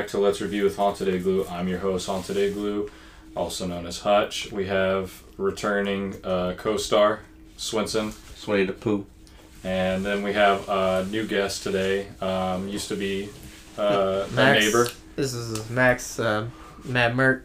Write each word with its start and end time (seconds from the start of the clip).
back 0.00 0.08
to 0.08 0.18
Let's 0.18 0.40
Review 0.40 0.64
with 0.64 0.76
Haunted 0.78 1.08
Igloo. 1.08 1.44
I'm 1.50 1.68
your 1.68 1.80
host, 1.80 2.06
Haunted 2.06 2.38
Igloo, 2.38 2.88
also 3.36 3.66
known 3.66 3.84
as 3.84 3.98
Hutch. 3.98 4.50
We 4.50 4.64
have 4.64 5.22
returning 5.36 6.14
uh, 6.24 6.54
co-star 6.56 7.20
Swinson, 7.58 8.12
Sway 8.34 8.64
the 8.64 8.72
poo. 8.72 9.04
and 9.62 10.02
then 10.02 10.22
we 10.22 10.32
have 10.32 10.66
a 10.70 11.06
new 11.10 11.26
guest 11.26 11.64
today. 11.64 12.06
Um, 12.22 12.66
used 12.66 12.88
to 12.88 12.96
be 12.96 13.28
uh, 13.78 14.26
a 14.26 14.32
Max. 14.32 14.64
neighbor. 14.64 14.88
This 15.16 15.34
is 15.34 15.68
Max, 15.68 16.18
uh, 16.18 16.46
Matt 16.82 17.12
Merck, 17.12 17.42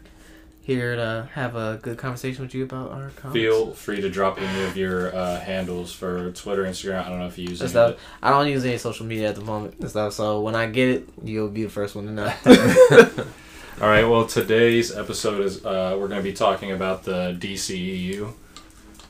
here 0.66 0.96
to 0.96 1.28
have 1.34 1.54
a 1.54 1.78
good 1.80 1.96
conversation 1.96 2.42
with 2.42 2.52
you 2.52 2.64
about 2.64 2.90
our 2.90 3.10
comics. 3.10 3.34
Feel 3.34 3.70
free 3.70 4.00
to 4.00 4.10
drop 4.10 4.40
any 4.42 4.64
of 4.64 4.76
your 4.76 5.14
uh, 5.14 5.38
handles 5.38 5.92
for 5.92 6.32
Twitter, 6.32 6.64
Instagram. 6.64 7.04
I 7.04 7.08
don't 7.08 7.20
know 7.20 7.28
if 7.28 7.38
you 7.38 7.48
use 7.48 7.62
any 7.62 7.70
stuff. 7.70 8.00
I 8.20 8.30
don't 8.30 8.48
use 8.48 8.64
any 8.64 8.76
social 8.76 9.06
media 9.06 9.28
at 9.28 9.36
the 9.36 9.42
moment 9.42 9.76
and 9.78 9.88
stuff, 9.88 10.14
so 10.14 10.40
when 10.40 10.56
I 10.56 10.66
get 10.66 10.88
it, 10.88 11.08
you'll 11.22 11.50
be 11.50 11.62
the 11.62 11.70
first 11.70 11.94
one 11.94 12.06
to 12.06 12.12
know. 12.12 12.34
All 13.80 13.88
right. 13.88 14.04
Well, 14.04 14.26
today's 14.26 14.90
episode 14.90 15.44
is 15.44 15.64
uh, 15.64 15.96
we're 16.00 16.08
going 16.08 16.20
to 16.20 16.28
be 16.28 16.32
talking 16.32 16.72
about 16.72 17.04
the 17.04 17.36
DCEU. 17.38 18.32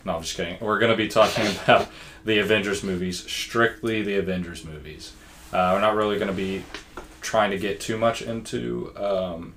No, 0.04 0.16
I'm 0.16 0.22
just 0.22 0.36
kidding. 0.36 0.58
We're 0.60 0.78
going 0.78 0.90
to 0.90 0.96
be 0.96 1.08
talking 1.08 1.46
about 1.64 1.88
the 2.26 2.38
Avengers 2.38 2.82
movies, 2.82 3.24
strictly 3.30 4.02
the 4.02 4.16
Avengers 4.16 4.62
movies. 4.62 5.14
Uh, 5.54 5.70
we're 5.72 5.80
not 5.80 5.94
really 5.94 6.16
going 6.16 6.28
to 6.28 6.34
be 6.34 6.64
trying 7.22 7.50
to 7.52 7.58
get 7.58 7.80
too 7.80 7.96
much 7.96 8.20
into 8.20 8.92
um, 8.96 9.54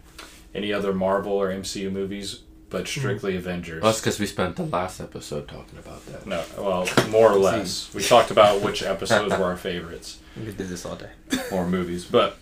any 0.54 0.74
other 0.74 0.94
Marvel 0.94 1.34
or 1.34 1.50
MCU 1.50 1.92
movies, 1.92 2.42
but 2.70 2.88
strictly 2.88 3.36
Avengers. 3.36 3.82
That's 3.84 4.00
because 4.00 4.20
we 4.20 4.26
spent 4.26 4.56
the 4.56 4.64
last 4.66 5.00
episode 5.00 5.48
talking 5.48 5.80
about 5.80 6.06
that. 6.08 6.26
No, 6.26 6.44
well, 6.58 6.88
more 7.10 7.32
or 7.32 7.40
less. 7.40 7.94
We 7.94 8.04
talked 8.04 8.32
about 8.32 8.62
which 8.62 8.84
episodes 8.84 9.38
were 9.38 9.46
our 9.46 9.58
favorites 9.58 10.20
we 10.38 10.46
could 10.46 10.58
do 10.58 10.66
this 10.66 10.86
all 10.86 10.96
day. 10.96 11.10
or 11.52 11.68
movies, 11.68 12.06
but 12.06 12.38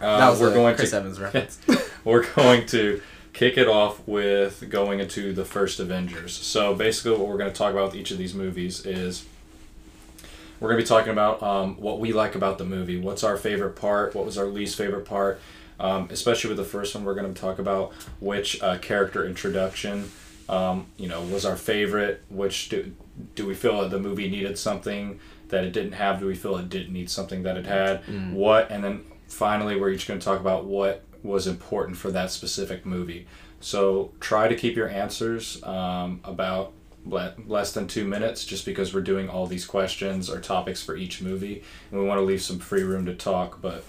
uh, 0.00 0.18
that 0.18 0.30
was 0.30 0.40
we're 0.40 0.50
a 0.50 0.54
going 0.54 0.76
Chris 0.76 0.90
to 0.90 0.96
Evans 0.96 1.20
reference. 1.20 1.58
we're 2.04 2.26
going 2.34 2.66
to 2.66 3.00
kick 3.32 3.58
it 3.58 3.68
off 3.68 4.06
with 4.06 4.68
going 4.70 5.00
into 5.00 5.32
the 5.32 5.44
first 5.44 5.78
Avengers. 5.78 6.34
So 6.34 6.74
basically, 6.74 7.12
what 7.12 7.28
we're 7.28 7.38
going 7.38 7.52
to 7.52 7.56
talk 7.56 7.72
about 7.72 7.86
with 7.92 7.96
each 7.96 8.10
of 8.10 8.18
these 8.18 8.34
movies 8.34 8.84
is 8.86 9.26
we're 10.58 10.68
going 10.70 10.78
to 10.78 10.84
be 10.84 10.88
talking 10.88 11.12
about 11.12 11.42
um, 11.42 11.76
what 11.76 12.00
we 12.00 12.12
like 12.12 12.34
about 12.34 12.58
the 12.58 12.64
movie. 12.64 12.98
What's 12.98 13.22
our 13.22 13.36
favorite 13.36 13.76
part? 13.76 14.14
What 14.14 14.24
was 14.24 14.38
our 14.38 14.46
least 14.46 14.76
favorite 14.76 15.04
part? 15.04 15.40
Um, 15.78 16.08
especially 16.10 16.48
with 16.48 16.58
the 16.58 16.64
first 16.64 16.94
one, 16.94 17.04
we're 17.04 17.14
going 17.14 17.32
to 17.32 17.40
talk 17.40 17.58
about 17.58 17.92
which 18.20 18.62
uh, 18.62 18.78
character 18.78 19.26
introduction, 19.26 20.10
um, 20.48 20.86
you 20.96 21.08
know, 21.08 21.20
was 21.22 21.44
our 21.44 21.56
favorite. 21.56 22.22
Which 22.30 22.68
do, 22.68 22.92
do 23.34 23.46
we 23.46 23.54
feel 23.54 23.80
that 23.82 23.90
the 23.90 24.00
movie 24.00 24.28
needed 24.30 24.58
something 24.58 25.20
that 25.48 25.64
it 25.64 25.72
didn't 25.72 25.92
have? 25.92 26.20
Do 26.20 26.26
we 26.26 26.34
feel 26.34 26.56
it 26.56 26.68
didn't 26.68 26.92
need 26.92 27.10
something 27.10 27.42
that 27.42 27.56
it 27.56 27.66
had? 27.66 28.02
What? 28.34 28.70
And 28.70 28.82
then 28.82 29.04
finally, 29.28 29.78
we're 29.78 29.90
each 29.90 30.06
going 30.08 30.18
to 30.20 30.24
talk 30.24 30.40
about 30.40 30.64
what 30.64 31.02
was 31.22 31.46
important 31.46 31.96
for 31.96 32.10
that 32.12 32.30
specific 32.30 32.86
movie. 32.86 33.26
So 33.60 34.12
try 34.20 34.48
to 34.48 34.54
keep 34.54 34.76
your 34.76 34.88
answers 34.88 35.62
um, 35.64 36.20
about 36.24 36.72
less 37.04 37.72
than 37.72 37.86
two 37.86 38.04
minutes, 38.04 38.44
just 38.44 38.64
because 38.64 38.92
we're 38.92 39.00
doing 39.00 39.28
all 39.28 39.46
these 39.46 39.64
questions 39.64 40.28
or 40.28 40.40
topics 40.40 40.82
for 40.82 40.96
each 40.96 41.22
movie, 41.22 41.62
and 41.90 42.00
we 42.00 42.06
want 42.06 42.18
to 42.18 42.24
leave 42.24 42.42
some 42.42 42.58
free 42.58 42.82
room 42.82 43.06
to 43.06 43.14
talk. 43.14 43.60
But 43.60 43.84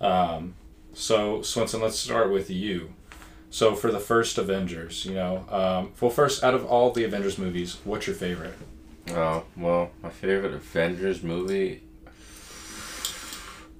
um, 0.00 0.54
so 0.94 1.38
Swinson, 1.40 1.80
let's 1.82 1.98
start 1.98 2.30
with 2.32 2.50
you. 2.50 2.94
So 3.50 3.74
for 3.74 3.92
the 3.92 4.00
first 4.00 4.36
Avengers, 4.38 5.04
you 5.04 5.14
know, 5.14 5.44
um, 5.48 5.92
well, 6.00 6.10
first 6.10 6.42
out 6.42 6.54
of 6.54 6.64
all 6.64 6.90
the 6.90 7.04
Avengers 7.04 7.38
movies, 7.38 7.78
what's 7.84 8.06
your 8.06 8.16
favorite? 8.16 8.54
Oh, 9.10 9.44
well, 9.56 9.90
my 10.02 10.10
favorite 10.10 10.54
Avengers 10.54 11.22
movie. 11.22 11.82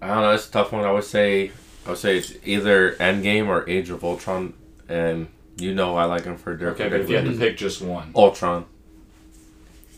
I 0.00 0.08
don't 0.08 0.22
know, 0.22 0.32
it's 0.32 0.48
a 0.48 0.52
tough 0.52 0.70
one. 0.72 0.84
I 0.84 0.92
would 0.92 1.04
say 1.04 1.50
I 1.86 1.91
would 1.91 1.98
say 1.98 2.19
it's 2.19 2.34
either 2.44 2.92
Endgame 2.97 3.48
or 3.48 3.69
Age 3.69 3.91
of 3.91 4.04
Ultron 4.04 4.54
and 4.88 5.28
you 5.56 5.75
know 5.75 5.96
I 5.96 6.04
like 6.04 6.25
them 6.25 6.36
for 6.36 6.54
different 6.56 6.81
Okay, 6.81 6.88
but 6.91 7.00
if 7.00 7.08
you 7.08 7.16
had 7.16 7.25
to 7.25 7.32
pick 7.36 7.56
just 7.56 7.81
one, 7.81 8.12
Ultron. 8.14 8.66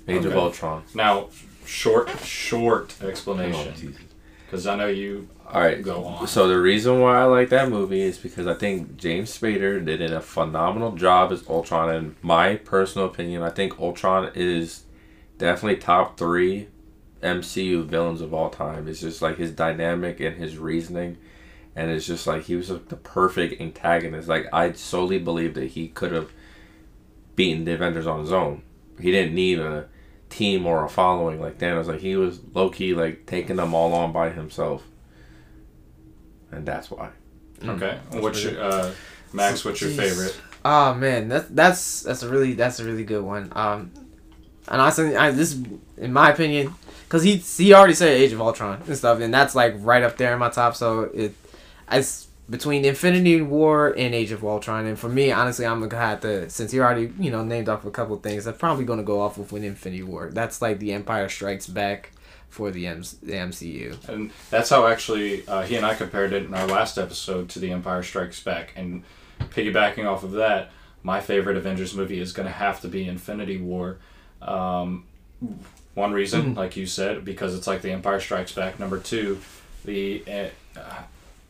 Age 0.08 0.24
of 0.24 0.36
Ultron. 0.36 0.84
now 0.94 1.28
short, 1.64 2.08
short 2.20 2.94
explanation, 3.02 3.94
Oh, 3.98 4.04
because 4.46 4.66
I 4.68 4.76
know 4.76 4.86
you 4.86 5.28
Alright. 5.52 5.82
go 5.82 6.04
on. 6.04 6.26
So 6.26 6.48
the 6.48 6.58
reason 6.58 7.00
why 7.00 7.20
I 7.20 7.24
like 7.24 7.50
that 7.50 7.70
movie 7.70 8.02
is 8.02 8.18
because 8.18 8.46
I 8.46 8.54
think 8.54 8.96
James 8.96 9.36
Spader 9.36 9.84
did 9.84 10.00
a 10.02 10.20
phenomenal 10.20 10.92
job 10.92 11.30
as 11.32 11.48
Ultron. 11.48 11.94
In 11.94 12.16
my 12.20 12.56
personal 12.56 13.06
opinion, 13.06 13.42
I 13.42 13.50
think 13.50 13.78
Ultron 13.78 14.32
is 14.34 14.84
definitely 15.38 15.80
top 15.80 16.18
three 16.18 16.68
MCU 17.22 17.84
villains 17.84 18.20
of 18.20 18.34
all 18.34 18.50
time. 18.50 18.88
It's 18.88 19.00
just 19.00 19.22
like 19.22 19.38
his 19.38 19.52
dynamic 19.52 20.20
and 20.20 20.36
his 20.36 20.58
reasoning, 20.58 21.16
and 21.76 21.90
it's 21.90 22.06
just 22.06 22.26
like 22.26 22.44
he 22.44 22.56
was 22.56 22.68
like, 22.68 22.88
the 22.88 22.96
perfect 22.96 23.60
antagonist. 23.60 24.28
Like 24.28 24.46
I 24.52 24.72
solely 24.72 25.18
believe 25.18 25.54
that 25.54 25.68
he 25.68 25.88
could 25.88 26.12
have 26.12 26.32
beaten 27.36 27.64
the 27.64 27.74
Avengers 27.74 28.06
on 28.06 28.20
his 28.20 28.32
own. 28.32 28.62
He 29.00 29.12
didn't 29.12 29.34
need 29.34 29.60
a 29.60 29.88
team 30.28 30.66
or 30.66 30.84
a 30.84 30.88
following 30.88 31.40
like 31.40 31.58
Thanos. 31.58 31.86
Like 31.86 32.00
he 32.00 32.16
was 32.16 32.40
low 32.52 32.68
key 32.68 32.94
like 32.94 33.26
taking 33.26 33.56
them 33.56 33.74
all 33.74 33.92
on 33.92 34.10
by 34.12 34.30
himself 34.30 34.82
and 36.52 36.66
that's 36.66 36.90
why. 36.90 37.10
Okay, 37.64 37.98
what's 38.12 38.42
your 38.42 38.62
uh, 38.62 38.92
Max? 39.32 39.64
What's 39.64 39.80
your 39.80 39.90
Jeez. 39.90 39.96
favorite? 39.96 40.40
Oh 40.64 40.94
man, 40.94 41.28
that's 41.28 41.48
that's 41.48 42.02
that's 42.02 42.22
a 42.22 42.28
really 42.28 42.54
that's 42.54 42.80
a 42.80 42.84
really 42.84 43.04
good 43.04 43.22
one. 43.22 43.52
Um, 43.54 43.92
and 44.68 44.80
honestly, 44.80 45.16
I 45.16 45.30
this 45.30 45.58
in 45.96 46.12
my 46.12 46.30
opinion, 46.30 46.74
because 47.04 47.22
he 47.22 47.36
he 47.36 47.72
already 47.72 47.94
said 47.94 48.08
Age 48.08 48.32
of 48.32 48.40
Ultron 48.40 48.82
and 48.86 48.96
stuff, 48.96 49.20
and 49.20 49.32
that's 49.32 49.54
like 49.54 49.74
right 49.78 50.02
up 50.02 50.16
there 50.16 50.32
in 50.32 50.38
my 50.38 50.50
top. 50.50 50.74
So 50.74 51.02
it, 51.14 51.34
it's 51.90 52.26
between 52.50 52.84
Infinity 52.84 53.40
War 53.42 53.94
and 53.96 54.14
Age 54.14 54.32
of 54.32 54.44
Ultron, 54.44 54.86
and 54.86 54.98
for 54.98 55.08
me, 55.08 55.30
honestly, 55.30 55.64
I'm 55.66 55.80
gonna 55.80 56.02
have 56.02 56.20
to 56.22 56.50
since 56.50 56.72
he 56.72 56.80
already 56.80 57.12
you 57.18 57.30
know 57.30 57.44
named 57.44 57.68
off 57.68 57.84
a 57.84 57.90
couple 57.90 58.16
things, 58.16 58.46
I'm 58.46 58.54
probably 58.54 58.84
gonna 58.84 59.02
go 59.02 59.20
off 59.20 59.38
with 59.38 59.52
Infinity 59.52 60.02
War. 60.02 60.30
That's 60.32 60.60
like 60.60 60.78
the 60.78 60.92
Empire 60.92 61.28
Strikes 61.28 61.66
Back 61.68 62.10
for 62.56 62.70
the 62.70 62.86
M- 62.86 63.02
the 63.22 63.34
MCU. 63.34 64.08
And 64.08 64.30
that's 64.48 64.70
how 64.70 64.86
actually 64.86 65.46
uh, 65.46 65.62
he 65.62 65.76
and 65.76 65.84
I 65.84 65.94
compared 65.94 66.32
it 66.32 66.44
in 66.44 66.54
our 66.54 66.66
last 66.66 66.96
episode 66.96 67.50
to 67.50 67.58
The 67.58 67.70
Empire 67.70 68.02
Strikes 68.02 68.42
Back. 68.42 68.72
And 68.74 69.02
piggybacking 69.38 70.06
off 70.10 70.24
of 70.24 70.32
that, 70.32 70.70
my 71.02 71.20
favorite 71.20 71.58
Avengers 71.58 71.94
movie 71.94 72.18
is 72.18 72.32
going 72.32 72.46
to 72.48 72.52
have 72.52 72.80
to 72.80 72.88
be 72.88 73.06
Infinity 73.06 73.58
War. 73.58 73.98
Um, 74.40 75.04
one 75.92 76.12
reason, 76.14 76.54
like 76.54 76.78
you 76.78 76.86
said, 76.86 77.26
because 77.26 77.54
it's 77.54 77.66
like 77.66 77.82
The 77.82 77.92
Empire 77.92 78.20
Strikes 78.20 78.52
Back. 78.52 78.80
Number 78.80 78.98
two, 78.98 79.38
the 79.84 80.24
uh, 80.74 81.02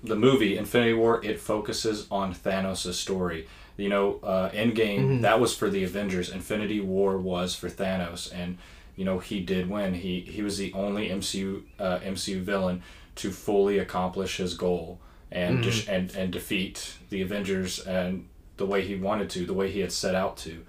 the 0.02 0.16
movie 0.16 0.58
Infinity 0.58 0.94
War 0.94 1.25
it 1.25 1.38
focuses 1.38 2.08
on 2.10 2.34
Thanos' 2.34 2.94
story. 2.94 3.46
You 3.76 3.90
know, 3.90 4.19
uh, 4.25 4.50
Endgame 4.50 5.20
that 5.20 5.38
was 5.38 5.54
for 5.56 5.70
the 5.70 5.84
Avengers. 5.84 6.31
Infinity 6.31 6.81
War 6.81 7.16
was 7.16 7.54
for 7.54 7.69
Thanos, 7.69 8.32
and 8.34 8.58
you 8.96 9.04
know 9.04 9.19
he 9.19 9.40
did 9.40 9.70
win. 9.70 9.94
He 9.94 10.20
he 10.20 10.43
was 10.43 10.58
the 10.58 10.72
only 10.72 11.08
MCU 11.08 11.62
uh, 11.78 11.98
MCU 12.00 12.40
villain 12.40 12.82
to 13.16 13.31
fully 13.31 13.78
accomplish 13.78 14.37
his 14.38 14.54
goal 14.54 14.98
and 15.31 15.62
dis- 15.62 15.87
and 15.88 16.14
and 16.14 16.32
defeat 16.32 16.96
the 17.10 17.22
Avengers 17.22 17.78
and 17.81 18.28
the 18.56 18.66
way 18.66 18.82
he 18.87 18.94
wanted 18.96 19.28
to, 19.31 19.44
the 19.44 19.52
way 19.52 19.70
he 19.70 19.81
had 19.81 19.93
set 19.93 20.14
out 20.14 20.37
to. 20.38 20.64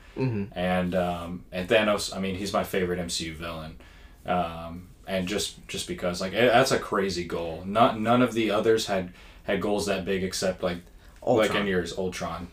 And 0.53 0.93
um, 0.95 1.45
and 1.51 1.69
Thanos, 1.69 2.15
I 2.15 2.19
mean, 2.19 2.35
he's 2.35 2.51
my 2.53 2.63
favorite 2.63 2.99
MCU 2.99 3.33
villain. 3.33 3.77
Um, 4.25 4.89
and 5.07 5.27
just 5.27 5.65
just 5.67 5.87
because 5.87 6.19
like 6.19 6.33
that's 6.33 6.71
a 6.71 6.79
crazy 6.79 7.23
goal. 7.23 7.63
Not 7.65 7.99
none 7.99 8.21
of 8.21 8.33
the 8.33 8.51
others 8.51 8.87
had 8.87 9.13
had 9.43 9.61
goals 9.61 9.85
that 9.85 10.03
big 10.05 10.23
except 10.23 10.61
like 10.63 10.79
like 11.25 11.51
in 11.51 11.55
Ultron. 11.55 11.67
yours, 11.67 11.97
Ultron. 11.97 12.47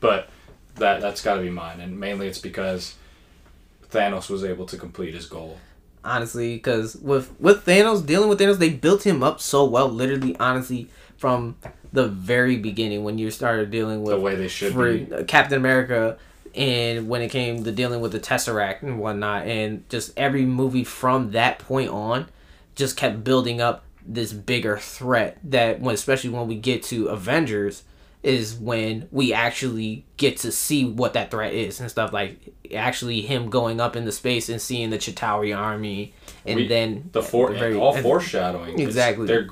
But 0.00 0.30
that 0.76 1.00
that's 1.00 1.20
got 1.22 1.34
to 1.34 1.42
be 1.42 1.50
mine, 1.50 1.80
and 1.80 1.98
mainly 1.98 2.28
it's 2.28 2.38
because 2.38 2.94
Thanos 3.90 4.28
was 4.30 4.44
able 4.44 4.66
to 4.66 4.76
complete 4.76 5.14
his 5.14 5.26
goal. 5.26 5.58
honestly 6.04 6.54
because 6.56 6.96
with 6.96 7.32
with 7.40 7.64
thanos 7.66 8.04
dealing 8.06 8.28
with 8.28 8.38
thanos 8.38 8.58
they 8.58 8.70
built 8.70 9.04
him 9.04 9.22
up 9.22 9.40
so 9.40 9.64
well 9.64 9.88
literally 9.88 10.36
honestly 10.38 10.88
from 11.16 11.56
the 11.92 12.06
very 12.06 12.56
beginning 12.56 13.02
when 13.02 13.18
you 13.18 13.30
started 13.30 13.70
dealing 13.70 14.02
with 14.02 14.14
The 14.14 14.20
way 14.20 14.36
they 14.36 14.46
should 14.48 14.72
for 14.72 14.92
be. 14.92 15.12
uh, 15.12 15.24
captain 15.24 15.58
america 15.58 16.16
and 16.54 17.08
when 17.08 17.20
it 17.20 17.30
came 17.30 17.64
to 17.64 17.72
dealing 17.72 18.00
with 18.00 18.12
the 18.12 18.20
tesseract 18.20 18.82
and 18.82 18.98
whatnot 19.00 19.46
and 19.46 19.88
just 19.90 20.12
every 20.16 20.44
movie 20.44 20.84
from 20.84 21.32
that 21.32 21.58
point 21.58 21.90
on 21.90 22.26
just 22.76 22.96
kept 22.96 23.24
building 23.24 23.60
up 23.60 23.84
this 24.06 24.32
bigger 24.32 24.78
threat 24.78 25.36
that 25.42 25.80
when 25.80 25.94
especially 25.94 26.30
when 26.30 26.46
we 26.46 26.54
get 26.54 26.82
to 26.84 27.08
avengers 27.08 27.82
is 28.22 28.54
when 28.56 29.06
we 29.12 29.32
actually 29.32 30.04
get 30.16 30.36
to 30.38 30.50
see 30.50 30.84
what 30.84 31.12
that 31.12 31.30
threat 31.30 31.54
is 31.54 31.78
and 31.80 31.88
stuff 31.90 32.12
like 32.12 32.52
actually 32.74 33.20
him 33.20 33.48
going 33.48 33.80
up 33.80 33.94
into 33.96 34.10
space 34.12 34.48
and 34.48 34.60
seeing 34.60 34.90
the 34.90 34.98
Chitauri 34.98 35.56
army 35.56 36.12
and 36.44 36.56
We- 36.56 36.66
then 36.68 37.10
the 37.12 37.22
for 37.22 37.52
the 37.52 37.58
very- 37.58 37.76
all 37.76 37.96
foreshadowing. 37.96 38.78
Exactly. 38.80 39.26
they're 39.26 39.48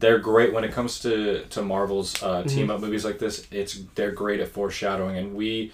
they're 0.00 0.18
great 0.18 0.52
when 0.52 0.64
it 0.64 0.72
comes 0.72 0.98
to 1.00 1.44
to 1.50 1.62
Marvel's 1.62 2.20
uh, 2.22 2.38
Mm-hmm. 2.40 2.48
team 2.48 2.70
up 2.70 2.80
movies 2.80 3.04
like 3.04 3.18
this. 3.20 3.46
It's 3.52 3.78
they're 3.94 4.10
great 4.10 4.40
at 4.40 4.48
foreshadowing, 4.48 5.16
and 5.16 5.34
we 5.34 5.70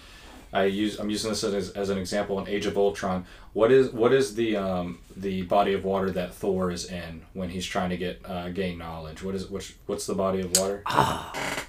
I 0.51 0.63
use 0.65 0.99
I'm 0.99 1.09
using 1.09 1.29
this 1.29 1.43
as, 1.43 1.69
as 1.71 1.89
an 1.89 1.97
example 1.97 2.39
in 2.39 2.47
Age 2.47 2.65
of 2.65 2.77
Ultron. 2.77 3.25
What 3.53 3.71
is 3.71 3.91
what 3.91 4.13
is 4.13 4.35
the 4.35 4.55
um, 4.57 4.99
the 5.15 5.43
body 5.43 5.73
of 5.73 5.83
water 5.83 6.09
that 6.11 6.33
Thor 6.33 6.71
is 6.71 6.85
in 6.85 7.21
when 7.33 7.49
he's 7.49 7.65
trying 7.65 7.89
to 7.91 7.97
get 7.97 8.21
uh, 8.25 8.49
gain 8.49 8.77
knowledge? 8.77 9.21
What 9.23 9.35
is 9.35 9.47
which 9.49 9.75
what's 9.85 10.05
the 10.07 10.15
body 10.15 10.41
of 10.41 10.57
water? 10.57 10.81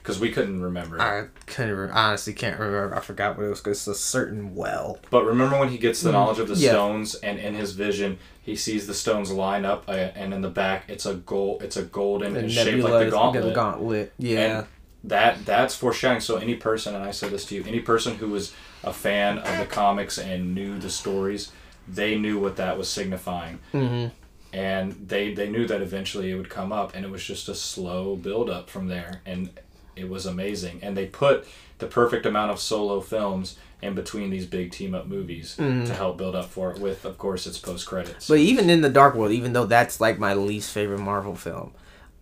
Because 0.03 0.19
we 0.19 0.31
couldn't 0.31 0.63
remember. 0.63 1.01
I 1.01 1.27
couldn't 1.47 1.77
re- 1.77 1.91
honestly 1.93 2.33
can't 2.33 2.59
remember. 2.59 2.97
I 2.97 3.01
forgot 3.01 3.37
what 3.37 3.45
it 3.47 3.51
was. 3.51 3.61
'cause 3.61 3.73
It's 3.79 3.87
a 3.87 3.95
certain 3.95 4.55
well. 4.55 4.99
But 5.11 5.25
remember 5.25 5.59
when 5.59 5.69
he 5.69 5.79
gets 5.79 6.01
the 6.01 6.13
knowledge 6.13 6.39
of 6.39 6.49
the 6.49 6.55
Mm, 6.55 6.61
Yeah. 6.63 6.71
stones, 6.71 7.15
and 7.17 7.39
in 7.39 7.55
his 7.55 7.73
vision, 7.73 8.19
he 8.43 8.57
sees 8.57 8.87
the 8.87 8.95
stones 8.95 9.31
line 9.31 9.65
up, 9.67 9.85
uh, 9.89 9.93
and 9.93 10.33
in 10.33 10.41
the 10.41 10.49
back, 10.49 10.85
it's 10.89 11.05
a 11.07 11.15
gold. 11.15 11.63
It's 11.63 11.77
a 11.77 11.83
golden, 11.83 12.33
The 12.35 12.45
it's 12.45 12.55
shaped 12.55 12.83
like 12.83 13.05
the 13.07 13.11
gauntlet. 13.11 13.55
gauntlet. 13.55 14.13
Yeah. 14.19 14.59
And 14.59 14.67
that 15.05 15.45
that's 15.47 15.75
foreshadowing. 15.75 16.21
So 16.21 16.37
any 16.37 16.55
person, 16.55 16.95
and 16.95 17.05
I 17.05 17.11
said 17.11 17.31
this 17.31 17.45
to 17.47 17.55
you, 17.55 17.65
any 17.67 17.81
person 17.81 18.17
who 18.17 18.29
was 18.29 18.53
a 18.85 18.93
fan 18.93 19.39
of 19.39 19.59
the 19.59 19.67
comics 19.67 20.19
and 20.19 20.55
knew 20.55 20.79
the 20.79 20.91
stories, 20.91 21.53
they 21.89 22.17
knew 22.17 22.39
what 22.39 22.57
that 22.57 22.77
was 22.79 22.89
signifying. 22.89 23.59
hmm 23.73 24.07
And 24.53 24.93
they 25.09 25.33
they 25.35 25.49
knew 25.49 25.67
that 25.67 25.81
eventually 25.83 26.31
it 26.31 26.35
would 26.35 26.51
come 26.51 26.73
up, 26.73 26.95
and 26.95 27.05
it 27.05 27.11
was 27.11 27.25
just 27.25 27.49
a 27.49 27.55
slow 27.55 28.17
build 28.17 28.51
up 28.51 28.69
from 28.69 28.89
there, 28.89 29.21
and 29.27 29.51
it 29.97 30.09
was 30.09 30.27
amazing. 30.27 30.81
And 30.83 30.97
they 30.97 31.07
put 31.07 31.47
the 31.79 31.87
perfect 31.87 32.27
amount 32.27 32.51
of 32.51 32.61
solo 32.61 33.01
films 33.01 33.57
in 33.83 33.95
between 33.95 34.29
these 34.29 34.45
big 34.45 34.71
team 34.71 34.95
up 34.95 35.07
movies 35.07 35.57
to 35.57 35.95
help 35.95 36.19
build 36.19 36.35
up 36.35 36.51
for 36.51 36.71
it. 36.73 36.79
With 36.79 37.05
of 37.07 37.17
course 37.17 37.47
its 37.47 37.59
post 37.59 37.87
credits. 37.87 38.29
But 38.29 38.39
even 38.39 38.69
in 38.69 38.83
the 38.83 38.91
Dark 38.91 39.15
World, 39.15 39.33
even 39.33 39.53
though 39.55 39.65
that's 39.67 40.01
like 40.01 40.19
my 40.19 40.35
least 40.35 40.73
favorite 40.73 40.99
Marvel 41.01 41.35
film, 41.35 41.73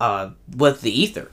uh, 0.01 0.31
with 0.57 0.81
the 0.83 0.93
ether, 0.93 1.31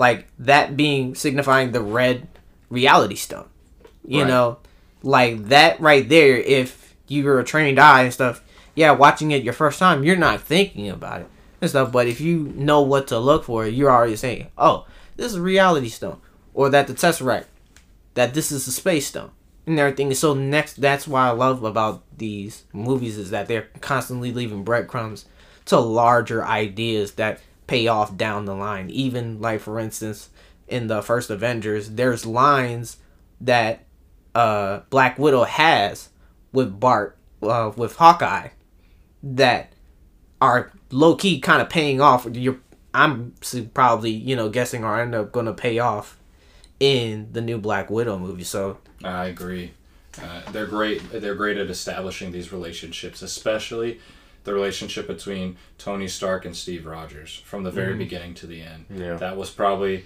like 0.00 0.26
that 0.38 0.76
being 0.76 1.14
signifying 1.14 1.70
the 1.72 1.80
red 1.80 2.26
reality 2.70 3.14
stone, 3.14 3.48
you 4.04 4.22
Right. 4.22 4.28
know, 4.28 4.58
like 5.02 5.48
that 5.48 5.78
right 5.80 6.08
there. 6.08 6.36
If 6.38 6.94
you're 7.06 7.38
a 7.38 7.44
trained 7.44 7.78
eye 7.78 8.02
and 8.02 8.12
stuff, 8.12 8.42
yeah, 8.74 8.92
watching 8.92 9.30
it 9.30 9.42
your 9.44 9.52
first 9.52 9.78
time, 9.78 10.02
you're 10.02 10.16
not 10.16 10.40
thinking 10.40 10.88
about 10.88 11.20
it 11.20 11.28
and 11.60 11.68
stuff. 11.70 11.92
But 11.92 12.06
if 12.06 12.20
you 12.20 12.52
know 12.56 12.80
what 12.80 13.06
to 13.08 13.18
look 13.18 13.44
for, 13.44 13.66
you're 13.66 13.90
already 13.90 14.16
saying, 14.16 14.46
"Oh, 14.56 14.86
this 15.16 15.26
is 15.32 15.36
a 15.38 15.42
reality 15.42 15.88
stone," 15.88 16.18
or 16.54 16.70
that 16.70 16.86
the 16.86 16.94
Tesseract, 16.94 17.44
that 18.14 18.32
this 18.34 18.50
is 18.50 18.66
a 18.66 18.72
space 18.72 19.06
stone 19.06 19.30
and 19.66 19.78
everything. 19.78 20.12
So 20.14 20.32
next, 20.34 20.80
that's 20.80 21.06
why 21.06 21.28
I 21.28 21.32
love 21.32 21.62
about 21.62 22.02
these 22.16 22.64
movies 22.72 23.18
is 23.18 23.30
that 23.30 23.48
they're 23.48 23.68
constantly 23.80 24.32
leaving 24.32 24.64
breadcrumbs 24.64 25.26
to 25.66 25.78
larger 25.78 26.44
ideas 26.44 27.12
that 27.12 27.40
pay 27.70 27.86
off 27.86 28.16
down 28.16 28.46
the 28.46 28.54
line. 28.54 28.90
Even 28.90 29.40
like 29.40 29.60
for 29.60 29.78
instance, 29.78 30.28
in 30.66 30.88
the 30.88 31.00
first 31.00 31.30
Avengers, 31.30 31.90
there's 31.90 32.26
lines 32.26 32.96
that 33.40 33.84
uh, 34.34 34.80
Black 34.90 35.20
Widow 35.20 35.44
has 35.44 36.08
with 36.52 36.80
Bart, 36.80 37.16
uh, 37.40 37.70
with 37.76 37.94
Hawkeye, 37.94 38.48
that 39.22 39.72
are 40.40 40.72
low 40.90 41.14
key 41.14 41.38
kind 41.38 41.62
of 41.62 41.68
paying 41.68 42.00
off. 42.00 42.26
You're, 42.32 42.58
I'm 42.92 43.34
probably 43.72 44.10
you 44.10 44.34
know 44.34 44.48
guessing 44.48 44.82
are 44.82 45.00
end 45.00 45.14
up 45.14 45.30
gonna 45.30 45.54
pay 45.54 45.78
off 45.78 46.18
in 46.80 47.28
the 47.30 47.40
new 47.40 47.58
Black 47.58 47.88
Widow 47.88 48.18
movie. 48.18 48.42
So 48.42 48.78
I 49.04 49.26
agree. 49.26 49.74
Uh, 50.20 50.42
they're 50.50 50.66
great. 50.66 51.08
They're 51.12 51.36
great 51.36 51.56
at 51.56 51.70
establishing 51.70 52.32
these 52.32 52.52
relationships, 52.52 53.22
especially 53.22 54.00
the 54.44 54.54
relationship 54.54 55.06
between 55.06 55.56
Tony 55.78 56.08
Stark 56.08 56.44
and 56.44 56.56
Steve 56.56 56.86
Rogers 56.86 57.42
from 57.44 57.62
the 57.62 57.70
very 57.70 57.94
beginning 57.94 58.34
to 58.34 58.46
the 58.46 58.62
end. 58.62 58.86
Yeah. 58.88 59.14
That 59.16 59.36
was 59.36 59.50
probably 59.50 60.04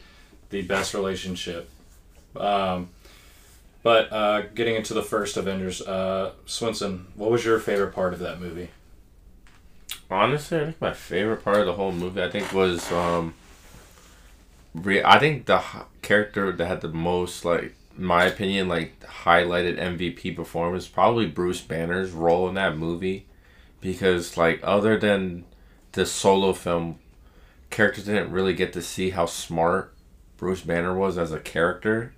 the 0.50 0.62
best 0.62 0.94
relationship. 0.94 1.70
Um, 2.36 2.88
but 3.82 4.12
uh, 4.12 4.42
getting 4.54 4.74
into 4.76 4.94
the 4.94 5.02
first 5.02 5.36
Avengers, 5.36 5.82
uh, 5.82 6.32
Swinson, 6.46 7.04
what 7.14 7.30
was 7.30 7.44
your 7.44 7.58
favorite 7.60 7.94
part 7.94 8.12
of 8.12 8.18
that 8.20 8.40
movie? 8.40 8.70
Honestly, 10.10 10.58
I 10.60 10.64
think 10.64 10.80
my 10.80 10.92
favorite 10.92 11.44
part 11.44 11.58
of 11.58 11.66
the 11.66 11.74
whole 11.74 11.92
movie, 11.92 12.22
I 12.22 12.30
think, 12.30 12.52
was 12.52 12.90
um. 12.92 13.34
Re- 14.74 15.04
I 15.04 15.18
think 15.20 15.46
the 15.46 15.58
h- 15.58 15.82
character 16.02 16.50
that 16.50 16.66
had 16.66 16.80
the 16.80 16.88
most, 16.88 17.44
like, 17.44 17.74
in 17.96 18.04
my 18.04 18.24
opinion, 18.24 18.68
like 18.68 18.98
highlighted 19.00 19.78
MVP 19.78 20.34
performance, 20.34 20.88
probably 20.88 21.26
Bruce 21.26 21.60
Banner's 21.60 22.10
role 22.10 22.48
in 22.48 22.54
that 22.56 22.76
movie, 22.76 23.26
because 23.84 24.38
like 24.38 24.60
other 24.62 24.98
than 24.98 25.44
the 25.92 26.06
solo 26.06 26.54
film, 26.54 26.98
characters 27.68 28.06
didn't 28.06 28.32
really 28.32 28.54
get 28.54 28.72
to 28.72 28.80
see 28.80 29.10
how 29.10 29.26
smart 29.26 29.94
Bruce 30.38 30.62
Banner 30.62 30.96
was 30.96 31.18
as 31.18 31.32
a 31.32 31.38
character 31.38 32.14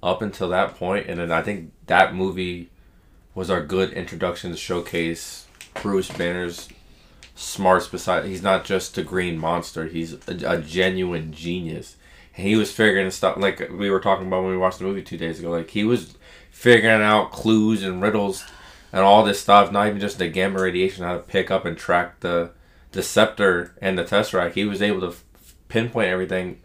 up 0.00 0.22
until 0.22 0.48
that 0.48 0.76
point, 0.76 1.08
and 1.08 1.18
then 1.18 1.32
I 1.32 1.42
think 1.42 1.72
that 1.86 2.14
movie 2.14 2.70
was 3.34 3.50
our 3.50 3.60
good 3.60 3.92
introduction 3.92 4.52
to 4.52 4.56
showcase 4.56 5.48
Bruce 5.82 6.08
Banner's 6.08 6.68
smarts 7.34 7.88
beside 7.88 8.24
he's 8.24 8.42
not 8.42 8.64
just 8.64 8.98
a 8.98 9.02
green 9.04 9.38
monster 9.38 9.86
he's 9.86 10.14
a, 10.28 10.38
a 10.44 10.60
genuine 10.60 11.32
genius. 11.32 11.96
And 12.36 12.46
he 12.46 12.56
was 12.56 12.72
figuring 12.72 13.10
stuff 13.10 13.36
like 13.36 13.70
we 13.70 13.90
were 13.90 14.00
talking 14.00 14.26
about 14.26 14.42
when 14.42 14.52
we 14.52 14.56
watched 14.56 14.78
the 14.78 14.84
movie 14.84 15.02
two 15.02 15.18
days 15.18 15.38
ago 15.38 15.50
like 15.50 15.70
he 15.70 15.84
was 15.84 16.16
figuring 16.50 17.02
out 17.02 17.30
clues 17.30 17.82
and 17.84 18.02
riddles 18.02 18.44
and 18.92 19.02
all 19.02 19.22
this 19.24 19.40
stuff 19.40 19.70
not 19.72 19.86
even 19.86 20.00
just 20.00 20.18
the 20.18 20.28
gamma 20.28 20.60
radiation 20.60 21.04
how 21.04 21.12
to 21.14 21.18
pick 21.20 21.50
up 21.50 21.64
and 21.64 21.76
track 21.76 22.20
the 22.20 22.50
the 22.92 23.02
scepter 23.02 23.74
and 23.82 23.98
the 23.98 24.04
tesseract 24.04 24.52
he 24.54 24.64
was 24.64 24.80
able 24.82 25.00
to 25.00 25.08
f- 25.08 25.24
pinpoint 25.68 26.08
everything 26.08 26.60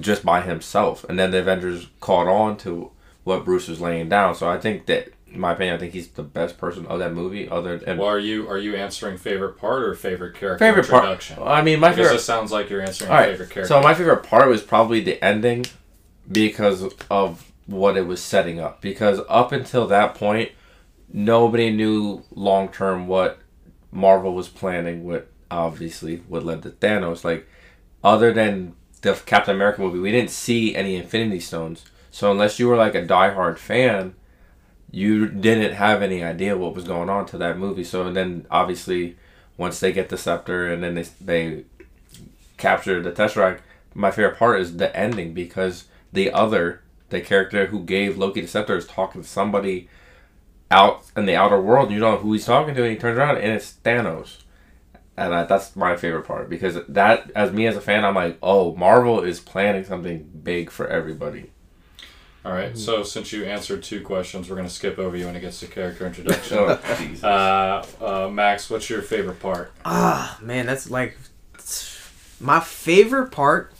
just 0.00 0.24
by 0.24 0.40
himself 0.40 1.04
and 1.08 1.18
then 1.18 1.30
the 1.30 1.38
avengers 1.38 1.88
caught 2.00 2.26
on 2.28 2.56
to 2.56 2.90
what 3.24 3.44
bruce 3.44 3.68
was 3.68 3.80
laying 3.80 4.08
down 4.08 4.34
so 4.34 4.48
i 4.48 4.58
think 4.58 4.86
that 4.86 5.08
in 5.26 5.38
my 5.38 5.52
opinion 5.52 5.74
i 5.74 5.78
think 5.78 5.92
he's 5.92 6.08
the 6.08 6.22
best 6.22 6.58
person 6.58 6.84
of 6.86 6.98
that 6.98 7.12
movie 7.12 7.48
other 7.48 7.78
than 7.78 7.96
Well, 7.98 8.08
are 8.08 8.18
you 8.18 8.48
are 8.48 8.58
you 8.58 8.74
answering 8.74 9.16
favorite 9.18 9.56
part 9.58 9.82
or 9.82 9.94
favorite 9.94 10.34
character 10.34 10.64
favorite 10.64 10.88
part. 10.88 11.04
introduction? 11.04 11.38
I 11.42 11.62
mean, 11.62 11.78
my 11.80 11.90
because 11.90 12.06
favorite. 12.06 12.18
it 12.20 12.22
sounds 12.24 12.50
like 12.50 12.68
you're 12.70 12.80
answering 12.82 13.10
All 13.10 13.16
right. 13.16 13.30
favorite 13.30 13.50
character. 13.50 13.68
So 13.68 13.80
my 13.80 13.94
favorite 13.94 14.22
part 14.24 14.48
was 14.48 14.62
probably 14.62 15.00
the 15.00 15.22
ending 15.24 15.66
because 16.30 16.92
of 17.10 17.52
what 17.66 17.96
it 17.96 18.06
was 18.06 18.20
setting 18.22 18.58
up. 18.60 18.80
Because 18.80 19.20
up 19.28 19.52
until 19.52 19.86
that 19.86 20.14
point, 20.14 20.50
nobody 21.12 21.70
knew 21.70 22.22
long 22.34 22.68
term 22.68 23.06
what 23.06 23.38
Marvel 23.92 24.34
was 24.34 24.48
planning. 24.48 25.04
With 25.04 25.24
obviously 25.50 26.16
what 26.28 26.44
led 26.44 26.62
to 26.62 26.70
Thanos. 26.70 27.24
Like 27.24 27.48
other 28.02 28.32
than 28.32 28.74
the 29.02 29.14
Captain 29.26 29.54
America 29.54 29.80
movie, 29.80 29.98
we 29.98 30.12
didn't 30.12 30.30
see 30.30 30.74
any 30.74 30.96
Infinity 30.96 31.40
Stones. 31.40 31.84
So 32.10 32.30
unless 32.30 32.58
you 32.58 32.68
were 32.68 32.76
like 32.76 32.94
a 32.94 33.06
diehard 33.06 33.58
fan, 33.58 34.14
you 34.90 35.28
didn't 35.28 35.74
have 35.74 36.02
any 36.02 36.22
idea 36.22 36.56
what 36.56 36.74
was 36.74 36.84
going 36.84 37.08
on 37.08 37.26
to 37.26 37.38
that 37.38 37.58
movie. 37.58 37.84
So 37.84 38.10
then 38.12 38.46
obviously 38.50 39.16
once 39.56 39.80
they 39.80 39.92
get 39.92 40.08
the 40.08 40.16
scepter 40.16 40.72
and 40.72 40.82
then 40.82 40.94
they 40.94 41.04
they 41.20 41.64
capture 42.56 43.00
the 43.00 43.12
Tesseract, 43.12 43.60
my 43.94 44.10
favorite 44.10 44.38
part 44.38 44.60
is 44.60 44.76
the 44.76 44.94
ending 44.96 45.34
because 45.34 45.84
the 46.12 46.32
other 46.32 46.82
the 47.10 47.20
character 47.20 47.66
who 47.66 47.80
gave 47.80 48.18
Loki 48.18 48.40
the 48.40 48.46
scepter 48.46 48.76
is 48.76 48.86
talking 48.86 49.22
to 49.22 49.28
somebody 49.28 49.88
out 50.70 51.04
in 51.16 51.26
the 51.26 51.36
outer 51.36 51.60
world. 51.60 51.90
You 51.90 51.98
don't 51.98 52.14
know 52.14 52.20
who 52.20 52.32
he's 52.32 52.46
talking 52.46 52.74
to, 52.74 52.82
and 52.82 52.92
he 52.92 52.98
turns 52.98 53.18
around 53.18 53.38
and 53.38 53.52
it's 53.52 53.74
Thanos. 53.84 54.38
And 55.16 55.34
I, 55.34 55.44
that's 55.44 55.76
my 55.76 55.96
favorite 55.96 56.22
part 56.22 56.48
because 56.48 56.78
that, 56.88 57.30
as 57.34 57.52
me 57.52 57.66
as 57.66 57.76
a 57.76 57.80
fan, 57.80 58.04
I'm 58.04 58.14
like, 58.14 58.38
oh, 58.42 58.74
Marvel 58.74 59.22
is 59.22 59.38
planning 59.38 59.84
something 59.84 60.30
big 60.42 60.70
for 60.70 60.86
everybody. 60.88 61.50
All 62.42 62.52
right. 62.52 62.76
So 62.76 63.02
since 63.02 63.32
you 63.32 63.44
answered 63.44 63.82
two 63.82 64.00
questions, 64.00 64.48
we're 64.48 64.56
gonna 64.56 64.70
skip 64.70 64.98
over 64.98 65.14
you 65.14 65.26
when 65.26 65.36
it 65.36 65.40
gets 65.40 65.60
to 65.60 65.66
character 65.66 66.06
introduction. 66.06 66.58
Oh, 66.60 66.96
Jesus. 66.98 67.22
Uh, 67.22 67.84
uh, 68.00 68.28
Max, 68.30 68.70
what's 68.70 68.88
your 68.88 69.02
favorite 69.02 69.40
part? 69.40 69.72
Ah, 69.84 70.38
man, 70.40 70.64
that's 70.64 70.90
like 70.90 71.18
my 72.40 72.60
favorite 72.60 73.30
part. 73.30 73.74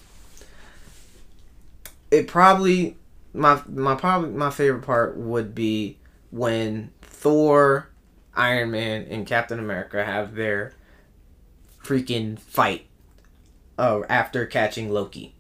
It 2.11 2.29
probably 2.29 2.97
my 3.33 3.63
my 3.67 3.95
probably 3.95 4.31
my 4.31 4.51
favorite 4.51 4.83
part 4.83 5.17
would 5.17 5.55
be 5.55 5.97
when 6.31 6.91
Thor, 7.03 7.91
Iron 8.35 8.71
Man, 8.71 9.07
and 9.11 9.27
Captain 9.27 9.59
America 9.59 10.05
have 10.05 10.35
their 10.35 10.75
freaking 11.83 12.39
fight. 12.39 12.87
Uh, 13.79 14.03
after 14.11 14.45
catching 14.45 14.91
Loki, 14.91 15.35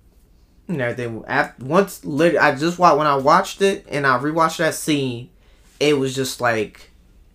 and 0.66 0.80
everything. 0.80 1.22
After, 1.26 1.62
once 1.64 2.04
lit, 2.04 2.38
I 2.38 2.54
just 2.54 2.78
wa 2.78 2.96
when 2.96 3.06
I 3.06 3.16
watched 3.16 3.60
it 3.60 3.84
and 3.88 4.06
I 4.06 4.18
rewatched 4.18 4.58
that 4.58 4.74
scene, 4.74 5.28
it 5.78 5.98
was 5.98 6.14
just 6.14 6.40
like 6.40 6.90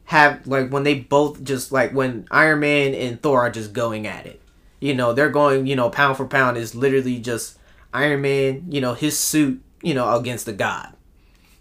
have 0.05 0.47
like 0.47 0.71
when 0.71 0.83
they 0.83 0.95
both 0.95 1.43
just 1.43 1.71
like 1.71 1.91
when 1.91 2.27
Iron 2.31 2.61
Man 2.61 2.93
and 2.95 3.21
Thor 3.21 3.41
are 3.41 3.51
just 3.51 3.73
going 3.73 4.07
at 4.07 4.25
it. 4.25 4.41
You 4.79 4.93
know, 4.93 5.13
they're 5.13 5.29
going, 5.29 5.67
you 5.67 5.75
know, 5.75 5.89
pound 5.89 6.17
for 6.17 6.25
pound 6.25 6.57
is 6.57 6.75
literally 6.75 7.19
just 7.19 7.57
Iron 7.93 8.21
Man, 8.21 8.65
you 8.69 8.81
know, 8.81 8.93
his 8.93 9.17
suit, 9.17 9.61
you 9.81 9.93
know, 9.93 10.15
against 10.15 10.45
the 10.45 10.53
god. 10.53 10.93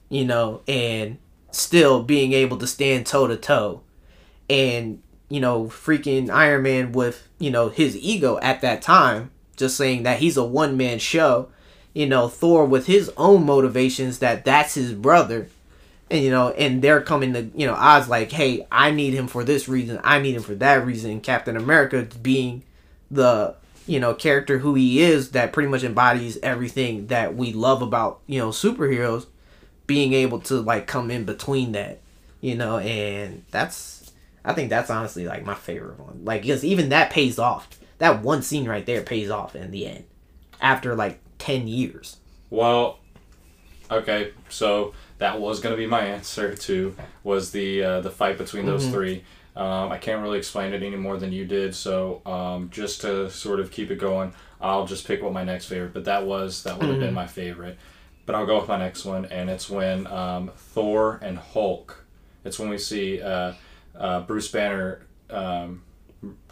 You 0.08 0.24
know, 0.24 0.62
and 0.68 1.18
still 1.54 2.02
being 2.02 2.32
able 2.32 2.56
to 2.58 2.66
stand 2.66 3.06
toe 3.06 3.26
to 3.26 3.36
toe. 3.36 3.82
And, 4.50 5.02
you 5.28 5.40
know, 5.40 5.64
freaking 5.64 6.30
Iron 6.30 6.62
Man 6.62 6.92
with, 6.92 7.28
you 7.38 7.50
know, 7.50 7.68
his 7.68 7.96
ego 7.96 8.38
at 8.42 8.60
that 8.60 8.82
time, 8.82 9.30
just 9.56 9.76
saying 9.76 10.02
that 10.02 10.18
he's 10.18 10.36
a 10.36 10.44
one 10.44 10.76
man 10.76 10.98
show. 10.98 11.48
You 11.94 12.06
know, 12.06 12.28
Thor 12.28 12.66
with 12.66 12.86
his 12.86 13.12
own 13.16 13.46
motivations 13.46 14.18
that 14.18 14.44
that's 14.44 14.74
his 14.74 14.92
brother 14.92 15.48
and 16.10 16.22
you 16.22 16.30
know, 16.30 16.50
and 16.50 16.82
they're 16.82 17.00
coming 17.00 17.32
to 17.32 17.50
you 17.54 17.66
know 17.66 17.74
odds 17.74 18.08
like, 18.08 18.30
hey, 18.30 18.66
I 18.70 18.90
need 18.90 19.14
him 19.14 19.26
for 19.26 19.44
this 19.44 19.68
reason, 19.68 20.00
I 20.04 20.20
need 20.20 20.34
him 20.34 20.42
for 20.42 20.54
that 20.56 20.84
reason. 20.86 21.20
Captain 21.20 21.56
America 21.56 22.06
being 22.22 22.62
the 23.10 23.56
you 23.86 24.00
know 24.00 24.14
character 24.14 24.58
who 24.58 24.74
he 24.74 25.02
is 25.02 25.32
that 25.32 25.52
pretty 25.52 25.68
much 25.68 25.82
embodies 25.82 26.38
everything 26.42 27.08
that 27.08 27.34
we 27.34 27.52
love 27.52 27.82
about 27.82 28.20
you 28.26 28.38
know 28.38 28.48
superheroes 28.48 29.26
being 29.86 30.12
able 30.12 30.40
to 30.40 30.60
like 30.60 30.86
come 30.86 31.10
in 31.10 31.24
between 31.24 31.72
that 31.72 32.00
you 32.40 32.54
know 32.54 32.78
and 32.78 33.44
that's 33.50 34.12
i 34.44 34.52
think 34.52 34.70
that's 34.70 34.90
honestly 34.90 35.26
like 35.26 35.44
my 35.44 35.54
favorite 35.54 35.98
one 35.98 36.24
like 36.24 36.42
because 36.42 36.64
even 36.64 36.88
that 36.88 37.10
pays 37.10 37.38
off 37.38 37.68
that 37.98 38.22
one 38.22 38.42
scene 38.42 38.66
right 38.68 38.86
there 38.86 39.02
pays 39.02 39.30
off 39.30 39.54
in 39.54 39.70
the 39.70 39.86
end 39.86 40.04
after 40.60 40.94
like 40.94 41.20
10 41.38 41.68
years 41.68 42.16
Well, 42.50 42.98
okay, 43.90 44.32
so 44.48 44.94
that 45.18 45.40
was 45.40 45.60
going 45.60 45.72
to 45.74 45.76
be 45.76 45.86
my 45.86 46.00
answer 46.02 46.54
to 46.54 46.94
was 47.22 47.50
the 47.50 47.82
uh, 47.82 48.00
the 48.00 48.10
fight 48.10 48.38
between 48.38 48.66
those 48.66 48.86
three. 48.88 49.24
Um, 49.56 49.92
I 49.92 49.98
can't 49.98 50.22
really 50.22 50.38
explain 50.38 50.72
it 50.72 50.82
any 50.82 50.96
more 50.96 51.16
than 51.16 51.32
you 51.32 51.44
did, 51.44 51.74
so 51.74 52.22
um, 52.26 52.70
just 52.70 53.00
to 53.02 53.30
sort 53.30 53.60
of 53.60 53.70
keep 53.70 53.90
it 53.90 53.98
going, 53.98 54.32
I'll 54.60 54.86
just 54.86 55.06
pick 55.06 55.22
what 55.22 55.32
my 55.32 55.44
next 55.44 55.66
favorite. 55.66 55.92
But 55.92 56.04
that 56.04 56.24
was 56.26 56.62
that 56.62 56.78
would 56.78 56.88
have 56.88 57.00
been 57.00 57.14
my 57.14 57.26
favorite. 57.26 57.78
But 58.26 58.34
I'll 58.34 58.46
go 58.46 58.58
with 58.58 58.68
my 58.68 58.78
next 58.78 59.04
one, 59.04 59.26
and 59.26 59.50
it's 59.50 59.68
when 59.68 60.06
um, 60.06 60.50
Thor 60.56 61.18
and 61.22 61.38
Hulk. 61.38 62.04
It's 62.44 62.58
when 62.58 62.68
we 62.68 62.78
see 62.78 63.20
uh, 63.20 63.52
uh, 63.98 64.20
Bruce 64.20 64.48
Banner 64.48 65.02
um, 65.30 65.82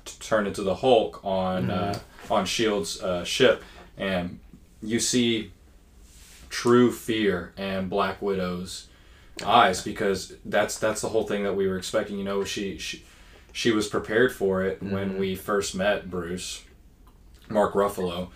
t- 0.04 0.14
turn 0.20 0.46
into 0.46 0.62
the 0.62 0.74
Hulk 0.74 1.24
on 1.24 1.70
uh, 1.70 1.98
on 2.30 2.44
Shield's 2.44 3.02
uh, 3.02 3.24
ship, 3.24 3.62
and 3.96 4.38
you 4.82 5.00
see 5.00 5.52
true 6.48 6.92
fear 6.92 7.52
and 7.56 7.88
Black 7.88 8.20
Widow's 8.20 8.88
eyes 9.44 9.82
because 9.82 10.34
that's 10.44 10.78
that's 10.78 11.00
the 11.00 11.08
whole 11.08 11.24
thing 11.24 11.42
that 11.44 11.56
we 11.56 11.66
were 11.66 11.78
expecting. 11.78 12.18
You 12.18 12.24
know, 12.24 12.44
she 12.44 12.78
she, 12.78 13.04
she 13.52 13.70
was 13.70 13.88
prepared 13.88 14.32
for 14.32 14.62
it 14.62 14.82
when 14.82 15.18
we 15.18 15.34
first 15.34 15.74
met 15.74 16.10
Bruce, 16.10 16.62
Mark 17.48 17.74
Ruffalo, 17.74 18.28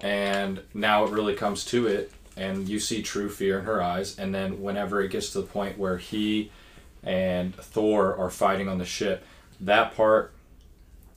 and 0.00 0.62
now 0.74 1.04
it 1.04 1.10
really 1.10 1.34
comes 1.34 1.64
to 1.66 1.86
it, 1.86 2.12
and 2.38 2.68
you 2.68 2.78
see 2.78 3.02
true 3.02 3.28
fear 3.28 3.58
in 3.58 3.64
her 3.64 3.82
eyes. 3.82 4.18
And 4.18 4.34
then 4.34 4.62
whenever 4.62 5.02
it 5.02 5.10
gets 5.10 5.30
to 5.30 5.40
the 5.40 5.46
point 5.46 5.78
where 5.78 5.98
he 5.98 6.50
and 7.02 7.54
Thor 7.54 8.16
are 8.16 8.30
fighting 8.30 8.68
on 8.68 8.78
the 8.78 8.84
ship, 8.84 9.24
that 9.60 9.94
part 9.94 10.32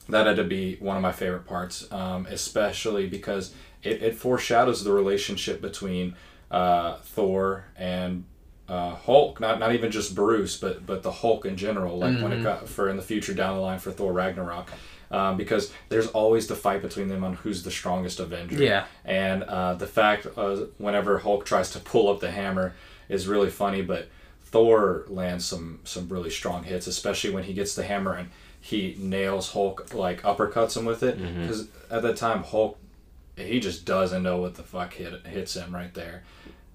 that 0.08 0.26
had 0.26 0.36
to 0.36 0.44
be 0.44 0.76
one 0.76 0.96
of 0.96 1.02
my 1.02 1.12
favorite 1.12 1.46
parts, 1.46 1.90
um, 1.92 2.26
especially 2.28 3.06
because 3.06 3.54
it, 3.82 4.02
it 4.02 4.16
foreshadows 4.16 4.84
the 4.84 4.92
relationship 4.92 5.60
between 5.60 6.14
uh, 6.50 6.96
Thor 6.96 7.66
and 7.76 8.24
uh, 8.68 8.94
Hulk. 8.94 9.40
Not 9.40 9.58
not 9.58 9.74
even 9.74 9.90
just 9.90 10.14
Bruce, 10.14 10.56
but 10.56 10.84
but 10.84 11.02
the 11.02 11.12
Hulk 11.12 11.44
in 11.46 11.56
general. 11.56 11.98
Like 11.98 12.20
when 12.20 12.32
it 12.32 12.42
got 12.42 12.68
for 12.68 12.88
in 12.88 12.96
the 12.96 13.02
future 13.02 13.34
down 13.34 13.56
the 13.56 13.62
line 13.62 13.78
for 13.78 13.92
Thor 13.92 14.12
Ragnarok. 14.12 14.70
Um, 15.12 15.36
because 15.36 15.70
there's 15.90 16.06
always 16.08 16.46
the 16.46 16.56
fight 16.56 16.80
between 16.80 17.08
them 17.08 17.22
on 17.22 17.34
who's 17.34 17.62
the 17.62 17.70
strongest 17.70 18.18
Avenger. 18.18 18.56
Yeah. 18.56 18.86
And 19.04 19.42
uh, 19.42 19.74
the 19.74 19.86
fact 19.86 20.26
uh, 20.36 20.64
whenever 20.78 21.18
Hulk 21.18 21.44
tries 21.44 21.70
to 21.72 21.78
pull 21.80 22.08
up 22.08 22.20
the 22.20 22.30
hammer 22.30 22.74
is 23.10 23.28
really 23.28 23.50
funny, 23.50 23.82
but 23.82 24.08
Thor 24.44 25.04
lands 25.08 25.44
some 25.44 25.80
some 25.84 26.08
really 26.08 26.30
strong 26.30 26.64
hits, 26.64 26.86
especially 26.86 27.30
when 27.30 27.44
he 27.44 27.52
gets 27.52 27.74
the 27.74 27.82
hammer 27.82 28.14
and 28.14 28.30
he 28.60 28.96
nails 28.98 29.50
Hulk 29.52 29.92
like 29.92 30.22
uppercuts 30.22 30.76
him 30.76 30.86
with 30.86 31.02
it. 31.02 31.18
Because 31.40 31.68
at 31.90 32.02
that 32.02 32.16
time 32.16 32.42
Hulk 32.42 32.78
he 33.36 33.60
just 33.60 33.84
doesn't 33.84 34.22
know 34.22 34.38
what 34.38 34.54
the 34.54 34.62
fuck 34.62 34.94
hit 34.94 35.26
hits 35.26 35.54
him 35.54 35.74
right 35.74 35.92
there. 35.94 36.22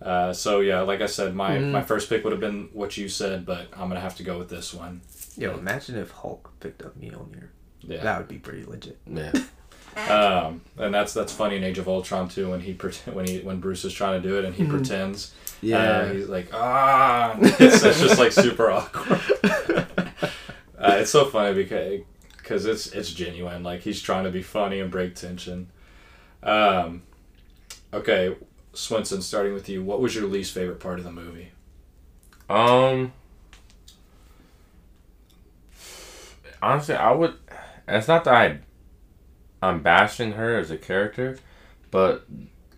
Uh, 0.01 0.31
so 0.31 0.59
yeah, 0.59 0.81
like 0.81 1.01
I 1.01 1.07
said, 1.07 1.33
my, 1.35 1.57
my 1.57 1.81
first 1.81 2.07
pick 2.09 2.23
would 2.23 2.31
have 2.31 2.39
been 2.39 2.69
what 2.71 2.97
you 2.97 3.09
said, 3.09 3.45
but 3.47 3.67
I'm 3.73 3.87
gonna 3.87 3.99
have 3.99 4.15
to 4.17 4.23
go 4.23 4.37
with 4.37 4.49
this 4.49 4.73
one. 4.73 5.01
yo 5.37 5.57
imagine 5.57 5.95
if 5.97 6.11
hulk 6.11 6.51
picked 6.59 6.83
up 6.83 6.99
Mjolnir. 6.99 7.49
Yeah. 7.81 8.03
that 8.03 8.17
would 8.19 8.27
be 8.27 8.37
pretty 8.37 8.65
legit 8.65 8.97
Yeah. 9.05 9.31
Um, 9.97 10.61
and 10.77 10.93
that's 10.93 11.11
that's 11.11 11.33
funny 11.33 11.55
in 11.55 11.63
Age 11.63 11.79
of 11.79 11.87
Ultron 11.87 12.29
too 12.29 12.51
when 12.51 12.59
he 12.59 12.73
pret- 12.73 13.01
when 13.11 13.25
he 13.25 13.39
when 13.39 13.59
Bruce 13.59 13.83
is 13.83 13.93
trying 13.93 14.21
to 14.21 14.27
do 14.27 14.37
it 14.37 14.45
and 14.45 14.53
he 14.53 14.63
pretends. 14.63 15.33
Uh, 15.63 16.09
he's 16.13 16.29
like 16.29 16.49
ah. 16.53 17.35
It's, 17.41 17.83
it's 17.83 17.99
just 17.99 18.19
like 18.19 18.31
super 18.31 18.69
awkward. 18.69 19.19
uh, 20.77 20.97
it's 20.99 21.09
so 21.09 21.25
funny 21.25 21.55
because 21.55 22.01
because 22.37 22.65
it's 22.67 22.87
it's 22.93 23.11
genuine. 23.11 23.63
Like 23.63 23.81
he's 23.81 23.99
trying 23.99 24.25
to 24.25 24.29
be 24.29 24.43
funny 24.43 24.79
and 24.79 24.91
break 24.91 25.15
tension. 25.15 25.71
Um, 26.43 27.01
okay, 27.91 28.35
Swinson, 28.75 29.23
starting 29.23 29.55
with 29.55 29.67
you. 29.67 29.83
What 29.83 29.99
was 29.99 30.13
your 30.13 30.25
least 30.27 30.53
favorite 30.53 30.79
part 30.79 30.99
of 30.99 31.05
the 31.05 31.11
movie? 31.11 31.49
Um. 32.49 33.13
Honestly, 36.61 36.95
I 36.95 37.11
would. 37.11 37.33
It's 37.87 38.07
not 38.07 38.23
that 38.25 38.33
I, 38.33 38.59
I'm 39.61 39.81
bashing 39.81 40.33
her 40.33 40.57
as 40.57 40.71
a 40.71 40.77
character, 40.77 41.37
but 41.89 42.27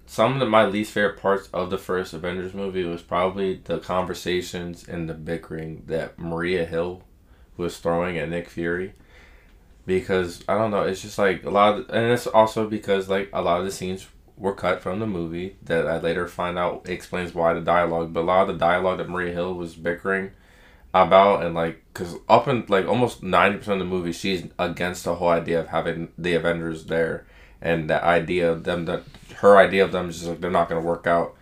some 0.06 0.42
of 0.42 0.50
my 0.50 0.66
least 0.66 0.92
favorite 0.92 1.20
parts 1.20 1.50
of 1.54 1.70
the 1.70 1.78
first 1.78 2.13
Avengers 2.13 2.54
movie 2.54 2.84
was 2.84 3.01
probably 3.01 3.62
the 3.63 3.80
conversations 3.80 4.88
and 4.88 5.10
the 5.10 5.13
bickering 5.13 5.84
that 5.88 6.18
Maria 6.18 6.66
Hill 6.66 7.04
was 7.58 7.78
throwing 7.78 8.18
at 8.18 8.30
Nick 8.30 8.50
Fury. 8.50 8.94
Because 9.86 10.44
I 10.48 10.56
don't 10.58 10.72
know, 10.72 10.84
it's 10.84 11.01
just 11.01 11.18
like 11.18 11.44
a 11.44 11.50
lot, 11.50 11.80
of, 11.80 11.89
and 11.89 12.12
it's 12.12 12.28
also 12.28 12.68
because 12.68 13.10
like 13.10 13.30
a 13.34 13.42
lot 13.42 13.60
of 13.60 13.66
the 13.66 13.72
scenes 13.72 14.08
were 14.38 14.54
cut 14.56 14.82
from 14.82 15.00
the 15.00 15.08
movie 15.08 15.58
that 15.63 15.86
I 15.88 16.00
later 16.00 16.28
find 16.28 16.58
out 16.58 16.88
explains 16.88 17.34
why 17.34 17.54
the 17.54 17.62
dialogue. 17.62 18.13
But 18.13 18.22
a 18.22 18.24
lot 18.24 18.42
of 18.44 18.48
the 18.48 18.66
dialogue 18.66 19.00
that 19.00 19.10
Maria 19.10 19.34
Hill 19.34 19.54
was 19.54 19.75
bickering 19.75 20.32
about 20.93 21.43
and 21.43 21.53
like 21.53 21.84
because 21.93 22.15
up 22.27 22.48
in 22.48 22.65
like 22.67 22.88
almost 22.88 23.22
90% 23.22 23.55
of 23.67 23.79
the 23.79 23.86
movie 23.86 24.12
she's 24.12 24.48
against 24.58 25.03
the 25.03 25.15
whole 25.15 25.29
idea 25.29 25.60
of 25.60 25.67
having 25.67 26.12
the 26.17 26.34
avengers 26.34 26.86
there 26.86 27.27
and 27.62 27.89
the 27.89 28.03
idea 28.03 28.51
of 28.51 28.63
them 28.63 28.86
that 28.86 29.03
her 29.36 29.58
idea 29.58 29.84
of 29.84 29.91
them 29.91 30.10
is 30.10 30.17
just 30.17 30.29
like 30.29 30.41
they're 30.41 30.51
not 30.51 30.69
to 30.69 30.79
work 30.79 31.08
out. 31.08 31.36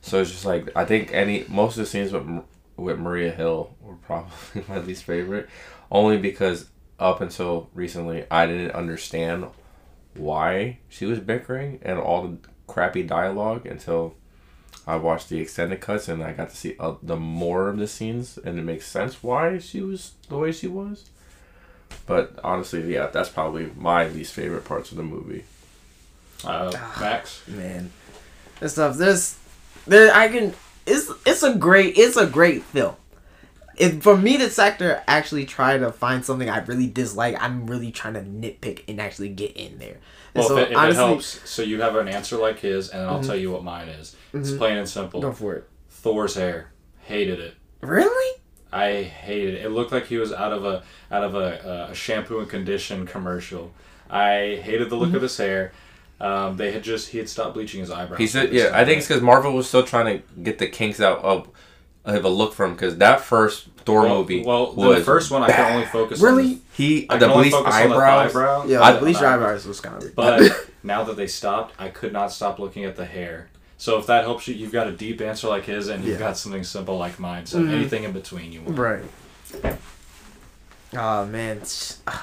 So 0.00 0.20
it's 0.20 0.30
just 0.30 0.44
like 0.44 0.68
i 0.76 0.84
think 0.84 1.12
any 1.12 1.44
most 1.48 1.76
of 1.76 1.84
the 1.84 1.86
scenes 1.86 2.12
with 2.12 2.26
with 2.76 2.98
maria 2.98 3.30
hill 3.30 3.74
were 3.80 3.94
probably 4.06 4.64
my 4.68 4.78
least 4.78 5.04
favorite 5.04 5.48
only 5.90 6.16
because 6.16 6.70
up 6.98 7.20
until 7.20 7.68
recently 7.74 8.24
i 8.30 8.46
didn't 8.46 8.70
understand 8.70 9.46
why 10.14 10.78
she 10.88 11.04
was 11.04 11.18
bickering 11.18 11.78
and 11.82 11.98
all 11.98 12.26
the 12.26 12.38
crappy 12.66 13.02
dialogue 13.02 13.66
until 13.66 14.14
I 14.88 14.96
watched 14.96 15.28
the 15.28 15.38
extended 15.38 15.80
cuts 15.80 16.08
and 16.08 16.24
I 16.24 16.32
got 16.32 16.50
to 16.50 16.56
see 16.56 16.74
uh, 16.80 16.94
the 17.02 17.16
more 17.16 17.68
of 17.68 17.76
the 17.76 17.86
scenes, 17.86 18.38
and 18.38 18.58
it 18.58 18.62
makes 18.62 18.86
sense 18.86 19.22
why 19.22 19.58
she 19.58 19.82
was 19.82 20.12
the 20.28 20.38
way 20.38 20.50
she 20.50 20.66
was. 20.66 21.04
But 22.06 22.40
honestly, 22.42 22.92
yeah, 22.94 23.06
that's 23.06 23.28
probably 23.28 23.70
my 23.76 24.08
least 24.08 24.32
favorite 24.32 24.64
parts 24.64 24.90
of 24.90 24.96
the 24.96 25.02
movie. 25.02 25.44
Uh, 26.44 26.72
Max. 27.00 27.46
man 27.48 27.90
and 28.60 28.70
stuff 28.70 28.96
there's 28.96 29.36
there 29.86 30.14
i 30.14 30.28
can 30.28 30.54
it's 30.86 31.10
it's 31.26 31.42
a 31.42 31.54
great 31.54 31.98
it's 31.98 32.16
a 32.16 32.26
great 32.26 32.62
film 32.62 32.94
if 33.78 34.02
for 34.02 34.16
me 34.16 34.36
the 34.36 34.50
sector 34.50 35.02
actually 35.06 35.44
try 35.44 35.78
to 35.78 35.90
find 35.92 36.24
something 36.24 36.48
i 36.48 36.58
really 36.64 36.86
dislike 36.86 37.36
i'm 37.40 37.66
really 37.66 37.90
trying 37.90 38.14
to 38.14 38.20
nitpick 38.20 38.82
and 38.88 39.00
actually 39.00 39.28
get 39.28 39.52
in 39.56 39.78
there 39.78 39.98
and 40.34 40.44
Well, 40.44 40.58
if, 40.58 40.68
it, 40.68 40.72
if 40.72 40.90
it 40.90 40.94
helps, 40.94 41.48
so 41.48 41.62
you 41.62 41.80
have 41.80 41.96
an 41.96 42.08
answer 42.08 42.36
like 42.36 42.58
his, 42.60 42.90
and 42.90 43.02
I'll 43.02 43.18
mm-hmm. 43.18 43.26
tell 43.26 43.36
you 43.36 43.50
what 43.50 43.64
mine 43.64 43.88
is. 43.88 44.14
It's 44.32 44.50
mm-hmm. 44.50 44.58
plain 44.58 44.76
and 44.76 44.88
simple. 44.88 45.20
go 45.20 45.32
for 45.32 45.54
it 45.54 45.68
Thor's 45.90 46.34
hair. 46.34 46.70
Hated 47.00 47.40
it. 47.40 47.54
really 47.80 48.40
I 48.70 49.02
hated 49.02 49.54
it. 49.54 49.64
It 49.64 49.70
looked 49.70 49.92
like 49.92 50.06
he 50.06 50.18
was 50.18 50.32
out 50.32 50.52
of 50.52 50.64
a 50.64 50.84
out 51.10 51.24
of 51.24 51.34
a, 51.34 51.88
a 51.90 51.94
shampoo 51.94 52.38
and 52.40 52.48
condition 52.48 53.06
commercial. 53.06 53.72
I 54.10 54.60
hated 54.62 54.90
the 54.90 54.96
look 54.96 55.08
of 55.08 55.14
mm-hmm. 55.14 55.22
his 55.22 55.36
hair. 55.36 55.72
Um, 56.20 56.56
they 56.56 56.72
had 56.72 56.82
just 56.82 57.10
he 57.10 57.18
had 57.18 57.28
stopped 57.28 57.54
bleaching 57.54 57.80
his 57.80 57.90
eyebrows. 57.90 58.18
He 58.18 58.26
said, 58.26 58.52
"Yeah, 58.52 58.70
I 58.74 58.84
think 58.84 58.98
it's 58.98 59.08
because 59.08 59.22
Marvel 59.22 59.54
was 59.54 59.68
still 59.68 59.84
trying 59.84 60.18
to 60.18 60.42
get 60.42 60.58
the 60.58 60.66
kinks 60.66 61.00
out 61.00 61.18
of 61.20 61.48
of 62.16 62.24
a 62.24 62.28
look 62.28 62.54
from 62.54 62.72
because 62.72 62.96
that 62.98 63.20
first 63.20 63.68
Thor 63.84 64.02
well, 64.02 64.18
movie 64.18 64.42
Well, 64.44 64.72
the 64.72 65.00
first 65.02 65.30
one 65.30 65.42
I 65.42 65.50
can 65.50 65.72
only 65.74 65.86
focus 65.86 66.20
Really? 66.20 66.52
on. 66.54 66.60
he 66.72 67.06
I 67.08 67.16
the 67.18 67.26
can 67.26 67.30
only 67.30 67.44
bleached 67.50 67.56
focus 67.56 67.74
on 67.74 67.88
the 67.88 67.94
eyebrows. 67.94 68.30
eyebrow. 68.30 68.64
yeah 68.66 68.82
I- 68.82 68.92
the 68.92 68.98
bleach 69.00 69.16
I- 69.16 69.34
eyebrows 69.34 69.66
was 69.66 69.80
kind 69.80 70.02
of 70.02 70.14
But 70.14 70.70
now 70.82 71.04
that 71.04 71.16
they 71.16 71.26
stopped, 71.26 71.74
I 71.78 71.88
could 71.88 72.12
not 72.12 72.32
stop 72.32 72.58
looking 72.58 72.84
at 72.84 72.96
the 72.96 73.04
hair. 73.06 73.48
So 73.76 73.98
if 73.98 74.06
that 74.06 74.24
helps 74.24 74.48
you, 74.48 74.54
you've 74.54 74.72
got 74.72 74.88
a 74.88 74.92
deep 74.92 75.20
answer 75.20 75.48
like 75.48 75.64
his, 75.66 75.86
and 75.88 76.02
you've 76.04 76.14
Yeah. 76.18 76.26
got 76.28 76.36
something 76.36 76.64
simple 76.64 76.98
like 76.98 77.18
mine. 77.20 77.46
So 77.46 77.58
Mhm. 77.60 77.70
anything 77.72 78.02
in 78.04 78.12
between 78.12 78.52
you 78.52 78.62
want. 78.62 78.76
Right. 78.78 79.76
Oh 80.96 81.26
man, 81.26 81.60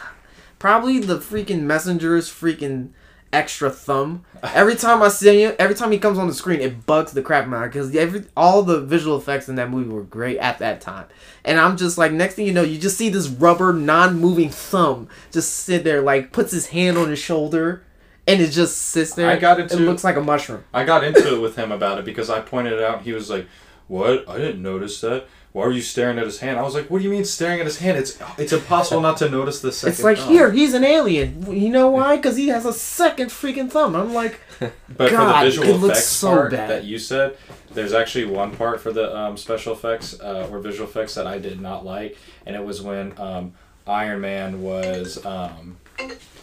probably 0.60 1.00
the 1.00 1.18
freaking 1.20 1.62
messenger's 1.62 2.30
freaking 2.30 2.90
extra 3.36 3.70
thumb. 3.70 4.24
Every 4.42 4.76
time 4.76 5.04
I 5.04 5.10
see 5.10 5.44
him, 5.44 5.56
every 5.60 5.76
time 5.76 5.92
he 5.92 6.00
comes 6.00 6.18
on 6.18 6.28
the 6.28 6.34
screen, 6.34 6.62
it 6.62 6.86
bugs 6.86 7.12
the 7.12 7.22
crap 7.22 7.44
out 7.48 7.54
of 7.54 7.62
me 7.62 7.68
because 7.68 7.96
every 7.96 8.24
all 8.36 8.64
the 8.64 8.82
visual 8.82 9.18
effects 9.18 9.50
in 9.50 9.56
that 9.56 9.70
movie 9.70 9.90
were 9.90 10.04
great 10.04 10.38
at 10.38 10.60
that 10.60 10.80
time. 10.82 11.06
And 11.44 11.60
I'm 11.60 11.76
just 11.76 11.98
like, 11.98 12.12
next 12.12 12.36
thing 12.36 12.48
you 12.48 12.54
know, 12.54 12.64
you 12.64 12.80
just 12.80 12.98
see 12.98 13.10
this 13.10 13.28
rubber, 13.28 13.74
non-moving 13.74 14.50
thumb 14.50 15.10
just 15.32 15.52
sit 15.54 15.84
there, 15.84 16.02
like 16.02 16.32
puts 16.32 16.52
his 16.52 16.68
hand 16.68 16.98
on 16.98 17.10
his 17.10 17.20
shoulder, 17.20 17.84
and 18.26 18.42
it 18.42 18.52
just 18.52 18.78
sits 18.78 19.14
there. 19.14 19.30
I 19.30 19.38
got 19.38 19.60
into 19.60 19.76
It 19.76 19.82
looks 19.82 20.04
like 20.04 20.16
a 20.16 20.22
mushroom. 20.22 20.64
I 20.74 20.86
got 20.86 21.04
into 21.04 21.36
it 21.36 21.42
with 21.42 21.58
him 21.58 21.72
about 21.72 22.00
it 22.00 22.06
because 22.06 22.30
I 22.30 22.40
pointed 22.40 22.74
it 22.74 22.82
out. 22.82 23.02
He 23.02 23.12
was 23.12 23.30
like, 23.30 23.48
"What? 23.88 24.28
I 24.30 24.38
didn't 24.38 24.62
notice 24.62 25.02
that. 25.02 25.28
Why 25.56 25.66
were 25.66 25.72
you 25.72 25.82
staring 25.82 26.20
at 26.20 26.26
his 26.26 26.40
hand?" 26.40 26.60
I 26.60 26.64
was 26.64 26.76
like, 26.76 26.90
"What 26.90 26.98
do 26.98 27.06
you 27.06 27.10
mean 27.10 27.24
staring 27.24 27.62
at 27.62 27.66
his 27.66 27.78
hand? 27.78 27.98
It's 27.98 28.20
it's 28.38 28.52
impossible 28.52 29.00
not 29.00 29.16
to 29.20 29.30
notice 29.30 29.62
the 29.62 29.72
second." 29.72 29.94
It's 29.94 30.04
like 30.04 30.18
thumb." 30.18 30.28
here, 30.28 30.52
he's 30.52 30.74
an 30.74 30.84
alien. 30.84 31.50
You 31.50 31.70
know 31.70 31.90
why? 31.90 32.18
Because 32.18 32.36
he 32.36 32.50
has 32.50 32.66
a 32.66 32.74
second 32.74 33.30
freaking 33.30 33.72
thumb. 33.72 33.96
I'm 33.96 34.14
like, 34.14 34.42
But 34.60 34.74
for 34.90 35.10
God, 35.12 35.42
the 35.42 35.46
visual 35.46 35.70
it 35.70 35.78
looks 35.78 36.00
effects 36.00 36.08
so 36.08 36.28
part 36.28 36.52
bad. 36.52 36.70
that 36.70 36.84
you 36.84 37.00
said, 37.00 37.38
there's 37.74 37.94
actually 37.94 38.26
one 38.26 38.54
part 38.54 38.82
for 38.82 38.92
the 38.92 39.16
um, 39.18 39.38
special 39.38 39.72
effects 39.72 40.20
uh, 40.20 40.50
or 40.52 40.60
visual 40.60 40.90
effects 40.90 41.16
that 41.16 41.26
I 41.26 41.38
did 41.38 41.62
not 41.62 41.86
like, 41.86 42.18
and 42.46 42.54
it 42.54 42.66
was 42.66 42.82
when 42.82 43.18
um, 43.18 43.54
Iron 43.88 44.20
Man 44.20 44.62
was 44.62 45.26
um, 45.26 45.78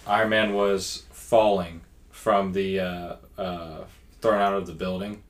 Iron 0.06 0.30
Man 0.30 0.54
was 0.54 1.04
falling 1.10 1.82
from 2.10 2.52
the 2.54 2.80
uh, 2.80 3.16
uh, 3.36 3.84
thrown 4.22 4.40
out 4.40 4.54
of 4.54 4.66
the 4.66 4.72
building, 4.72 5.22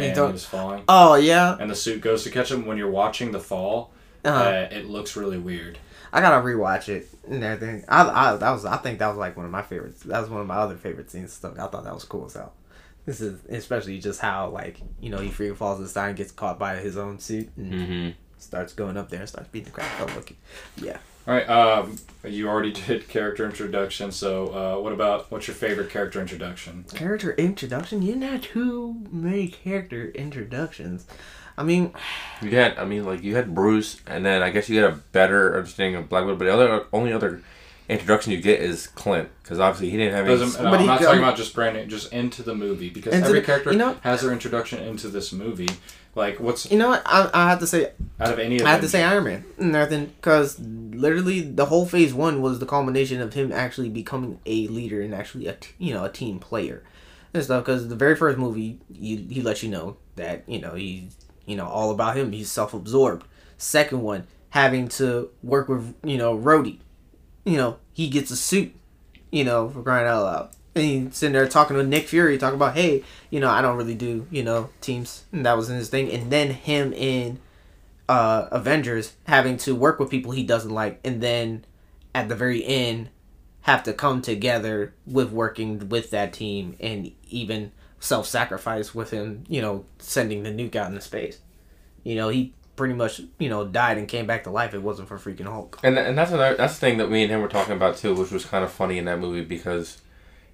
and 0.00 0.16
he 0.16 0.32
was 0.32 0.44
falling, 0.44 0.84
oh 0.88 1.14
yeah. 1.14 1.56
and 1.60 1.70
the 1.70 1.74
suit 1.74 2.00
goes 2.00 2.24
to 2.24 2.30
catch 2.30 2.50
him. 2.50 2.66
When 2.66 2.76
you're 2.78 2.90
watching 2.90 3.32
the 3.32 3.40
fall, 3.40 3.92
Uh-huh. 4.24 4.38
uh, 4.38 4.68
it 4.70 4.86
looks 4.86 5.16
really 5.16 5.38
weird. 5.38 5.78
I 6.12 6.20
gotta 6.20 6.42
rewatch 6.44 6.88
it 6.88 7.08
and 7.28 7.44
everything. 7.44 7.84
I, 7.88 8.32
I 8.32 8.36
that 8.36 8.50
was 8.50 8.64
I 8.64 8.76
think 8.78 8.98
that 9.00 9.08
was 9.08 9.18
like 9.18 9.36
one 9.36 9.44
of 9.46 9.52
my 9.52 9.62
favorites. 9.62 10.02
That 10.04 10.20
was 10.20 10.30
one 10.30 10.40
of 10.40 10.46
my 10.46 10.56
other 10.56 10.76
favorite 10.76 11.10
scenes. 11.10 11.32
Stuff. 11.32 11.54
I 11.58 11.66
thought 11.66 11.84
that 11.84 11.94
was 11.94 12.04
cool 12.04 12.26
as 12.26 12.34
hell. 12.34 12.54
This 13.04 13.20
is 13.20 13.40
especially 13.48 13.98
just 13.98 14.20
how 14.20 14.48
like 14.48 14.80
you 15.00 15.10
know 15.10 15.18
he 15.18 15.28
freaking 15.30 15.56
falls 15.56 15.80
inside 15.80 16.08
and 16.08 16.16
gets 16.16 16.32
caught 16.32 16.58
by 16.58 16.76
his 16.76 16.96
own 16.96 17.18
suit 17.18 17.50
and 17.56 17.72
Mm-hmm. 17.72 18.10
starts 18.38 18.72
going 18.72 18.96
up 18.96 19.08
there 19.10 19.20
and 19.20 19.28
starts 19.28 19.48
beating 19.48 19.66
the 19.66 19.70
crap 19.72 20.00
out 20.00 20.08
of 20.10 20.16
Loki. 20.16 20.36
Yeah. 20.76 20.98
All 21.28 21.34
right, 21.34 21.46
um, 21.50 21.98
you 22.24 22.48
already 22.48 22.72
did 22.86 23.06
character 23.06 23.44
introduction, 23.44 24.10
so 24.10 24.46
uh, 24.78 24.80
what 24.80 24.94
about 24.94 25.30
what's 25.30 25.46
your 25.46 25.54
favorite 25.54 25.90
character 25.90 26.22
introduction? 26.22 26.84
Character 26.94 27.32
introduction. 27.34 28.00
You 28.00 28.14
didn't 28.14 28.30
have 28.32 28.40
too 28.40 28.96
many 29.10 29.48
character 29.48 30.08
introductions. 30.12 31.06
I 31.58 31.64
mean, 31.64 31.92
You 32.40 32.50
had, 32.52 32.78
I 32.78 32.86
mean, 32.86 33.04
like 33.04 33.22
you 33.22 33.34
had 33.36 33.54
Bruce, 33.54 34.00
and 34.06 34.24
then 34.24 34.42
I 34.42 34.48
guess 34.48 34.70
you 34.70 34.80
get 34.80 34.90
a 34.90 34.96
better 35.12 35.54
understanding 35.54 35.96
of 35.96 36.08
Black 36.08 36.24
Widow. 36.24 36.36
But 36.38 36.46
the 36.46 36.54
other, 36.54 36.86
only 36.94 37.12
other 37.12 37.42
introduction 37.90 38.32
you 38.32 38.40
get 38.40 38.60
is 38.60 38.86
Clint, 38.86 39.28
because 39.42 39.58
obviously 39.60 39.90
he 39.90 39.98
didn't 39.98 40.14
have 40.14 40.24
any. 40.26 40.38
Doesn't, 40.38 40.62
no, 40.64 40.70
But 40.70 40.80
I'm 40.80 40.86
not 40.86 41.00
go- 41.00 41.06
talking 41.06 41.20
about 41.22 41.36
just 41.36 41.54
branding, 41.54 41.90
just 41.90 42.10
into 42.10 42.42
the 42.42 42.54
movie 42.54 42.88
because 42.88 43.12
every 43.12 43.40
the- 43.40 43.44
character 43.46 43.72
you 43.72 43.76
know- 43.78 43.98
has 44.02 44.22
their 44.22 44.32
introduction 44.32 44.82
into 44.82 45.08
this 45.08 45.30
movie. 45.30 45.68
Like, 46.18 46.40
what's 46.40 46.70
you 46.70 46.76
know 46.76 46.88
what? 46.88 47.02
I, 47.06 47.30
I 47.32 47.48
have 47.48 47.60
to 47.60 47.66
say 47.66 47.92
out 48.18 48.32
of 48.32 48.38
any 48.40 48.58
of 48.58 48.66
I 48.66 48.70
have 48.70 48.80
them? 48.80 48.86
to 48.86 48.90
say 48.90 49.04
Iron 49.04 49.24
Man. 49.24 49.44
Nothing, 49.56 50.06
because 50.06 50.58
literally 50.58 51.40
the 51.40 51.66
whole 51.66 51.86
Phase 51.86 52.12
One 52.12 52.42
was 52.42 52.58
the 52.58 52.66
culmination 52.66 53.20
of 53.20 53.34
him 53.34 53.52
actually 53.52 53.88
becoming 53.88 54.40
a 54.44 54.66
leader 54.66 55.00
and 55.00 55.14
actually 55.14 55.46
a 55.46 55.54
t- 55.54 55.70
you 55.78 55.94
know 55.94 56.04
a 56.04 56.10
team 56.10 56.40
player 56.40 56.82
and 57.32 57.42
stuff. 57.44 57.64
Because 57.64 57.88
the 57.88 57.94
very 57.94 58.16
first 58.16 58.36
movie, 58.36 58.80
you 58.90 59.16
he 59.30 59.40
lets 59.40 59.62
you 59.62 59.70
know 59.70 59.96
that 60.16 60.42
you 60.48 60.60
know 60.60 60.74
he's 60.74 61.16
you 61.46 61.54
know 61.54 61.66
all 61.66 61.92
about 61.92 62.16
him. 62.16 62.32
He's 62.32 62.50
self 62.50 62.74
absorbed. 62.74 63.24
Second 63.56 64.02
one, 64.02 64.26
having 64.50 64.88
to 64.88 65.30
work 65.42 65.68
with 65.68 65.94
you 66.02 66.18
know 66.18 66.36
Rhodey. 66.36 66.78
You 67.44 67.56
know 67.58 67.78
he 67.92 68.08
gets 68.08 68.32
a 68.32 68.36
suit. 68.36 68.74
You 69.30 69.44
know 69.44 69.68
for 69.70 69.82
crying 69.84 70.08
out 70.08 70.22
loud. 70.24 70.50
And 70.78 70.86
he's 70.86 71.16
sitting 71.16 71.32
there 71.32 71.48
talking 71.48 71.76
to 71.76 71.82
Nick 71.82 72.08
Fury, 72.08 72.38
talking 72.38 72.56
about, 72.56 72.74
hey, 72.74 73.04
you 73.30 73.40
know, 73.40 73.50
I 73.50 73.60
don't 73.60 73.76
really 73.76 73.94
do, 73.94 74.26
you 74.30 74.42
know, 74.42 74.70
teams. 74.80 75.24
And 75.32 75.44
that 75.44 75.56
was 75.56 75.68
his 75.68 75.88
thing. 75.88 76.10
And 76.10 76.30
then 76.30 76.50
him 76.50 76.92
in 76.92 77.40
uh, 78.08 78.48
Avengers 78.50 79.14
having 79.26 79.56
to 79.58 79.74
work 79.74 79.98
with 79.98 80.10
people 80.10 80.32
he 80.32 80.42
doesn't 80.42 80.70
like, 80.70 81.00
and 81.04 81.20
then 81.20 81.64
at 82.14 82.28
the 82.28 82.34
very 82.34 82.64
end 82.64 83.10
have 83.62 83.82
to 83.82 83.92
come 83.92 84.22
together 84.22 84.94
with 85.06 85.30
working 85.30 85.88
with 85.90 86.10
that 86.10 86.32
team 86.32 86.74
and 86.80 87.12
even 87.28 87.70
self-sacrifice 88.00 88.94
with 88.94 89.10
him, 89.10 89.44
you 89.48 89.60
know, 89.60 89.84
sending 89.98 90.42
the 90.42 90.50
nuke 90.50 90.74
out 90.74 90.88
into 90.88 91.00
space. 91.00 91.40
You 92.02 92.14
know, 92.14 92.28
he 92.28 92.54
pretty 92.76 92.94
much, 92.94 93.20
you 93.38 93.50
know, 93.50 93.66
died 93.66 93.98
and 93.98 94.08
came 94.08 94.26
back 94.26 94.44
to 94.44 94.50
life. 94.50 94.72
It 94.72 94.82
wasn't 94.82 95.08
for 95.08 95.18
freaking 95.18 95.46
Hulk. 95.46 95.80
And 95.82 95.98
and 95.98 96.16
that's 96.16 96.30
another 96.30 96.56
that's 96.56 96.74
the 96.74 96.80
thing 96.80 96.98
that 96.98 97.10
me 97.10 97.24
and 97.24 97.30
him 97.30 97.42
were 97.42 97.48
talking 97.48 97.74
about 97.74 97.96
too, 97.96 98.14
which 98.14 98.30
was 98.30 98.46
kind 98.46 98.64
of 98.64 98.72
funny 98.72 98.96
in 98.96 99.04
that 99.04 99.18
movie 99.18 99.44
because 99.44 100.00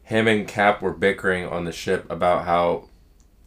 him 0.04 0.28
and 0.28 0.46
Cap 0.46 0.80
were 0.80 0.92
bickering 0.92 1.44
on 1.46 1.64
the 1.64 1.72
ship 1.72 2.10
about 2.10 2.44
how 2.44 2.88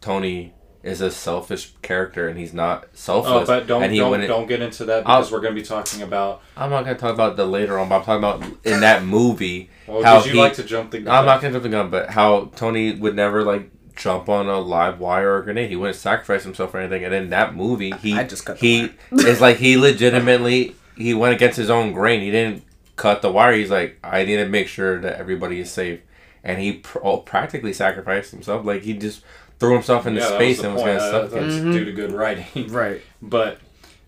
Tony 0.00 0.52
is 0.82 1.00
a 1.00 1.10
selfish 1.10 1.72
character 1.82 2.28
and 2.28 2.38
he's 2.38 2.54
not 2.54 2.86
selfless. 2.92 3.42
Oh, 3.42 3.46
but 3.46 3.66
don't 3.66 3.82
and 3.82 3.92
he 3.92 3.98
don't, 3.98 4.10
wouldn't- 4.12 4.28
don't 4.28 4.46
get 4.46 4.62
into 4.62 4.84
that 4.86 5.02
I'll- 5.06 5.20
because 5.20 5.32
we're 5.32 5.40
going 5.40 5.54
to 5.54 5.60
be 5.60 5.66
talking 5.66 6.02
about. 6.02 6.40
I'm 6.56 6.70
not 6.70 6.84
gonna 6.84 6.96
talk 6.98 7.12
about 7.14 7.36
that 7.36 7.46
later 7.46 7.78
on, 7.78 7.88
but 7.88 7.96
I'm 7.96 8.04
talking 8.04 8.24
about 8.44 8.64
in 8.64 8.80
that 8.80 9.04
movie. 9.04 9.70
Well, 9.86 10.02
how 10.02 10.18
did 10.18 10.26
you 10.26 10.32
he- 10.34 10.38
like 10.38 10.54
to 10.54 10.62
jump 10.64 10.90
the? 10.92 11.00
Gun? 11.00 11.14
I'm 11.14 11.26
not 11.26 11.40
gonna 11.40 11.52
jump 11.52 11.64
the 11.64 11.68
gun, 11.68 11.90
but 11.90 12.10
how 12.10 12.50
Tony 12.56 12.94
would 12.94 13.16
never 13.16 13.42
like 13.42 13.70
jump 13.96 14.28
on 14.28 14.48
a 14.48 14.60
live 14.60 15.00
wire 15.00 15.32
or 15.32 15.38
a 15.38 15.44
grenade. 15.44 15.68
He 15.70 15.76
wouldn't 15.76 15.96
sacrifice 15.96 16.44
himself 16.44 16.72
or 16.74 16.78
anything. 16.78 17.04
And 17.04 17.12
in 17.12 17.30
that 17.30 17.54
movie, 17.56 17.90
he 18.00 18.14
I 18.16 18.22
just 18.24 18.46
cut 18.46 18.58
he 18.58 18.90
is 19.12 19.40
like 19.40 19.56
he 19.56 19.76
legitimately 19.76 20.76
he 20.96 21.12
went 21.14 21.34
against 21.34 21.56
his 21.56 21.70
own 21.70 21.92
grain. 21.92 22.20
He 22.20 22.30
didn't 22.30 22.62
cut 22.96 23.20
the 23.22 23.30
wire. 23.32 23.52
He's 23.54 23.70
like, 23.70 23.98
I 24.04 24.24
need 24.24 24.36
to 24.36 24.46
make 24.46 24.68
sure 24.68 25.00
that 25.00 25.18
everybody 25.18 25.58
is 25.60 25.70
safe, 25.70 26.00
and 26.44 26.58
he 26.58 26.74
pr- 26.74 26.98
oh, 27.02 27.18
practically 27.18 27.72
sacrificed 27.72 28.30
himself. 28.30 28.64
Like 28.64 28.82
he 28.82 28.94
just 28.94 29.22
threw 29.58 29.74
himself 29.74 30.06
into 30.06 30.20
Yeah, 30.20 30.28
space 30.28 30.58
was 30.58 30.62
the 30.62 30.66
and 30.68 30.74
was 30.74 30.82
point. 30.82 30.98
gonna 30.98 31.08
Uh, 31.08 31.10
suffocate. 31.28 31.42
that's 31.50 31.54
Mhm. 31.64 31.72
due 31.72 31.84
to 31.84 31.92
good 31.92 32.12
writing. 32.12 32.46
Right. 32.72 33.00
But 33.20 33.58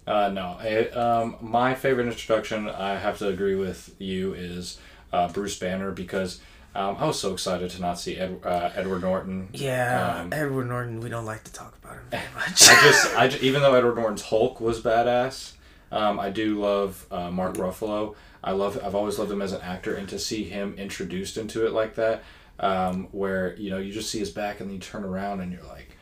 uh, 0.07 0.29
no, 0.31 0.59
it, 0.62 0.97
um, 0.97 1.37
my 1.40 1.75
favorite 1.75 2.07
introduction, 2.07 2.69
I 2.69 2.97
have 2.97 3.19
to 3.19 3.29
agree 3.29 3.55
with 3.55 3.95
you, 3.99 4.35
is 4.35 4.79
uh, 5.12 5.29
Bruce 5.29 5.59
Banner 5.59 5.90
because 5.93 6.40
um, 6.75 6.97
I 7.01 7.05
was 7.07 7.19
so 7.19 7.33
excited 7.33 7.69
to 7.73 7.81
not 7.81 7.99
see 7.99 8.16
Ed, 8.16 8.40
uh, 8.45 8.71
Edward 8.77 9.03
Norton. 9.03 9.49
Yeah, 9.53 10.21
Um, 10.21 10.33
Edward 10.33 10.69
Norton. 10.69 11.01
We 11.01 11.09
don't 11.09 11.25
like 11.27 11.43
to 11.45 11.53
talk 11.53 11.77
about 11.83 11.95
him 11.97 12.05
very 12.11 12.23
much. 12.35 12.62
I 12.69 12.81
just, 12.83 13.16
I 13.16 13.29
ju- 13.29 13.38
even 13.43 13.61
though 13.62 13.75
Edward 13.75 13.97
Norton's 13.97 14.23
Hulk 14.23 14.61
was 14.61 14.81
badass, 14.81 15.53
um, 15.93 16.21
I 16.21 16.31
do 16.31 16.61
love 16.61 17.07
uh, 17.11 17.31
Mark 17.31 17.55
Ruffalo. 17.55 18.14
I 18.42 18.53
love, 18.53 18.81
I've 18.83 18.94
always 18.94 19.18
loved 19.18 19.31
him 19.31 19.42
as 19.42 19.53
an 19.53 19.61
actor, 19.62 19.94
and 19.94 20.09
to 20.09 20.18
see 20.18 20.44
him 20.44 20.74
introduced 20.79 21.37
into 21.37 21.66
it 21.66 21.72
like 21.72 21.94
that, 21.96 22.22
um, 22.59 23.09
where 23.12 23.55
you 23.57 23.70
know 23.70 23.79
you 23.79 23.92
just 23.92 24.11
see 24.11 24.18
his 24.18 24.31
back 24.31 24.61
and 24.61 24.68
then 24.68 24.74
you 24.74 24.81
turn 24.81 25.05
around 25.05 25.40
and 25.40 25.53
you're 25.53 25.64
like, 25.64 25.96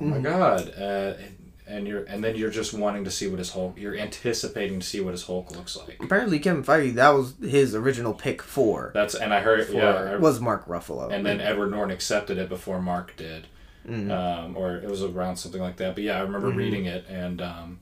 oh 0.00 0.04
my 0.04 0.18
god, 0.18 0.72
uh, 0.78 1.14
and, 1.18 1.52
and 1.68 1.88
you're, 1.88 2.04
and 2.04 2.22
then 2.22 2.36
you're 2.36 2.50
just 2.50 2.72
wanting 2.74 3.02
to 3.04 3.10
see 3.10 3.26
what 3.26 3.38
his 3.40 3.50
Hulk, 3.50 3.76
you're 3.78 3.96
anticipating 3.96 4.78
to 4.80 4.86
see 4.86 5.00
what 5.00 5.12
his 5.12 5.24
Hulk 5.24 5.50
looks 5.56 5.76
like. 5.76 5.96
Apparently, 6.02 6.38
Kevin 6.38 6.62
Feige 6.62 6.94
that 6.94 7.10
was 7.10 7.34
his 7.40 7.74
original 7.74 8.14
pick 8.14 8.40
for. 8.42 8.90
That's 8.94 9.14
and 9.14 9.32
I 9.34 9.40
heard, 9.40 9.66
for 9.66 9.72
yeah, 9.74 9.94
I- 10.12 10.16
was 10.16 10.40
Mark 10.40 10.66
Ruffalo. 10.68 11.10
and 11.12 11.24
then 11.26 11.40
Edward 11.40 11.70
Norton 11.72 11.90
accepted 11.92 12.38
it 12.38 12.48
before 12.48 12.80
Mark 12.80 13.16
did, 13.16 13.46
Mhm. 13.88 14.10
um, 14.10 14.56
or 14.56 14.76
it 14.76 14.88
was 14.88 15.02
around 15.02 15.36
something 15.36 15.60
like 15.60 15.76
that. 15.76 15.94
But 15.94 16.04
yeah, 16.04 16.18
I 16.18 16.20
remember 16.22 16.50
Mhm. 16.52 16.56
reading 16.56 16.84
it, 16.86 17.04
and 17.08 17.40
um, 17.42 17.78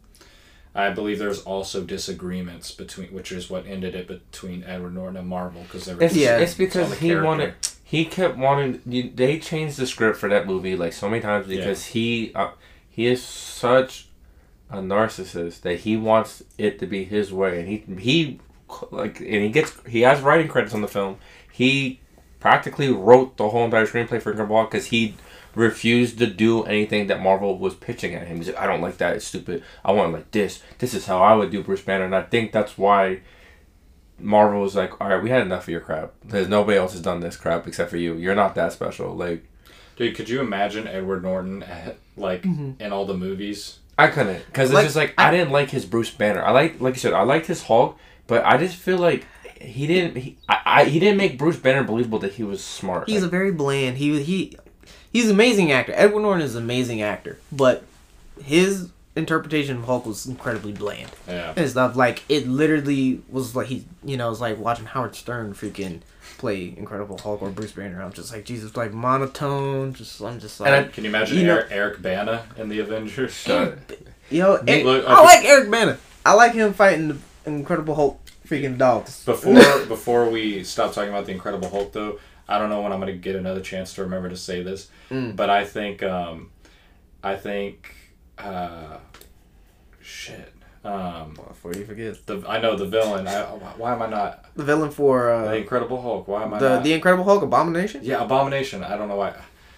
I 0.75 0.91
believe 0.91 1.19
there's 1.21 1.43
also 1.43 1.85
disagreements 1.85 2.73
between, 2.73 3.09
which 3.09 3.31
is 3.31 3.49
what 3.49 3.67
ended 3.67 3.95
it 3.95 4.09
between 4.09 4.65
Edward 4.65 4.95
Norton 4.95 5.17
and 5.17 5.29
Marvel 5.29 5.63
because 5.63 5.85
there 5.85 5.97
was 5.97 6.17
Yeah. 6.17 6.39
it's 6.39 6.55
because 6.55 6.99
he 6.99 7.09
character. 7.09 7.25
wanted. 7.25 7.55
He 7.85 8.05
kept 8.05 8.37
wanting. 8.37 8.81
They 9.15 9.39
changed 9.39 9.77
the 9.77 9.87
script 9.87 10.19
for 10.19 10.29
that 10.29 10.47
movie 10.47 10.75
like 10.75 10.93
so 10.93 11.09
many 11.09 11.21
times 11.23 11.47
because 11.47 11.87
he 11.87 12.33
uh, 12.35 12.51
he 12.91 13.07
is 13.07 13.23
such 13.23 14.09
a 14.71 14.79
narcissist 14.79 15.61
that 15.61 15.81
he 15.81 15.97
wants 15.97 16.43
it 16.59 16.79
to 16.81 16.87
be 16.87 17.05
his 17.05 17.33
way, 17.33 17.61
and 17.61 17.69
he 17.69 17.85
he 18.01 18.41
like 18.91 19.21
and 19.21 19.29
he 19.29 19.49
gets 19.51 19.73
he 19.87 20.01
has 20.01 20.21
writing 20.23 20.49
credits 20.49 20.75
on 20.75 20.81
the 20.81 20.89
film. 20.89 21.19
He 21.53 22.01
practically 22.41 22.91
wrote 22.91 23.37
the 23.37 23.49
whole 23.51 23.65
entire 23.65 23.87
screenplay 23.87 24.21
for 24.21 24.35
Hulk 24.35 24.71
because 24.71 24.87
he 24.87 25.15
refused 25.55 26.19
to 26.19 26.27
do 26.27 26.63
anything 26.65 27.07
that 27.09 27.21
Marvel 27.21 27.59
was 27.59 27.75
pitching 27.75 28.15
at 28.15 28.27
him. 28.27 28.39
He's 28.39 28.49
like, 28.49 28.59
I 28.59 28.67
don't 28.67 28.81
like 28.81 28.99
that. 28.99 29.17
It's 29.17 29.27
stupid. 29.27 29.63
I 29.85 29.93
want 29.93 30.11
it 30.13 30.17
like 30.17 30.31
this. 30.31 30.63
This 30.79 30.95
is 30.95 31.07
how 31.07 31.23
I 31.23 31.35
would 31.35 31.51
do 31.51 31.63
Bruce 31.63 31.83
Banner, 31.83 32.05
and 32.05 32.15
I 32.15 32.23
think 32.23 32.53
that's 32.53 32.77
why 32.79 33.21
Marvel 34.19 34.61
was 34.61 34.75
like, 34.77 35.01
all 35.01 35.09
right, 35.09 35.23
we 35.23 35.31
had 35.31 35.43
enough 35.43 35.65
of 35.65 35.69
your 35.69 35.81
crap. 35.81 36.13
Because 36.25 36.49
nobody 36.49 36.79
else 36.79 36.93
has 36.93 37.03
done 37.03 37.21
this 37.21 37.37
crap 37.37 37.67
except 37.67 37.91
for 37.91 37.97
you. 37.97 38.15
You're 38.15 38.35
not 38.35 38.55
that 38.55 38.73
special. 38.73 39.15
Like, 39.15 39.45
Dude, 39.97 40.17
could 40.17 40.29
you 40.29 40.41
imagine 40.41 40.89
Edward 40.89 41.23
Norton 41.23 41.63
eh, 41.63 41.93
like 42.17 42.45
in 42.45 42.89
all 42.91 43.05
the 43.05 43.17
movies? 43.17 43.79
I 43.97 44.09
couldn't. 44.09 44.45
Because 44.47 44.71
it's 44.71 44.75
Like, 44.75 44.85
just 44.87 44.97
like, 44.97 45.15
I, 45.17 45.31
didn't 45.31 45.51
like 45.53 45.71
his 45.71 45.85
Bruce 45.87 46.11
Banner. 46.11 46.43
I 46.43 46.51
like, 46.51 46.81
like 46.81 46.95
you 46.95 47.01
said, 47.01 47.13
I 47.13 47.23
liked 47.23 47.47
his 47.47 47.63
Hulk, 47.65 47.97
but 48.27 48.45
I 48.45 48.57
just 48.57 48.75
feel 48.75 48.99
like 48.99 49.25
he 49.61 49.87
didn't, 49.87 50.17
he, 50.17 50.37
I, 50.49 50.61
I, 50.65 50.85
he 50.87 50.99
didn't 50.99 51.17
make 51.17 51.39
Bruce 51.39 51.57
Banner 51.59 51.85
believable 51.85 52.19
that 52.21 52.33
he 52.33 52.43
was 52.43 52.63
smart. 52.63 53.09
he's 53.09 53.23
a 53.23 53.29
very 53.29 53.53
bland. 53.53 53.99
He 53.99 54.21
he 54.23 54.57
he's 55.15 55.27
an 55.27 55.31
amazing 55.31 55.73
actor. 55.73 55.93
Edward 55.97 56.21
Norton 56.21 56.43
is 56.43 56.55
an 56.57 56.63
amazing 56.65 57.01
actor, 57.01 57.39
but 57.51 57.85
his 58.43 58.91
interpretation 59.17 59.77
of 59.79 59.85
Hulk 59.85 60.05
was 60.07 60.27
incredibly 60.27 60.73
bland 60.73 61.09
Yeah. 61.27 61.55
and 61.57 61.71
stuff. 61.71 61.97
Like 61.97 62.23
it 62.29 62.47
literally 62.49 63.23
was 63.31 63.55
like 63.57 63.69
he 63.69 63.85
you 64.05 64.17
know 64.19 64.27
it 64.27 64.31
was 64.31 64.41
like 64.43 64.59
watching 64.59 64.85
Howard 64.87 65.15
Stern 65.17 65.55
freaking 65.55 66.01
play 66.39 66.75
Incredible 66.77 67.17
Hulk 67.19 67.41
or 67.43 67.49
Bruce 67.51 67.73
Banner. 67.73 68.03
I'm 68.03 68.13
just 68.13 68.33
like 68.33 68.45
Jesus, 68.45 68.77
like 68.77 68.93
monotone. 68.93 69.95
Just 69.95 70.21
I'm 70.21 70.41
just 70.41 70.59
like. 70.61 70.71
And 70.73 70.87
I- 70.87 70.89
Can 70.89 71.05
you 71.05 71.11
imagine 71.11 71.39
You 71.39 71.47
know- 71.47 71.55
Eric, 71.55 71.69
Eric 71.71 72.03
Bana 72.03 72.45
in 72.59 72.69
the 72.69 72.81
Avengers? 72.81 73.33
Shut- 73.33 73.79
Yo, 74.31 74.55
Eric- 74.67 74.85
look, 74.85 75.07
I 75.09 75.13
okay. 75.13 75.23
like 75.23 75.45
Eric 75.45 75.71
Bana. 75.71 75.99
I 76.27 76.33
like 76.35 76.53
him 76.55 76.73
fighting 76.75 77.09
the 77.09 77.17
Incredible 77.47 77.95
Hulk 77.95 78.21
freaking 78.49 78.79
dogs. 78.79 79.25
Before 79.25 79.55
before 79.87 80.29
we 80.29 80.65
stop 80.65 80.93
talking 80.93 81.11
about 81.11 81.27
the 81.27 81.33
Incredible 81.33 81.69
Hulk, 81.71 81.93
though, 81.93 82.19
I 82.49 82.59
don't 82.59 82.69
know 82.71 82.83
when 82.83 82.93
I'm 82.93 83.01
going 83.01 83.13
to 83.13 83.19
get 83.19 83.37
another 83.37 83.61
chance 83.61 83.95
to 83.95 84.03
remember 84.03 84.29
to 84.29 84.37
say 84.37 84.63
this, 84.63 84.89
Mm. 85.11 85.35
but 85.37 85.49
I 85.51 85.65
think 85.65 86.03
um, 86.03 86.51
I 87.23 87.37
think 87.37 87.95
uh, 88.39 88.99
shit. 90.01 90.53
Um, 90.85 91.33
Before 91.33 91.73
you 91.73 91.87
forget, 91.87 92.27
the 92.27 92.45
I 92.47 92.61
know 92.61 92.77
the 92.77 92.85
villain. 92.87 93.27
I, 93.27 93.43
why 93.79 93.95
am 93.95 94.03
I 94.03 94.07
not 94.09 94.55
the 94.55 94.65
villain 94.65 94.91
for 94.91 95.29
the 95.45 95.51
uh, 95.53 95.55
Incredible 95.55 96.03
Hulk? 96.03 96.29
Why 96.29 96.43
am 96.43 96.53
I 96.53 96.59
the 96.59 96.69
not? 96.75 96.85
the 96.85 96.93
Incredible 96.93 97.25
Hulk 97.25 97.43
Abomination. 97.43 98.01
yeah, 98.05 98.23
Abomination. 98.23 98.85
I 98.85 98.97
don't 98.99 99.09
know 99.09 99.17
why. 99.17 99.35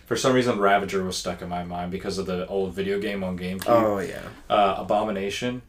For 0.07 0.17
some 0.17 0.33
reason, 0.33 0.59
Ravager 0.59 1.05
was 1.05 1.17
stuck 1.17 1.43
in 1.43 1.49
my 1.49 1.63
mind 1.65 1.91
because 1.93 2.19
of 2.19 2.27
the 2.27 2.47
old 2.49 2.75
video 2.75 2.99
game 3.01 3.23
on 3.23 3.39
GameCube. 3.39 3.65
Oh 3.69 3.99
yeah. 4.01 4.21
uh, 4.51 4.75
Abomination 4.79 5.63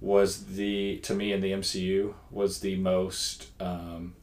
was 0.00 0.44
the 0.56 0.98
to 0.98 1.12
me 1.14 1.32
in 1.34 1.40
the 1.42 1.52
MCU 1.52 2.14
was 2.30 2.60
the 2.60 2.76
most 2.76 3.48
um, 3.60 4.14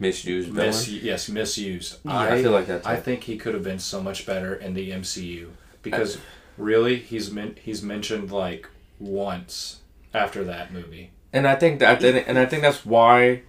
Misused 0.00 0.48
villain. 0.48 0.68
mis- 0.68 0.88
yes 0.88 1.28
misused. 1.28 1.98
Yeah, 2.04 2.18
I 2.18 2.42
feel 2.42 2.52
like 2.52 2.66
that, 2.66 2.82
Too. 2.84 2.88
I 2.88 2.96
think 2.96 3.24
he 3.24 3.36
could 3.36 3.54
have 3.54 3.62
been 3.62 3.78
so 3.78 4.02
much 4.02 4.26
better 4.26 4.54
in 4.54 4.74
the 4.74 4.90
MCU 4.90 5.50
because 5.82 6.16
uh, 6.16 6.20
really 6.56 6.96
he's 6.96 7.30
men- 7.30 7.56
he's 7.62 7.82
mentioned 7.82 8.32
like 8.32 8.68
once 8.98 9.80
after 10.14 10.42
that 10.44 10.72
movie. 10.72 11.10
and 11.32 11.46
I 11.46 11.54
think 11.54 11.80
that 11.80 12.02
and 12.02 12.38
I 12.38 12.46
think 12.46 12.62
that's 12.62 12.84
why, 12.84 13.42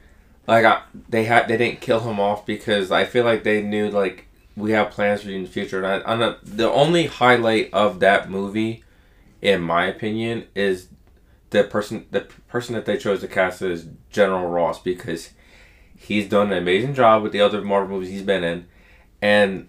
like, 0.45 0.65
I, 0.65 0.81
they 1.09 1.23
had 1.23 1.47
they 1.47 1.57
didn't 1.57 1.81
kill 1.81 2.01
him 2.01 2.19
off 2.19 2.45
because 2.45 2.91
I 2.91 3.05
feel 3.05 3.23
like 3.23 3.43
they 3.43 3.61
knew 3.61 3.89
like 3.89 4.27
we 4.55 4.71
have 4.71 4.91
plans 4.91 5.21
for 5.21 5.29
you 5.29 5.37
in 5.37 5.43
the 5.43 5.49
future. 5.49 5.77
And 5.81 5.87
I, 5.87 6.11
I'm 6.11 6.19
not, 6.19 6.39
the 6.43 6.69
only 6.69 7.07
highlight 7.07 7.73
of 7.73 7.99
that 8.01 8.29
movie, 8.29 8.83
in 9.41 9.61
my 9.61 9.85
opinion, 9.85 10.47
is 10.53 10.89
the 11.51 11.63
person 11.63 12.05
the 12.11 12.21
person 12.47 12.75
that 12.75 12.85
they 12.85 12.97
chose 12.97 13.21
to 13.21 13.27
cast 13.27 13.61
as 13.61 13.87
General 14.09 14.47
Ross 14.47 14.81
because 14.81 15.31
he's 16.01 16.27
done 16.27 16.51
an 16.51 16.57
amazing 16.57 16.93
job 16.93 17.23
with 17.23 17.31
the 17.31 17.41
other 17.41 17.61
Marvel 17.61 17.95
movies 17.97 18.09
he's 18.09 18.23
been 18.23 18.43
in, 18.43 18.65
and. 19.21 19.67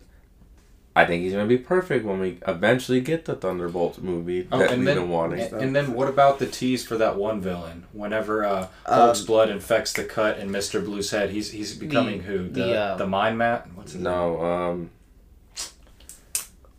I 0.94 1.06
think 1.06 1.22
he's 1.22 1.32
gonna 1.32 1.46
be 1.46 1.56
perfect 1.56 2.04
when 2.04 2.20
we 2.20 2.36
eventually 2.46 3.00
get 3.00 3.24
the 3.24 3.34
Thunderbolts 3.34 3.96
movie 3.96 4.46
Oh, 4.52 4.58
that 4.58 4.72
and 4.72 4.80
we've 4.80 4.86
then- 4.88 4.96
been 4.98 5.08
wanting. 5.08 5.40
And, 5.40 5.54
and 5.54 5.74
then 5.76 5.94
what 5.94 6.06
about 6.06 6.38
the 6.38 6.44
tease 6.44 6.84
for 6.84 6.98
that 6.98 7.16
one 7.16 7.40
villain? 7.40 7.84
Whenever 7.94 8.44
uh, 8.44 8.66
Hulk's 8.84 9.20
Um, 9.20 9.26
blood 9.26 9.48
infects 9.48 9.94
the 9.94 10.04
cut 10.04 10.38
in 10.38 10.50
Mister 10.50 10.82
Blue's 10.82 11.10
head, 11.10 11.30
he's 11.30 11.50
he's 11.52 11.74
becoming 11.74 12.20
who 12.24 12.42
the 12.46 12.60
the, 12.64 12.74
uh, 12.78 12.96
the 12.98 13.06
mind 13.06 13.38
mat. 13.38 13.68
What's 13.74 13.92
his 13.92 14.02
name? 14.02 14.12
No, 14.12 14.42
um, 14.44 14.90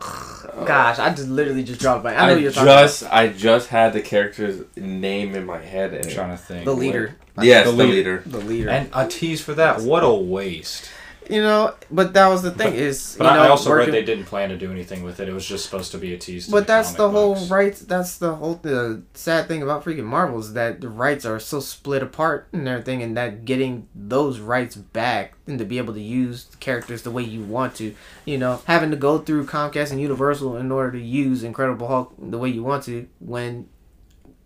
Gosh, 0.66 1.00
I 1.00 1.10
just 1.10 1.30
literally 1.30 1.63
just 1.63 1.80
dropped 1.80 2.04
my. 2.04 2.16
I 2.16 2.28
know 2.28 2.36
I 2.36 2.38
you're 2.38 2.52
talking 2.52 2.68
just 2.68 3.04
I 3.12 3.28
just 3.30 3.70
had 3.70 3.94
the 3.94 4.02
character's 4.02 4.63
name 4.78 5.36
in 5.36 5.46
my 5.46 5.58
head 5.60 5.94
and 5.94 6.06
I'm 6.06 6.12
trying 6.12 6.32
to 6.32 6.38
think. 6.38 6.66
the 6.66 6.74
leader. 6.76 7.16
yes, 7.42 7.66
The 7.66 7.72
the, 7.72 7.78
lead- 7.78 7.89
leader. 7.89 8.24
The 8.26 8.38
leader. 8.39 8.70
And 8.70 8.89
a 8.94 9.08
tease 9.08 9.42
for 9.42 9.54
that. 9.56 9.82
What 9.82 10.04
a 10.04 10.13
waste. 10.13 10.89
You 11.30 11.42
know, 11.42 11.74
but 11.92 12.14
that 12.14 12.28
was 12.28 12.42
the 12.42 12.52
thing 12.52 12.74
is, 12.74 13.16
But 13.18 13.26
you 13.26 13.30
I, 13.32 13.36
know, 13.36 13.44
I 13.44 13.48
also 13.50 13.70
working, 13.70 13.94
read 13.94 14.02
they 14.02 14.06
didn't 14.06 14.26
plan 14.26 14.50
to 14.50 14.58
do 14.58 14.72
anything 14.72 15.04
with 15.04 15.20
it. 15.20 15.28
It 15.30 15.34
was 15.34 15.46
just 15.46 15.66
supposed 15.66 15.92
to 15.92 15.98
be 15.98 16.14
a 16.14 16.18
tease. 16.18 16.48
But 16.48 16.68
that's 16.68 16.90
comic 16.90 16.98
the 16.98 17.10
whole 17.12 17.36
books. 17.36 17.50
rights. 17.50 17.80
That's 17.82 18.18
the 18.18 18.36
whole 18.36 18.56
the 18.56 19.04
sad 19.14 19.48
thing 19.48 19.62
about 19.62 19.84
freaking 19.86 20.04
Marvel 20.06 20.40
is 20.40 20.54
that 20.54 20.82
the 20.82 20.90
rights 20.90 21.26
are 21.26 21.40
so 21.40 21.60
split 21.60 22.04
apart 22.04 22.48
and 22.54 22.68
everything, 22.68 23.02
and 23.04 23.16
that 23.18 23.46
getting 23.46 23.88
those 23.96 24.40
rights 24.40 24.76
back 24.76 25.34
and 25.48 25.60
to 25.60 25.66
be 25.66 25.78
able 25.78 25.94
to 25.94 26.02
use 26.02 26.48
characters 26.60 27.04
the 27.04 27.12
way 27.12 27.24
you 27.24 27.44
want 27.44 27.76
to, 27.76 27.94
you 28.26 28.38
know, 28.38 28.62
having 28.66 28.92
to 28.92 28.98
go 28.98 29.18
through 29.20 29.46
Comcast 29.46 29.92
and 29.92 30.00
Universal 30.02 30.58
in 30.58 30.72
order 30.72 30.92
to 30.94 31.00
use 31.02 31.44
Incredible 31.44 31.88
Hulk 31.88 32.14
the 32.18 32.38
way 32.38 32.50
you 32.50 32.64
want 32.64 32.84
to 32.86 33.08
when 33.20 33.68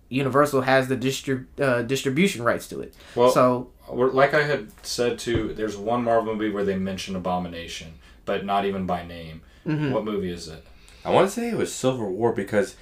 Universal 0.09 0.61
has 0.61 0.87
the 0.87 0.95
distrib- 0.95 1.45
uh, 1.59 1.81
distribution 1.81 2.41
rights 2.43 2.67
to 2.69 2.79
it. 2.79 2.93
Well, 3.13 3.29
so 3.29 3.71
like 3.91 4.33
I 4.33 4.43
had 4.43 4.67
said 4.85 5.17
too, 5.19 5.53
there's 5.53 5.77
one 5.77 6.03
Marvel 6.03 6.35
movie 6.35 6.49
where 6.51 6.65
they 6.65 6.75
mention 6.75 7.15
Abomination, 7.15 7.95
but 8.25 8.45
not 8.45 8.65
even 8.65 8.85
by 8.85 9.05
name. 9.05 9.41
mhm. 9.65 9.91
What 9.91 10.03
movie 10.05 10.31
is 10.31 10.47
it? 10.47 10.65
I 11.05 11.11
want 11.11 11.27
to 11.27 11.31
say 11.33 11.49
it 11.49 11.57
was 11.57 11.73
Civil 11.73 12.11
War 12.11 12.33
because 12.33 12.75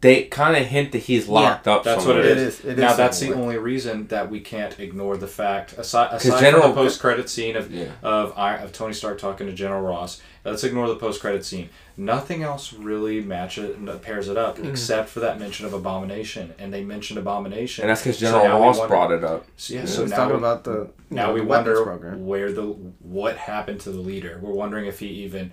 they 0.00 0.24
kind 0.24 0.56
of 0.56 0.66
hint 0.66 0.90
that 0.92 0.98
he's 0.98 1.28
locked 1.28 1.68
up. 1.68 1.84
That's 1.84 1.98
what 2.04 2.14
somewhere. 2.14 2.24
it 2.24 2.38
is. 2.38 2.60
It 2.64 2.70
is 2.72 2.78
now 2.78 2.94
that's 2.94 3.20
the 3.20 3.32
only 3.32 3.58
reason 3.58 4.08
that 4.08 4.28
we 4.30 4.40
can't 4.40 4.78
ignore 4.80 5.16
the 5.16 5.28
fact 5.28 5.72
aside, 5.78 6.10
'Cause 6.10 6.26
aside 6.26 6.40
General- 6.40 6.62
from 6.62 6.70
the 6.72 6.76
post 6.76 7.00
credit 7.00 7.28
scene 7.30 7.54
of 7.56 7.72
Yeah. 7.72 7.86
of 8.02 8.32
of 8.36 8.72
Tony 8.72 8.92
Stark 8.92 9.18
talking 9.18 9.46
to 9.46 9.52
General 9.52 9.82
Ross. 9.82 10.20
Let's 10.44 10.64
ignore 10.64 10.88
the 10.88 10.96
post 10.96 11.20
credit 11.20 11.44
scene. 11.44 11.68
Nothing 11.96 12.42
else 12.42 12.72
really 12.72 13.20
matches 13.20 13.76
pairs 14.02 14.28
it 14.28 14.36
up 14.36 14.56
Mm-hmm. 14.56 14.68
except 14.70 15.10
for 15.10 15.20
that 15.20 15.38
mention 15.38 15.66
of 15.66 15.72
Abomination, 15.74 16.54
and 16.58 16.72
they 16.72 16.82
mentioned 16.82 17.18
Abomination, 17.18 17.82
And 17.82 17.90
that's 17.90 18.02
because 18.02 18.18
General 18.18 18.44
now 18.44 18.58
we 18.58 18.66
Ross 18.66 18.78
wonder- 18.78 18.88
brought 18.88 19.12
it 19.12 19.24
up. 19.24 19.46
So, 19.56 19.74
yeah, 19.74 19.80
so 19.84 19.86
so 19.96 20.02
it's 20.02 20.10
now 20.10 20.16
talking 20.16 20.32
we, 20.32 20.38
about 20.38 20.64
the 20.64 20.70
you 20.70 20.92
now 21.10 21.26
know, 21.28 21.32
we 21.34 21.40
the 21.40 21.46
wonder 21.46 21.82
program. 21.82 22.26
where 22.26 22.50
the 22.52 22.62
what 23.00 23.36
happened 23.36 23.80
to 23.82 23.90
the 23.90 24.00
leader. 24.00 24.38
We're 24.42 24.52
wondering 24.54 24.86
if 24.86 24.98
he 25.00 25.06
even 25.08 25.52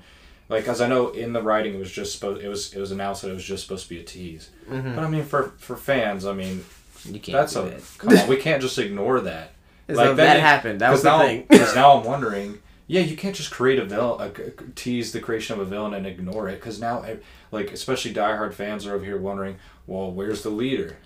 like 0.50 0.64
because 0.64 0.82
I 0.82 0.88
know 0.88 1.10
in 1.10 1.34
the 1.34 1.42
writing 1.42 1.74
it 1.76 1.80
was 1.80 1.92
just 1.92 2.14
supposed 2.14 2.42
it 2.44 2.48
was 2.48 2.74
it 2.74 2.80
was 2.80 2.92
announced 2.92 3.22
that 3.24 3.30
it 3.30 3.34
was 3.34 3.44
just 3.44 3.64
supposed 3.64 3.84
to 3.84 3.90
be 3.90 4.00
a 4.00 4.04
tease. 4.04 4.50
Mhm. 4.70 4.96
But 4.96 5.04
I 5.04 5.10
mean 5.10 5.24
for 5.24 5.54
for 5.58 5.76
fans, 5.76 6.26
I 6.26 6.34
mean 6.34 6.64
You 7.06 7.20
can't 7.20 7.38
that's 7.38 7.56
a 7.56 7.62
that. 7.64 7.82
come 7.98 8.18
on 8.18 8.28
we 8.28 8.38
can't 8.38 8.62
just 8.62 8.78
ignore 8.78 9.22
that. 9.22 9.52
Is 9.88 9.98
Like, 9.98 10.08
that, 10.10 10.16
that 10.18 10.40
happened. 10.40 10.82
That 10.82 10.92
was 10.92 11.04
the 11.04 11.10
now, 11.12 11.20
thing. 11.24 11.46
Because 11.50 11.76
now 11.76 11.94
I'm 11.98 12.04
wondering. 12.06 12.60
Yeah, 12.88 13.02
you 13.02 13.16
can't 13.18 13.36
just 13.36 13.50
create 13.50 13.80
a 13.80 13.86
villain, 13.86 14.32
a, 14.36 14.42
a- 14.44 14.52
tease 14.76 15.12
the 15.12 15.20
creation 15.20 15.60
of 15.60 15.66
a 15.66 15.70
villain 15.70 15.94
and 15.96 16.06
ignore 16.06 16.48
it. 16.50 16.56
Because 16.60 16.80
now, 16.80 17.04
like 17.52 17.72
especially 17.72 18.14
diehard 18.14 18.54
fans 18.54 18.86
are 18.86 18.94
over 18.96 19.04
here 19.06 19.18
wondering, 19.18 19.58
well, 19.88 20.12
where's 20.12 20.42
the 20.44 20.50
leader? 20.52 20.98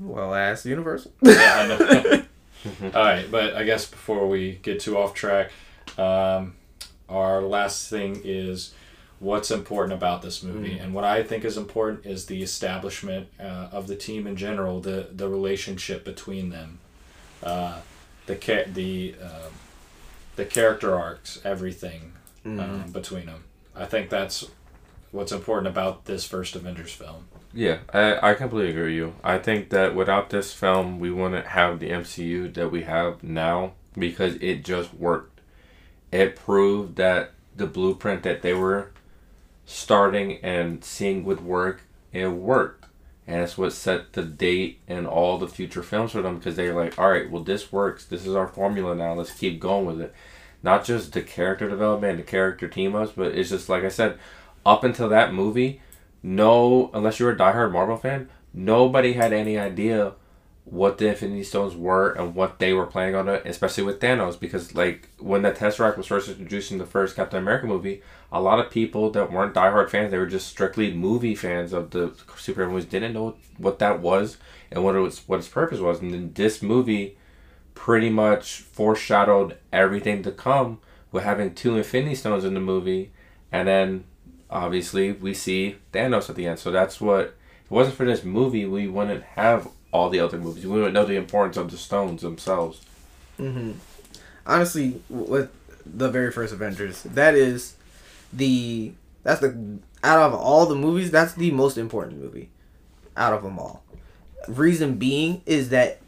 well, 0.00 0.34
ass 0.34 0.64
Universal. 0.66 1.12
Yeah, 1.22 1.54
I 1.56 1.66
know. 1.68 2.22
All 2.98 3.04
right, 3.04 3.30
but 3.30 3.54
I 3.54 3.64
guess 3.64 3.86
before 3.86 4.26
we 4.28 4.52
get 4.62 4.80
too 4.80 4.96
off 4.96 5.12
track, 5.14 5.50
um, 5.98 6.54
our 7.08 7.42
last 7.42 7.88
thing 7.88 8.20
is 8.24 8.72
what's 9.20 9.50
important 9.50 9.92
about 9.92 10.22
this 10.22 10.42
movie, 10.42 10.78
and 10.78 10.92
what 10.94 11.04
I 11.04 11.22
think 11.22 11.44
is 11.44 11.56
important 11.56 12.04
is 12.04 12.26
the 12.26 12.42
establishment 12.42 13.28
uh, 13.40 13.68
of 13.72 13.86
the 13.86 13.96
team 13.96 14.26
in 14.26 14.36
general, 14.36 14.80
the 14.80 15.08
the 15.12 15.28
relationship 15.28 16.04
between 16.04 16.50
them, 16.50 16.78
uh, 17.42 17.80
the 18.26 18.36
ca- 18.36 18.66
the 18.72 19.14
um, 19.22 19.52
the 20.36 20.44
character 20.44 20.94
arcs, 20.94 21.40
everything 21.44 22.12
um, 22.44 22.90
between 22.92 23.26
them. 23.26 23.44
I 23.74 23.86
think 23.86 24.10
that's 24.10 24.46
what's 25.10 25.32
important 25.32 25.68
about 25.68 26.04
this 26.06 26.24
first 26.24 26.56
Avengers 26.56 26.92
film. 26.92 27.26
Yeah, 27.52 27.78
I, 27.92 28.30
I 28.30 28.34
completely 28.34 28.70
agree 28.70 28.84
with 28.84 28.94
you. 28.94 29.14
I 29.22 29.38
think 29.38 29.70
that 29.70 29.94
without 29.94 30.30
this 30.30 30.52
film, 30.52 30.98
we 30.98 31.10
wouldn't 31.10 31.46
have 31.46 31.78
the 31.78 31.90
MCU 31.90 32.52
that 32.54 32.70
we 32.72 32.82
have 32.82 33.22
now 33.22 33.74
because 33.96 34.34
it 34.36 34.64
just 34.64 34.92
worked. 34.92 35.33
It 36.14 36.36
proved 36.36 36.94
that 36.94 37.32
the 37.56 37.66
blueprint 37.66 38.22
that 38.22 38.40
they 38.40 38.54
were 38.54 38.92
starting 39.66 40.38
and 40.44 40.84
seeing 40.84 41.24
would 41.24 41.44
work, 41.44 41.82
it 42.12 42.28
worked. 42.28 42.84
And 43.26 43.42
it's 43.42 43.58
what 43.58 43.72
set 43.72 44.12
the 44.12 44.22
date 44.22 44.78
and 44.86 45.08
all 45.08 45.38
the 45.38 45.48
future 45.48 45.82
films 45.82 46.12
for 46.12 46.22
them 46.22 46.38
because 46.38 46.54
they're 46.54 46.72
like, 46.72 46.96
all 47.00 47.10
right, 47.10 47.28
well, 47.28 47.42
this 47.42 47.72
works. 47.72 48.04
This 48.04 48.24
is 48.24 48.36
our 48.36 48.46
formula 48.46 48.94
now. 48.94 49.14
Let's 49.14 49.32
keep 49.32 49.58
going 49.58 49.86
with 49.86 50.00
it. 50.00 50.14
Not 50.62 50.84
just 50.84 51.12
the 51.12 51.20
character 51.20 51.68
development 51.68 52.18
the 52.18 52.22
character 52.22 52.68
team 52.68 52.94
ups, 52.94 53.10
but 53.16 53.32
it's 53.32 53.50
just 53.50 53.68
like 53.68 53.82
I 53.82 53.88
said, 53.88 54.16
up 54.64 54.84
until 54.84 55.08
that 55.08 55.34
movie, 55.34 55.80
no, 56.22 56.92
unless 56.94 57.18
you're 57.18 57.32
a 57.32 57.36
diehard 57.36 57.72
Marvel 57.72 57.96
fan, 57.96 58.30
nobody 58.52 59.14
had 59.14 59.32
any 59.32 59.58
idea 59.58 60.12
what 60.64 60.96
the 60.96 61.08
Infinity 61.08 61.44
Stones 61.44 61.76
were 61.76 62.12
and 62.12 62.34
what 62.34 62.58
they 62.58 62.72
were 62.72 62.86
planning 62.86 63.14
on 63.14 63.28
it, 63.28 63.42
especially 63.44 63.84
with 63.84 64.00
Thanos. 64.00 64.38
Because 64.40 64.74
like 64.74 65.10
when 65.18 65.42
the 65.42 65.52
Tesseract 65.52 65.98
was 65.98 66.06
first 66.06 66.28
introduced 66.28 66.72
in 66.72 66.78
the 66.78 66.86
first 66.86 67.16
Captain 67.16 67.38
America 67.38 67.66
movie, 67.66 68.02
a 68.32 68.40
lot 68.40 68.58
of 68.58 68.70
people 68.70 69.10
that 69.10 69.30
weren't 69.30 69.54
diehard 69.54 69.90
fans, 69.90 70.10
they 70.10 70.18
were 70.18 70.26
just 70.26 70.48
strictly 70.48 70.92
movie 70.92 71.34
fans 71.34 71.72
of 71.72 71.90
the 71.90 72.08
superhero 72.08 72.70
movies, 72.70 72.86
didn't 72.86 73.12
know 73.12 73.36
what 73.58 73.78
that 73.78 74.00
was 74.00 74.38
and 74.70 74.82
what 74.82 74.96
it 74.96 75.00
was, 75.00 75.20
what 75.28 75.38
its 75.38 75.48
purpose 75.48 75.80
was. 75.80 76.00
And 76.00 76.14
then 76.14 76.32
this 76.32 76.62
movie 76.62 77.18
pretty 77.74 78.08
much 78.08 78.60
foreshadowed 78.60 79.58
everything 79.72 80.22
to 80.22 80.32
come 80.32 80.80
with 81.12 81.24
having 81.24 81.54
two 81.54 81.76
Infinity 81.76 82.14
Stones 82.14 82.44
in 82.44 82.54
the 82.54 82.60
movie, 82.60 83.12
and 83.52 83.68
then 83.68 84.04
obviously 84.50 85.12
we 85.12 85.34
see 85.34 85.76
Thanos 85.92 86.30
at 86.30 86.36
the 86.36 86.46
end. 86.46 86.58
So 86.58 86.70
that's 86.70 87.00
what. 87.00 87.36
If 87.64 87.70
it 87.70 87.74
wasn't 87.74 87.96
for 87.96 88.04
this 88.04 88.24
movie, 88.24 88.66
we 88.66 88.86
wouldn't 88.88 89.22
have 89.22 89.68
all 89.94 90.10
the 90.10 90.18
other 90.20 90.36
movies. 90.38 90.66
We 90.66 90.72
wouldn't 90.72 90.92
know 90.92 91.06
the 91.06 91.14
importance 91.14 91.56
of 91.56 91.70
the 91.70 91.78
stones 91.78 92.20
themselves. 92.20 92.82
hmm 93.38 93.72
Honestly, 94.46 95.00
with 95.08 95.50
the 95.86 96.10
very 96.10 96.30
first 96.30 96.52
Avengers, 96.52 97.02
that 97.04 97.34
is 97.34 97.76
the 98.30 98.92
that's 99.22 99.40
the 99.40 99.78
out 100.02 100.20
of 100.20 100.34
all 100.34 100.66
the 100.66 100.74
movies, 100.74 101.10
that's 101.10 101.32
the 101.32 101.50
most 101.50 101.78
important 101.78 102.20
movie 102.20 102.50
out 103.16 103.32
of 103.32 103.42
them 103.42 103.58
all. 103.58 103.82
Reason 104.48 104.96
being 104.96 105.40
is 105.46 105.70
that 105.70 106.00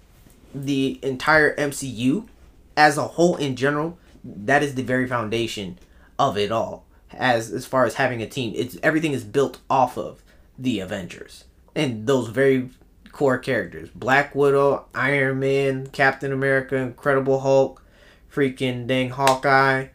the 0.55 0.99
entire 1.03 1.57
MCU 1.57 2.29
as 2.77 2.99
a 2.99 3.05
whole 3.05 3.37
in 3.37 3.57
general, 3.57 3.97
that 4.23 4.63
is 4.63 4.75
the 4.75 4.83
very 4.83 5.07
foundation 5.07 5.79
of 6.19 6.37
it 6.37 6.53
all. 6.53 6.85
As 7.13 7.51
as 7.53 7.65
far 7.65 7.87
as 7.87 7.95
having 7.95 8.21
a 8.21 8.27
team, 8.27 8.53
it's 8.55 8.77
everything 8.83 9.13
is 9.13 9.25
built 9.25 9.61
off 9.71 9.97
of 9.97 10.23
the 10.59 10.81
Avengers 10.81 11.45
and 11.75 12.07
those 12.07 12.29
very 12.29 12.71
core 13.17 13.39
characters: 13.39 13.89
Black 13.95 14.35
Widow, 14.35 14.85
Iron 14.95 15.41
Man, 15.41 15.87
Captain 15.87 16.33
America, 16.33 16.77
Incredible 16.77 17.41
Hulk, 17.41 17.83
freaking 18.31 18.87
dang 18.87 19.09
Hawkeye, 19.11 19.87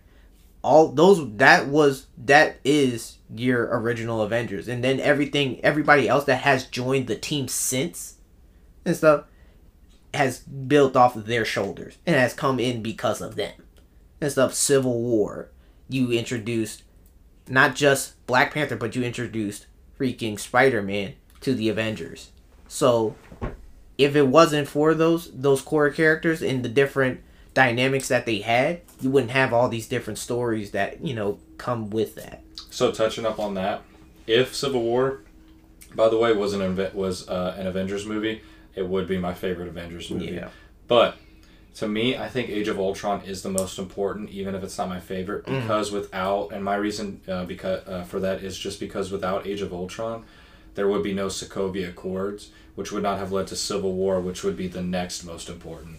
all 0.63 0.89
those 0.89 1.37
that 1.37 1.67
was 1.67 2.07
that 2.17 2.57
is 2.63 3.19
your 3.33 3.69
original 3.79 4.23
Avengers, 4.23 4.67
and 4.67 4.83
then 4.83 4.99
everything 4.99 5.63
everybody 5.63 6.07
else 6.07 6.23
that 6.25 6.41
has 6.41 6.65
joined 6.65 7.05
the 7.05 7.15
team 7.15 7.47
since 7.47 8.15
and 8.85 8.95
stuff 8.95 9.25
has 10.13 10.39
built 10.39 10.95
off 10.95 11.15
of 11.15 11.27
their 11.27 11.45
shoulders 11.45 11.97
and 12.05 12.15
has 12.15 12.33
come 12.33 12.59
in 12.59 12.81
because 12.81 13.21
of 13.21 13.35
them 13.35 13.53
and 14.19 14.31
stuff. 14.31 14.53
Civil 14.53 14.99
War, 14.99 15.51
you 15.87 16.11
introduced 16.11 16.83
not 17.47 17.75
just 17.75 18.25
Black 18.25 18.53
Panther, 18.53 18.75
but 18.75 18.95
you 18.95 19.03
introduced 19.03 19.67
freaking 19.99 20.39
Spider 20.39 20.81
Man 20.81 21.13
to 21.41 21.53
the 21.53 21.69
Avengers. 21.69 22.31
So 22.71 23.15
if 23.97 24.15
it 24.15 24.27
wasn't 24.27 24.65
for 24.65 24.93
those 24.93 25.29
those 25.33 25.61
core 25.61 25.89
characters 25.89 26.41
and 26.41 26.63
the 26.63 26.69
different 26.69 27.19
dynamics 27.53 28.07
that 28.07 28.25
they 28.25 28.39
had, 28.39 28.79
you 29.01 29.09
wouldn't 29.11 29.33
have 29.33 29.51
all 29.51 29.67
these 29.67 29.89
different 29.89 30.17
stories 30.17 30.71
that 30.71 31.03
you 31.03 31.13
know 31.13 31.37
come 31.57 31.89
with 31.89 32.15
that. 32.15 32.41
So 32.69 32.93
touching 32.93 33.25
up 33.25 33.39
on 33.39 33.55
that, 33.55 33.81
if 34.25 34.55
Civil 34.55 34.83
War, 34.83 35.19
by 35.95 36.07
the 36.07 36.17
way, 36.17 36.31
was 36.31 36.53
an 36.53 36.77
was 36.93 37.27
uh, 37.27 37.55
an 37.59 37.67
Avengers 37.67 38.05
movie, 38.05 38.41
it 38.73 38.87
would 38.87 39.05
be 39.05 39.17
my 39.17 39.33
favorite 39.33 39.67
Avengers 39.67 40.09
movie. 40.09 40.27
Yeah. 40.27 40.47
But 40.87 41.17
to 41.75 41.89
me, 41.89 42.17
I 42.17 42.29
think 42.29 42.49
Age 42.49 42.69
of 42.69 42.79
Ultron 42.79 43.21
is 43.25 43.41
the 43.41 43.49
most 43.49 43.79
important, 43.79 44.29
even 44.29 44.55
if 44.55 44.63
it's 44.63 44.77
not 44.77 44.87
my 44.87 45.01
favorite, 45.01 45.45
because 45.45 45.91
without 45.91 46.53
and 46.53 46.63
my 46.63 46.75
reason 46.75 47.19
uh, 47.27 47.43
because 47.43 47.85
uh, 47.85 48.03
for 48.05 48.21
that 48.21 48.41
is 48.41 48.57
just 48.57 48.79
because 48.79 49.11
without 49.11 49.45
Age 49.45 49.61
of 49.61 49.73
Ultron, 49.73 50.23
there 50.75 50.87
would 50.87 51.03
be 51.03 51.13
no 51.13 51.27
Sokovia 51.27 51.89
Accords, 51.89 52.49
which 52.75 52.91
would 52.91 53.03
not 53.03 53.17
have 53.19 53.31
led 53.31 53.47
to 53.47 53.55
Civil 53.55 53.93
War, 53.93 54.19
which 54.19 54.43
would 54.43 54.57
be 54.57 54.67
the 54.67 54.81
next 54.81 55.23
most 55.23 55.49
important, 55.49 55.97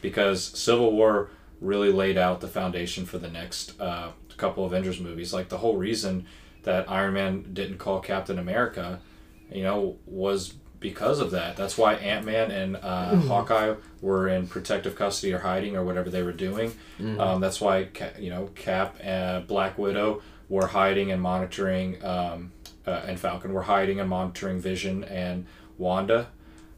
because 0.00 0.44
Civil 0.44 0.92
War 0.92 1.30
really 1.60 1.90
laid 1.92 2.18
out 2.18 2.40
the 2.40 2.48
foundation 2.48 3.06
for 3.06 3.18
the 3.18 3.30
next 3.30 3.80
uh, 3.80 4.10
couple 4.36 4.64
Avengers 4.66 5.00
movies. 5.00 5.32
Like 5.32 5.48
the 5.48 5.58
whole 5.58 5.76
reason 5.76 6.26
that 6.64 6.90
Iron 6.90 7.14
Man 7.14 7.50
didn't 7.52 7.78
call 7.78 8.00
Captain 8.00 8.38
America, 8.38 9.00
you 9.50 9.62
know, 9.62 9.96
was 10.06 10.54
because 10.80 11.18
of 11.18 11.30
that. 11.30 11.56
That's 11.56 11.78
why 11.78 11.94
Ant 11.94 12.26
Man 12.26 12.50
and 12.50 12.76
uh, 12.76 13.16
Hawkeye 13.28 13.74
were 14.02 14.28
in 14.28 14.46
protective 14.46 14.94
custody 14.96 15.32
or 15.32 15.38
hiding 15.38 15.76
or 15.76 15.84
whatever 15.84 16.10
they 16.10 16.22
were 16.22 16.32
doing. 16.32 16.74
Um, 17.20 17.40
that's 17.40 17.60
why 17.60 17.88
you 18.18 18.28
know 18.30 18.50
Cap 18.54 18.96
and 19.00 19.46
Black 19.46 19.78
Widow 19.78 20.20
were 20.50 20.66
hiding 20.66 21.10
and 21.10 21.22
monitoring, 21.22 22.04
um, 22.04 22.52
uh, 22.86 23.00
and 23.06 23.18
Falcon 23.18 23.54
were 23.54 23.62
hiding 23.62 23.98
and 24.00 24.10
monitoring 24.10 24.60
Vision 24.60 25.04
and 25.04 25.46
Wanda. 25.84 26.20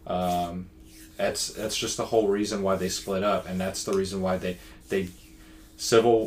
Um, 0.07 0.69
that's 1.17 1.49
that's 1.49 1.77
just 1.85 1.97
the 1.97 2.07
whole 2.07 2.29
reason 2.29 2.63
why 2.63 2.77
they 2.77 2.89
split 2.91 3.23
up, 3.25 3.49
and 3.49 3.59
that's 3.61 3.83
the 3.85 3.93
reason 3.95 4.21
why 4.21 4.37
they 4.37 4.59
they 4.91 5.09
civil 5.77 6.19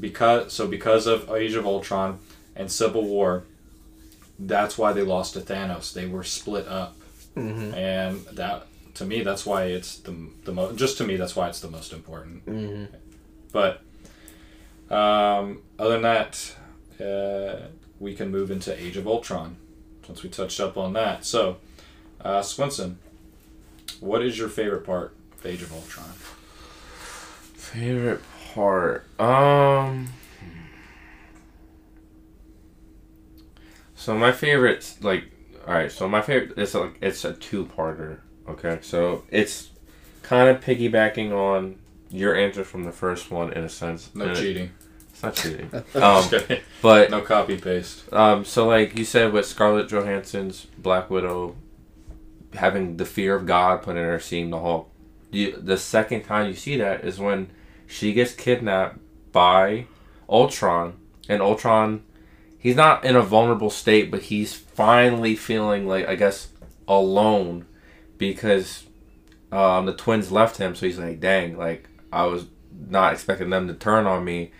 because 0.00 0.52
so 0.52 0.66
because 0.66 1.06
of 1.06 1.30
Age 1.30 1.54
of 1.54 1.64
Ultron 1.66 2.18
and 2.56 2.70
Civil 2.70 3.04
War. 3.04 3.44
That's 4.38 4.76
why 4.76 4.92
they 4.92 5.02
lost 5.02 5.34
to 5.34 5.40
Thanos. 5.40 5.92
They 5.92 6.06
were 6.06 6.24
split 6.24 6.66
up 6.66 6.96
Mm-hmm. 7.36 7.72
and 7.74 8.20
that 8.36 8.66
to 8.96 9.06
me 9.06 9.22
that's 9.22 9.46
why 9.46 9.64
it's 9.64 9.96
the 10.06 10.14
the 10.44 10.52
most 10.52 10.76
just 10.76 10.98
to 10.98 11.04
me 11.04 11.16
that's 11.16 11.34
why 11.34 11.48
it's 11.48 11.60
the 11.60 11.70
most 11.70 11.92
important 11.94 12.44
Mm-hmm. 12.44 12.84
but 13.52 13.80
um, 14.90 15.62
other 15.78 15.98
than 15.98 16.02
that 16.02 16.54
uh, 17.00 17.68
we 17.98 18.14
can 18.14 18.30
move 18.30 18.50
into 18.50 18.70
age 18.78 18.98
of 18.98 19.06
ultron 19.06 19.56
since 20.06 20.22
we 20.22 20.28
touched 20.28 20.60
up 20.60 20.76
on 20.76 20.92
that 20.92 21.24
so 21.24 21.56
uh, 22.24 22.40
swinson 22.40 22.96
what 24.00 24.22
is 24.22 24.38
your 24.38 24.48
favorite 24.48 24.84
part 24.84 25.14
of 25.38 25.44
age 25.46 25.62
of 25.62 25.72
ultron 25.72 26.04
Favorite 27.54 28.20
part. 28.52 29.06
Um. 29.18 30.08
So 33.94 34.14
my 34.16 34.32
favorite, 34.32 34.96
like, 35.00 35.24
all 35.66 35.74
right. 35.74 35.90
So 35.90 36.08
my 36.08 36.20
favorite, 36.22 36.58
it's 36.58 36.74
like 36.74 36.96
it's 37.00 37.24
a 37.24 37.32
two-parter. 37.34 38.18
Okay, 38.48 38.78
so 38.82 39.24
it's 39.30 39.70
kind 40.22 40.48
of 40.48 40.62
piggybacking 40.62 41.32
on 41.32 41.76
your 42.10 42.34
answer 42.34 42.64
from 42.64 42.84
the 42.84 42.92
first 42.92 43.30
one 43.30 43.52
in 43.52 43.64
a 43.64 43.68
sense. 43.68 44.10
no 44.14 44.24
and 44.26 44.36
it- 44.36 44.40
cheating 44.40 44.70
It's 45.10 45.22
not 45.22 45.34
cheating. 45.34 45.70
Just 45.92 45.96
um, 45.96 46.58
but 46.82 47.10
no 47.10 47.20
copy 47.22 47.56
paste 47.56 48.12
um, 48.12 48.44
so 48.44 48.66
like 48.66 48.98
you 48.98 49.04
said 49.06 49.32
with 49.32 49.46
Scarlett 49.46 49.88
Johansson's 49.88 50.66
Black 50.76 51.08
Widow 51.08 51.56
having 52.54 52.96
the 52.96 53.04
fear 53.04 53.34
of 53.34 53.46
God 53.46 53.82
put 53.82 53.96
in 53.96 54.04
her 54.04 54.20
seeing 54.20 54.50
the 54.50 54.60
Hulk. 54.60 54.90
You, 55.30 55.56
the 55.56 55.78
second 55.78 56.24
time 56.24 56.48
you 56.48 56.54
see 56.54 56.76
that 56.76 57.04
is 57.04 57.18
when 57.18 57.50
she 57.86 58.12
gets 58.12 58.34
kidnapped 58.34 58.98
by 59.32 59.86
Ultron 60.28 60.98
and 61.28 61.40
Ultron 61.40 62.04
he's 62.58 62.76
not 62.76 63.04
in 63.04 63.16
a 63.16 63.22
vulnerable 63.22 63.70
state 63.70 64.10
but 64.10 64.24
he's 64.24 64.54
finally 64.54 65.34
feeling 65.34 65.88
like 65.88 66.06
I 66.06 66.16
guess 66.16 66.48
alone 66.86 67.64
because 68.18 68.84
um, 69.50 69.86
the 69.86 69.94
twins 69.94 70.30
left 70.30 70.58
him 70.58 70.74
so 70.74 70.84
he's 70.84 70.98
like 70.98 71.18
dang 71.18 71.56
like 71.56 71.88
I 72.12 72.26
was 72.26 72.44
not 72.88 73.14
expecting 73.14 73.48
them 73.48 73.68
to 73.68 73.74
turn 73.74 74.06
on 74.06 74.22
me 74.22 74.52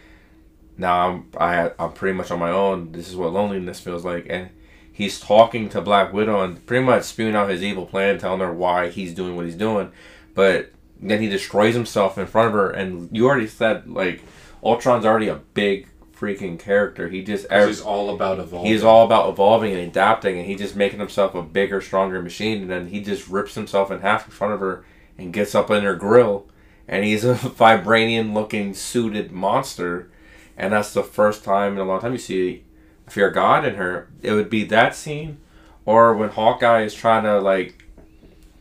now 0.76 1.08
I'm 1.08 1.28
I 1.38 1.70
I'm 1.78 1.92
pretty 1.92 2.16
much 2.16 2.30
on 2.30 2.38
my 2.38 2.50
own. 2.50 2.92
This 2.92 3.08
is 3.08 3.16
what 3.16 3.32
loneliness 3.32 3.80
feels 3.80 4.04
like, 4.04 4.26
and 4.28 4.50
he's 4.92 5.18
talking 5.18 5.68
to 5.70 5.80
Black 5.80 6.12
Widow 6.12 6.42
and 6.42 6.64
pretty 6.66 6.84
much 6.84 7.04
spewing 7.04 7.34
out 7.34 7.48
his 7.48 7.62
evil 7.62 7.86
plan, 7.86 8.18
telling 8.18 8.40
her 8.40 8.52
why 8.52 8.88
he's 8.88 9.14
doing 9.14 9.34
what 9.34 9.46
he's 9.46 9.56
doing, 9.56 9.90
but 10.34 10.70
then 11.00 11.20
he 11.20 11.28
destroys 11.28 11.74
himself 11.74 12.16
in 12.18 12.26
front 12.26 12.48
of 12.48 12.54
her. 12.54 12.70
And 12.70 13.08
you 13.10 13.26
already 13.26 13.48
said 13.48 13.88
like 13.88 14.22
Ultron's 14.62 15.04
already 15.04 15.28
a 15.28 15.40
big 15.54 15.88
freaking 16.14 16.58
character. 16.58 17.08
He 17.08 17.24
just 17.24 17.50
he's 17.50 17.80
all 17.80 18.14
about 18.14 18.38
evolving 18.38 18.70
He's 18.70 18.84
all 18.84 19.04
about 19.04 19.28
evolving 19.30 19.72
and 19.72 19.80
adapting, 19.80 20.38
and 20.38 20.46
he 20.46 20.54
just 20.54 20.76
making 20.76 21.00
himself 21.00 21.34
a 21.34 21.42
bigger, 21.42 21.80
stronger 21.80 22.22
machine. 22.22 22.62
And 22.62 22.70
then 22.70 22.88
he 22.88 23.00
just 23.00 23.28
rips 23.28 23.54
himself 23.54 23.90
in 23.90 24.00
half 24.00 24.26
in 24.26 24.30
front 24.30 24.54
of 24.54 24.60
her 24.60 24.84
and 25.18 25.32
gets 25.32 25.54
up 25.54 25.70
in 25.70 25.82
her 25.82 25.96
grill, 25.96 26.48
and 26.86 27.04
he's 27.04 27.24
a 27.24 27.34
vibranium-looking 27.34 28.74
suited 28.74 29.32
monster. 29.32 30.10
And 30.56 30.72
that's 30.72 30.92
the 30.92 31.02
first 31.02 31.42
time 31.42 31.72
in 31.72 31.78
a 31.78 31.84
long 31.84 32.00
time 32.00 32.12
you 32.12 32.18
see 32.18 32.64
fear 33.08 33.30
God 33.30 33.64
in 33.64 33.74
her. 33.76 34.08
It 34.22 34.32
would 34.32 34.50
be 34.50 34.64
that 34.64 34.94
scene, 34.94 35.38
or 35.84 36.14
when 36.14 36.30
Hawkeye 36.30 36.82
is 36.82 36.94
trying 36.94 37.24
to 37.24 37.40
like 37.40 37.84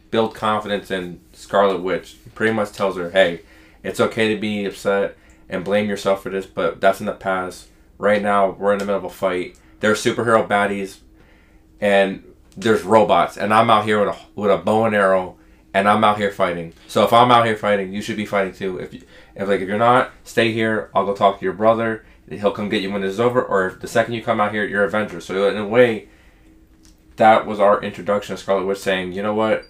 build 0.09 0.35
confidence 0.35 0.91
in 0.91 1.21
Scarlet 1.33 1.81
Witch. 1.81 2.17
Pretty 2.35 2.53
much 2.53 2.71
tells 2.71 2.97
her, 2.97 3.11
"Hey, 3.11 3.41
it's 3.83 3.99
okay 3.99 4.33
to 4.33 4.39
be 4.39 4.65
upset 4.65 5.17
and 5.49 5.65
blame 5.65 5.89
yourself 5.89 6.23
for 6.23 6.29
this, 6.29 6.45
but 6.45 6.79
that's 6.81 6.99
in 6.99 7.05
the 7.05 7.13
past. 7.13 7.67
Right 7.97 8.21
now, 8.21 8.51
we're 8.51 8.73
in 8.73 8.79
the 8.79 8.85
middle 8.85 8.99
of 8.99 9.03
a 9.03 9.09
fight. 9.09 9.57
There's 9.79 10.03
superhero 10.03 10.47
baddies, 10.47 10.99
and 11.79 12.23
there's 12.55 12.83
robots, 12.83 13.37
and 13.37 13.53
I'm 13.53 13.69
out 13.69 13.85
here 13.85 13.99
with 13.99 14.15
a 14.15 14.19
with 14.35 14.51
a 14.51 14.57
bow 14.57 14.85
and 14.85 14.95
arrow, 14.95 15.37
and 15.73 15.87
I'm 15.87 16.03
out 16.03 16.17
here 16.17 16.31
fighting. 16.31 16.73
So 16.87 17.03
if 17.03 17.13
I'm 17.13 17.31
out 17.31 17.45
here 17.45 17.55
fighting, 17.57 17.93
you 17.93 18.01
should 18.01 18.17
be 18.17 18.25
fighting 18.25 18.53
too. 18.53 18.77
If 18.77 18.93
you, 18.93 19.01
if 19.35 19.47
like 19.47 19.61
if 19.61 19.67
you're 19.67 19.77
not, 19.77 20.11
stay 20.23 20.51
here. 20.51 20.89
I'll 20.95 21.05
go 21.05 21.13
talk 21.13 21.39
to 21.39 21.45
your 21.45 21.53
brother. 21.53 22.05
He'll 22.31 22.51
come 22.51 22.69
get 22.69 22.81
you 22.81 22.91
when 22.91 23.01
this 23.01 23.13
is 23.13 23.19
over. 23.19 23.41
Or 23.41 23.67
if 23.67 23.79
the 23.79 23.87
second 23.87 24.13
you 24.13 24.23
come 24.23 24.39
out 24.39 24.53
here, 24.53 24.65
you're 24.65 24.83
Avenger. 24.83 25.19
So 25.19 25.49
in 25.49 25.57
a 25.57 25.67
way, 25.67 26.07
that 27.17 27.45
was 27.45 27.59
our 27.59 27.81
introduction 27.83 28.35
to 28.35 28.41
Scarlet 28.41 28.65
Witch, 28.65 28.79
saying, 28.79 29.11
you 29.13 29.21
know 29.21 29.33
what, 29.33 29.65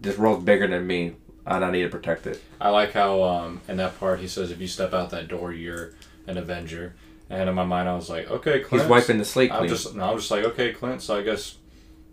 this 0.00 0.18
world's 0.18 0.44
bigger 0.44 0.66
than 0.66 0.86
me, 0.86 1.14
and 1.46 1.64
I 1.64 1.70
need 1.70 1.82
to 1.82 1.88
protect 1.88 2.26
it. 2.26 2.42
I 2.60 2.70
like 2.70 2.92
how 2.92 3.22
um, 3.22 3.60
in 3.68 3.76
that 3.78 3.98
part 3.98 4.20
he 4.20 4.28
says, 4.28 4.50
"If 4.50 4.60
you 4.60 4.66
step 4.66 4.94
out 4.94 5.10
that 5.10 5.28
door, 5.28 5.52
you're 5.52 5.94
an 6.26 6.38
Avenger." 6.38 6.94
And 7.28 7.48
in 7.48 7.54
my 7.54 7.64
mind, 7.64 7.88
I 7.88 7.94
was 7.94 8.10
like, 8.10 8.30
"Okay, 8.30 8.60
Clint." 8.60 8.82
He's 8.82 8.90
wiping 8.90 9.18
the 9.18 9.24
slate 9.24 9.50
I'm 9.52 9.58
clean. 9.58 9.70
just, 9.70 9.94
no, 9.94 10.10
I'm 10.10 10.16
just 10.16 10.30
like, 10.30 10.44
okay, 10.44 10.72
Clint. 10.72 11.02
So 11.02 11.16
I 11.16 11.22
guess 11.22 11.56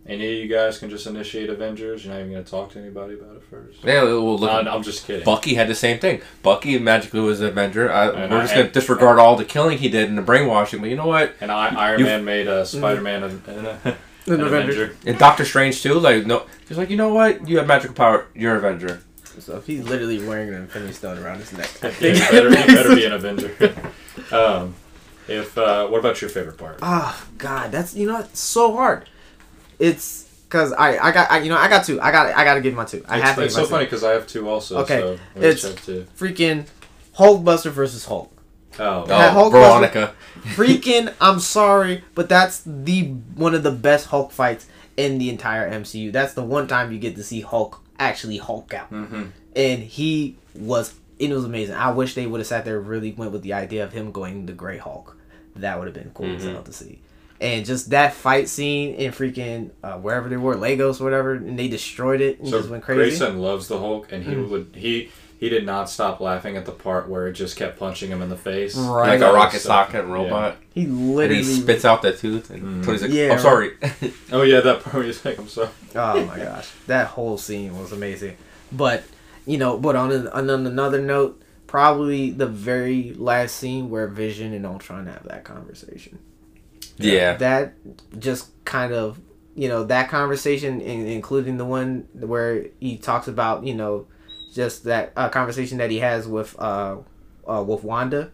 any 0.07 0.25
of 0.25 0.39
you 0.43 0.47
guys 0.47 0.77
can 0.79 0.89
just 0.89 1.05
initiate 1.07 1.49
Avengers. 1.49 2.05
You're 2.05 2.13
not 2.13 2.19
even 2.21 2.31
gonna 2.33 2.43
talk 2.43 2.71
to 2.73 2.79
anybody 2.79 3.15
about 3.15 3.35
it 3.35 3.43
first. 3.49 3.83
yeah, 3.83 4.03
well, 4.03 4.39
look, 4.39 4.65
No, 4.65 4.71
I'm 4.71 4.83
just 4.83 5.05
kidding. 5.05 5.25
Bucky 5.25 5.55
had 5.55 5.67
the 5.67 5.75
same 5.75 5.99
thing. 5.99 6.21
Bucky 6.43 6.79
magically 6.79 7.19
was 7.19 7.41
an 7.41 7.47
Avenger. 7.47 7.91
I, 7.91 8.07
And 8.09 8.31
we're 8.31 8.37
I- 8.37 8.41
just 8.41 8.53
gonna 8.53 8.65
and- 8.65 8.73
disregard 8.73 9.19
all 9.19 9.35
the 9.35 9.45
killing 9.45 9.77
he 9.77 9.89
did 9.89 10.09
and 10.09 10.17
the 10.17 10.21
brainwashing. 10.21 10.79
But 10.79 10.89
you 10.89 10.95
know 10.95 11.07
what? 11.07 11.33
And 11.41 11.51
I, 11.51 11.67
Iron 11.75 11.99
You- 11.99 12.05
Man 12.05 12.23
made 12.25 12.47
a 12.47 12.65
Spider-Man 12.65 13.23
an, 13.23 13.41
an, 13.47 13.65
an 13.83 13.95
An 14.27 14.41
Avenger. 14.41 14.55
Avenger. 14.85 14.95
And 15.05 15.17
Doctor 15.17 15.43
Strange 15.45 15.81
too. 15.83 15.95
Like 15.95 16.25
no, 16.25 16.43
he's 16.67 16.77
like, 16.77 16.89
you 16.89 16.97
know 16.97 17.13
what? 17.13 17.47
You 17.47 17.57
have 17.57 17.67
magical 17.67 17.95
power. 17.95 18.25
You're 18.33 18.53
an 18.53 18.57
Avenger. 18.65 19.01
So 19.39 19.57
if 19.57 19.67
he's 19.67 19.83
literally 19.83 20.25
wearing 20.25 20.49
an 20.49 20.55
Infinity 20.55 20.93
Stone 20.93 21.19
around 21.19 21.39
his 21.39 21.53
neck, 21.53 21.69
I 21.83 21.91
think- 21.91 22.15
you 22.17 22.21
better, 22.31 22.49
you 22.49 22.75
better 22.75 22.95
be 22.95 23.05
an 23.05 23.13
Avenger. 23.13 23.75
um, 24.31 24.73
if 25.27 25.57
uh, 25.57 25.87
what 25.87 25.99
about 25.99 26.21
your 26.21 26.29
favorite 26.29 26.57
part? 26.57 26.79
Ah, 26.81 27.23
God, 27.37 27.71
that's 27.71 27.93
you 27.93 28.07
know 28.07 28.19
it's 28.19 28.39
so 28.39 28.73
hard. 28.75 29.07
It's 29.79 30.23
because 30.45 30.73
I 30.73 30.97
I 30.97 31.11
got 31.11 31.31
I, 31.31 31.39
you 31.39 31.49
know 31.49 31.57
I 31.57 31.67
got 31.69 31.85
two. 31.85 31.99
I 32.01 32.11
got 32.11 32.27
I 32.35 32.43
got 32.43 32.55
to 32.55 32.61
give 32.61 32.73
my 32.73 32.85
two. 32.85 33.03
I 33.07 33.17
it's 33.17 33.25
have 33.25 33.35
to. 33.35 33.43
it's 33.43 33.55
give 33.55 33.61
my 33.61 33.63
so 33.63 33.67
two. 33.67 33.71
funny 33.71 33.85
because 33.85 34.03
I 34.03 34.11
have 34.11 34.27
two 34.27 34.49
also. 34.49 34.77
Okay, 34.79 34.99
so 35.01 35.19
it's- 35.39 35.63
have 35.63 35.85
two. 35.85 36.05
Freaking 36.17 36.65
Hulkbuster 37.17 37.71
versus 37.71 38.05
Hulk. 38.05 38.31
Oh, 38.79 39.05
That 39.07 39.29
Oh, 39.31 39.33
Hulk 39.33 39.51
Veronica. 39.53 40.13
Freaking, 40.55 41.11
I'm 41.19 41.39
sorry, 41.39 42.03
but 42.13 42.29
that's 42.29 42.61
the 42.65 43.03
one 43.35 43.55
of 43.55 43.63
the 43.63 43.71
best 43.71 44.07
Hulk 44.07 44.31
fights 44.31 44.67
in 44.95 45.17
the 45.17 45.29
entire 45.29 45.69
MCU. 45.69 46.11
That's 46.11 46.33
the 46.33 46.43
one 46.43 46.67
time 46.67 46.91
you 46.91 46.99
get 46.99 47.15
to 47.15 47.23
see 47.23 47.41
Hulk 47.41 47.81
actually 47.99 48.37
Hulk 48.37 48.73
out, 48.73 48.87
hmm 48.89 49.25
and 49.55 49.81
he 49.81 50.35
was 50.53 50.93
it 51.17 51.31
was 51.31 51.45
amazing. 51.45 51.73
I 51.73 51.91
wish 51.91 52.13
they 52.13 52.27
would 52.27 52.39
have 52.39 52.45
sat 52.47 52.65
there 52.65 52.79
really 52.79 53.11
went 53.13 53.31
with 53.31 53.41
the 53.41 53.53
idea 53.53 53.83
of 53.83 53.91
him 53.93 54.11
going 54.11 54.45
the 54.45 54.53
Gray 54.53 54.77
Hulk. 54.77 55.17
That 55.55 55.79
would 55.79 55.87
have 55.87 55.95
been 55.95 56.11
cool 56.13 56.35
as 56.35 56.43
Mhm. 56.43 56.63
to 56.63 56.71
see. 56.73 56.99
And 57.39 57.65
just 57.65 57.91
that 57.91 58.13
fight 58.13 58.49
scene 58.49 58.95
in 58.95 59.11
freaking 59.11 59.69
uh, 59.83 59.93
wherever 59.97 60.27
they 60.27 60.37
were, 60.37 60.55
Lagos, 60.55 60.99
whatever, 60.99 61.33
and 61.33 61.57
they 61.57 61.67
destroyed 61.67 62.19
it 62.19 62.39
and 62.39 62.49
So 62.49 62.57
just 62.57 62.69
went 62.69 62.83
crazy. 62.83 63.01
Grayson 63.17 63.39
loves 63.39 63.67
the 63.67 63.77
Hulk, 63.77 64.11
and 64.11 64.23
he 64.23 64.31
Mm. 64.33 64.49
would 64.49 64.67
he 64.75 65.11
he 65.39 65.49
did 65.49 65.63
not 65.67 65.87
stop 65.87 66.19
laughing 66.19 66.57
at 66.57 66.65
the 66.65 66.71
part 66.71 67.07
where 67.07 67.27
it 67.27 67.33
just 67.33 67.55
kept 67.57 67.77
punching 67.77 68.09
him 68.09 68.23
in 68.23 68.29
the 68.29 68.35
face. 68.35 68.75
Right. 68.75 69.19
like 69.19 69.21
a 69.29 69.31
rocket 69.31 69.59
So- 69.59 69.67
socket 69.69 70.05
robot. 70.05 70.57
he 70.73 70.85
And 70.85 71.15
literally 71.15 71.43
he 71.43 71.61
spits 71.61 71.85
out 71.85 72.01
the 72.01 72.11
tooth 72.11 72.49
and 72.49 72.81
Mm. 72.81 72.85
Tony's 72.85 73.03
like, 73.03 73.11
Yeah, 73.11 73.23
I'm 73.25 73.29
right. 73.33 73.39
sorry. 73.41 73.71
Oh 74.31 74.41
yeah, 74.41 74.61
that 74.61 74.81
part 74.81 74.95
where 74.95 75.03
he's 75.03 75.23
like, 75.23 75.37
I'm 75.37 75.47
sorry. 75.47 75.69
Oh 75.95 76.25
my 76.25 76.37
gosh, 76.39 76.69
that 76.87 77.05
whole 77.09 77.37
scene 77.37 77.77
was 77.77 77.91
amazing. 77.91 78.35
But 78.71 79.03
you 79.45 79.59
know, 79.59 79.77
but 79.77 79.95
on, 79.95 80.11
an, 80.11 80.27
on 80.29 80.49
another 80.49 80.99
note, 81.01 81.39
probably 81.67 82.31
the 82.31 82.47
very 82.47 83.13
last 83.15 83.57
scene 83.57 83.91
where 83.91 84.07
Vision 84.07 84.53
and 84.53 84.65
Ultron 84.65 85.05
have 85.05 85.23
that 85.27 85.43
conversation. 85.43 86.17
Yeah. 86.97 87.35
That 87.37 87.73
just 88.19 88.49
kind 88.65 88.93
of 88.93 89.19
you 89.55 89.67
know 89.67 89.83
that 89.85 90.09
conversation, 90.09 90.81
in, 90.81 91.07
including 91.07 91.57
the 91.57 91.65
one 91.65 92.07
where 92.13 92.67
he 92.79 92.97
talks 92.97 93.27
about 93.27 93.65
you 93.65 93.73
know 93.75 94.07
just 94.53 94.83
that 94.85 95.13
uh, 95.15 95.29
conversation 95.29 95.77
that 95.79 95.91
he 95.91 95.99
has 95.99 96.27
with 96.27 96.57
uh, 96.59 96.97
uh 97.47 97.63
with 97.63 97.83
Wanda. 97.83 98.31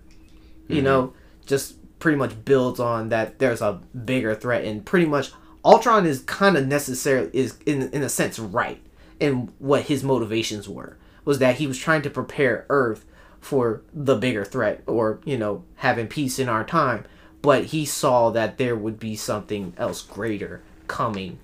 You 0.68 0.82
Mhm. 0.82 0.84
know, 0.84 1.14
just 1.46 1.76
pretty 2.00 2.18
much 2.18 2.44
builds 2.46 2.80
on 2.80 3.10
that. 3.10 3.40
There's 3.40 3.62
a 3.62 3.82
bigger 4.06 4.34
threat, 4.36 4.64
and 4.64 4.86
pretty 4.86 5.06
much 5.06 5.32
Ultron 5.66 6.06
is 6.06 6.22
kind 6.22 6.58
of 6.58 6.68
necessarily 6.68 7.30
is 7.34 7.56
in 7.66 7.90
in 7.92 8.04
a 8.04 8.10
sense 8.10 8.40
right 8.40 8.82
in 9.20 9.52
what 9.60 9.84
his 9.84 10.04
motivations 10.04 10.68
were 10.68 10.98
was 11.26 11.40
that 11.40 11.56
he 11.56 11.68
was 11.68 11.78
trying 11.78 12.02
to 12.02 12.10
prepare 12.10 12.66
Earth 12.70 13.06
for 13.40 13.82
the 13.94 14.16
bigger 14.16 14.44
threat 14.46 14.82
or 14.88 15.20
you 15.26 15.38
know 15.38 15.64
having 15.78 16.08
peace 16.08 16.40
in 16.40 16.50
our 16.50 16.64
time, 16.64 17.06
but 17.44 17.66
he 17.66 17.86
saw 17.86 18.32
that 18.32 18.58
there 18.58 18.76
would 18.76 18.98
be 19.00 19.16
something 19.16 19.74
else 19.78 20.02
greater 20.02 20.64
coming, 20.88 21.38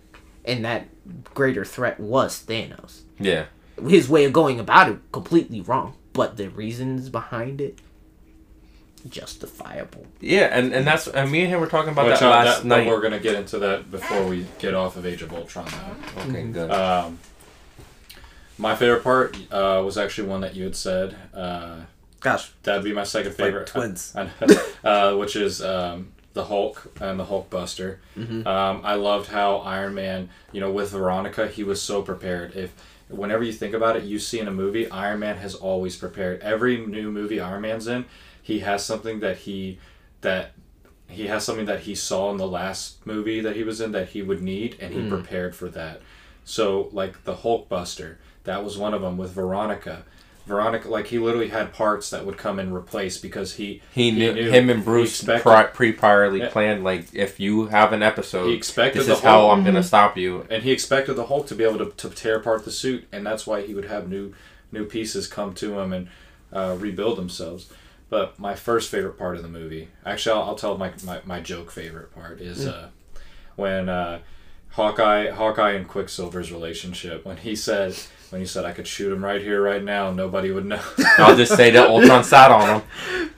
and 0.43 0.65
that 0.65 0.88
greater 1.35 1.63
threat 1.63 1.99
was 1.99 2.43
Thanos. 2.43 3.01
Yeah. 3.19 3.45
His 3.88 4.09
way 4.09 4.25
of 4.25 4.33
going 4.33 4.59
about 4.59 4.89
it 4.89 4.97
completely 5.12 5.62
wrong, 5.62 5.93
but 6.13 6.38
the 6.38 6.49
reasons 6.49 7.09
behind 7.09 7.62
it 7.62 7.79
justifiable. 9.07 10.05
Yeah, 10.19 10.49
and, 10.51 10.73
and 10.73 10.85
that's 10.85 11.07
and 11.07 11.31
me 11.31 11.41
and 11.41 11.49
him 11.49 11.59
were 11.62 11.67
talking 11.67 11.91
about 11.91 12.07
Which, 12.07 12.19
that 12.19 12.25
uh, 12.25 12.29
last 12.29 12.57
that- 12.63 12.65
night. 12.67 12.88
we're 12.88 13.01
gonna 13.01 13.19
get 13.19 13.35
into 13.35 13.59
that 13.59 13.89
before 13.91 14.25
we 14.25 14.45
get 14.59 14.73
off 14.73 14.97
of 14.97 15.05
Age 15.05 15.21
of 15.21 15.33
Ultron. 15.33 15.67
Though. 16.15 16.21
Okay, 16.23 16.43
good. 16.47 16.71
Um, 16.71 17.19
my 18.57 18.75
favorite 18.75 19.03
part 19.03 19.38
uh, 19.51 19.81
was 19.85 19.97
actually 19.97 20.27
one 20.27 20.41
that 20.41 20.55
you 20.55 20.65
had 20.65 20.75
said. 20.75 21.15
Uh, 21.33 21.81
Gosh, 22.19 22.51
that'd 22.63 22.84
be 22.84 22.93
my 22.93 23.03
second 23.03 23.32
like 23.32 23.38
favorite. 23.38 23.67
twins. 23.67 24.13
uh, 24.84 25.15
which 25.15 25.36
is 25.36 25.62
um, 25.62 26.12
the 26.34 26.45
Hulk 26.45 26.91
and 27.01 27.19
the 27.19 27.25
Hulk 27.25 27.49
Buster. 27.49 27.99
Mhm. 28.17 28.45
Um, 28.45 28.82
I 28.84 28.95
loved 28.95 29.29
how 29.29 29.58
Iron 29.58 29.93
Man, 29.95 30.29
you 30.51 30.60
know, 30.62 30.71
with 30.71 30.91
Veronica, 30.91 31.47
he 31.47 31.63
was 31.63 31.82
so 31.82 32.01
prepared. 32.01 32.55
If 32.55 32.73
whenever 33.08 33.43
you 33.43 33.53
think 33.53 33.73
about 33.73 33.95
it, 33.95 34.03
you 34.03 34.19
see 34.19 34.39
in 34.39 34.47
a 34.47 34.51
movie, 34.51 34.89
Iron 34.91 35.19
Man 35.19 35.38
has 35.38 35.55
always 35.55 35.95
prepared. 35.95 36.41
Every 36.41 36.77
new 36.86 37.10
movie 37.12 37.39
Iron 37.39 37.62
Man's 37.62 37.88
in, 37.88 38.05
he 38.41 38.60
has 38.60 38.86
something 38.86 39.19
that 39.21 39.38
he 39.38 39.79
that 40.21 40.51
he 41.08 41.25
has 41.27 41.43
something 41.43 41.65
that 41.65 41.82
he 41.82 41.95
saw 41.95 42.29
in 42.32 42.38
the 42.38 42.47
last 42.47 43.03
movie 43.08 43.39
that 43.41 43.55
he 43.55 43.63
was 43.63 43.82
in 43.82 43.91
that 43.93 44.10
he 44.10 44.21
would 44.21 44.41
need, 44.43 44.75
and 44.79 44.93
he 44.93 44.99
Mm. 44.99 45.10
prepared 45.10 45.55
for 45.55 45.67
that. 45.69 46.01
So 46.45 46.89
like 46.91 47.23
the 47.23 47.38
Hulk 47.38 47.67
Buster, 47.69 48.19
that 48.43 48.63
was 48.63 48.77
one 48.77 48.93
of 48.93 49.01
them 49.01 49.17
with 49.17 49.32
Veronica. 49.32 50.03
Veronica, 50.49 50.89
like 50.89 51.07
he 51.07 51.17
literally 51.19 51.47
had 51.47 51.71
parts 51.71 52.09
that 52.09 52.25
would 52.25 52.38
come 52.38 52.59
and 52.59 52.73
replace 52.75 53.17
because 53.17 53.53
he 53.55 53.81
he 53.93 54.12
knew, 54.12 54.33
knew- 54.33 54.49
him 54.51 54.69
and 54.69 54.83
Bruce 54.83 55.21
expected- 55.21 55.73
pre-priorly 55.73 56.39
Yeah. 56.39 56.49
planned 56.49 56.83
like 56.83 57.05
if 57.13 57.39
you 57.39 57.67
have 57.67 57.93
an 57.93 58.03
episode, 58.03 58.47
he 58.47 58.53
expected 58.55 58.99
this 58.99 59.07
the 59.07 59.13
is 59.13 59.19
how 59.21 59.41
Hulk, 59.47 59.53
I'm 59.57 59.63
gonna 59.63 59.83
stop 59.83 60.17
you. 60.17 60.45
and 60.49 60.63
he 60.63 60.71
expected 60.71 61.13
the 61.15 61.27
Hulk 61.27 61.47
to 61.47 61.55
be 61.55 61.63
able 61.63 61.77
to, 61.77 61.91
to 61.95 62.09
tear 62.09 62.35
apart 62.35 62.65
the 62.65 62.71
suit, 62.71 63.07
and 63.13 63.25
that's 63.25 63.47
why 63.47 63.62
he 63.65 63.73
would 63.73 63.85
have 63.85 64.09
new 64.09 64.33
new 64.71 64.85
pieces 64.85 65.27
come 65.27 65.53
to 65.55 65.79
him 65.79 65.93
and 65.93 66.07
uh, 66.51 66.75
rebuild 66.77 67.17
themselves. 67.17 67.71
But 68.09 68.38
my 68.39 68.55
first 68.55 68.89
favorite 68.89 69.17
part 69.19 69.35
of 69.38 69.43
the 69.43 69.49
movie, 69.49 69.89
actually, 70.05 70.33
I'll, 70.35 70.43
I'll 70.49 70.55
tell 70.55 70.77
my, 70.77 70.91
my, 71.05 71.21
my 71.25 71.39
joke 71.39 71.69
favorite 71.71 72.12
part 72.13 72.41
is 72.41 72.65
uh, 72.65 72.89
when 73.55 73.88
uh, 73.88 74.19
Hawkeye 74.71 75.29
Hawkeye 75.31 75.71
and 75.73 75.88
Quicksilver's 75.88 76.51
relationship. 76.51 77.25
When 77.25 77.38
he 77.38 77.55
said 77.55 77.95
when 78.31 78.41
you 78.41 78.47
said 78.47 78.65
I 78.65 78.71
could 78.71 78.87
shoot 78.87 79.11
him 79.11 79.23
right 79.23 79.41
here, 79.41 79.61
right 79.61 79.83
now, 79.83 80.11
nobody 80.11 80.51
would 80.51 80.65
know. 80.65 80.81
I'll 81.17 81.35
just 81.35 81.55
say 81.55 81.71
that 81.71 81.87
Ultron 81.89 82.23
sat 82.23 82.51
on 82.51 82.81
him. 82.81 82.87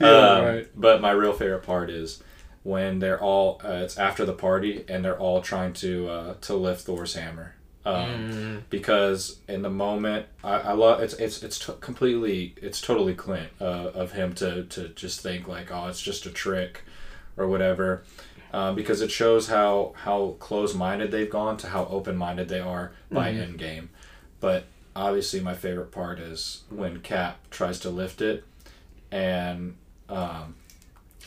Um, 0.00 0.44
But 0.76 1.00
my 1.00 1.10
real 1.12 1.32
favorite 1.32 1.62
part 1.62 1.90
is 1.90 2.22
when 2.62 2.98
they're 2.98 3.20
all 3.20 3.60
uh, 3.64 3.82
it's 3.84 3.98
after 3.98 4.24
the 4.24 4.32
party 4.32 4.84
and 4.88 5.04
they're 5.04 5.18
all 5.18 5.40
trying 5.40 5.72
to 5.74 6.08
uh, 6.08 6.34
to 6.42 6.54
lift 6.54 6.82
Thor's 6.82 7.14
hammer. 7.14 7.54
Um, 7.84 8.64
Because 8.70 9.38
in 9.48 9.62
the 9.62 9.70
moment, 9.70 10.26
I, 10.44 10.54
I 10.54 10.72
love 10.72 11.00
it's 11.02 11.14
it's 11.14 11.42
it's 11.42 11.58
t- 11.58 11.72
completely 11.80 12.54
it's 12.62 12.80
totally 12.80 13.14
Clint 13.14 13.48
uh, 13.60 13.90
of 13.94 14.12
him 14.12 14.34
to 14.34 14.64
to 14.64 14.88
just 14.90 15.20
think 15.20 15.48
like 15.48 15.72
oh 15.72 15.86
it's 15.88 16.00
just 16.00 16.26
a 16.26 16.30
trick 16.30 16.82
or 17.36 17.48
whatever. 17.48 18.02
Um, 18.52 18.74
because 18.74 19.00
it 19.00 19.10
shows 19.10 19.48
how 19.48 19.94
how 19.96 20.36
close 20.38 20.74
minded 20.74 21.10
they've 21.10 21.30
gone 21.30 21.56
to 21.58 21.68
how 21.68 21.86
open 21.86 22.16
minded 22.16 22.48
they 22.48 22.60
are 22.60 22.92
by 23.10 23.32
Endgame. 23.32 23.88
But 24.40 24.64
obviously, 24.94 25.40
my 25.40 25.54
favorite 25.54 25.90
part 25.92 26.18
is 26.18 26.62
when 26.70 27.00
Cap 27.00 27.38
tries 27.50 27.78
to 27.80 27.90
lift 27.90 28.20
it, 28.20 28.44
and 29.10 29.76
um, 30.08 30.54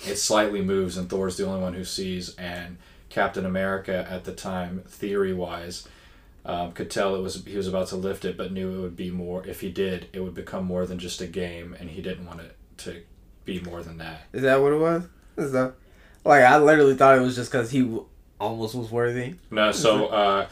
it 0.05 0.15
slightly 0.17 0.61
moves, 0.61 0.97
and 0.97 1.09
Thor's 1.09 1.37
the 1.37 1.45
only 1.45 1.61
one 1.61 1.73
who 1.73 1.83
sees. 1.83 2.35
And 2.35 2.77
Captain 3.09 3.45
America 3.45 4.07
at 4.09 4.25
the 4.25 4.33
time, 4.33 4.83
theory 4.87 5.33
wise, 5.33 5.87
um, 6.45 6.73
could 6.73 6.91
tell 6.91 7.15
it 7.15 7.21
was 7.21 7.43
he 7.45 7.57
was 7.57 7.67
about 7.67 7.87
to 7.87 7.95
lift 7.95 8.25
it, 8.25 8.37
but 8.37 8.51
knew 8.51 8.77
it 8.77 8.81
would 8.81 8.95
be 8.95 9.09
more. 9.09 9.45
If 9.45 9.61
he 9.61 9.71
did, 9.71 10.07
it 10.13 10.19
would 10.19 10.35
become 10.35 10.65
more 10.65 10.85
than 10.85 10.99
just 10.99 11.21
a 11.21 11.27
game, 11.27 11.75
and 11.79 11.89
he 11.89 12.01
didn't 12.01 12.25
want 12.25 12.41
it 12.41 12.55
to 12.79 13.01
be 13.45 13.59
more 13.61 13.81
than 13.81 13.97
that. 13.97 14.23
Is 14.33 14.43
that 14.43 14.61
what 14.61 14.73
it 14.73 14.79
was? 14.79 15.07
Is 15.37 15.51
that 15.53 15.73
like 16.23 16.43
I 16.43 16.57
literally 16.57 16.95
thought 16.95 17.17
it 17.17 17.21
was 17.21 17.35
just 17.35 17.51
because 17.51 17.71
he 17.71 17.81
w- 17.81 18.05
almost 18.39 18.75
was 18.75 18.91
worthy. 18.91 19.35
No, 19.49 19.71
so 19.71 20.07
uh, 20.07 20.47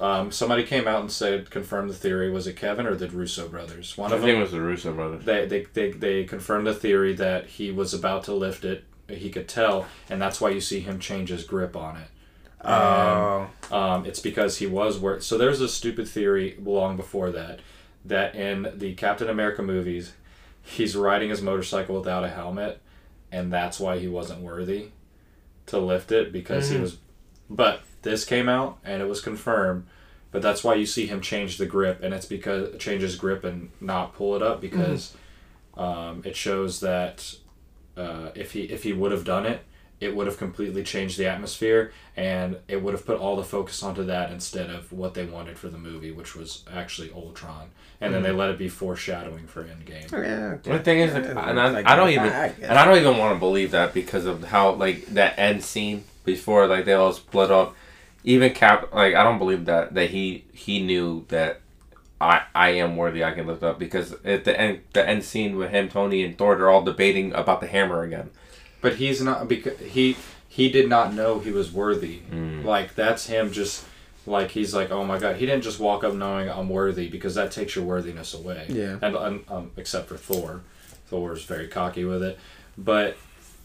um, 0.00 0.30
somebody 0.32 0.64
came 0.64 0.88
out 0.88 1.00
and 1.00 1.10
said 1.12 1.50
confirmed 1.50 1.90
the 1.90 1.94
theory. 1.94 2.30
Was 2.30 2.46
it 2.46 2.56
Kevin 2.56 2.86
or 2.86 2.94
the 2.94 3.08
Russo 3.08 3.48
brothers? 3.48 3.96
One 3.96 4.12
I 4.12 4.16
of 4.16 4.20
think 4.22 4.32
them. 4.32 4.38
it 4.38 4.42
was 4.42 4.52
the 4.52 4.60
Russo 4.60 4.92
brothers. 4.92 5.24
They, 5.24 5.46
they, 5.46 5.66
they, 5.72 5.90
they 5.92 6.24
confirmed 6.24 6.66
the 6.66 6.74
theory 6.74 7.14
that 7.14 7.46
he 7.46 7.70
was 7.70 7.94
about 7.94 8.24
to 8.24 8.32
lift 8.34 8.64
it. 8.64 8.84
He 9.08 9.30
could 9.30 9.48
tell, 9.48 9.86
and 10.08 10.20
that's 10.20 10.40
why 10.40 10.48
you 10.50 10.60
see 10.60 10.80
him 10.80 10.98
change 10.98 11.28
his 11.28 11.44
grip 11.44 11.76
on 11.76 11.96
it. 11.96 12.08
Oh, 12.66 13.48
Um, 13.70 14.06
it's 14.06 14.20
because 14.20 14.56
he 14.58 14.66
was 14.66 14.98
where. 14.98 15.20
So 15.20 15.36
there's 15.36 15.60
a 15.60 15.68
stupid 15.68 16.08
theory 16.08 16.56
long 16.62 16.96
before 16.96 17.30
that, 17.32 17.60
that 18.06 18.34
in 18.34 18.68
the 18.74 18.94
Captain 18.94 19.28
America 19.28 19.62
movies, 19.62 20.14
he's 20.62 20.96
riding 20.96 21.28
his 21.28 21.42
motorcycle 21.42 21.96
without 21.96 22.24
a 22.24 22.30
helmet, 22.30 22.80
and 23.30 23.52
that's 23.52 23.78
why 23.78 23.98
he 23.98 24.08
wasn't 24.08 24.40
worthy 24.40 24.88
to 25.66 25.78
lift 25.78 26.10
it 26.10 26.32
because 26.32 26.70
he 26.70 26.76
Mhm. 26.78 26.80
was. 26.80 26.96
But 27.50 27.82
this 28.04 28.24
came 28.24 28.48
out 28.48 28.78
and 28.84 29.02
it 29.02 29.08
was 29.08 29.20
confirmed. 29.20 29.86
But 30.30 30.42
that's 30.42 30.64
why 30.64 30.74
you 30.74 30.86
see 30.86 31.06
him 31.06 31.20
change 31.20 31.58
the 31.58 31.66
grip, 31.66 32.02
and 32.02 32.12
it's 32.12 32.26
because 32.26 32.76
change 32.78 33.02
his 33.02 33.14
grip 33.14 33.44
and 33.44 33.70
not 33.80 34.14
pull 34.14 34.34
it 34.34 34.42
up 34.42 34.60
because 34.60 35.14
um, 35.76 36.22
it 36.24 36.34
shows 36.34 36.80
that 36.80 37.36
uh, 37.96 38.30
if 38.34 38.52
he 38.52 38.62
if 38.62 38.82
he 38.82 38.92
would 38.92 39.12
have 39.12 39.24
done 39.24 39.46
it, 39.46 39.62
it 40.00 40.16
would 40.16 40.26
have 40.26 40.36
completely 40.36 40.82
changed 40.82 41.18
the 41.18 41.26
atmosphere, 41.26 41.92
and 42.16 42.56
it 42.66 42.82
would 42.82 42.94
have 42.94 43.06
put 43.06 43.18
all 43.18 43.36
the 43.36 43.44
focus 43.44 43.80
onto 43.82 44.04
that 44.04 44.32
instead 44.32 44.70
of 44.70 44.92
what 44.92 45.14
they 45.14 45.24
wanted 45.24 45.56
for 45.56 45.68
the 45.68 45.78
movie, 45.78 46.10
which 46.10 46.34
was 46.34 46.64
actually 46.72 47.12
Ultron. 47.12 47.70
And 48.00 48.12
then 48.12 48.22
they 48.22 48.32
let 48.32 48.50
it 48.50 48.58
be 48.58 48.68
foreshadowing 48.68 49.46
for 49.46 49.64
Endgame. 49.64 50.10
yeah. 50.12 50.56
The 50.62 50.78
thing 50.80 50.98
is, 50.98 51.14
like, 51.14 51.24
and 51.24 51.58
I, 51.60 51.68
like, 51.70 51.86
I 51.86 51.96
don't 51.96 52.10
even, 52.10 52.24
I 52.24 52.48
guess. 52.48 52.58
and 52.68 52.78
I 52.78 52.84
don't 52.84 52.98
even 52.98 53.16
want 53.16 53.34
to 53.34 53.38
believe 53.38 53.70
that 53.70 53.94
because 53.94 54.26
of 54.26 54.44
how 54.44 54.72
like 54.72 55.06
that 55.06 55.38
end 55.38 55.62
scene 55.64 56.04
before 56.24 56.66
like 56.66 56.84
they 56.84 56.92
all 56.92 57.12
split 57.12 57.50
up. 57.50 57.76
Even 58.24 58.52
Cap, 58.52 58.92
like 58.94 59.14
I 59.14 59.22
don't 59.22 59.38
believe 59.38 59.66
that 59.66 59.94
that 59.94 60.10
he 60.10 60.44
he 60.52 60.82
knew 60.82 61.24
that 61.28 61.60
I 62.20 62.42
I 62.54 62.70
am 62.70 62.96
worthy. 62.96 63.22
I 63.22 63.32
can 63.32 63.46
lift 63.46 63.62
up 63.62 63.78
because 63.78 64.14
at 64.24 64.44
the 64.44 64.58
end 64.58 64.80
the 64.92 65.06
end 65.06 65.24
scene 65.24 65.56
with 65.56 65.70
him, 65.70 65.88
Tony, 65.88 66.24
and 66.24 66.36
Thor, 66.36 66.56
they're 66.56 66.70
all 66.70 66.82
debating 66.82 67.32
about 67.34 67.60
the 67.60 67.66
hammer 67.66 68.02
again. 68.02 68.30
But 68.80 68.96
he's 68.96 69.20
not 69.22 69.46
because 69.48 69.78
he 69.80 70.16
he 70.48 70.70
did 70.70 70.88
not 70.88 71.12
know 71.12 71.38
he 71.38 71.50
was 71.50 71.72
worthy. 71.72 72.20
Like 72.64 72.94
that's 72.94 73.26
him 73.26 73.52
just 73.52 73.84
like 74.26 74.52
he's 74.52 74.74
like 74.74 74.90
oh 74.90 75.04
my 75.04 75.18
god 75.18 75.36
he 75.36 75.44
didn't 75.44 75.64
just 75.64 75.78
walk 75.78 76.02
up 76.02 76.14
knowing 76.14 76.48
I'm 76.48 76.70
worthy 76.70 77.08
because 77.08 77.34
that 77.34 77.50
takes 77.50 77.76
your 77.76 77.84
worthiness 77.84 78.32
away. 78.32 78.66
Yeah. 78.68 78.98
And, 79.02 79.16
and 79.16 79.44
um, 79.48 79.70
except 79.76 80.08
for 80.08 80.16
Thor, 80.16 80.62
Thor's 81.08 81.44
very 81.44 81.68
cocky 81.68 82.04
with 82.04 82.22
it, 82.22 82.38
but 82.78 83.18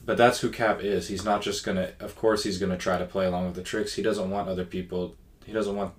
but 0.09 0.17
that's 0.17 0.39
who 0.39 0.49
Cap 0.49 0.81
is. 0.81 1.07
He's 1.07 1.23
not 1.23 1.43
just 1.43 1.63
gonna. 1.63 1.91
Of 1.99 2.15
course, 2.15 2.43
he's 2.43 2.57
gonna 2.57 2.79
try 2.79 2.97
to 2.97 3.05
play 3.05 3.27
along 3.27 3.45
with 3.45 3.53
the 3.53 3.61
tricks. 3.61 3.93
He 3.93 4.01
doesn't 4.01 4.31
want 4.31 4.49
other 4.49 4.65
people. 4.65 5.13
He 5.45 5.53
doesn't 5.53 5.75
want 5.75 5.93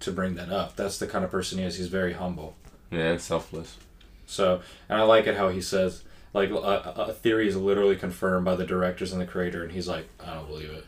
to 0.00 0.10
bring 0.10 0.36
that 0.36 0.48
up. 0.48 0.74
That's 0.74 0.96
the 0.98 1.06
kind 1.06 1.22
of 1.22 1.30
person 1.30 1.58
he 1.58 1.64
is. 1.64 1.76
He's 1.76 1.88
very 1.88 2.14
humble. 2.14 2.56
Yeah, 2.90 3.10
and 3.10 3.20
selfless. 3.20 3.76
So, 4.24 4.62
and 4.88 4.98
I 4.98 5.02
like 5.02 5.26
it 5.26 5.36
how 5.36 5.50
he 5.50 5.60
says 5.60 6.02
like 6.32 6.48
a, 6.48 6.54
a 6.54 7.12
theory 7.12 7.46
is 7.46 7.54
literally 7.54 7.94
confirmed 7.94 8.46
by 8.46 8.56
the 8.56 8.64
directors 8.64 9.12
and 9.12 9.20
the 9.20 9.26
creator, 9.26 9.62
and 9.62 9.72
he's 9.72 9.86
like, 9.86 10.08
I 10.18 10.32
don't 10.32 10.48
believe 10.48 10.70
it. 10.70 10.86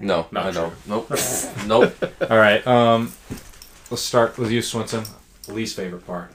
No, 0.00 0.26
Not 0.32 0.46
I 0.46 0.50
don't. 0.50 0.74
Nope. 0.88 1.12
nope. 1.66 1.94
All 2.28 2.38
right, 2.38 2.66
um, 2.66 3.12
let's 3.88 4.02
start 4.02 4.36
with 4.36 4.50
you, 4.50 4.62
Swinson. 4.62 5.08
Least 5.46 5.76
favorite 5.76 6.04
part. 6.04 6.32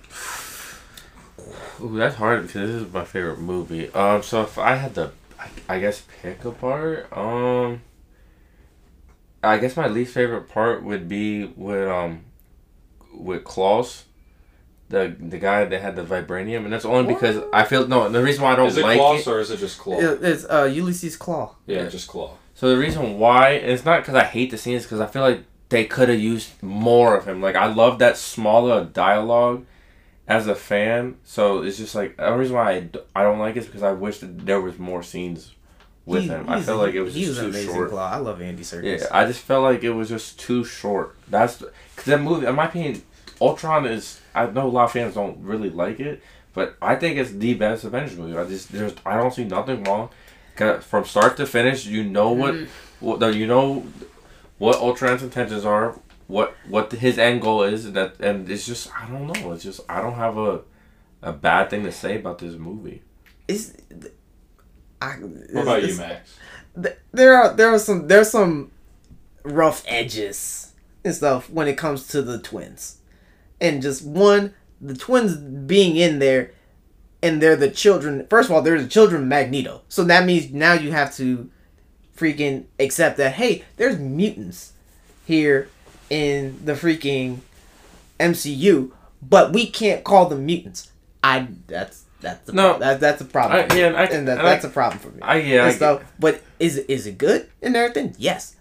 Ooh, 1.81 1.97
that's 1.97 2.15
hard 2.15 2.43
because 2.47 2.69
this 2.71 2.81
is 2.87 2.93
my 2.93 3.03
favorite 3.05 3.39
movie. 3.39 3.89
Um, 3.93 4.23
so 4.23 4.41
if 4.41 4.57
I 4.57 4.75
had 4.75 4.95
to, 4.95 5.11
I, 5.39 5.47
I 5.75 5.79
guess 5.79 6.03
pick 6.21 6.43
a 6.45 6.51
part. 6.51 7.07
Um, 7.15 7.81
I 9.43 9.57
guess 9.57 9.77
my 9.77 9.87
least 9.87 10.13
favorite 10.13 10.49
part 10.49 10.83
would 10.83 11.07
be 11.07 11.45
with 11.45 11.87
um, 11.87 12.21
with 13.13 13.43
Klaus, 13.43 14.05
the 14.89 15.15
the 15.19 15.37
guy 15.37 15.65
that 15.65 15.81
had 15.81 15.95
the 15.95 16.03
vibranium, 16.03 16.63
and 16.63 16.73
that's 16.73 16.85
only 16.85 17.13
because 17.13 17.43
I 17.53 17.63
feel 17.63 17.87
no. 17.87 18.09
The 18.09 18.23
reason 18.23 18.43
why 18.43 18.53
I 18.53 18.55
don't 18.55 18.67
Is 18.67 18.77
it 18.77 18.83
like 18.83 18.97
Klaus 18.97 19.27
it. 19.27 19.29
or 19.29 19.39
is 19.39 19.51
it 19.51 19.57
just 19.59 19.77
Klaue? 19.79 20.01
It- 20.01 20.23
It's 20.23 20.45
uh, 20.49 20.63
Ulysses 20.63 21.17
Klaue. 21.17 21.53
yeah, 21.67 21.85
just 21.87 22.07
Klaue. 22.09 22.31
So 22.55 22.69
the 22.69 22.77
reason 22.77 23.19
why 23.19 23.49
and 23.51 23.71
it's 23.71 23.85
not 23.85 24.01
because 24.01 24.15
I 24.15 24.23
hate 24.23 24.49
the 24.49 24.57
scenes, 24.57 24.83
because 24.83 24.99
I 25.01 25.07
feel 25.07 25.21
like 25.21 25.43
they 25.69 25.85
could 25.85 26.09
have 26.09 26.19
used 26.19 26.51
more 26.63 27.15
of 27.17 27.25
him. 27.25 27.41
Like 27.41 27.55
I 27.55 27.65
love 27.67 27.99
that 27.99 28.17
smaller 28.17 28.85
dialogue 28.85 29.65
as 30.27 30.47
a 30.47 30.55
fan. 30.55 31.15
So 31.23 31.61
it's 31.63 31.77
just 31.77 31.95
like 31.95 32.17
the 32.17 32.31
reason 32.33 32.55
why 32.55 32.71
I, 32.71 32.79
d- 32.81 32.99
I 33.15 33.23
don't 33.23 33.39
like 33.39 33.55
it 33.55 33.59
is 33.59 33.65
because 33.65 33.83
I 33.83 33.91
wish 33.91 34.19
that 34.19 34.45
there 34.45 34.61
was 34.61 34.77
more 34.79 35.03
scenes 35.03 35.53
with 36.05 36.23
He- 36.23 36.29
him. 36.29 36.49
I 36.49 36.61
feel 36.61 36.77
like 36.77 36.93
it 36.93 37.01
was 37.01 37.13
just 37.13 37.37
an 37.39 37.45
too 37.45 37.49
amazing 37.49 37.73
short. 37.73 37.91
Klaue. 37.91 38.11
I 38.11 38.17
love 38.17 38.41
Andy 38.41 38.63
Serkis. 38.63 39.01
Yeah, 39.01 39.07
I 39.11 39.25
just 39.25 39.41
felt 39.41 39.63
like 39.63 39.83
it 39.83 39.91
was 39.91 40.09
just 40.09 40.39
too 40.39 40.63
short. 40.63 41.15
That's 41.29 41.57
because 41.57 42.05
that 42.05 42.21
movie, 42.21 42.45
in 42.47 42.55
my 42.55 42.65
opinion, 42.65 43.01
Ultron 43.41 43.85
is. 43.85 44.19
I 44.33 44.47
know 44.47 44.67
a 44.67 44.69
lot 44.69 44.85
of 44.85 44.91
fans 44.91 45.13
don't 45.15 45.39
really 45.39 45.69
like 45.69 45.99
it, 45.99 46.21
but 46.53 46.75
I 46.81 46.95
think 46.95 47.17
it's 47.17 47.31
the 47.31 47.53
best 47.53 47.83
Avengers 47.83 48.17
movie. 48.17 48.37
I 48.37 48.45
just 48.45 48.71
there's 48.71 48.93
I 49.05 49.17
don't 49.17 49.33
see 49.33 49.43
nothing 49.45 49.83
wrong. 49.83 50.09
'Cause 50.55 50.83
From 50.85 51.03
start 51.03 51.35
to 51.37 51.45
finish, 51.45 51.85
you 51.85 52.03
know 52.05 52.31
what, 52.31 52.53
mm-hmm. 52.53 53.05
what 53.05 53.33
you 53.35 53.45
know 53.45 53.85
what 54.57 54.77
Ultron's 54.77 55.21
intentions 55.21 55.65
are, 55.65 55.99
what 56.27 56.55
what 56.67 56.91
his 56.91 57.17
end 57.17 57.41
goal 57.41 57.63
is, 57.63 57.85
and 57.85 57.95
that 57.95 58.19
and 58.19 58.49
it's 58.49 58.65
just 58.65 58.89
I 58.95 59.07
don't 59.07 59.27
know. 59.27 59.51
It's 59.51 59.63
just 59.63 59.81
I 59.87 60.01
don't 60.01 60.15
have 60.15 60.37
a 60.37 60.61
a 61.21 61.33
bad 61.33 61.69
thing 61.69 61.83
to 61.83 61.91
say 61.91 62.17
about 62.17 62.39
this 62.39 62.55
movie. 62.55 63.01
It's, 63.47 63.73
I, 65.01 65.13
What 65.13 65.63
about 65.63 65.83
you, 65.83 65.95
Max? 65.97 66.35
th- 66.81 66.97
there 67.11 67.35
are 67.35 67.53
there 67.53 67.69
are 67.73 67.79
some 67.79 68.07
there's 68.07 68.31
some 68.31 68.71
rough 69.43 69.83
edges 69.87 70.73
and 71.03 71.13
stuff 71.13 71.49
when 71.49 71.67
it 71.67 71.77
comes 71.77 72.07
to 72.07 72.21
the 72.21 72.39
twins, 72.39 72.97
and 73.61 73.81
just 73.81 74.03
one 74.03 74.53
the 74.81 74.95
twins 74.95 75.37
being 75.37 75.95
in 75.95 76.19
there, 76.19 76.51
and 77.21 77.41
they're 77.41 77.55
the 77.55 77.69
children. 77.69 78.25
First 78.29 78.49
of 78.49 78.55
all, 78.55 78.61
they're 78.61 78.81
the 78.81 78.87
children 78.87 79.27
Magneto, 79.27 79.81
so 79.89 80.03
that 80.05 80.25
means 80.25 80.51
now 80.51 80.73
you 80.73 80.91
have 80.91 81.15
to 81.15 81.49
freaking 82.17 82.65
accept 82.79 83.17
that 83.17 83.33
hey, 83.33 83.63
there's 83.77 83.99
mutants 83.99 84.73
here 85.25 85.69
in 86.09 86.59
the 86.65 86.73
freaking 86.73 87.39
MCU, 88.19 88.91
but 89.21 89.53
we 89.53 89.67
can't 89.67 90.03
call 90.03 90.27
them 90.27 90.45
mutants. 90.45 90.91
I 91.23 91.47
that's 91.67 92.03
that's 92.21 92.45
the 92.45 92.53
No. 92.53 92.71
pro- 92.71 92.79
that, 92.79 92.99
that's 92.99 93.21
a 93.21 93.25
problem. 93.25 93.67
I- 93.71 93.75
yeah, 93.75 93.87
and 93.87 93.97
I- 93.97 94.05
and 94.05 94.27
that, 94.27 94.39
I- 94.39 94.43
that's 94.43 94.65
a 94.65 94.69
problem 94.69 94.99
for 94.99 95.09
me 95.09 95.21
I 95.21 95.35
yeah, 95.37 95.63
I, 95.63 95.67
and 95.67 95.75
stuff. 95.75 96.03
But 96.19 96.41
is 96.59 96.77
it 96.77 96.89
is 96.89 97.07
it 97.07 97.17
good 97.17 97.49
and 97.61 97.75
everything? 97.75 98.15
Yes. 98.17 98.55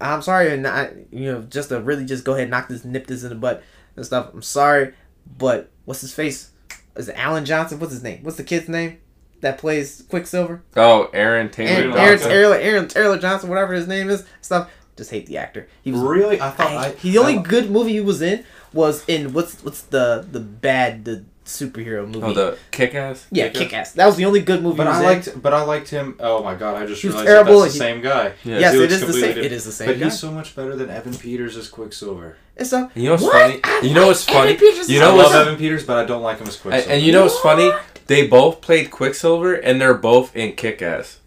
I'm 0.00 0.22
sorry, 0.22 0.52
and 0.54 0.66
I 0.66 0.90
you 1.10 1.30
know 1.32 1.42
just 1.42 1.68
to 1.68 1.80
really 1.80 2.04
just 2.06 2.24
go 2.24 2.32
ahead 2.32 2.44
and 2.44 2.50
knock 2.50 2.68
this 2.68 2.84
nip 2.84 3.06
this 3.06 3.22
in 3.24 3.28
the 3.28 3.34
butt 3.34 3.62
and 3.96 4.06
stuff. 4.06 4.30
I'm 4.32 4.40
sorry, 4.42 4.94
but 5.38 5.70
what's 5.84 6.00
his 6.00 6.14
face? 6.14 6.50
Is 6.96 7.08
it 7.10 7.16
Alan 7.18 7.44
Johnson? 7.44 7.78
What's 7.78 7.92
his 7.92 8.02
name? 8.02 8.20
What's 8.22 8.38
the 8.38 8.44
kid's 8.44 8.68
name 8.70 8.98
that 9.42 9.58
plays 9.58 10.02
Quicksilver? 10.08 10.62
oh 10.76 11.10
Aaron 11.12 11.50
Taylor. 11.50 11.70
Aaron, 11.70 11.92
Johnson. 11.92 12.00
Aaron 12.06 12.18
Taylor, 12.30 12.56
Aaron 12.56 12.88
Taylor 12.88 13.18
Johnson, 13.18 13.48
whatever 13.50 13.74
his 13.74 13.86
name 13.86 14.08
is. 14.08 14.24
Stuff. 14.40 14.70
Just 14.96 15.10
hate 15.10 15.26
the 15.26 15.36
actor. 15.38 15.68
He 15.82 15.92
was 15.92 16.00
Really? 16.00 16.40
I 16.40 16.50
thought 16.50 16.70
I, 16.70 16.86
I, 16.86 16.90
he 16.92 17.10
the 17.12 17.18
only 17.18 17.38
I- 17.38 17.42
good 17.42 17.70
movie 17.70 17.92
he 17.92 18.00
was 18.00 18.22
in 18.22 18.44
was 18.72 19.04
in 19.08 19.32
what's 19.32 19.62
what's 19.62 19.82
the 19.82 20.26
the 20.30 20.40
bad 20.40 21.04
the 21.04 21.24
superhero 21.44 22.02
oh, 22.02 22.06
movie. 22.06 22.22
Oh, 22.26 22.32
the 22.32 22.58
kick 22.72 22.94
ass. 22.96 23.24
yeah, 23.30 23.48
Kick-Ass? 23.50 23.92
That 23.92 24.06
was 24.06 24.16
the 24.16 24.24
only 24.24 24.40
good 24.40 24.62
movie 24.64 24.78
But 24.78 24.84
he 24.84 24.88
was 24.88 24.96
I 24.98 25.00
in. 25.00 25.06
liked, 25.06 25.42
but 25.42 25.52
I 25.54 25.62
liked 25.62 25.88
him. 25.90 26.16
Oh 26.18 26.42
my 26.42 26.56
god! 26.56 26.82
I 26.82 26.86
just 26.86 27.00
He 27.02 27.06
was 27.06 27.14
realized 27.14 27.28
terrible, 27.28 27.60
that 27.60 27.66
that's 27.66 27.78
the 27.78 27.84
he- 27.84 27.92
same 27.92 28.00
guy. 28.02 28.32
Yeah. 28.42 28.58
Yes, 28.58 28.72
He 28.72 28.78
it 28.78 28.80
looks 28.82 28.92
is 28.94 29.00
the 29.02 29.12
same. 29.12 29.20
different. 29.22 29.46
It 29.46 29.52
is 29.52 29.64
the 29.64 29.70
same 29.72 29.86
guy. 29.86 29.92
But 29.92 29.98
guy. 30.00 30.04
he's 30.06 30.18
so 30.18 30.32
much 30.32 30.56
better 30.56 30.74
than 30.74 30.90
Evan 30.90 31.14
Peters 31.14 31.56
as 31.56 31.68
Quicksilver. 31.68 32.36
And 32.56 32.66
so 32.66 32.90
You 32.96 33.04
know 33.04 33.10
what's 33.12 33.22
What? 33.22 33.64
funny? 33.64 33.88
You 33.88 33.94
know 33.94 34.06
what's 34.08 34.26
like 34.28 34.36
Evan 34.36 34.56
funny? 34.56 34.72
You 34.74 34.80
as 34.80 34.88
know 34.88 35.10
I 35.12 35.22
love 35.22 35.34
Evan 35.46 35.56
Peters, 35.56 35.84
but 35.84 35.98
I 35.98 36.04
don't 36.04 36.22
like 36.22 36.38
him 36.38 36.48
as 36.48 36.54
And, 36.54 36.62
Quicksilver. 36.62 36.92
and 36.94 37.02
you 37.02 37.12
know 37.12 37.22
what's 37.24 37.38
funny? 37.38 37.70
They 38.08 38.26
both 38.26 38.60
played 38.60 38.90
Quicksilver, 38.90 39.54
and 39.54 39.80
they're 39.80 39.94
both 39.94 40.34
in 40.34 40.52
Kick 40.56 40.80
Ass. 40.82 41.18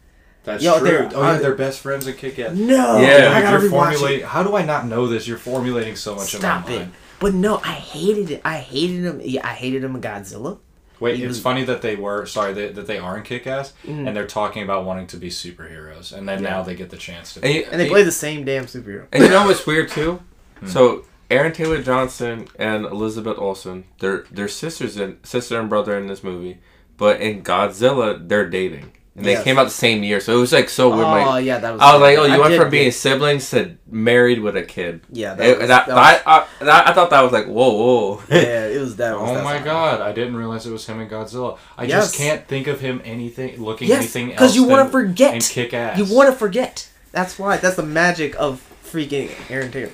That's 0.49 0.63
Yo, 0.63 0.79
true. 0.79 0.87
they're- 0.89 1.09
Oh 1.15 1.21
yeah, 1.21 1.37
they're 1.37 1.55
best 1.55 1.79
friends 1.79 2.05
in 2.07 2.15
Kick-Ass. 2.15 2.55
No, 2.55 2.99
Yeah, 2.99 3.31
I 3.33 3.41
gotta 3.41 3.61
you're 3.61 3.69
formulating. 3.69 4.19
it. 4.21 4.25
How 4.25 4.43
do 4.43 4.55
I 4.55 4.63
not 4.65 4.85
know 4.87 5.07
this? 5.07 5.27
You're 5.27 5.37
formulating 5.37 5.95
so 5.95 6.15
much 6.15 6.35
Stop 6.35 6.65
in 6.67 6.71
my 6.71 6.75
it. 6.75 6.79
mind. 6.81 6.91
But 7.19 7.33
no, 7.33 7.57
I 7.63 7.73
hated 7.73 8.31
it. 8.31 8.41
I 8.45 8.57
hated 8.57 9.03
him. 9.03 9.21
Yeah, 9.23 9.41
I 9.47 9.53
hated 9.53 9.83
him 9.83 9.95
in 9.95 10.01
Godzilla. 10.01 10.59
Wait, 11.01 11.15
He 11.17 11.23
it's 11.23 11.29
was- 11.29 11.39
funny 11.41 11.63
that 11.63 11.81
they 11.81 11.95
were 11.95 12.25
sorry 12.25 12.53
that, 12.53 12.75
that 12.75 12.85
they 12.87 12.97
are 12.97 13.17
in 13.17 13.23
Kick-Ass, 13.23 13.73
Mhm. 13.87 14.07
and 14.07 14.15
they're 14.15 14.27
talking 14.27 14.63
about 14.63 14.83
wanting 14.85 15.07
to 15.07 15.17
be 15.17 15.29
superheroes, 15.29 16.11
and 16.11 16.27
then 16.27 16.43
Yeah. 16.43 16.49
now 16.49 16.63
they 16.63 16.75
get 16.75 16.89
the 16.89 16.97
chance 16.97 17.33
to. 17.33 17.39
And, 17.43 17.53
Be. 17.53 17.59
you, 17.59 17.65
And 17.71 17.79
they 17.79 17.87
play 17.87 18.03
the 18.03 18.11
same 18.11 18.43
damn 18.45 18.65
superhero. 18.65 19.05
and 19.13 19.23
you 19.23 19.29
know 19.29 19.45
what's 19.45 19.65
weird 19.65 19.89
too? 19.89 20.19
Hmm. 20.59 20.67
So 20.67 21.05
Aaron 21.31 21.53
Taylor 21.53 21.81
Johnson 21.81 22.47
and 22.57 22.83
Elizabeth 22.85 23.37
Olsen, 23.37 23.85
they're 23.99 24.25
they're 24.29 24.49
sisters 24.49 24.97
and 24.97 25.17
sister 25.23 25.57
and 25.57 25.69
brother 25.69 25.97
in 25.97 26.07
this 26.07 26.21
movie, 26.21 26.57
but 26.97 27.21
in 27.21 27.43
Godzilla 27.43 28.27
they're 28.27 28.49
dating, 28.49 28.91
and 29.19 29.27
they 29.27 29.33
Yes. 29.33 29.43
came 29.43 29.59
out 29.59 29.65
the 29.65 29.69
same 29.69 30.01
year. 30.01 30.19
So 30.21 30.37
it 30.37 30.39
was 30.39 30.53
like 30.53 30.69
so 30.69 30.89
weird. 30.89 31.01
Oh 31.05 31.11
like, 31.11 31.45
yeah, 31.45 31.59
that 31.59 31.73
was. 31.73 31.81
I 31.81 31.91
was 31.93 32.01
like, 32.01 32.17
oh, 32.17 32.23
you 32.25 32.33
I 32.33 32.37
went 32.39 32.51
did 32.51 32.61
from 32.61 32.69
being 32.71 32.85
get- 32.85 32.93
siblings 32.93 33.49
to 33.51 33.75
married 33.91 34.39
with 34.39 34.55
a 34.55 34.63
kid. 34.63 35.01
Yeah, 35.11 35.33
that, 35.33 35.37
that, 35.45 35.57
was, 35.59 35.67
that, 35.67 35.85
that 35.87 35.95
was- 35.95 36.47
I, 36.61 36.65
that- 36.65 36.87
I 36.87 36.93
thought 36.93 37.09
that 37.09 37.21
was 37.21 37.31
like 37.33 37.47
whoa, 37.47 37.69
whoa. 37.73 38.23
yeah, 38.29 38.65
it 38.67 38.79
was 38.79 38.95
that. 38.95 39.19
Was 39.19 39.29
Oh 39.29 39.33
that 39.35 39.43
my 39.43 39.57
song. 39.57 39.65
god! 39.65 40.01
I 40.01 40.13
didn't 40.13 40.37
realize 40.37 40.65
it 40.65 40.71
was 40.71 40.85
him 40.87 40.99
and 41.01 41.11
Godzilla. 41.11 41.57
I 41.77 41.83
Yes. 41.83 42.05
just 42.05 42.15
can't 42.15 42.47
think 42.47 42.67
of 42.67 42.79
him 42.79 43.01
anything 43.03 43.61
looking 43.61 43.89
Yes, 43.89 43.99
anything 43.99 44.27
else. 44.29 44.35
because 44.35 44.55
you 44.55 44.63
want 44.63 44.87
to 44.87 44.91
forget. 44.91 45.33
and 45.33 45.43
kick 45.43 45.73
ass. 45.73 45.97
You 45.97 46.05
want 46.15 46.29
to 46.31 46.35
forget. 46.35 46.89
That's 47.11 47.37
why. 47.37 47.57
That's 47.57 47.75
the 47.75 47.83
magic 47.83 48.35
of 48.39 48.61
freaking 48.85 49.29
Aaron 49.49 49.71
Taylor. 49.71 49.91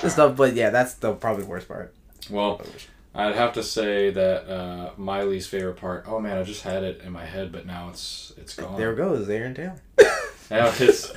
And 0.00 0.06
ah. 0.06 0.08
stuff, 0.08 0.36
but 0.36 0.54
yeah, 0.54 0.70
that's 0.70 0.94
the 0.94 1.12
probably 1.12 1.44
worst 1.44 1.68
part. 1.68 1.94
Well, 2.28 2.60
I'd 3.14 3.36
have 3.36 3.52
to 3.52 3.62
say 3.62 4.10
that 4.10 4.48
uh, 4.48 4.90
my 4.96 5.22
least 5.22 5.48
favorite 5.48 5.76
part. 5.76 6.04
Oh 6.08 6.18
man, 6.20 6.36
I 6.36 6.42
just 6.42 6.62
had 6.62 6.82
it 6.82 7.00
in 7.02 7.12
my 7.12 7.24
head, 7.24 7.52
but 7.52 7.64
now 7.66 7.88
it's 7.90 8.32
it's 8.36 8.54
gone. 8.56 8.76
There 8.76 8.92
it 8.92 8.96
goes 8.96 9.28
Aaron 9.28 9.54
Taylor. 9.54 9.80
Now 10.50 10.72
it's 10.78 11.12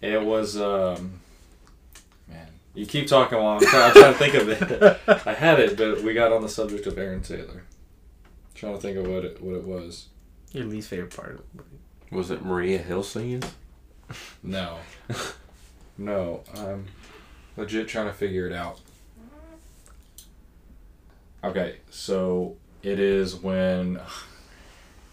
it 0.00 0.22
was 0.22 0.56
um, 0.60 1.20
man. 2.28 2.48
You 2.74 2.84
keep 2.84 3.06
talking 3.06 3.38
while 3.38 3.58
I'm 3.58 3.60
trying, 3.64 3.84
I'm 3.84 3.92
trying 3.92 4.12
to 4.12 4.18
think 4.18 4.34
of 4.34 4.48
it. 4.48 5.26
I 5.26 5.32
had 5.34 5.60
it, 5.60 5.76
but 5.76 6.02
we 6.02 6.12
got 6.14 6.32
on 6.32 6.42
the 6.42 6.48
subject 6.48 6.86
of 6.86 6.98
Aaron 6.98 7.22
Taylor. 7.22 7.62
trying 8.54 8.74
to 8.74 8.80
think 8.80 8.96
of 8.98 9.06
what 9.06 9.24
it 9.24 9.40
what 9.42 9.54
it 9.54 9.64
was. 9.64 10.08
Your 10.52 10.64
least 10.64 10.88
favorite 10.88 11.14
part 11.14 11.32
of 11.32 11.36
the 11.38 11.62
movie. 11.62 11.78
Was 12.10 12.30
it 12.30 12.44
Maria 12.44 12.78
Hill 12.78 13.02
singing? 13.02 13.42
No, 14.42 14.78
no. 15.98 16.42
I'm 16.56 16.86
legit 17.56 17.88
trying 17.88 18.06
to 18.06 18.12
figure 18.12 18.46
it 18.46 18.52
out. 18.52 18.80
Okay, 21.46 21.76
so 21.90 22.56
it 22.82 22.98
is 22.98 23.34
when, 23.36 24.00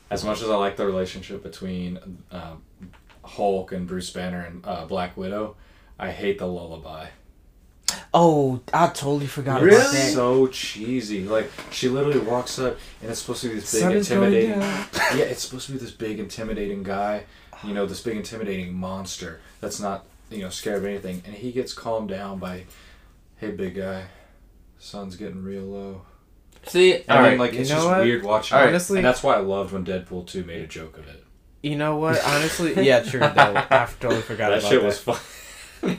as 0.09 0.23
much 0.23 0.41
as 0.41 0.49
I 0.49 0.55
like 0.55 0.77
the 0.77 0.85
relationship 0.85 1.43
between 1.43 1.99
um, 2.31 2.63
Hulk 3.23 3.71
and 3.71 3.87
Bruce 3.87 4.09
Banner 4.09 4.41
and 4.41 4.65
uh, 4.65 4.85
Black 4.85 5.15
Widow, 5.15 5.55
I 5.99 6.11
hate 6.11 6.39
the 6.39 6.47
lullaby. 6.47 7.07
Oh, 8.15 8.61
I 8.73 8.87
totally 8.87 9.27
forgot 9.27 9.61
It's 9.63 9.75
about 9.75 9.91
that. 9.91 10.13
so 10.13 10.47
cheesy. 10.47 11.23
Like 11.25 11.51
she 11.71 11.89
literally 11.89 12.19
walks 12.19 12.57
up, 12.59 12.77
and 13.01 13.09
it's 13.11 13.19
supposed 13.19 13.41
to 13.41 13.49
be 13.49 13.55
this 13.55 13.71
big 13.71 13.81
Sun 13.81 13.91
intimidating. 13.97 14.59
yeah, 14.61 15.25
it's 15.25 15.43
supposed 15.43 15.67
to 15.67 15.73
be 15.73 15.77
this 15.77 15.91
big 15.91 16.19
intimidating 16.19 16.81
guy. 16.83 17.25
You 17.63 17.73
know, 17.73 17.85
this 17.85 18.01
big 18.01 18.17
intimidating 18.17 18.73
monster 18.73 19.39
that's 19.61 19.79
not 19.79 20.05
you 20.31 20.39
know 20.41 20.49
scared 20.49 20.77
of 20.79 20.85
anything, 20.85 21.21
and 21.25 21.35
he 21.35 21.51
gets 21.51 21.73
calmed 21.73 22.09
down 22.09 22.39
by, 22.39 22.65
"Hey, 23.37 23.51
big 23.51 23.75
guy, 23.75 24.05
sun's 24.79 25.15
getting 25.15 25.43
real 25.43 25.63
low." 25.63 26.01
See, 26.65 26.93
And 26.93 27.03
all 27.09 27.17
then, 27.23 27.23
right. 27.31 27.39
like 27.39 27.53
it's 27.53 27.69
just 27.69 27.85
what? 27.85 28.01
weird 28.01 28.23
watching. 28.23 28.55
All 28.55 28.61
it. 28.61 28.65
right. 28.65 28.69
Honestly- 28.69 28.99
and 28.99 29.05
that's 29.05 29.21
why 29.23 29.35
I 29.35 29.39
loved 29.39 29.73
when 29.73 29.85
Deadpool 29.85 30.27
two 30.27 30.43
made 30.43 30.61
a 30.61 30.67
joke 30.67 30.97
of 30.97 31.07
it. 31.07 31.23
You 31.61 31.75
know 31.77 31.97
what? 31.97 32.23
Honestly, 32.25 32.73
yeah, 32.85 33.01
true. 33.01 33.19
Though 33.19 33.29
I 33.69 33.87
totally 33.99 34.21
forgot 34.21 34.49
that 34.49 34.59
about 34.59 34.69
shit 34.69 34.81
that. 34.81 34.85
was 34.85 34.99
fun. 34.99 35.19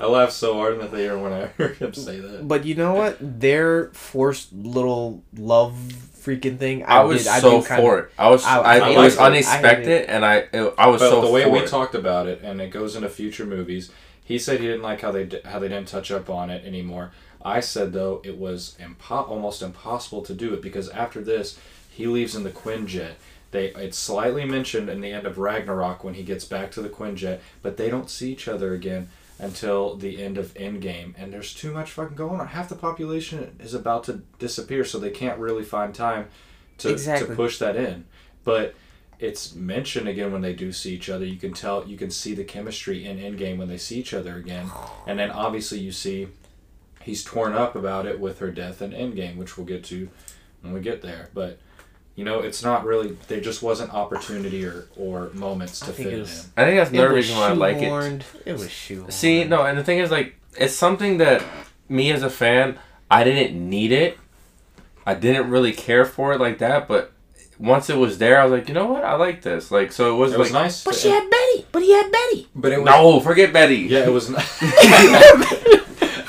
I 0.00 0.06
laughed 0.06 0.32
so 0.32 0.54
hard 0.54 0.74
in 0.74 0.80
the 0.80 0.88
theater 0.88 1.16
when 1.18 1.32
I 1.32 1.46
heard 1.46 1.76
him 1.76 1.94
say 1.94 2.18
that. 2.18 2.46
But 2.48 2.64
you 2.64 2.74
know 2.74 2.94
what? 2.94 3.16
Their 3.20 3.90
forced 3.92 4.52
little 4.52 5.22
love 5.36 5.74
freaking 5.74 6.58
thing. 6.58 6.84
I 6.84 7.04
was 7.04 7.24
did, 7.24 7.28
I 7.28 7.38
so 7.40 7.60
do 7.60 7.66
kinda- 7.66 7.82
for 7.82 7.98
it. 8.00 8.10
I 8.18 8.28
was. 8.28 8.44
I- 8.44 8.58
I, 8.60 8.78
I 8.78 8.88
was 8.88 8.96
liked 8.96 9.14
it. 9.14 9.20
I 9.20 9.26
unexpected, 9.26 10.10
and 10.10 10.24
I 10.24 10.36
it, 10.52 10.74
I 10.76 10.86
was 10.88 11.00
But 11.00 11.10
so 11.10 11.20
the 11.20 11.30
way 11.30 11.44
for 11.44 11.50
we 11.50 11.60
it. 11.60 11.68
talked 11.68 11.94
about 11.94 12.26
it, 12.26 12.40
and 12.42 12.60
it 12.60 12.70
goes 12.70 12.96
into 12.96 13.08
future 13.08 13.46
movies, 13.46 13.90
he 14.24 14.34
He 14.34 14.38
said 14.38 14.60
he 14.60 14.66
didn't 14.66 14.82
like 14.82 15.00
how 15.00 15.12
they 15.12 15.24
di- 15.24 15.40
how 15.44 15.58
they 15.60 15.68
didn't 15.68 15.88
touch 15.88 16.10
up 16.10 16.28
on 16.28 16.50
it 16.50 16.64
anymore. 16.66 17.12
I 17.44 17.60
said 17.60 17.92
though 17.92 18.20
it 18.24 18.38
was 18.38 18.76
impo- 18.80 19.28
almost 19.28 19.62
impossible 19.62 20.22
to 20.22 20.34
do 20.34 20.54
it 20.54 20.62
because 20.62 20.88
after 20.90 21.20
this 21.22 21.58
he 21.90 22.06
leaves 22.06 22.34
in 22.34 22.44
the 22.44 22.50
Quinjet. 22.50 23.12
They 23.50 23.66
it's 23.68 23.98
slightly 23.98 24.44
mentioned 24.44 24.88
in 24.88 25.00
the 25.00 25.12
end 25.12 25.26
of 25.26 25.38
Ragnarok 25.38 26.04
when 26.04 26.14
he 26.14 26.22
gets 26.22 26.44
back 26.44 26.70
to 26.72 26.82
the 26.82 26.88
Quinjet, 26.88 27.40
but 27.60 27.76
they 27.76 27.90
don't 27.90 28.08
see 28.08 28.32
each 28.32 28.48
other 28.48 28.72
again 28.74 29.08
until 29.38 29.96
the 29.96 30.22
end 30.22 30.38
of 30.38 30.54
Endgame. 30.54 31.14
And 31.18 31.32
there's 31.32 31.52
too 31.52 31.72
much 31.72 31.90
fucking 31.90 32.16
going 32.16 32.40
on. 32.40 32.46
Half 32.48 32.68
the 32.68 32.76
population 32.76 33.56
is 33.60 33.74
about 33.74 34.04
to 34.04 34.22
disappear, 34.38 34.84
so 34.84 34.98
they 34.98 35.10
can't 35.10 35.38
really 35.38 35.64
find 35.64 35.94
time 35.94 36.28
to 36.78 36.90
Exactly. 36.90 37.28
to 37.28 37.34
push 37.34 37.58
that 37.58 37.76
in. 37.76 38.04
But 38.44 38.74
it's 39.18 39.54
mentioned 39.54 40.08
again 40.08 40.32
when 40.32 40.42
they 40.42 40.52
do 40.52 40.72
see 40.72 40.94
each 40.94 41.08
other. 41.10 41.24
You 41.24 41.36
can 41.36 41.52
tell, 41.52 41.86
you 41.86 41.96
can 41.96 42.10
see 42.10 42.34
the 42.34 42.44
chemistry 42.44 43.04
in 43.04 43.18
Endgame 43.18 43.58
when 43.58 43.68
they 43.68 43.78
see 43.78 43.98
each 43.98 44.14
other 44.14 44.36
again, 44.36 44.70
and 45.06 45.18
then 45.18 45.30
obviously 45.30 45.78
you 45.78 45.92
see 45.92 46.28
he's 47.02 47.22
torn 47.24 47.52
up 47.54 47.74
about 47.76 48.06
it 48.06 48.18
with 48.20 48.38
her 48.40 48.50
death 48.50 48.80
in 48.82 48.90
Endgame, 48.92 49.36
which 49.36 49.56
we'll 49.56 49.66
get 49.66 49.84
to 49.84 50.08
when 50.62 50.72
we 50.72 50.80
get 50.80 51.02
there. 51.02 51.28
But 51.34 51.58
you 52.14 52.24
know, 52.24 52.40
it's 52.40 52.62
not 52.62 52.84
really 52.84 53.16
there. 53.28 53.40
Just 53.40 53.62
wasn't 53.62 53.92
opportunity 53.94 54.64
or 54.64 54.86
or 54.96 55.30
moments 55.34 55.80
to 55.80 55.86
I 55.86 55.88
think 55.92 56.08
fit 56.08 56.12
it 56.14 56.16
it 56.18 56.20
was- 56.20 56.44
in. 56.44 56.50
I 56.62 56.64
think 56.66 56.76
that's 56.78 56.90
It 56.90 56.94
another 56.98 57.14
was 57.14 57.26
reason 57.26 57.36
why 57.40 57.48
I 57.48 57.52
like 57.52 57.76
it. 57.78 57.82
shoehorned. 57.84 58.22
It 58.44 58.52
was 58.52 58.68
shoehorned. 58.68 59.12
See, 59.12 59.44
no, 59.44 59.64
and 59.64 59.78
the 59.78 59.84
thing 59.84 59.98
is, 59.98 60.10
like, 60.10 60.34
it's 60.58 60.74
something 60.74 61.18
that 61.18 61.42
me 61.88 62.10
as 62.12 62.22
a 62.22 62.30
fan, 62.30 62.78
I 63.10 63.24
didn't 63.24 63.54
need 63.68 63.92
it. 63.92 64.18
I 65.06 65.14
didn't 65.14 65.50
really 65.50 65.72
care 65.72 66.04
for 66.04 66.32
it 66.32 66.40
like 66.40 66.58
that, 66.58 66.86
but 66.86 67.12
once 67.58 67.88
it 67.90 67.96
was 67.96 68.18
there, 68.18 68.40
I 68.40 68.44
was 68.44 68.52
like, 68.52 68.68
you 68.68 68.74
know 68.74 68.86
what, 68.86 69.04
I 69.04 69.14
like 69.14 69.42
this. 69.42 69.70
Like, 69.70 69.90
so 69.92 70.14
it 70.14 70.18
was 70.18 70.32
It 70.32 70.38
like, 70.38 70.44
was 70.44 70.52
nice. 70.52 70.84
But 70.84 70.94
to- 70.94 71.00
she 71.00 71.08
had 71.10 71.28
Betty. 71.30 71.66
But 71.72 71.82
he 71.82 71.92
had 71.92 72.10
Betty. 72.12 72.48
but 72.54 72.72
it 72.72 72.78
was 72.78 72.86
no, 72.86 73.20
forget 73.20 73.52
Betty. 73.52 73.76
yeah, 73.78 74.00
it 74.06 74.12
was. 74.12 74.28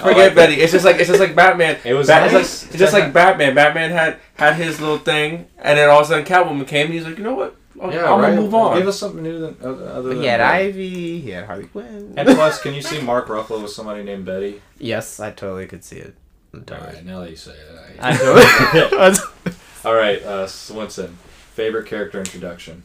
n- 0.05 0.13
forget 0.13 0.27
like 0.27 0.35
Betty. 0.35 0.61
It's 0.61 0.71
just 0.71 0.85
like 0.85 0.97
it's 0.97 1.07
just 1.09 1.19
like 1.19 1.35
Batman. 1.35 1.77
It 1.85 1.93
was 1.93 2.07
Bat- 2.07 2.25
it's, 2.25 2.33
like, 2.33 2.71
it's 2.71 2.77
just 2.79 2.93
like 2.93 3.13
Batman. 3.13 3.55
Batman 3.55 3.91
had 3.91 4.17
had 4.35 4.55
his 4.55 4.79
little 4.79 4.97
thing, 4.99 5.47
and 5.57 5.77
then 5.77 5.89
all 5.89 5.99
of 5.99 6.05
a 6.05 6.09
sudden 6.09 6.25
Catwoman 6.25 6.67
came, 6.67 6.85
and 6.87 6.93
he's 6.93 7.05
like, 7.05 7.17
you 7.17 7.23
know 7.23 7.33
what, 7.35 7.55
I'm, 7.81 7.91
Yeah, 7.91 8.11
I'm 8.11 8.19
right. 8.21 8.29
gonna 8.29 8.41
move 8.41 8.53
on. 8.55 8.77
Give 8.77 8.87
us 8.87 8.99
something 8.99 9.23
new 9.23 9.39
than 9.39 9.57
other 9.61 9.87
other 9.89 10.09
than 10.09 10.19
he 10.21 10.25
had 10.25 10.39
that. 10.39 10.53
Ivy. 10.53 11.19
He 11.21 11.29
had 11.31 11.45
Harley 11.45 11.65
Quinn. 11.65 12.13
And 12.17 12.27
plus, 12.29 12.61
can 12.61 12.73
you 12.73 12.81
see 12.81 13.01
Mark 13.01 13.27
Ruffalo 13.27 13.61
with 13.61 13.71
somebody 13.71 14.03
named 14.03 14.25
Betty? 14.25 14.61
yes, 14.79 15.19
I 15.19 15.31
totally 15.31 15.65
could 15.67 15.83
see 15.83 15.97
it. 15.97 16.15
All 16.53 16.61
Totally. 16.61 16.93
right, 16.95 17.05
now 17.05 17.21
that 17.21 17.31
you 17.31 17.35
say 17.35 17.51
it. 17.53 17.97
I 17.99 18.15
totally. 18.15 19.55
All 19.85 19.95
right, 19.95 20.21
uh, 20.23 20.45
Swinson, 20.45 21.13
favorite 21.55 21.87
character 21.87 22.19
introduction. 22.19 22.83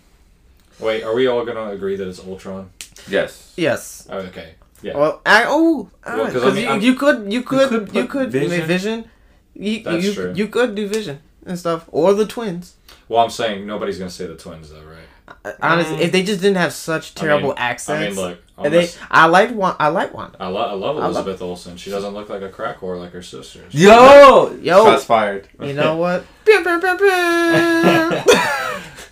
Wait, 0.81 1.03
are 1.05 1.15
we 1.15 1.27
all 1.27 1.45
gonna 1.45 1.71
agree 1.71 1.95
that 1.97 2.09
it's 2.09 2.19
Ultron? 2.19 2.71
yes. 3.09 3.53
yes. 3.57 4.07
Oh, 4.11 4.19
okay. 4.19 4.55
Yeah. 4.83 4.97
Well, 4.97 5.21
I, 5.27 5.45
oh, 5.47 5.91
Well, 6.07 6.17
'cause 6.27 6.31
I 6.31 6.33
because 6.35 6.55
mean, 6.55 6.63
you, 6.65 6.71
I'm- 6.71 6.81
you 6.83 6.95
could, 6.95 7.33
you 7.33 7.43
could, 7.43 7.69
could 7.71 7.95
you 7.95 8.07
could, 8.07 8.31
Vision. 8.31 8.67
Vision. 8.67 9.11
You, 9.55 9.83
That's 9.83 10.05
you, 10.05 10.13
true. 10.15 10.33
you 10.37 10.47
could 10.49 10.75
do 10.77 10.87
Vision 10.89 11.21
and 11.45 11.59
stuff, 11.59 11.85
or 11.89 12.15
the 12.15 12.27
twins. 12.27 12.77
Well, 13.09 13.21
I'm 13.25 13.31
saying 13.31 13.67
nobody's 13.67 13.99
gonna 13.99 14.11
say 14.11 14.27
the 14.27 14.37
twins 14.37 14.71
though, 14.71 14.83
right? 14.83 15.57
Honestly, 15.61 15.97
Mm. 15.97 16.01
if 16.01 16.13
they 16.13 16.23
just 16.23 16.41
didn't 16.41 16.57
have 16.59 16.73
such 16.73 17.15
terrible 17.15 17.51
I 17.51 17.55
mean, 17.55 17.59
accents, 17.59 18.03
I 18.03 18.07
mean, 18.09 18.17
look. 18.17 18.39
and 18.59 18.67
I'm 18.67 18.73
they, 18.73 18.89
I 19.11 19.27
like 19.27 19.51
Wanda. 19.55 19.77
I 19.83 19.89
like 19.89 20.15
Wanda. 20.15 20.37
I, 20.41 20.47
lo- 20.49 20.61
I 20.63 20.73
love 20.73 20.97
I 20.97 21.01
love- 21.01 21.11
Elizabeth 21.17 21.43
Olsen. 21.43 21.77
She 21.77 21.91
doesn't 21.91 22.15
look 22.15 22.29
like 22.31 22.41
a 22.43 22.49
crack 22.49 22.79
whore 22.81 22.99
like 22.99 23.13
her 23.13 23.23
sisters. 23.23 23.75
Yo, 23.75 24.57
Yo. 24.63 24.85
shots 24.85 25.05
fired. 25.05 25.49
You 25.61 25.73
know 25.75 25.97
what? 26.03 26.25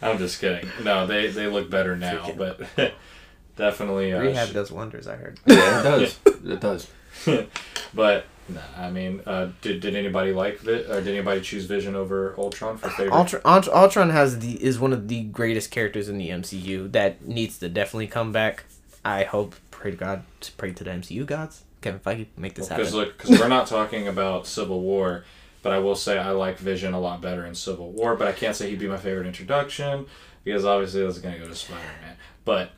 I'm 0.03 0.19
just 0.19 0.41
kidding. 0.41 0.69
No, 0.83 1.07
they 1.07 1.29
they 1.29 1.47
look 1.49 1.69
better 1.71 1.97
now, 1.97 2.31
but 2.37 2.61
definitely. 3.57 4.13
Uh, 4.13 4.21
Rehab 4.21 4.49
sh- 4.49 4.53
does 4.53 4.71
wonders. 4.73 5.07
I 5.07 5.17
heard. 5.17 5.39
Yeah, 5.47 5.81
it 5.81 5.83
does. 5.85 6.19
It 6.45 6.61
does. 6.61 6.91
but 7.95 8.25
nah, 8.49 8.61
I 8.79 8.91
mean, 8.91 9.23
uh, 9.27 9.51
did 9.63 9.81
did 9.81 9.97
anybody 9.97 10.33
like 10.33 10.65
it, 10.65 10.91
or 10.91 11.01
did 11.01 11.09
anybody 11.09 11.41
choose 11.41 11.65
Vision 11.65 11.95
over 11.95 12.35
Ultron 12.39 12.77
for 12.79 12.89
favorite? 12.91 13.13
Ultron, 13.15 13.43
Ult- 13.45 13.69
Ultron 13.69 14.11
has 14.11 14.39
the 14.41 14.63
is 14.63 14.79
one 14.79 14.93
of 14.93 15.09
the 15.09 15.23
greatest 15.25 15.71
characters 15.71 16.09
in 16.09 16.19
the 16.19 16.29
MCU 16.31 16.91
that 16.93 17.27
needs 17.27 17.59
to 17.59 17.69
definitely 17.69 18.07
come 18.09 18.33
back. 18.33 18.65
I 19.05 19.25
hope, 19.25 19.55
pray 19.71 19.93
to 19.93 19.97
God, 19.97 20.25
pray 20.57 20.73
to 20.73 20.83
the 20.85 20.91
MCU 20.91 21.25
gods, 21.25 21.63
Kevin 21.81 22.01
Feige, 22.01 22.27
make 22.37 22.55
this 22.55 22.69
Because 22.69 22.89
happen. 22.89 23.01
look, 23.01 23.17
because 23.19 23.39
we're 23.39 23.47
not 23.59 23.69
talking 23.69 24.09
about 24.09 24.47
Civil 24.49 24.81
War, 24.81 25.25
but 25.63 25.73
I 25.73 25.79
will 25.79 25.95
say 25.95 26.19
I 26.19 26.33
like 26.33 26.59
Vision 26.59 26.93
a 26.93 26.99
lot 27.01 27.21
better 27.23 27.47
in 27.47 27.55
Civil 27.55 27.93
War. 27.93 28.17
But 28.17 28.27
I 28.29 28.33
can't 28.33 28.55
say 28.57 28.69
he'd 28.69 28.81
be 28.81 28.89
my 28.89 28.97
favorite 28.97 29.27
introduction 29.29 30.07
because 30.45 30.65
obviously 30.65 31.05
that's 31.05 31.19
gonna 31.19 31.39
go 31.39 31.47
to 31.47 31.55
Spider 31.55 31.81
Man. 32.03 32.17
But 32.45 32.73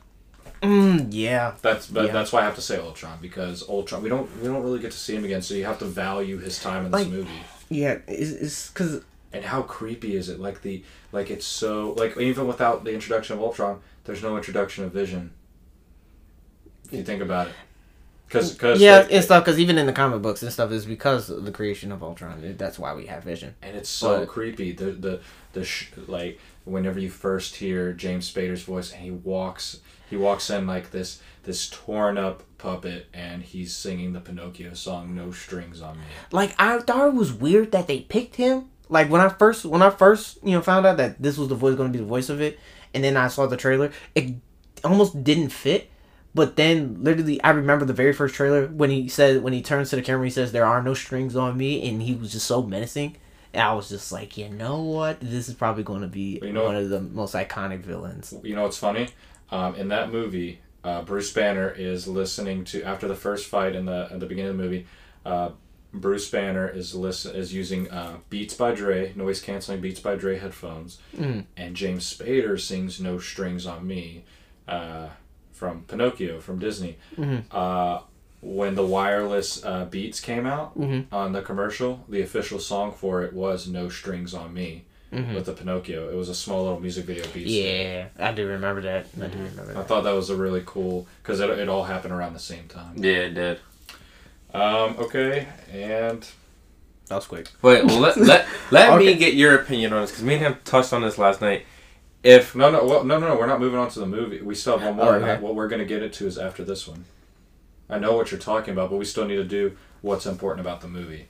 Mm, 0.61 1.07
yeah, 1.11 1.53
that's 1.61 1.87
but 1.87 2.07
Yeah. 2.07 2.11
that's 2.11 2.31
why 2.33 2.41
I 2.41 2.43
have 2.45 2.55
to 2.55 2.61
say 2.61 2.77
Ultron 2.77 3.17
because 3.21 3.67
Ultron 3.69 4.03
we 4.03 4.09
don't 4.09 4.29
we 4.41 4.47
don't 4.47 4.61
really 4.63 4.79
get 4.79 4.91
to 4.91 4.97
see 4.97 5.15
him 5.15 5.23
again, 5.23 5.41
so 5.41 5.53
you 5.53 5.65
have 5.65 5.79
to 5.79 5.85
value 5.85 6.37
his 6.37 6.59
time 6.59 6.85
in 6.85 6.91
this 6.91 7.01
Like- 7.01 7.09
movie. 7.09 7.29
yeah, 7.69 7.99
it's 8.07 8.31
it's 8.31 8.69
because 8.69 9.01
And 9.31 9.45
how 9.45 9.61
creepy 9.61 10.15
is 10.15 10.27
it? 10.27 10.39
Like 10.39 10.61
the 10.63 10.83
like 11.11 11.29
it's 11.29 11.45
so 11.45 11.93
like 11.97 12.17
even 12.17 12.47
without 12.47 12.83
the 12.83 12.91
introduction 12.91 13.37
of 13.37 13.41
Ultron, 13.43 13.79
there's 14.05 14.21
no 14.23 14.35
introduction 14.35 14.83
of 14.83 14.91
Vision. 14.91 15.31
If 16.85 16.93
you 16.93 17.03
think 17.03 17.21
about 17.21 17.47
it, 17.47 17.53
because 18.27 18.51
because 18.53 18.81
yeah, 18.81 19.07
and 19.09 19.23
stuff. 19.23 19.45
Because 19.45 19.59
even 19.59 19.77
in 19.77 19.85
the 19.85 19.93
comic 19.93 20.21
books 20.23 20.41
and 20.41 20.51
stuff, 20.51 20.71
is 20.71 20.85
because 20.85 21.29
of 21.29 21.45
the 21.45 21.51
creation 21.51 21.91
of 21.91 22.01
Ultron. 22.03 22.55
That's 22.57 22.79
why 22.79 22.93
we 22.95 23.05
have 23.05 23.23
Vision. 23.23 23.53
and 23.61 23.77
it's 23.77 23.89
so 23.89 24.19
But- 24.19 24.27
creepy. 24.29 24.71
The 24.71 24.91
the 24.91 25.19
the 25.53 25.63
sh- 25.63 25.91
like 26.07 26.39
whenever 26.65 26.99
you 26.99 27.09
first 27.11 27.55
hear 27.57 27.93
James 27.93 28.31
Spader's 28.31 28.63
voice 28.63 28.91
and 28.91 29.01
he 29.03 29.11
walks 29.11 29.77
he 30.09 30.17
walks 30.17 30.49
in 30.49 30.67
like 30.67 30.91
this 30.91 31.21
this 31.43 31.69
torn 31.69 32.17
up 32.17 32.43
puppet 32.57 33.07
and 33.13 33.41
he's 33.41 33.75
singing 33.75 34.13
the 34.13 34.19
Pinocchio 34.19 34.73
song 34.73 35.15
"No 35.15 35.31
Strings 35.31 35.81
on 35.81 35.97
Me." 35.97 36.03
Like 36.31 36.53
I 36.59 36.79
thought 36.79 37.07
it 37.07 37.13
was 37.13 37.33
weird 37.33 37.71
that 37.71 37.87
they 37.87 38.01
picked 38.01 38.35
him. 38.35 38.69
Like 38.89 39.09
when 39.09 39.21
I 39.21 39.29
first 39.29 39.65
when 39.65 39.81
I 39.81 39.89
first 39.89 40.39
you 40.43 40.51
know 40.51 40.61
found 40.61 40.85
out 40.85 40.97
that 40.97 41.21
this 41.21 41.37
was 41.37 41.49
the 41.49 41.55
voice 41.55 41.75
going 41.75 41.91
to 41.91 41.97
be 41.97 42.03
the 42.03 42.09
voice 42.09 42.29
of 42.29 42.41
it, 42.41 42.59
and 42.93 43.03
then 43.03 43.17
I 43.17 43.27
saw 43.27 43.45
the 43.45 43.57
trailer, 43.57 43.91
it 44.15 44.35
almost 44.83 45.23
didn't 45.23 45.49
fit. 45.49 45.89
But 46.35 46.57
then 46.57 47.03
literally, 47.03 47.41
I 47.41 47.49
remember 47.49 47.85
the 47.85 47.93
very 47.93 48.13
first 48.13 48.35
trailer 48.35 48.67
when 48.67 48.91
he 48.91 49.07
said 49.09 49.41
when 49.41 49.53
he 49.53 49.61
turns 49.61 49.89
to 49.89 49.95
the 49.95 50.01
camera, 50.01 50.25
he 50.25 50.31
says, 50.31 50.51
"There 50.51 50.65
are 50.65 50.83
no 50.83 50.93
strings 50.93 51.35
on 51.35 51.57
me," 51.57 51.87
and 51.87 52.01
he 52.01 52.13
was 52.13 52.31
just 52.31 52.45
so 52.45 52.61
menacing. 52.61 53.17
And 53.51 53.63
I 53.63 53.73
was 53.73 53.89
just 53.89 54.11
like, 54.11 54.37
you 54.37 54.47
know 54.47 54.79
what? 54.81 55.19
This 55.21 55.49
is 55.49 55.55
probably 55.55 55.81
going 55.81 56.01
to 56.01 56.07
be 56.07 56.39
You 56.41 56.53
know 56.53 56.65
one 56.65 56.75
of 56.75 56.89
the 56.89 57.01
most 57.01 57.33
iconic 57.33 57.79
villains. 57.79 58.33
You 58.43 58.55
know 58.55 58.63
what's 58.63 58.77
funny? 58.77 59.07
Um, 59.51 59.75
in 59.75 59.87
that 59.89 60.11
movie, 60.11 60.59
uh, 60.83 61.01
Bruce 61.01 61.31
Banner 61.33 61.69
is 61.69 62.07
listening 62.07 62.63
to 62.65 62.83
after 62.83 63.07
the 63.07 63.15
first 63.15 63.47
fight 63.47 63.75
in 63.75 63.85
the 63.85 64.07
at 64.11 64.19
the 64.19 64.25
beginning 64.25 64.51
of 64.51 64.57
the 64.57 64.63
movie. 64.63 64.85
Uh, 65.25 65.49
Bruce 65.91 66.29
Banner 66.29 66.67
is 66.69 66.93
listen 66.93 67.35
is 67.35 67.53
using 67.53 67.89
uh, 67.89 68.17
Beats 68.29 68.53
by 68.53 68.73
Dre 68.73 69.11
noise 69.15 69.41
canceling 69.41 69.81
Beats 69.81 69.99
by 69.99 70.15
Dre 70.15 70.37
headphones, 70.37 70.99
Mm. 71.17 71.45
and 71.57 71.75
James 71.75 72.05
Spader 72.15 72.59
sings 72.59 72.99
"No 73.01 73.17
Strings 73.17 73.65
on 73.65 73.87
Me" 73.87 74.23
uh, 74.67 75.09
from 75.51 75.83
Pinocchio 75.87 76.39
from 76.39 76.59
Disney. 76.59 76.97
Mhm. 77.17 77.43
Uh, 77.51 78.01
when 78.41 78.75
the 78.75 78.85
wireless 78.85 79.65
uh, 79.65 79.85
Beats 79.85 80.19
came 80.21 80.45
out 80.45 80.79
Mhm. 80.79 81.05
on 81.11 81.33
the 81.33 81.41
commercial, 81.41 82.05
the 82.07 82.21
official 82.21 82.59
song 82.59 82.91
for 82.93 83.23
it 83.23 83.33
was 83.33 83.67
"No 83.67 83.89
Strings 83.89 84.33
on 84.35 84.53
Me" 84.53 84.85
Mhm. 85.13 85.33
with 85.33 85.45
the 85.45 85.53
Pinocchio. 85.53 86.09
It 86.09 86.15
was 86.15 86.29
a 86.29 86.35
small 86.35 86.63
little 86.63 86.79
music 86.79 87.05
video 87.05 87.25
piece. 87.25 87.47
Yeah, 87.47 88.07
I 88.19 88.31
do 88.31 88.45
remember 88.47 88.81
that. 88.81 89.07
I 89.21 89.25
do 89.27 89.37
remember 89.39 89.71
I 89.71 89.73
that. 89.75 89.87
thought 89.87 90.03
that 90.03 90.13
was 90.13 90.29
a 90.29 90.35
really 90.35 90.61
cool 90.65 91.07
because 91.23 91.39
it, 91.39 91.49
it 91.49 91.67
all 91.67 91.83
happened 91.85 92.13
around 92.13 92.33
the 92.33 92.39
same 92.39 92.67
time. 92.67 92.93
Yeah, 92.95 93.13
it 93.13 93.33
did. 93.33 93.59
Um, 94.53 94.95
okay, 94.99 95.47
and 95.71 96.27
That 97.07 97.15
was 97.15 97.25
quick. 97.25 97.49
Wait, 97.63 97.85
well, 97.85 97.99
let 97.99 98.17
let 98.17 98.45
let 98.71 98.89
Okay. 98.91 99.05
me 99.05 99.15
get 99.15 99.33
your 99.33 99.55
opinion 99.55 99.93
on 99.93 100.01
this 100.01 100.11
because 100.11 100.23
me 100.23 100.35
and 100.35 100.43
him 100.43 100.55
touched 100.63 100.93
on 100.93 101.01
this 101.01 101.17
last 101.17 101.41
night. 101.41 101.65
If 102.21 102.55
no, 102.55 102.69
no, 102.69 102.83
well, 102.85 103.03
no, 103.03 103.17
no, 103.17 103.29
no, 103.29 103.35
we're 103.35 103.47
not 103.47 103.59
moving 103.59 103.79
on 103.79 103.89
to 103.89 103.99
the 103.99 104.05
movie. 104.05 104.41
We 104.41 104.53
still 104.53 104.77
have 104.77 104.95
one 104.95 105.05
more. 105.05 105.15
Okay. 105.15 105.41
what 105.41 105.55
we're 105.55 105.67
gonna 105.69 105.85
get 105.85 106.03
into 106.03 106.27
is 106.27 106.37
after 106.37 106.63
this 106.63 106.87
one. 106.87 107.05
I 107.89 107.97
know 107.97 108.13
what 108.13 108.29
you're 108.29 108.39
talking 108.39 108.73
about, 108.73 108.91
but 108.91 108.97
we 108.97 109.05
still 109.05 109.25
need 109.25 109.37
to 109.37 109.43
do 109.43 109.75
what's 110.01 110.27
important 110.27 110.59
about 110.65 110.81
the 110.81 110.87
movie. 110.87 111.25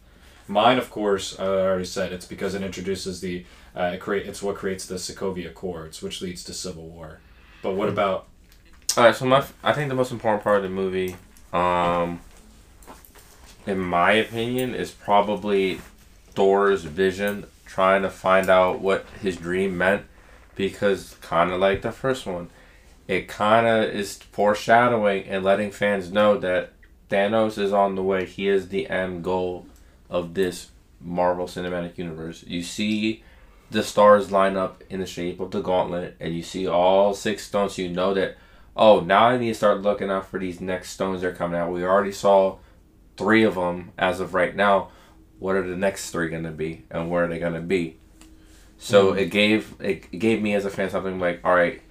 Mine, 0.47 0.77
of 0.77 0.89
course, 0.89 1.39
I 1.39 1.45
already 1.45 1.85
said 1.85 2.11
it's 2.11 2.25
because 2.25 2.55
it 2.55 2.61
introduces 2.63 3.21
the 3.21 3.45
uh, 3.75 3.91
it 3.93 3.99
create 3.99 4.27
it's 4.27 4.41
what 4.41 4.55
creates 4.55 4.85
the 4.85 4.95
Sokovia 4.95 5.49
Accords, 5.49 6.01
which 6.01 6.21
leads 6.21 6.43
to 6.45 6.53
civil 6.53 6.87
war. 6.87 7.19
But 7.61 7.75
what 7.75 7.89
about 7.89 8.27
all 8.97 9.03
right, 9.03 9.15
so 9.15 9.25
my 9.25 9.45
I 9.63 9.73
think 9.73 9.89
the 9.89 9.95
most 9.95 10.11
important 10.11 10.43
part 10.43 10.57
of 10.57 10.63
the 10.63 10.69
movie, 10.69 11.15
um, 11.53 12.21
in 13.67 13.79
my 13.79 14.13
opinion, 14.13 14.73
is 14.73 14.91
probably 14.91 15.79
Thor's 16.31 16.83
vision 16.83 17.45
trying 17.65 18.01
to 18.01 18.09
find 18.09 18.49
out 18.49 18.81
what 18.81 19.05
his 19.21 19.37
dream 19.37 19.77
meant, 19.77 20.05
because 20.55 21.15
kind 21.21 21.51
of 21.51 21.59
like 21.59 21.83
the 21.83 21.91
first 21.91 22.25
one, 22.25 22.49
it 23.07 23.27
kind 23.27 23.67
of 23.67 23.95
is 23.95 24.17
foreshadowing 24.17 25.25
and 25.25 25.43
letting 25.43 25.71
fans 25.71 26.11
know 26.11 26.37
that 26.39 26.73
Thanos 27.09 27.57
is 27.57 27.71
on 27.71 27.95
the 27.95 28.03
way. 28.03 28.25
He 28.25 28.47
is 28.47 28.69
the 28.69 28.89
end 28.89 29.23
goal 29.23 29.67
of 30.09 30.33
this 30.33 30.71
Marvel 30.99 31.45
Cinematic 31.45 31.97
Universe. 31.97 32.43
You 32.47 32.63
see 32.63 33.23
the 33.71 33.83
stars 33.83 34.31
line 34.31 34.57
up 34.57 34.83
in 34.89 34.99
the 34.99 35.05
shape 35.05 35.39
of 35.39 35.51
the 35.51 35.61
gauntlet, 35.61 36.15
and 36.19 36.35
you 36.35 36.43
see 36.43 36.67
all 36.67 37.13
six 37.13 37.45
stones. 37.45 37.77
You 37.77 37.89
know 37.89 38.13
that 38.13 38.37
oh, 38.75 39.01
now 39.01 39.25
I 39.25 39.37
need 39.37 39.49
to 39.49 39.55
start 39.55 39.81
looking 39.81 40.09
out 40.09 40.27
for 40.27 40.39
these 40.39 40.61
next 40.61 40.91
stones 40.91 41.21
that 41.21 41.27
are 41.27 41.35
coming 41.35 41.59
out. 41.59 41.71
We 41.71 41.83
already 41.83 42.13
saw 42.13 42.57
three 43.17 43.43
of 43.43 43.55
them 43.55 43.91
as 43.97 44.19
of 44.19 44.33
right 44.33 44.55
now. 44.55 44.89
What 45.37 45.55
are 45.55 45.67
the 45.67 45.75
next 45.75 46.11
three 46.11 46.29
going 46.29 46.43
to 46.43 46.51
be, 46.51 46.85
and 46.89 47.09
where 47.09 47.25
are 47.25 47.27
they 47.27 47.39
going 47.39 47.53
to 47.53 47.61
be? 47.61 47.97
So 48.77 49.11
hmm. 49.11 49.19
it 49.19 49.31
gave 49.31 49.75
it 49.79 50.17
gave 50.17 50.41
me 50.41 50.55
as 50.55 50.65
a 50.65 50.69
fan 50.69 50.89
something 50.89 51.19
like, 51.19 51.41
all 51.43 51.53
right, 51.53 51.81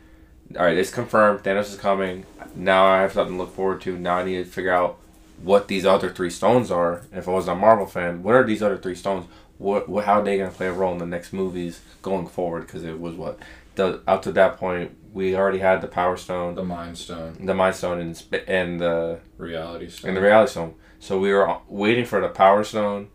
all 0.57 0.64
right, 0.64 0.76
it's 0.76 0.91
confirmed. 0.91 1.45
Thanos 1.45 1.70
is 1.70 1.76
coming. 1.76 2.24
Now 2.57 2.87
I 2.87 3.03
have 3.03 3.12
something 3.12 3.37
to 3.37 3.43
look 3.43 3.55
forward 3.55 3.83
to. 3.83 3.97
Now 3.97 4.18
I 4.18 4.24
need 4.24 4.45
to 4.45 4.51
figure 4.51 4.72
out 4.72 4.99
what 5.43 5.68
these 5.68 5.87
other 5.87 6.11
three 6.11 6.31
stones 6.31 6.70
are. 6.70 7.03
If 7.12 7.29
I 7.29 7.33
was 7.33 7.47
a 7.47 7.55
Marvel 7.55 7.87
fan, 7.87 8.22
what 8.22 8.35
are 8.35 8.45
these 8.45 8.62
other 8.62 8.79
three 8.79 8.95
stones? 8.95 9.26
What, 9.59 9.89
what 9.89 10.05
how 10.05 10.21
are 10.21 10.25
they 10.25 10.39
gonna 10.39 10.51
play 10.51 10.69
a 10.69 10.73
role 10.73 10.93
in 10.93 10.99
the 10.99 11.07
next 11.07 11.33
movies 11.33 11.81
going 12.03 12.27
forward? 12.29 12.61
Because 12.67 12.85
it 12.85 12.99
was 13.01 13.15
what 13.17 13.39
the 13.75 14.01
up 14.07 14.23
to 14.23 14.33
that 14.33 14.57
point 14.57 14.97
we 15.13 15.35
already 15.37 15.59
had 15.59 15.81
the 15.81 15.89
Power 15.89 16.17
Stone, 16.17 16.55
The 16.55 16.65
Mind 16.65 16.97
Stone, 16.99 17.39
the 17.45 17.55
Mind 17.55 17.75
Stone, 17.75 18.01
and 18.01 18.25
and 18.47 18.81
the 18.81 19.21
Reality 19.37 19.89
Stone. 19.89 20.09
and 20.09 20.17
the 20.17 20.21
Reality 20.21 20.51
Stone. 20.53 20.75
So 21.01 21.19
we 21.19 21.33
were 21.33 21.57
waiting 21.69 22.05
for 22.05 22.21
the 22.21 22.29
Power 22.29 22.63
Stone. 22.65 23.09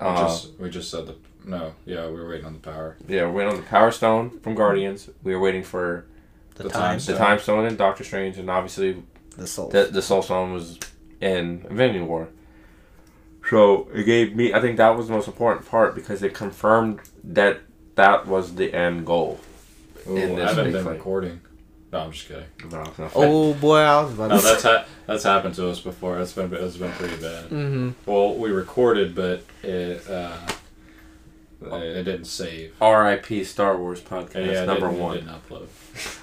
We 0.00 0.06
Uh, 0.06 0.26
just, 0.26 0.58
we 0.58 0.70
just 0.70 0.90
said 0.90 1.06
the 1.06 1.16
no. 1.44 1.72
Yeah, 1.86 2.06
we 2.06 2.14
were 2.14 2.28
waiting 2.28 2.44
on 2.46 2.52
the 2.52 2.58
power. 2.58 2.96
yeah, 3.08 3.22
we're 3.24 3.32
waiting 3.32 3.52
on 3.54 3.60
the 3.60 3.66
Power 3.66 3.90
Stone 3.90 4.40
from 4.40 4.54
Guardians. 4.54 5.08
We 5.22 5.34
were 5.34 5.40
waiting 5.40 5.62
for 5.62 6.04
The, 6.56 6.64
The 6.64 6.68
time, 6.70 6.80
time 6.82 6.94
the 6.96 7.00
Stone. 7.02 7.16
Time 7.16 7.38
Stone 7.38 7.64
and 7.66 7.78
Doctor 7.78 8.04
Strange, 8.04 8.36
and 8.38 8.50
obviously 8.50 9.02
the 9.38 9.46
soul. 9.46 9.68
the 9.70 9.84
the 9.84 10.02
Soul 10.02 10.20
Stone 10.22 10.52
was 10.52 10.78
in 11.20 11.64
Infinity 11.70 12.00
War. 12.00 12.28
So 13.48 13.88
it 13.94 14.04
gave 14.04 14.34
me. 14.36 14.52
I 14.52 14.60
think 14.60 14.76
that 14.76 14.90
was 14.96 15.08
the 15.08 15.12
most 15.14 15.26
important 15.28 15.66
part 15.68 15.94
because 15.94 16.22
it 16.22 16.34
confirmed 16.34 17.00
that 17.24 17.60
that 17.96 18.26
was 18.26 18.54
the 18.54 18.72
end 18.74 19.06
goal. 19.06 19.40
Ooh, 20.08 20.16
In 20.16 20.32
I 20.32 20.34
this 20.36 20.50
haven't 20.54 20.72
been 20.72 20.84
fight. 20.84 20.92
recording. 20.92 21.40
No, 21.92 21.98
I'm 22.00 22.12
just 22.12 22.28
kidding. 22.28 22.44
oh 23.16 23.52
boy, 23.54 23.78
I 23.78 24.02
was 24.02 24.12
about 24.14 24.28
No, 24.30 24.36
to 24.38 24.42
that's 24.44 24.62
ha- 24.62 24.84
that's 25.06 25.24
happened 25.24 25.56
to 25.56 25.68
us 25.68 25.80
before. 25.80 26.18
It's 26.20 26.32
been 26.32 26.52
it's 26.54 26.76
been 26.76 26.92
pretty 26.92 27.16
bad. 27.16 27.46
hmm 27.46 27.90
Well, 28.06 28.34
we 28.36 28.50
recorded, 28.52 29.14
but 29.16 29.42
it 29.64 30.08
uh, 30.08 30.36
it 31.62 32.04
didn't 32.04 32.26
save. 32.26 32.74
R.I.P. 32.80 33.42
Star 33.44 33.76
Wars 33.76 34.00
podcast 34.00 34.34
Yeah, 34.46 34.62
it 34.62 34.66
number 34.66 34.86
didn't, 34.88 35.00
It 35.00 35.02
one. 35.02 35.16
didn't 35.16 35.30
upload. 35.30 35.66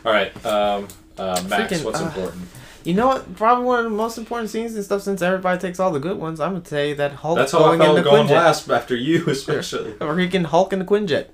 All 0.06 0.12
right, 0.14 0.46
um, 0.46 0.88
uh, 1.18 1.44
Max, 1.50 1.74
Freaking, 1.74 1.84
what's 1.84 2.00
uh, 2.02 2.06
important? 2.06 2.48
You 2.88 2.94
know 2.94 3.08
what? 3.08 3.36
Probably 3.36 3.66
one 3.66 3.80
of 3.80 3.92
the 3.92 3.98
most 3.98 4.18
important 4.18 4.50
scenes 4.50 4.74
and 4.76 4.84
stuff. 4.84 5.02
Since 5.02 5.22
everybody 5.22 5.60
takes 5.60 5.78
all 5.80 5.92
the 5.92 6.00
good 6.00 6.18
ones, 6.18 6.40
I'm 6.40 6.54
gonna 6.54 6.66
say 6.66 6.94
that 6.94 7.12
Hulk 7.12 7.38
That's 7.38 7.52
how 7.52 7.60
I 7.60 7.62
going 7.62 7.82
in 7.82 7.86
felt 7.86 7.96
the 7.98 8.04
going 8.04 8.28
Quinjet, 8.28 8.32
last 8.32 8.70
after 8.70 8.96
you, 8.96 9.26
especially. 9.28 9.92
Or 10.00 10.16
freaking 10.16 10.46
Hulk 10.46 10.72
in 10.72 10.80
the 10.80 10.86
Quinjet, 10.86 11.28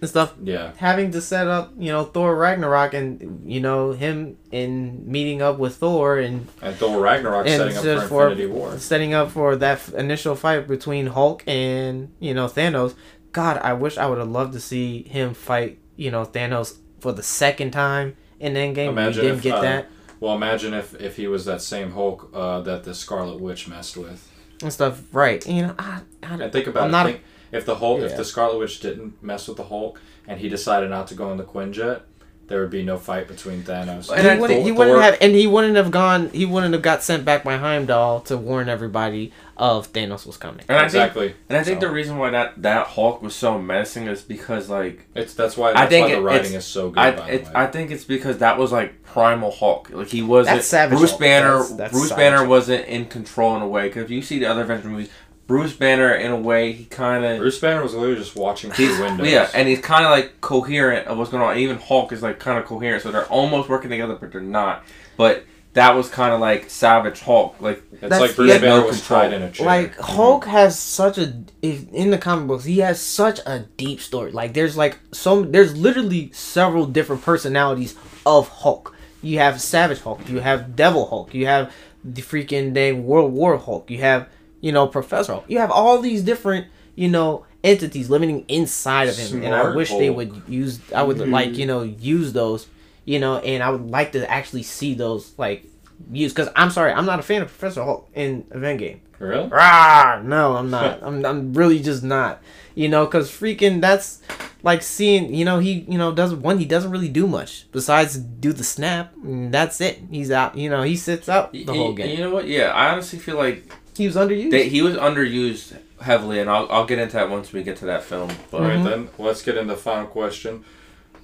and 0.00 0.08
stuff. 0.08 0.32
Yeah, 0.42 0.72
Having 0.78 1.10
to 1.10 1.20
set 1.20 1.46
up, 1.46 1.72
you 1.78 1.92
know, 1.92 2.04
Thor 2.04 2.34
Ragnarok, 2.34 2.94
and 2.94 3.42
you 3.44 3.60
know 3.60 3.92
him 3.92 4.38
in 4.50 5.02
meeting 5.10 5.42
up 5.42 5.58
with 5.58 5.76
Thor 5.76 6.18
and 6.18 6.48
and 6.62 6.74
Thor 6.76 6.98
Ragnarok 7.00 7.46
And 7.46 7.58
setting 7.60 7.76
up 7.76 7.84
just 7.84 8.02
for 8.04 8.08
for- 8.08 8.30
Infinity 8.30 8.52
War. 8.52 8.78
setting 8.78 9.12
up 9.14 9.30
for 9.30 9.56
that 9.56 9.72
f- 9.74 9.92
initial 9.94 10.34
fight 10.34 10.66
between 10.66 11.08
Hulk 11.08 11.44
and 11.46 12.12
you 12.18 12.32
know 12.32 12.46
Thanos. 12.46 12.94
God, 13.32 13.58
I 13.58 13.74
wish 13.74 13.98
I 13.98 14.06
would 14.06 14.18
have 14.18 14.28
loved 14.28 14.52
to 14.54 14.60
see 14.60 15.02
him 15.02 15.34
fight, 15.34 15.80
you 15.96 16.10
know, 16.10 16.24
Thanos 16.24 16.78
for 17.00 17.12
the 17.12 17.22
second 17.22 17.72
time 17.72 18.16
in 18.40 18.54
Endgame. 18.54 18.88
Imagine 18.90 19.22
we 19.22 19.28
didn't 19.28 19.36
if, 19.38 19.42
get 19.42 19.54
uh, 19.56 19.60
that 19.60 19.86
Well, 20.24 20.34
imagine 20.36 20.72
if 20.72 20.98
if 20.98 21.16
he 21.16 21.26
was 21.28 21.44
that 21.44 21.60
same 21.60 21.90
Hulk 21.92 22.30
uh, 22.32 22.60
that 22.62 22.84
the 22.84 22.94
Scarlet 22.94 23.40
Witch 23.42 23.68
messed 23.68 23.94
with. 23.98 24.26
and 24.62 24.72
stuff, 24.72 25.02
right? 25.12 25.46
You 25.46 25.62
know, 25.66 25.74
I, 25.78 26.00
I, 26.22 26.34
And 26.42 26.50
think 26.50 26.66
about 26.66 26.84
I'm 26.84 26.88
it. 26.88 26.92
not. 26.92 27.06
think 27.06 27.20
if 27.52 27.66
the 27.66 27.74
Hulk, 27.74 28.00
if 28.00 28.16
the 28.16 28.24
Scarlet 28.24 28.58
Witch 28.58 28.80
didn't 28.80 29.22
mess 29.22 29.46
with 29.48 29.58
the 29.58 29.64
Hulk, 29.64 30.00
and 30.26 30.40
he 30.40 30.48
decided 30.48 30.88
not 30.88 31.08
to 31.08 31.14
go 31.14 31.30
in 31.30 31.36
the 31.36 31.44
Quinjet, 31.44 32.00
there 32.46 32.60
would 32.60 32.70
be 32.70 32.82
no 32.82 32.98
fight 32.98 33.26
between 33.28 33.62
Thanos. 33.62 34.08
And 34.10 34.18
he 34.18 34.22
then 34.22 34.40
wouldn't, 34.40 34.58
Thor- 34.58 34.66
he 34.66 34.72
wouldn't 34.72 34.96
Thor- 34.96 35.02
have, 35.02 35.18
and 35.20 35.34
he 35.34 35.46
wouldn't 35.46 35.76
have 35.76 35.90
gone. 35.90 36.28
He 36.30 36.44
wouldn't 36.44 36.72
have 36.74 36.82
got 36.82 37.02
sent 37.02 37.24
back 37.24 37.42
by 37.44 37.56
Heimdall 37.56 38.20
to 38.22 38.36
warn 38.36 38.68
everybody 38.68 39.32
of 39.56 39.92
Thanos 39.92 40.26
was 40.26 40.36
coming. 40.36 40.64
And 40.68 40.76
I 40.76 40.80
think, 40.82 40.86
exactly. 40.88 41.34
and 41.48 41.56
I 41.56 41.62
think 41.62 41.80
So- 41.80 41.86
the 41.86 41.92
reason 41.92 42.18
why 42.18 42.30
that 42.30 42.60
that 42.62 42.88
Hulk 42.88 43.22
was 43.22 43.34
so 43.34 43.58
menacing 43.58 44.08
is 44.08 44.20
because 44.22 44.68
like 44.68 45.06
It's 45.14 45.32
that's 45.34 45.56
why 45.56 45.72
I 45.74 45.86
think 45.86 46.08
why 46.08 46.14
the 46.16 46.20
writing 46.22 46.46
it's- 46.46 46.64
is 46.64 46.66
so 46.66 46.90
good. 46.90 46.98
I 46.98 47.10
by 47.12 47.28
it, 47.28 47.44
the 47.46 47.58
I 47.58 47.66
think 47.68 47.90
it's 47.90 48.04
because 48.04 48.38
that 48.38 48.58
was 48.58 48.72
like 48.72 49.02
primal 49.04 49.52
Hulk. 49.52 49.90
Like 49.92 50.08
he 50.08 50.22
wasn't 50.22 50.56
That's 50.56 50.66
Savage 50.66 50.98
Bruce 50.98 51.10
Hulk. 51.10 51.20
Banner. 51.20 51.46
That's- 51.52 51.70
that's 51.72 51.92
Bruce 51.92 52.08
Savage 52.08 52.20
Banner 52.22 52.44
wasn't 52.46 52.86
in 52.88 53.04
control 53.06 53.56
in 53.56 53.62
a 53.62 53.68
way. 53.68 53.84
Because 53.88 54.04
if 54.04 54.10
you 54.10 54.22
see 54.22 54.38
the 54.40 54.46
other 54.46 54.62
Avengers 54.62 54.86
movies, 54.86 55.08
Bruce 55.46 55.74
Banner 55.74 56.12
in 56.14 56.30
a 56.30 56.36
way 56.36 56.72
he 56.72 56.84
kind 56.86 57.24
of 57.24 57.38
Bruce 57.38 57.58
Banner 57.58 57.82
was 57.82 57.92
literally 57.94 58.16
just 58.16 58.34
watching 58.36 58.70
through 58.70 58.86
He's, 58.88 58.98
windows. 58.98 59.30
yeah, 59.30 59.50
and 59.54 59.68
he's 59.68 59.80
kind 59.80 60.04
of 60.04 60.10
like 60.10 60.40
coherent 60.40 61.06
of 61.06 61.18
what's 61.18 61.30
going 61.30 61.42
on. 61.42 61.50
And 61.52 61.60
even 61.60 61.78
Hulk 61.78 62.12
is 62.12 62.22
like 62.22 62.38
kind 62.38 62.58
of 62.58 62.64
coherent, 62.64 63.02
so 63.02 63.10
they're 63.10 63.26
almost 63.26 63.68
working 63.68 63.90
together, 63.90 64.14
but 64.14 64.32
they're 64.32 64.40
not. 64.40 64.84
But 65.16 65.44
that 65.74 65.94
was 65.96 66.08
kind 66.08 66.32
of 66.32 66.40
like 66.40 66.70
Savage 66.70 67.20
Hulk. 67.20 67.56
Like 67.60 67.82
it's 67.92 68.00
That's- 68.00 68.20
like 68.20 68.36
Bruce 68.36 68.52
had 68.52 68.60
Banner 68.62 68.80
no 68.82 68.86
was 68.86 68.98
control. 68.98 69.20
tied 69.20 69.32
in 69.34 69.42
a 69.42 69.50
chair. 69.50 69.66
Like 69.66 69.96
Hulk 69.98 70.44
has 70.46 70.78
such 70.78 71.18
a 71.18 71.34
in 71.62 72.10
the 72.10 72.18
comic 72.18 72.46
books, 72.46 72.64
he 72.64 72.78
has 72.78 73.00
such 73.00 73.40
a 73.44 73.66
deep 73.76 74.00
story. 74.00 74.32
Like 74.32 74.54
there's 74.54 74.76
like 74.76 74.98
some 75.12 75.52
there's 75.52 75.76
literally 75.76 76.30
several 76.32 76.86
different 76.86 77.22
personalities 77.22 77.96
of 78.24 78.48
Hulk. 78.48 78.94
You 79.20 79.38
have 79.40 79.60
Savage 79.60 80.00
Hulk, 80.00 80.26
you 80.28 80.40
have 80.40 80.74
Devil 80.76 81.06
Hulk, 81.08 81.34
you 81.34 81.46
have 81.46 81.72
the 82.04 82.22
freaking 82.22 82.72
dang 82.74 83.04
World 83.06 83.32
War 83.32 83.56
Hulk, 83.58 83.90
you 83.90 83.98
have 83.98 84.28
you 84.64 84.72
know 84.72 84.86
Professor 84.86 85.42
You 85.46 85.58
have 85.58 85.70
all 85.70 86.00
these 86.00 86.22
different 86.22 86.68
you 86.94 87.08
know 87.08 87.44
entities 87.62 88.08
living 88.08 88.46
inside 88.48 89.08
of 89.08 89.16
him, 89.16 89.42
and 89.42 89.54
I 89.54 89.60
Smart 89.60 89.76
wish 89.76 89.90
they 89.90 90.08
would 90.08 90.42
use. 90.48 90.80
I 90.90 91.02
would 91.02 91.18
mm-hmm. 91.18 91.30
like 91.30 91.56
you 91.58 91.66
know 91.66 91.82
use 91.82 92.32
those, 92.32 92.66
you 93.04 93.20
know, 93.20 93.38
and 93.38 93.62
I 93.62 93.68
would 93.68 93.90
like 93.90 94.12
to 94.12 94.28
actually 94.30 94.62
see 94.62 94.94
those 94.94 95.38
like 95.38 95.66
used 96.10 96.34
because 96.34 96.50
I'm 96.56 96.70
sorry, 96.70 96.92
I'm 96.92 97.04
not 97.04 97.18
a 97.18 97.22
fan 97.22 97.42
of 97.42 97.48
Professor 97.48 97.84
Hulk 97.84 98.08
in 98.14 98.44
Endgame. 98.44 99.00
really? 99.18 99.48
Rah! 99.48 100.22
No, 100.24 100.56
I'm 100.56 100.70
not. 100.70 101.02
I'm, 101.06 101.24
I'm 101.26 101.52
really 101.52 101.80
just 101.80 102.02
not. 102.02 102.42
You 102.74 102.88
know, 102.88 103.04
because 103.04 103.30
freaking 103.30 103.82
that's 103.82 104.22
like 104.62 104.82
seeing, 104.82 105.34
you 105.34 105.44
know, 105.44 105.58
he, 105.58 105.84
you 105.88 105.98
know, 105.98 106.10
doesn't, 106.10 106.40
one, 106.40 106.58
he 106.58 106.64
doesn't 106.64 106.90
really 106.90 107.10
do 107.10 107.28
much 107.28 107.70
besides 107.70 108.16
do 108.16 108.52
the 108.52 108.64
snap. 108.64 109.14
And 109.22 109.54
that's 109.54 109.80
it. 109.80 110.00
He's 110.10 110.32
out, 110.32 110.56
you 110.56 110.70
know, 110.70 110.82
he 110.82 110.96
sits 110.96 111.28
out 111.28 111.52
the 111.52 111.64
y- 111.66 111.76
whole 111.76 111.92
game. 111.92 112.16
You 112.16 112.24
know 112.24 112.30
what? 112.30 112.48
Yeah, 112.48 112.72
I 112.72 112.90
honestly 112.90 113.20
feel 113.20 113.36
like 113.36 113.70
He 113.96 114.06
was 114.06 114.16
underused. 114.16 114.50
that 114.50 114.66
he 114.66 114.82
was 114.82 114.96
underused 114.96 115.76
heavily, 116.00 116.40
and 116.40 116.50
I'll, 116.50 116.66
I'll 116.70 116.86
get 116.86 116.98
into 116.98 117.14
that 117.16 117.30
once 117.30 117.52
we 117.52 117.62
get 117.62 117.76
to 117.78 117.86
that 117.86 118.02
film. 118.04 118.30
But 118.50 118.60
All 118.62 118.68
right, 118.68 118.78
Mhm. 118.78 118.84
then 118.84 119.08
let's 119.18 119.42
get 119.42 119.56
into 119.56 119.72
the 119.74 119.80
final 119.80 120.06
question. 120.06 120.64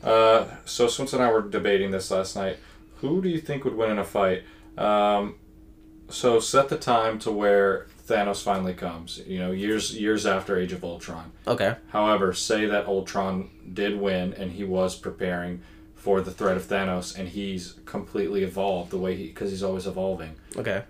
Uh, 0.02 0.44
so 0.64 0.86
Swinson 0.86 1.14
and 1.14 1.22
I 1.24 1.32
were 1.32 1.42
debating 1.42 1.90
this 1.90 2.10
last 2.10 2.36
night. 2.36 2.58
Who 3.00 3.20
do 3.20 3.28
you 3.28 3.40
think 3.40 3.64
would 3.64 3.76
win 3.76 3.90
in 3.90 3.98
a 3.98 4.04
fight? 4.04 4.44
Um, 4.78 5.34
so 6.08 6.40
set 6.40 6.68
the 6.68 6.76
time 6.78 7.18
to 7.20 7.30
where 7.30 7.86
Thanos 8.08 8.42
finally 8.42 8.72
comes. 8.74 9.20
You 9.26 9.38
know, 9.40 9.50
years 9.50 9.96
years 9.96 10.24
after 10.26 10.56
Age 10.58 10.72
of 10.72 10.82
Ultron. 10.84 11.32
okay. 11.46 11.76
However, 11.90 12.32
say 12.32 12.66
that 12.66 12.86
Ultron 12.86 13.50
did 13.72 14.00
win 14.00 14.32
and 14.34 14.52
he 14.52 14.64
was 14.64 14.96
preparing 14.96 15.60
for 15.94 16.20
the 16.22 16.30
threat 16.30 16.56
of 16.56 16.66
Thanos, 16.66 17.16
and 17.18 17.28
he's 17.28 17.74
completely 17.84 18.42
evolved 18.42 18.90
the 18.90 18.96
way 18.96 19.14
he 19.16 19.26
because 19.26 19.50
he's 19.50 19.62
always 19.62 19.86
evolving. 19.86 20.34
Okay. 20.56 20.82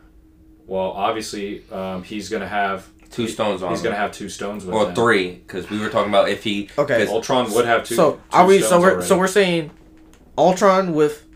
Well, 0.71 0.93
obviously, 0.93 1.65
um, 1.73 2.05
he's 2.05 2.29
gonna 2.29 2.47
have 2.47 2.87
two 3.11 3.27
stones 3.27 3.61
on 3.61 3.71
he's 3.71 3.81
him. 3.81 3.87
gonna 3.87 3.97
have 3.97 4.13
two 4.13 4.29
stones 4.29 4.65
with 4.65 4.73
or 4.73 4.89
him. 4.91 4.95
three, 4.95 5.31
because 5.45 5.69
we 5.69 5.81
were 5.81 5.89
talking 5.89 6.11
about 6.13 6.29
if 6.29 6.45
he. 6.45 6.69
Okay. 6.79 6.99
'cause 7.01 7.09
Ultron 7.09 7.53
would 7.55 7.65
have 7.67 7.83
two. 7.85 7.97
so 7.97 8.13
two 8.13 8.21
are 8.33 8.47
we? 8.47 8.61
So 8.61 8.79
we're 8.81 8.93
already. 8.93 9.07
so 9.09 9.19
we're 9.19 9.27
saying 9.27 9.73
Ultron 10.39 10.95
with 10.95 11.27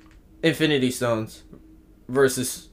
Infinity 0.44 0.92
Stones 0.92 1.42
versus 2.08 2.68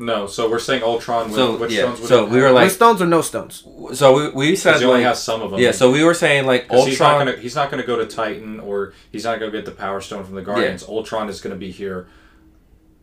No, 0.00 0.26
so 0.26 0.50
we're 0.50 0.58
saying 0.58 0.82
Ultron 0.82 1.26
with 1.26 1.36
So, 1.36 1.56
which 1.58 1.70
yeah, 1.72 1.82
stones 1.82 2.00
would 2.00 2.08
so 2.08 2.24
it 2.24 2.30
we 2.30 2.40
were 2.40 2.50
like- 2.50 2.64
with 2.64 2.72
stones 2.72 3.00
or 3.02 3.06
no 3.06 3.20
stones. 3.20 3.62
So 3.92 4.14
we, 4.16 4.28
we 4.30 4.56
said 4.56 4.70
Because 4.70 4.80
he 4.80 4.86
only 4.88 5.00
like 5.00 5.08
has 5.08 5.22
some 5.22 5.42
of 5.42 5.50
them. 5.52 5.60
yeah. 5.60 5.70
So 5.72 5.92
we 5.92 6.02
were 6.02 6.14
saying 6.14 6.44
like 6.46 6.68
'Cause 6.68 6.86
he's 6.86 6.98
not 6.98 7.10
Ultron. 7.12 7.26
gonna 7.26 7.38
he's 7.40 7.54
not 7.54 7.70
gonna 7.70 7.86
go 7.86 7.96
to 7.96 8.06
Titan 8.06 8.58
or 8.58 8.94
he's 9.12 9.22
not 9.24 9.38
gonna 9.38 9.52
get 9.52 9.64
the 9.64 9.70
Power 9.70 10.00
Stone 10.00 10.24
from 10.24 10.34
the 10.34 10.42
Guardians. 10.42 10.82
Ultron 10.88 11.28
is 11.28 11.40
gonna 11.40 11.54
be 11.54 11.70
here 11.70 12.08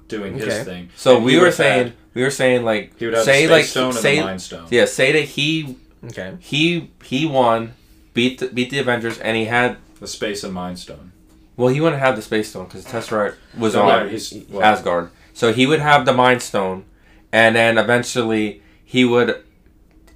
doing 0.07 0.35
Okay. 0.35 0.45
his 0.45 0.63
thing. 0.63 0.89
So 0.95 1.17
And 1.17 1.25
we 1.25 1.37
were 1.39 1.51
saying 1.51 1.83
have- 1.87 1.93
we 2.13 2.23
were 2.23 2.29
saying 2.31 2.63
like 2.63 2.97
he 2.97 3.05
would 3.05 3.13
have 3.15 3.23
say 3.25 3.45
the 3.45 3.47
Space 3.47 3.51
like 3.51 3.65
Stone 3.65 3.93
say 3.93 4.17
and 4.17 4.19
the 4.21 4.25
Mind 4.25 4.41
Stone. 4.41 4.67
yeah 4.71 4.85
say 4.85 5.11
that 5.11 5.23
he 5.35 5.77
Okay. 6.05 6.33
he 6.39 6.91
he 7.03 7.25
won 7.25 7.73
beat 8.13 8.39
the, 8.39 8.47
beat 8.47 8.69
the 8.69 8.79
Avengers 8.79 9.17
and 9.19 9.35
he 9.37 9.45
had 9.45 9.77
The 9.99 10.07
Space 10.07 10.43
and 10.43 10.53
Mind 10.53 10.79
Stone. 10.79 11.11
well 11.55 11.69
he 11.69 11.79
wouldn't 11.81 12.01
have 12.01 12.15
the 12.15 12.21
Space 12.21 12.49
Stone 12.49 12.65
because 12.65 12.85
Tesseract 12.85 13.35
was 13.57 13.73
So, 13.73 13.81
on 13.83 14.05
yeah, 14.05 14.09
he's- 14.09 14.33
well, 14.49 14.63
Asgard 14.63 15.09
so 15.33 15.53
he 15.53 15.65
would 15.67 15.79
have 15.81 16.05
the 16.05 16.13
Mind 16.13 16.41
Stone 16.41 16.85
and 17.31 17.55
then 17.55 17.77
eventually 17.77 18.61
he 18.83 19.03
would 19.05 19.43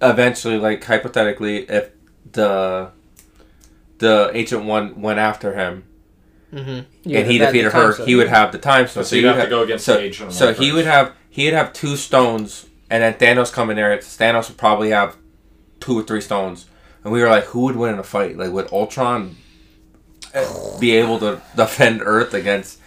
eventually 0.01 0.57
like 0.57 0.83
hypothetically 0.83 1.69
if 1.69 1.89
the 2.31 2.89
the 3.99 4.31
Ancient 4.33 4.63
One 4.65 5.01
went 5.01 5.19
after 5.19 5.53
him 5.53 5.83
Mm-hmm. 6.53 7.15
and 7.15 7.31
he 7.31 7.37
defeated 7.37 7.71
her, 7.71 8.05
he 8.05 8.15
would 8.15 8.27
have 8.27 8.51
the 8.51 8.57
time 8.57 8.87
stone. 8.87 9.03
So 9.05 9.15
you'd 9.15 9.21
he 9.21 9.27
would 9.27 9.35
have 9.35 9.43
to 9.45 9.49
go 9.49 9.63
against 9.63 9.85
so, 9.85 9.93
the 9.93 10.01
Ancient 10.03 10.33
So 10.33 10.47
he 10.53 10.53
first. 10.65 10.73
would 10.73 10.85
have 10.85 11.13
he'd 11.29 11.53
have 11.53 11.71
two 11.73 11.95
stones, 11.95 12.67
and 12.89 13.01
then 13.03 13.13
Thanos 13.13 13.51
come 13.53 13.69
in 13.69 13.77
there. 13.77 13.97
Thanos 13.99 14.49
would 14.49 14.57
probably 14.57 14.89
have 14.89 15.15
two 15.79 15.97
or 15.99 16.03
three 16.03 16.19
stones, 16.21 16.65
and 17.03 17.13
we 17.13 17.21
were 17.21 17.29
like, 17.29 17.45
who 17.45 17.61
would 17.61 17.75
win 17.77 17.93
in 17.93 17.99
a 17.99 18.03
fight? 18.03 18.37
Like 18.37 18.51
would 18.51 18.71
Ultron 18.71 19.37
uh, 20.35 20.79
be 20.79 20.91
able 20.91 21.19
to 21.19 21.41
defend 21.55 22.01
Earth 22.03 22.33
against 22.33 22.79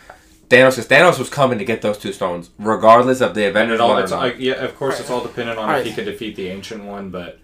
Thanos, 0.50 0.76
because 0.76 0.88
Thanos 0.88 1.18
was 1.18 1.30
coming 1.30 1.58
to 1.58 1.64
get 1.64 1.80
those 1.82 1.96
two 1.98 2.12
stones, 2.12 2.50
regardless 2.58 3.20
of 3.22 3.34
the 3.34 3.42
And 3.46 3.50
Avengers 3.56 3.74
it 3.76 3.80
all, 3.80 3.96
it's, 3.98 4.10
not. 4.10 4.20
like, 4.20 4.36
yeah, 4.38 4.52
of 4.54 4.76
course, 4.76 5.00
it's 5.00 5.08
all 5.10 5.22
dependent 5.22 5.58
on 5.58 5.64
if 5.64 5.68
Alright. 5.70 5.86
he 5.86 5.92
could 5.92 6.04
defeat 6.04 6.36
the 6.36 6.48
ancient 6.48 6.84
one, 6.84 7.08
but 7.10 7.38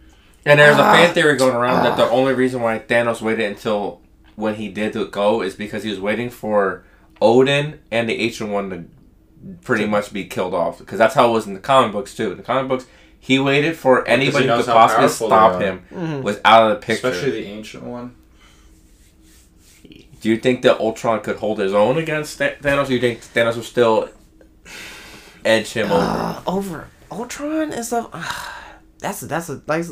And 0.45 0.61
there's 0.61 0.77
a 0.77 0.83
Ah. 0.83 0.93
fan 0.93 1.15
theory 1.15 1.37
going 1.37 1.55
around 1.57 1.83
that 1.85 1.97
the 1.97 2.09
only 2.11 2.35
reason 2.35 2.61
why 2.61 2.79
Thanos 2.79 3.21
waited 3.23 3.47
until 3.47 4.01
when 4.41 4.57
he 4.57 4.69
did 4.69 4.93
to 4.95 5.07
go 5.07 5.43
is 5.43 5.55
because 5.55 5.83
he 5.85 5.91
was 5.91 6.01
waiting 6.01 6.31
for 6.31 6.85
Odin 7.21 7.81
and 7.91 8.09
the 8.09 8.15
Ancient 8.21 8.51
One 8.51 8.71
to 8.71 8.85
pretty 9.63 9.87
much 9.87 10.13
be 10.13 10.25
killed 10.25 10.55
off. 10.55 10.79
Because 10.79 10.99
that's 10.99 11.15
how 11.15 11.29
it 11.29 11.33
was 11.33 11.47
in 11.47 11.55
the 11.55 11.61
comic 11.61 11.93
books 11.93 12.15
too. 12.15 12.31
In 12.33 12.37
the 12.37 12.43
comic 12.43 12.69
books, 12.69 12.87
he 13.19 13.39
waited 13.39 13.77
for 13.77 14.07
anybody 14.09 14.47
who 14.49 14.57
could 14.57 14.67
possibly 14.67 15.09
stop 15.09 15.55
are. 15.55 15.61
him 15.61 15.83
Mhm. 15.93 16.23
was 16.23 16.41
out 16.45 16.71
of 16.71 16.81
the 16.81 16.87
picture. 16.87 17.09
especially 17.09 17.31
the 17.43 17.47
ancient 17.47 17.85
one. 17.85 18.15
Do 20.21 20.29
you 20.29 20.37
think 20.37 20.63
that 20.63 20.79
Ultron 20.81 21.21
could 21.21 21.37
hold 21.37 21.59
his 21.59 21.73
own 21.73 21.97
against 21.97 22.37
Th- 22.39 22.59
Thanos? 22.61 22.89
Or 22.91 22.93
you 22.93 23.01
think 23.01 23.21
Thanos 23.23 23.57
would 23.57 23.65
still 23.65 24.09
edge 25.45 25.73
him 25.73 25.91
over? 25.91 26.03
Uh, 26.05 26.43
over 26.47 26.89
Ultron 27.11 27.73
and 27.73 27.85
stuff. 27.85 28.11
that's 28.99 29.23
a, 29.23 29.27
that's 29.27 29.49
a 29.49 29.63
like. 29.67 29.85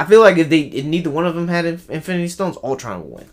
I 0.00 0.04
feel 0.06 0.20
like 0.20 0.36
if 0.38 0.48
they 0.48 0.60
if 0.60 0.84
neither 0.84 1.10
one 1.10 1.26
of 1.26 1.34
them 1.34 1.48
had 1.48 1.64
Infinity 1.64 2.28
Stones, 2.28 2.56
Ultron 2.62 3.04
would 3.04 3.12
win. 3.20 3.30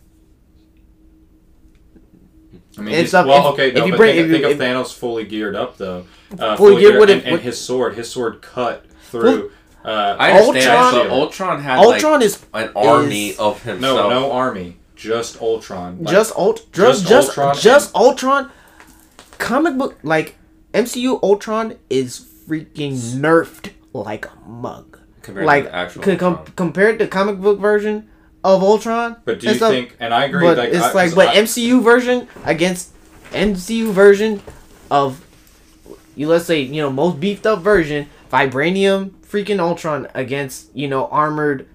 I 2.78 2.82
mean, 2.82 2.88
And 2.89 2.95
he's- 2.97 3.09
stuff- 3.09 3.28
well, 3.28 3.47
if- 3.47 3.53
okay, 3.53 3.70
if 3.70 3.76
you 3.86 3.91
but 3.91 3.97
bring- 3.97 4.16
think, 4.16 4.26
if 4.28 4.32
think 4.32 4.45
you- 4.45 4.51
of 4.51 4.57
Thanos 4.88 4.93
fully 4.93 5.26
geared 5.26 5.55
up 5.55 5.78
though. 5.78 6.05
Uh, 6.39 6.55
Fully 6.55 6.76
geared 6.80 6.82
geared 6.93 6.99
would 6.99 7.09
up, 7.09 7.16
have- 7.18 7.26
and, 7.26 7.34
and 7.36 7.41
his 7.43 7.59
sword, 7.59 7.95
his 7.95 8.09
sword 8.09 8.41
cut 8.41 8.86
through. 9.09 9.51
Uh, 9.84 10.16
I 10.20 10.32
understand, 10.32 10.70
Ultron- 10.80 11.07
but 11.09 11.14
Ultron 11.14 11.62
had 11.62 11.80
Ultron 11.80 12.14
like 12.20 12.22
is 12.24 12.39
an 12.53 12.70
army 12.76 13.30
is- 13.30 13.39
of 13.39 13.64
himself. 13.64 13.97
no, 13.97 14.09
no 14.09 14.32
army, 14.32 14.78
just 14.95 15.41
Ultron. 15.41 15.97
Like, 15.99 16.14
just 16.14 16.34
Ult 16.38 16.72
just 16.72 17.01
just 17.01 17.09
just 17.09 17.28
Ultron 17.30 17.55
just 17.57 17.95
Ultron. 17.95 18.51
Comic 19.39 19.78
book 19.78 19.97
like 20.03 20.36
MCU 20.74 21.20
Ultron 21.24 21.76
is 21.89 22.24
freaking 22.47 22.93
nerfed 23.16 23.72
like 23.91 24.26
a 24.28 24.49
mug. 24.49 24.90
Compared 25.22 25.43
to 25.43 25.47
like 25.47 25.63
the 25.65 25.76
actual 25.76 26.01
com- 26.03 26.11
Ultron. 26.36 26.45
compared 26.55 26.99
to 26.99 27.07
comic 27.07 27.39
book 27.39 27.59
version 27.59 28.09
of 28.43 28.63
Ultron. 28.63 29.17
But 29.26 29.39
do 29.39 29.47
you 29.49 29.53
stuff, 29.55 29.72
think? 29.72 29.95
And 29.99 30.13
I 30.13 30.26
agree. 30.26 30.41
But 30.47 30.57
like, 30.57 30.69
it's 30.69 30.82
I, 30.84 30.91
like, 30.93 31.15
but 31.15 31.28
I- 31.30 31.36
MCU 31.36 31.82
version 31.84 32.28
against 32.45 32.91
MCU 33.32 33.91
version 33.91 34.41
of 34.89 35.24
you. 36.15 36.28
Let's 36.28 36.45
say 36.45 36.61
you 36.61 36.82
know 36.82 36.89
most 36.89 37.19
beefed 37.19 37.45
up 37.45 37.61
version 37.61 38.07
vibranium 38.32 39.11
freaking 39.30 39.59
Ultron 39.59 40.07
against 40.13 40.76
you 40.76 40.88
know 40.88 41.07
armored 41.07 41.67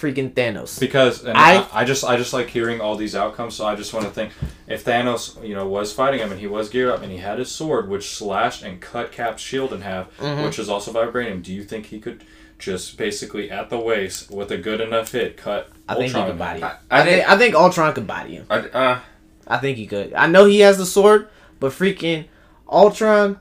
freaking 0.00 0.32
Thanos. 0.32 0.78
because 0.80 1.24
and 1.24 1.36
I- 1.38 1.60
I, 1.62 1.68
I 1.80 1.84
just 1.84 2.04
I 2.04 2.16
just 2.16 2.32
like 2.32 2.48
hearing 2.48 2.80
all 2.80 2.96
these 2.96 3.14
outcomes. 3.14 3.54
So 3.54 3.64
I 3.66 3.74
just 3.76 3.92
want 3.94 4.06
to 4.06 4.10
think 4.12 4.32
if 4.66 4.84
Thanos, 4.84 5.46
you 5.46 5.54
know, 5.54 5.66
was 5.68 5.92
fighting 5.92 6.20
him 6.20 6.30
and 6.32 6.40
he 6.40 6.46
was 6.46 6.68
geared 6.68 6.90
up 6.90 7.02
and 7.02 7.12
he 7.12 7.18
had 7.18 7.38
his 7.38 7.50
sword, 7.50 7.88
which 7.88 8.10
slashed 8.10 8.62
and 8.62 8.80
cut 8.80 9.12
Cap's 9.12 9.42
shield 9.42 9.72
in 9.72 9.82
half, 9.82 10.08
Mm-hmm. 10.18 10.44
which 10.44 10.58
is 10.58 10.68
also 10.68 10.92
vibranium. 10.92 11.42
Do 11.42 11.52
you 11.54 11.62
think 11.62 11.86
he 11.86 12.00
could 12.00 12.24
just 12.58 12.96
basically 12.96 13.50
at 13.50 13.70
the 13.70 13.78
waist 13.78 14.30
with 14.30 14.50
a 14.52 14.56
good 14.58 14.80
enough 14.80 15.12
hit 15.12 15.36
cut? 15.36 15.70
I 15.88 15.94
think 15.94 16.12
he 16.12 16.18
Ultron 16.18 16.30
could 16.30 16.38
body 16.38 16.60
him. 16.60 16.70
I, 16.90 16.96
I 16.96 17.00
I 17.00 17.04
think 17.04 17.16
think. 17.16 17.28
I 17.30 17.38
think 17.38 17.54
Ultron 17.54 17.94
could 17.94 18.06
body 18.06 18.34
him. 18.36 18.46
I, 18.50 18.56
uh, 18.58 19.00
I 19.46 19.58
think 19.58 19.76
he 19.78 19.86
could. 19.86 20.14
I 20.14 20.26
know 20.26 20.44
he 20.46 20.60
has 20.60 20.78
the 20.78 20.86
sword, 20.86 21.28
but 21.60 21.72
freaking 21.72 22.26
Ultron, 22.70 23.38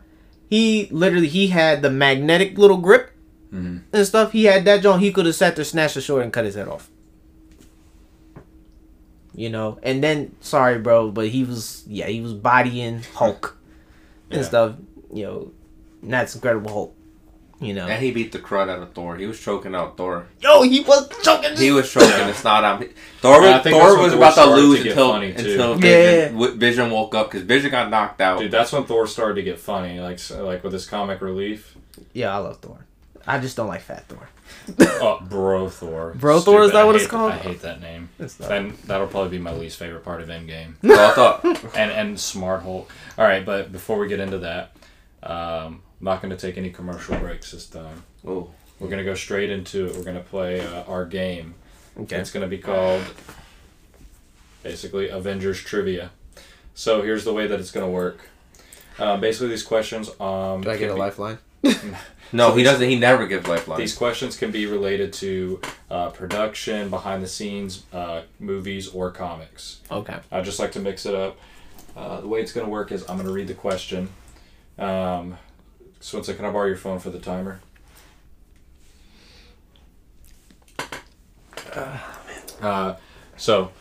he 0.49 0.87
literally 0.91 1.27
he 1.29 1.47
had 1.47 1.81
the 1.81 1.89
magnetic 1.89 2.57
little 2.57 2.77
grip 2.77 3.11
Mhm. 3.53 3.83
and 3.93 4.05
stuff. 4.07 4.31
He 4.33 4.45
had 4.45 4.65
that 4.65 4.81
joint. 4.81 5.01
He 5.01 5.11
could 5.13 5.25
have 5.25 5.35
sat 5.35 5.55
there, 5.55 5.63
snatched 5.65 5.95
the 5.95 6.01
sword, 6.01 6.23
and 6.23 6.33
cut 6.33 6.43
his 6.45 6.55
head 6.55 6.67
off. 6.67 6.89
You 9.35 9.49
know, 9.49 9.79
and 9.81 10.03
then 10.03 10.35
sorry, 10.41 10.77
bro, 10.79 11.09
but 11.11 11.29
he 11.29 11.43
was 11.43 11.83
yeah 11.87 12.07
he 12.07 12.21
was 12.21 12.33
bodying 12.33 13.01
Hulk 13.15 13.57
and 14.29 14.41
Yeah. 14.41 14.47
stuff. 14.47 14.75
You 15.11 15.23
know, 15.25 15.51
and 16.01 16.13
that's 16.13 16.35
Incredible 16.35 16.71
Hulk. 16.71 16.95
You 17.63 17.73
know, 17.73 17.87
and 17.87 18.03
he 18.03 18.11
beat 18.11 18.31
the 18.31 18.39
crud 18.39 18.69
out 18.69 18.81
of 18.81 18.93
Thor. 18.93 19.15
He 19.15 19.25
was 19.25 19.39
choking 19.39 19.73
out 19.75 19.97
Thor. 19.97 20.27
yo, 20.41 20.61
he 20.63 20.81
was 20.81 21.09
choking. 21.23 21.55
He 21.57 21.71
was 21.71 21.91
choking. 21.91 22.27
It's 22.29 22.43
not 22.43 22.63
on. 22.63 22.89
Thor, 23.19 23.41
Yeah, 23.41 23.49
I 23.49 23.53
was, 23.55 23.63
think 23.63 23.75
Thor 23.75 23.83
that's 23.83 23.93
when 23.95 24.03
was 24.03 24.11
Thor 24.13 24.17
about 24.19 24.35
to 24.35 24.55
lose 24.61 24.81
to 24.83 24.89
until 24.89 25.11
funny, 25.11 25.29
until 25.31 25.69
Yeah. 25.75 25.75
Vision, 25.81 26.33
w- 26.33 26.55
Vision 26.55 26.91
woke 26.91 27.15
up 27.15 27.31
because 27.31 27.43
Vision 27.45 27.71
got 27.71 27.89
knocked 27.89 28.21
out. 28.21 28.39
Dude, 28.39 28.51
that's 28.51 28.71
when 28.71 28.83
Thor 28.85 29.07
started 29.07 29.35
to 29.35 29.43
get 29.43 29.59
funny, 29.59 29.99
like 29.99 30.19
so- 30.19 30.45
like 30.45 30.63
with 30.63 30.73
his 30.73 30.85
comic 30.85 31.21
relief. 31.21 31.75
yeah, 32.13 32.33
I 32.35 32.39
love 32.39 32.57
Thor. 32.57 32.85
I 33.25 33.39
just 33.39 33.55
don't 33.55 33.67
like 33.69 33.81
Fat 33.81 34.05
Thor. 34.09 34.27
Oh, 35.01 35.19
bro 35.29 35.69
Thor. 35.69 36.13
Bro 36.19 36.41
Thor, 36.41 36.63
is 36.63 36.71
that 36.73 36.81
I 36.81 36.83
what 36.83 36.95
it's 36.97 37.07
called? 37.07 37.31
I 37.31 37.37
hate 37.37 37.61
that 37.61 37.79
name. 37.81 38.09
It's 38.19 38.37
not. 38.39 38.51
And 38.51 38.73
that'll 38.79 39.07
probably 39.07 39.29
be 39.29 39.39
my 39.39 39.53
least 39.53 39.77
favorite 39.77 40.03
part 40.03 40.21
of 40.21 40.27
Endgame. 40.27 40.73
So 40.85 40.93
I 40.93 41.11
thought 41.13 41.45
and 41.75 41.91
and 41.91 42.19
Smart 42.19 42.63
Hulk. 42.63 42.91
All 43.17 43.25
right, 43.25 43.45
but 43.45 43.71
before 43.71 43.97
we 43.97 44.07
get 44.09 44.19
into 44.19 44.39
that, 44.39 44.75
um, 45.23 45.31
I'm 45.33 45.81
not 46.03 46.21
going 46.21 46.35
to 46.35 46.37
take 46.37 46.57
any 46.57 46.69
commercial 46.69 47.17
breaks 47.17 47.51
this 47.51 47.67
time. 47.67 48.03
Oh. 48.27 48.49
We're 48.79 48.89
going 48.89 48.99
to 48.99 49.05
go 49.05 49.15
straight 49.15 49.49
into 49.49 49.85
it. 49.87 49.95
We're 49.95 50.03
going 50.03 50.17
to 50.17 50.23
play 50.23 50.59
uh, 50.59 50.83
our 50.83 51.05
game. 51.05 51.55
Okay. 51.97 52.17
It's 52.17 52.31
going 52.31 52.41
to 52.41 52.49
be 52.49 52.57
called 52.57 53.03
basically 54.63 55.09
Avengers 55.09 55.59
Trivia. 55.61 56.11
So 56.73 57.01
here's 57.01 57.23
the 57.23 57.33
way 57.33 57.47
that 57.47 57.59
it's 57.59 57.71
going 57.71 57.85
to 57.85 57.91
work. 57.91 58.19
Um, 58.99 59.21
basically, 59.21 59.49
these 59.49 59.63
questions. 59.63 60.09
Um, 60.19 60.61
Do 60.61 60.71
I 60.71 60.77
get 60.77 60.89
a 60.89 60.93
be- 60.93 60.99
lifeline? 60.99 61.37
no, 62.33 62.49
So 62.49 62.55
he 62.55 62.63
doesn't. 62.63 62.89
He 62.89 62.97
never 62.97 63.25
gives 63.25 63.47
lifelines. 63.47 63.79
These 63.79 63.95
questions 63.95 64.35
can 64.35 64.51
be 64.51 64.65
related 64.65 65.13
to 65.13 65.61
uh, 65.89 66.09
production, 66.09 66.89
behind 66.89 67.23
the 67.23 67.27
scenes, 67.27 67.85
uh, 67.93 68.23
movies, 68.39 68.89
or 68.89 69.11
comics. 69.11 69.79
Okay. 69.89 70.17
I 70.31 70.41
just 70.41 70.59
like 70.59 70.71
to 70.73 70.79
mix 70.79 71.05
it 71.05 71.15
up. 71.15 71.37
Uh, 71.95 72.21
the 72.21 72.27
way 72.27 72.41
it's 72.41 72.51
going 72.51 72.65
to 72.65 72.71
work 72.71 72.91
is 72.91 73.03
I'm 73.03 73.15
going 73.17 73.27
to 73.27 73.33
read 73.33 73.47
the 73.47 73.53
question. 73.53 74.09
Um, 74.77 75.37
Swinson, 76.03 76.35
can 76.35 76.43
I 76.43 76.51
borrow 76.51 76.67
your 76.67 76.75
phone 76.75 76.99
for 76.99 77.09
the 77.09 77.17
timer? 77.19 77.61
Uh, 82.61 82.95
so, 83.37 83.71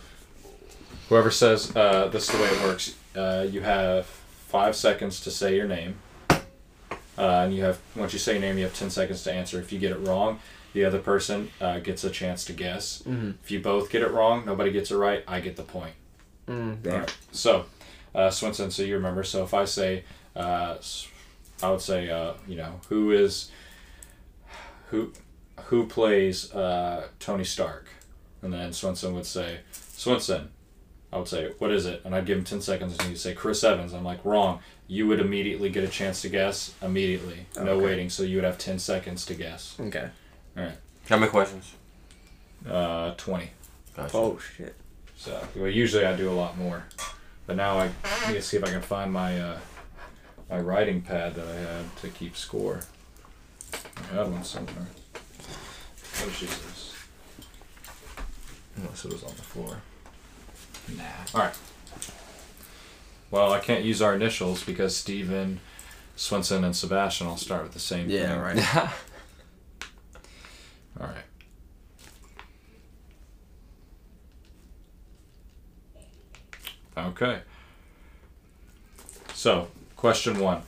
whoever 1.09 1.31
says 1.31 1.75
uh, 1.77 2.09
this 2.09 2.29
is 2.29 2.37
the 2.37 2.43
way 2.43 2.49
it 2.49 2.63
works, 2.63 2.95
uh, 3.17 3.47
you 3.51 3.61
have 3.61 4.07
five 4.07 4.75
seconds 4.77 5.21
to 5.21 5.31
say 5.31 5.57
your 5.57 5.67
name. 5.69 5.97
Uh, 6.31 7.43
and 7.45 7.55
you 7.55 7.63
have 7.63 7.79
once 7.95 8.13
you 8.13 8.19
say 8.19 8.33
your 8.33 8.41
name, 8.41 8.57
you 8.57 8.65
have 8.65 8.75
ten 8.75 8.89
seconds 8.89 9.23
to 9.25 9.33
answer. 9.33 9.61
If 9.61 9.73
you 9.73 9.79
get 9.79 9.93
it 9.93 9.99
wrong, 10.01 10.41
the 10.73 10.85
other 10.85 10.99
person 10.99 11.51
uh, 11.61 11.79
gets 11.81 12.03
a 12.05 12.11
chance 12.11 12.45
to 12.47 12.53
guess. 12.55 13.03
Mhm. 13.07 13.35
If 13.43 13.51
you 13.51 13.61
both 13.61 13.91
get 13.91 14.01
it 14.03 14.11
wrong, 14.11 14.47
nobody 14.47 14.73
gets 14.73 14.91
it 14.91 14.97
right. 14.97 15.23
I 15.29 15.41
get 15.41 15.57
the 15.57 15.63
point. 15.63 15.95
Mm, 16.49 16.87
Alright. 16.87 17.15
So, 17.31 17.67
uh, 18.15 18.29
Swinson, 18.29 18.73
so 18.73 18.83
you 18.83 18.95
remember. 18.95 19.23
So 19.25 19.45
if 19.45 19.53
I 19.53 19.67
say, 19.67 20.05
uh, 20.35 20.77
s- 20.79 21.07
I 21.63 21.71
would 21.71 21.81
say, 21.81 22.11
uh, 22.11 22.35
you 22.49 22.57
know, 22.57 22.81
who 22.89 23.11
is, 23.13 23.51
who, 24.91 25.13
who 25.65 25.87
plays 25.87 26.53
uh, 26.55 27.07
Tony 27.21 27.45
Stark, 27.45 27.89
and 28.43 28.53
then 28.53 28.73
Swenson 28.73 29.15
would 29.15 29.27
say, 29.27 29.61
Swinson. 29.73 30.49
I 31.13 31.19
would 31.19 31.29
say, 31.29 31.53
what 31.59 31.71
is 31.71 31.85
it? 31.85 32.01
And 32.05 32.15
I'd 32.15 32.25
give 32.25 32.39
him 32.39 32.45
ten 32.45 32.61
seconds, 32.63 32.97
and 32.99 33.03
he'd 33.09 33.19
say 33.19 33.35
Chris 33.35 33.63
Evans. 33.63 33.93
I'm 33.93 34.03
like, 34.05 34.25
wrong. 34.25 34.61
You 34.89 35.07
would 35.09 35.21
immediately 35.21 35.69
get 35.71 35.85
a 35.85 35.89
chance 35.89 36.23
to 36.23 36.29
guess 36.31 36.75
immediately, 36.83 37.47
no 37.57 37.73
Okay. 37.73 37.85
waiting. 37.85 38.09
So 38.11 38.23
you 38.23 38.37
would 38.37 38.45
have 38.45 38.57
ten 38.59 38.79
seconds 38.79 39.25
to 39.27 39.35
guess. 39.35 39.77
Okay. 39.79 40.09
All 40.57 40.65
right. 40.65 40.73
How 41.09 41.19
many 41.19 41.31
questions? 41.31 41.75
Uh, 42.69 43.13
Twenty. 43.17 43.51
Gotcha. 43.97 44.17
Oh 44.17 44.39
shit. 44.39 44.75
So 45.17 45.39
well, 45.55 45.69
usually 45.69 46.05
I 46.07 46.17
do 46.17 46.31
a 46.31 46.33
lot 46.33 46.57
more, 46.59 46.85
but 47.47 47.57
now 47.57 47.79
I 47.79 47.87
need 48.29 48.35
to 48.35 48.43
see 48.43 48.57
if 48.57 48.65
I 48.65 48.69
can 48.71 48.83
find 48.83 49.13
my 49.13 49.39
uh, 49.41 49.59
my 50.53 50.61
writing 50.61 51.01
pad 51.01 51.35
that 51.35 51.47
I 51.49 51.55
had 51.55 51.97
to 52.03 52.09
keep 52.11 52.37
score. 52.37 52.81
I 53.73 54.15
had 54.15 54.31
one 54.31 54.45
somewhere. 54.45 54.87
Oh 56.21 56.29
Jesus! 56.29 56.95
Unless 58.77 59.07
it 59.07 59.13
was 59.15 59.23
on 59.25 59.31
the 59.31 59.43
floor. 59.43 59.79
Nah. 60.95 61.05
All 61.35 61.41
right. 61.41 61.55
Well, 63.31 63.51
I 63.51 63.61
can't 63.61 63.83
use 63.83 64.03
our 64.03 64.15
initials 64.15 64.63
because 64.63 64.95
Steven, 64.95 65.61
Swinson, 66.19 66.65
and 66.65 66.77
Sebastian 66.77 67.29
all 67.29 67.39
start 67.39 67.63
with 67.63 67.73
the 67.73 67.79
same 67.79 68.11
Yeah. 68.11 68.33
thing. 68.33 68.41
Right. 68.43 68.77
All 71.01 71.07
right. 71.07 71.25
Okay. 76.99 77.41
So, 79.33 79.69
question 80.03 80.41
one. 80.41 80.63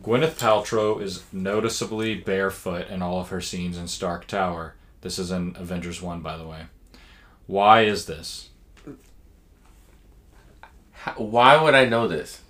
Gwyneth 0.00 0.38
Paltrow 0.38 1.02
is 1.02 1.24
noticeably 1.32 2.14
barefoot 2.14 2.86
in 2.88 3.02
all 3.02 3.20
of 3.20 3.30
her 3.30 3.40
scenes 3.40 3.76
in 3.76 3.88
Stark 3.88 4.28
Tower. 4.28 4.74
This 5.00 5.18
is 5.18 5.32
in 5.32 5.56
Avengers 5.58 6.00
1, 6.00 6.20
by 6.20 6.36
the 6.36 6.46
way. 6.46 6.66
Why 7.48 7.82
is 7.82 8.06
this? 8.06 8.50
How- 10.92 11.14
Why 11.14 11.60
would 11.60 11.74
I 11.74 11.86
know 11.86 12.06
this? 12.06 12.40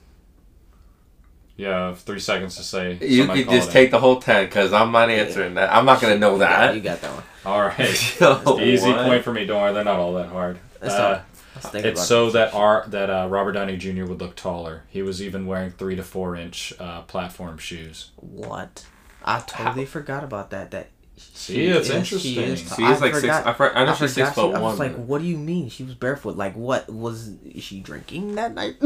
You 1.56 1.68
have 1.68 2.00
three 2.00 2.20
seconds 2.20 2.56
to 2.56 2.62
say. 2.62 2.98
You 3.00 3.26
could 3.26 3.48
just 3.48 3.68
it 3.68 3.70
in. 3.70 3.72
take 3.72 3.90
the 3.90 4.00
whole 4.00 4.20
ten 4.20 4.44
because 4.44 4.74
I'm 4.74 4.92
not 4.92 5.08
answering 5.08 5.54
that. 5.54 5.72
I'm 5.74 5.86
not 5.86 6.02
gonna 6.02 6.18
know 6.18 6.36
that. 6.38 6.74
You 6.74 6.82
got 6.82 7.00
that 7.00 7.14
one. 7.14 7.22
All 7.46 7.62
right. 7.62 7.88
So 7.96 8.60
Easy 8.60 8.90
what? 8.90 9.06
point 9.06 9.24
for 9.24 9.32
me. 9.32 9.46
Don't 9.46 9.62
worry, 9.62 9.72
they're 9.72 9.82
not 9.82 9.98
all 9.98 10.12
that 10.14 10.28
hard. 10.28 10.58
That's 10.80 10.92
Uh, 10.92 10.98
I 10.98 11.10
was 11.10 11.20
thinking 11.20 11.35
It's 11.74 12.06
so 12.06 12.26
this. 12.26 12.34
that 12.34 12.54
our 12.54 12.84
that 12.88 13.10
uh, 13.10 13.26
Robert 13.28 13.52
Downey 13.52 13.76
Jr. 13.76 14.04
would 14.04 14.20
look 14.20 14.36
taller. 14.36 14.82
He 14.88 15.02
was 15.02 15.22
even 15.22 15.46
wearing 15.46 15.70
three 15.70 15.96
to 15.96 16.02
four 16.02 16.36
inch 16.36 16.72
uh, 16.78 17.02
platform 17.02 17.58
shoes. 17.58 18.10
What? 18.16 18.86
I 19.24 19.40
totally 19.46 19.86
forgot 19.86 20.22
about 20.24 20.50
that. 20.50 20.70
That. 20.70 20.88
See, 21.18 21.66
it's 21.68 21.88
she 21.88 21.94
interesting. 21.94 22.34
tall. 22.68 22.76
She 22.76 22.84
is 22.84 22.98
I 23.02 23.04
like 23.06 23.14
six. 23.14 23.20
forgot- 23.22 23.46
I, 23.46 23.52
for, 23.54 23.74
I 23.76 23.84
know 23.86 23.94
she's 23.94 24.12
six 24.12 24.30
foot 24.32 24.50
she- 24.50 24.54
I 24.54 24.60
one. 24.60 24.62
was 24.72 24.78
like, 24.78 24.94
what 24.96 25.22
do 25.22 25.26
you 25.26 25.38
mean? 25.38 25.70
She 25.70 25.82
was 25.82 25.94
barefoot. 25.94 26.36
Like, 26.36 26.54
what 26.54 26.88
was 26.90 27.28
is 27.44 27.62
she 27.64 27.80
drinking 27.80 28.34
that 28.34 28.54
night? 28.54 28.76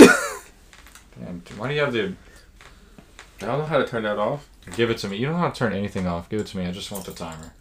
And 1.26 1.46
why 1.58 1.68
do 1.68 1.74
you 1.74 1.80
have 1.80 1.92
the 1.92 2.14
I 3.42 3.46
don't 3.46 3.58
know 3.58 3.66
how 3.66 3.78
to 3.78 3.86
turn 3.86 4.04
that 4.04 4.18
off. 4.18 4.48
give 4.76 4.90
it 4.90 4.98
to 4.98 5.08
me? 5.08 5.16
You 5.16 5.26
don't 5.26 5.34
know 5.34 5.40
how 5.42 5.50
to 5.50 5.58
turn 5.58 5.72
anything 5.72 6.06
off. 6.06 6.28
Give 6.28 6.40
it 6.40 6.46
to 6.48 6.56
me. 6.56 6.66
I 6.66 6.70
just 6.72 6.90
want 6.90 7.04
the 7.04 7.12
timer. 7.12 7.52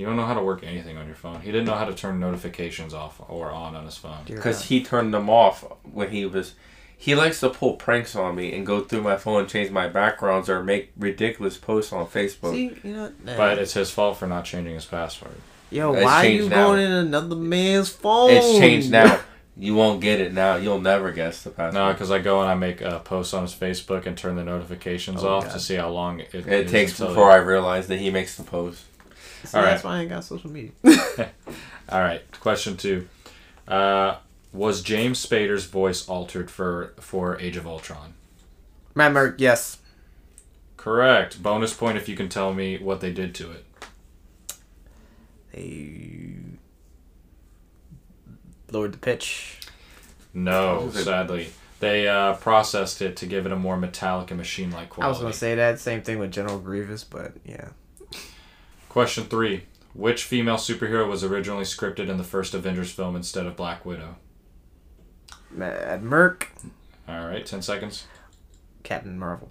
You 0.00 0.06
don't 0.06 0.16
know 0.16 0.24
how 0.24 0.32
to 0.32 0.40
work 0.42 0.64
anything 0.64 0.96
on 0.96 1.04
your 1.04 1.14
phone. 1.14 1.42
He 1.42 1.52
didn't 1.52 1.66
know 1.66 1.74
how 1.74 1.84
to 1.84 1.92
turn 1.92 2.18
notifications 2.18 2.94
off 2.94 3.20
or 3.28 3.50
on 3.50 3.76
on 3.76 3.84
his 3.84 3.98
phone. 3.98 4.16
Because 4.24 4.64
he 4.64 4.82
turned 4.82 5.12
them 5.12 5.28
off 5.28 5.62
when 5.92 6.10
he 6.10 6.24
was. 6.24 6.54
He 6.96 7.14
likes 7.14 7.40
to 7.40 7.50
pull 7.50 7.74
pranks 7.74 8.16
on 8.16 8.34
me 8.34 8.54
and 8.54 8.64
go 8.64 8.80
through 8.80 9.02
my 9.02 9.18
phone 9.18 9.40
and 9.40 9.48
change 9.48 9.70
my 9.70 9.88
backgrounds 9.88 10.48
or 10.48 10.62
make 10.64 10.92
ridiculous 10.98 11.58
posts 11.58 11.92
on 11.92 12.06
Facebook. 12.06 12.52
See, 12.52 12.74
you 12.82 12.94
know, 12.94 13.12
nah. 13.24 13.36
But 13.36 13.58
it's 13.58 13.74
his 13.74 13.90
fault 13.90 14.16
for 14.16 14.26
not 14.26 14.46
changing 14.46 14.72
his 14.74 14.86
password. 14.86 15.34
yo, 15.70 15.92
It's 15.92 16.02
why 16.02 16.24
are 16.26 16.28
you 16.30 16.48
now. 16.48 16.68
going 16.68 16.80
in 16.80 16.90
another 16.92 17.36
man's 17.36 17.90
phone? 17.90 18.30
It's 18.30 18.58
changed 18.58 18.90
now. 18.90 19.20
You 19.56 19.74
won't 19.74 20.00
get 20.00 20.20
it 20.20 20.32
now. 20.32 20.56
You'll 20.56 20.80
never 20.80 21.12
guess 21.12 21.42
the 21.42 21.50
password. 21.50 21.74
No, 21.74 21.92
because 21.92 22.10
I 22.10 22.20
go 22.20 22.40
and 22.40 22.48
I 22.48 22.54
make 22.54 22.80
a 22.80 23.00
post 23.00 23.34
on 23.34 23.42
his 23.42 23.52
Facebook 23.54 24.06
and 24.06 24.16
turn 24.16 24.36
the 24.36 24.44
notifications 24.44 25.22
Oh, 25.22 25.28
off 25.28 25.44
God. 25.44 25.52
to 25.52 25.60
see 25.60 25.74
how 25.74 25.90
long 25.90 26.20
it, 26.20 26.34
it 26.34 26.68
takes 26.68 26.98
before 26.98 27.28
he- 27.28 27.34
I 27.34 27.36
realize 27.36 27.86
that 27.88 27.98
he 27.98 28.08
makes 28.10 28.36
the 28.36 28.42
post. 28.44 28.84
See, 29.44 29.56
All 29.56 29.64
That's 29.64 29.84
right. 29.84 29.90
why 29.90 29.96
I 29.96 30.00
ain't 30.02 30.10
got 30.10 30.24
social 30.24 30.50
media. 30.50 30.72
All 31.88 32.00
right, 32.00 32.22
question 32.40 32.76
two. 32.76 33.08
Uh, 33.66 34.16
was 34.52 34.82
James 34.82 35.24
Spader's 35.24 35.66
voice 35.66 36.08
altered 36.08 36.50
for 36.50 36.94
for 37.00 37.38
Age 37.40 37.56
of 37.56 37.66
Ultron? 37.66 38.14
Matt 38.94 39.12
Merck, 39.12 39.36
yes. 39.38 39.78
Correct. 40.76 41.42
Bonus 41.42 41.74
point 41.74 41.96
if 41.96 42.08
you 42.08 42.16
can 42.16 42.28
tell 42.28 42.52
me 42.52 42.78
what 42.78 43.00
they 43.00 43.12
did 43.12 43.34
to 43.36 43.50
it. 43.52 43.64
They 45.52 46.36
lowered 48.70 48.92
the 48.92 48.98
pitch. 48.98 49.58
No, 50.32 50.90
sadly. 50.92 51.50
They 51.80 52.06
uh, 52.08 52.34
processed 52.34 53.00
it 53.02 53.16
to 53.16 53.26
give 53.26 53.46
it 53.46 53.52
a 53.52 53.56
more 53.56 53.76
metallic 53.76 54.30
and 54.30 54.38
machine-like 54.38 54.90
quality. 54.90 55.06
I 55.06 55.08
was 55.08 55.18
gonna 55.18 55.32
say 55.32 55.54
that 55.54 55.80
same 55.80 56.02
thing 56.02 56.18
with 56.18 56.30
General 56.30 56.58
Grievous, 56.58 57.04
but 57.04 57.32
yeah. 57.44 57.68
Question 58.90 59.24
three. 59.24 59.62
Which 59.94 60.24
female 60.24 60.56
superhero 60.56 61.08
was 61.08 61.24
originally 61.24 61.64
scripted 61.64 62.08
in 62.08 62.18
the 62.18 62.24
first 62.24 62.54
Avengers 62.54 62.92
film 62.92 63.16
instead 63.16 63.46
of 63.46 63.56
Black 63.56 63.86
Widow? 63.86 64.16
Matt 65.50 66.02
Merck, 66.02 66.46
All 67.08 67.26
right, 67.26 67.44
10 67.44 67.62
seconds. 67.62 68.06
Captain 68.82 69.18
Marvel. 69.18 69.50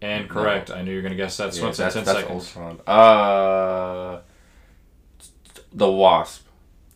And 0.00 0.28
correct. 0.28 0.70
I 0.70 0.82
knew 0.82 0.90
you 0.90 0.96
were 0.96 1.02
going 1.02 1.12
to 1.12 1.16
guess 1.16 1.36
that. 1.36 1.46
Yeah, 1.54 1.60
Swenson, 1.60 1.84
that's, 1.84 1.94
10 1.94 2.04
that's 2.04 2.18
seconds. 2.18 2.56
Ultron. 2.56 2.80
Uh, 2.86 4.20
the 5.72 5.90
Wasp. 5.90 6.46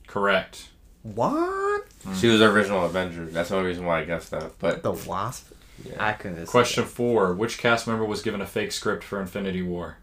Correct. 0.06 0.68
What? 1.02 1.86
She 2.18 2.28
was 2.28 2.40
the 2.40 2.50
original 2.50 2.84
Avenger. 2.84 3.26
That's 3.26 3.48
the 3.50 3.56
only 3.56 3.68
reason 3.68 3.84
why 3.84 4.00
I 4.00 4.04
guessed 4.04 4.30
that. 4.32 4.58
But 4.58 4.82
The 4.82 4.92
Wasp? 4.92 5.52
Yeah. 5.84 5.94
I 5.98 6.12
couldn't. 6.12 6.46
Question 6.46 6.84
four. 6.84 7.32
Which 7.34 7.58
cast 7.58 7.86
member 7.86 8.04
was 8.04 8.22
given 8.22 8.40
a 8.40 8.46
fake 8.46 8.72
script 8.72 9.02
for 9.04 9.20
Infinity 9.20 9.62
War? 9.62 9.96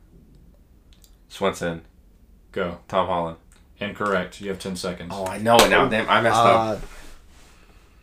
Swenson, 1.37 1.81
Go. 2.51 2.79
Tom 2.87 3.05
Holland. 3.05 3.37
Incorrect. 3.79 4.41
You 4.41 4.49
have 4.49 4.57
10 4.57 4.75
seconds. 4.75 5.11
Oh, 5.13 5.27
I 5.27 5.37
know 5.37 5.55
it 5.57 5.69
now. 5.69 5.87
Damn, 5.87 6.09
I 6.09 6.15
that. 6.15 6.23
messed 6.23 6.35
up. 6.35 6.55
Uh, 6.55 6.77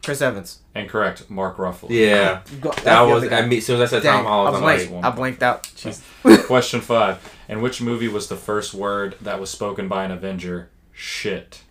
Chris 0.04 0.22
Evans. 0.22 0.60
Incorrect. 0.76 1.28
Mark 1.28 1.56
Ruffalo. 1.56 1.90
Yeah, 1.90 2.42
Go- 2.60 2.70
that's 2.70 2.82
that 2.84 3.00
was. 3.02 3.16
other 3.24 3.28
guy. 3.30 3.38
I 3.40 3.46
mean, 3.46 3.58
as 3.58 3.66
soon 3.66 3.80
as 3.80 3.92
I 3.92 3.96
said 3.96 4.04
Dang, 4.04 4.18
Tom 4.18 4.26
Holland, 4.26 4.54
I 4.54 4.58
I'm 4.58 4.62
blanked. 4.86 5.04
I 5.06 5.10
blanked 5.10 5.42
out. 5.42 5.62
Jeez. 5.64 6.46
Question 6.46 6.80
five. 6.80 7.18
In 7.48 7.60
which 7.60 7.82
movie 7.82 8.06
was 8.06 8.28
the 8.28 8.36
first 8.36 8.72
word 8.72 9.16
that 9.20 9.40
was 9.40 9.50
spoken 9.50 9.88
by 9.88 10.04
an 10.04 10.12
Avenger? 10.12 10.70
Shit. 10.92 11.62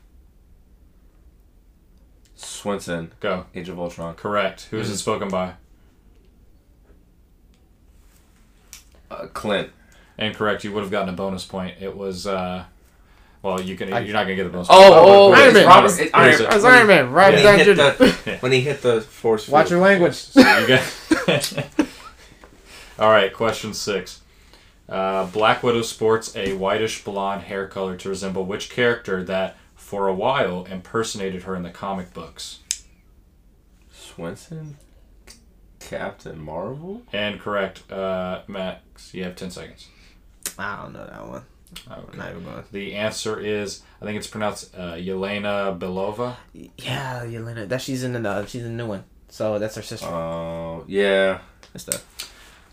Swenson, 2.36 3.14
Go. 3.22 3.45
Age 3.55 3.70
of 3.70 3.80
Ultron. 3.80 4.16
Correct. 4.16 4.68
Who 4.72 4.80
is 4.80 4.89
Mm. 4.89 4.93
it 4.93 4.97
spoken 4.97 5.30
by? 5.30 5.53
Uh, 9.09 9.28
Clint. 9.28 9.70
Incorrect. 10.18 10.64
You 10.64 10.72
would 10.74 10.82
have 10.82 10.91
gotten 10.91 11.09
a 11.09 11.14
bonus 11.18 11.45
point. 11.45 11.76
It 11.82 11.95
was. 11.97 12.28
uh 12.28 12.66
Well, 13.41 13.59
you 13.61 13.76
can. 13.76 13.91
I- 13.93 13.99
You're 13.99 14.14
not 14.14 14.24
gonna 14.24 14.36
get 14.36 14.43
the 14.43 14.49
bonus. 14.49 14.68
Oh, 14.70 14.76
point. 14.78 14.93
oh, 14.95 15.32
But- 15.32 15.39
Iron 15.39 15.53
Man. 15.53 15.66
Robert- 15.68 15.86
It's- 15.86 15.99
it's 15.99 16.14
Iron- 16.14 16.30
Iron- 16.34 16.49
That's 16.49 16.64
Iron 16.64 16.88
Man. 16.88 17.11
Right 17.11 17.30
When 17.34 17.38
he, 17.38 17.43
down 17.43 17.59
hit 17.59 17.76
the, 17.97 18.38
when 18.41 18.51
he 18.51 18.61
hit 18.61 18.82
the 18.82 19.01
force 19.01 19.47
Watch 19.49 19.70
your 19.72 19.80
language. 19.80 20.16
So 20.34 20.39
you 20.59 20.68
get. 20.68 21.68
All 22.99 23.09
right, 23.09 23.34
question 23.34 23.74
six. 23.74 24.22
Uh, 24.88 25.26
Black 25.28 25.64
Widow 25.64 25.82
sports 25.82 26.36
a 26.36 26.53
whitish 26.53 27.03
blonde 27.03 27.43
hair 27.43 27.68
color 27.68 27.95
to 27.97 28.09
resemble 28.09 28.45
which 28.45 28.70
character 28.70 29.24
that, 29.24 29.57
for 29.76 30.07
a 30.07 30.14
while, 30.14 30.66
impersonated 30.66 31.43
her 31.43 31.55
in 31.55 31.64
the 31.64 31.70
comic 31.72 32.14
books? 32.14 32.59
Swenson, 33.91 34.78
Captain 35.80 36.39
Marvel. 36.39 37.01
And 37.11 37.39
correct, 37.39 37.89
uh, 37.91 38.41
Max. 38.47 39.14
You 39.14 39.24
have 39.24 39.36
ten 39.36 39.49
seconds. 39.49 39.88
I 40.58 40.82
don't 40.82 40.94
know 40.94 41.06
that 41.06 41.28
one. 41.28 41.44
Okay. 41.89 42.18
not 42.18 42.30
even 42.32 42.44
going. 42.44 42.64
The 42.72 42.94
answer 42.96 43.39
is, 43.39 43.82
I 44.02 44.06
think 44.06 44.18
it's 44.18 44.28
pronounced 44.28 44.76
uh, 44.76 44.94
Yelena 44.94 45.78
Belova. 45.78 46.36
Yeah, 46.54 47.26
Yelena. 47.26 47.68
That 47.68 47.82
she's 47.82 48.04
in 48.04 48.14
the 48.14 48.30
uh, 48.30 48.46
she's 48.46 48.64
in 48.64 48.78
the 48.78 48.84
new 48.84 48.89
one. 48.89 49.04
So 49.30 49.58
that's 49.58 49.76
her 49.76 49.82
sister. 49.82 50.06
Oh, 50.08 50.84
yeah. 50.88 51.39
That's 51.74 51.86
the 51.86 52.00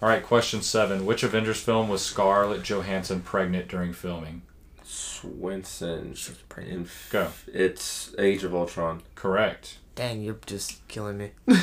All 0.03 0.09
right, 0.11 0.23
question 0.23 0.61
seven. 0.61 1.07
Which 1.07 1.23
Avengers 1.23 1.61
film 1.62 1.89
was 1.89 2.03
Scarlett 2.05 2.62
Johansson 2.62 3.23
pregnant 3.23 3.68
during 3.68 3.95
filming? 3.95 4.43
Swinson. 4.85 6.14
she's 6.16 6.37
pregnant. 6.49 6.81
In, 6.87 6.89
Go. 7.11 7.29
It's 7.47 8.14
Age 8.18 8.45
of 8.45 8.55
Ultron. 8.55 9.03
Correct. 9.14 9.79
Dang, 9.95 10.23
you're 10.23 10.39
just 10.47 10.87
killing 10.89 11.16
me. 11.18 11.31
Uh, 11.49 11.62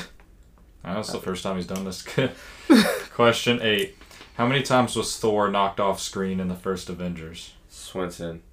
That's 0.83 1.11
the 1.11 1.19
first 1.21 1.43
time 1.43 1.57
he's 1.57 1.67
done 1.67 1.85
this. 1.85 2.03
question 3.13 3.59
eight. 3.61 3.95
How 4.37 4.45
many 4.45 4.61
times 4.61 4.95
was 4.95 5.17
Thor 5.17 5.49
knocked 5.49 5.79
off 5.79 5.99
screen 5.99 6.39
in 6.39 6.47
the 6.47 6.53
first 6.53 6.89
Avengers? 6.89 7.55
Swenson, 7.69 8.43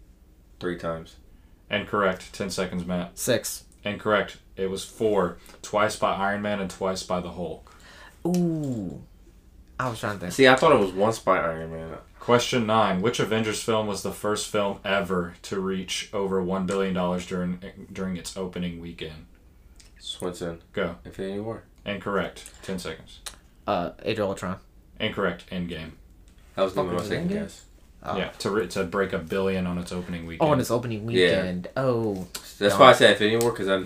three 0.59 0.78
times. 0.78 1.16
Incorrect. 1.70 2.32
Ten 2.32 2.49
seconds, 2.49 2.87
Matt. 2.87 3.18
Six. 3.18 3.64
Incorrect. 3.85 4.39
It 4.57 4.70
was 4.70 4.82
four. 4.82 5.37
Twice 5.61 5.97
by 5.97 6.14
Iron 6.14 6.41
Man 6.41 6.59
and 6.59 6.70
twice 6.70 7.03
by 7.03 7.20
the 7.20 7.32
Hulk. 7.32 7.70
Ooh. 8.26 9.03
I 9.78 9.91
was 9.91 10.01
trying 10.01 10.14
to 10.14 10.20
think. 10.20 10.32
See, 10.32 10.49
I 10.49 10.57
thought 10.57 10.72
it 10.72 10.80
was 10.80 10.93
once 10.93 11.18
by 11.18 11.37
Iron 11.37 11.70
Man. 11.70 11.99
Question 12.18 12.66
nine. 12.66 13.03
Which 13.03 13.20
Avengers 13.20 13.62
film 13.62 13.87
was 13.87 14.03
the 14.03 14.11
first 14.11 14.49
film 14.51 14.80
ever 14.87 15.35
to 15.43 15.61
reach 15.61 16.09
over 16.14 16.43
$1 16.43 16.66
billion 16.66 16.95
during, 16.95 17.61
during 17.93 18.16
its 18.16 18.39
opening 18.39 18.80
weekend? 18.80 19.26
Swenson, 19.99 20.62
Go. 20.72 20.97
Infinity 21.05 21.41
War. 21.41 21.64
Incorrect. 21.85 22.51
10 22.62 22.78
seconds. 22.78 23.18
Uh, 23.66 23.91
Age 24.03 24.18
of 24.18 24.30
Ultron. 24.30 24.61
Incorrect. 25.01 25.45
Endgame. 25.51 25.93
That 26.57 26.63
was 26.63 26.75
the 26.75 26.83
Fuck, 26.83 26.93
most 26.93 26.95
was 27.03 27.07
it 27.07 27.09
second 27.11 27.29
guess. 27.29 27.65
Oh. 28.03 28.17
Yeah, 28.19 28.29
to, 28.41 28.51
re- 28.51 28.69
to 28.69 28.85
break 28.85 29.13
a 29.13 29.19
billion 29.19 29.67
on 29.67 29.79
its 29.79 29.91
opening 29.91 30.27
weekend. 30.27 30.49
Oh, 30.49 30.53
on 30.53 30.61
its 30.61 30.71
opening 30.71 31.07
weekend. 31.07 31.69
Yeah. 31.75 31.83
Oh. 31.83 32.27
That's 32.59 32.75
No. 32.75 32.81
why 32.81 32.91
I 32.91 32.93
said 32.93 33.13
Infinity 33.13 33.39
War 33.39 33.51
because 33.53 33.69
I, 33.69 33.85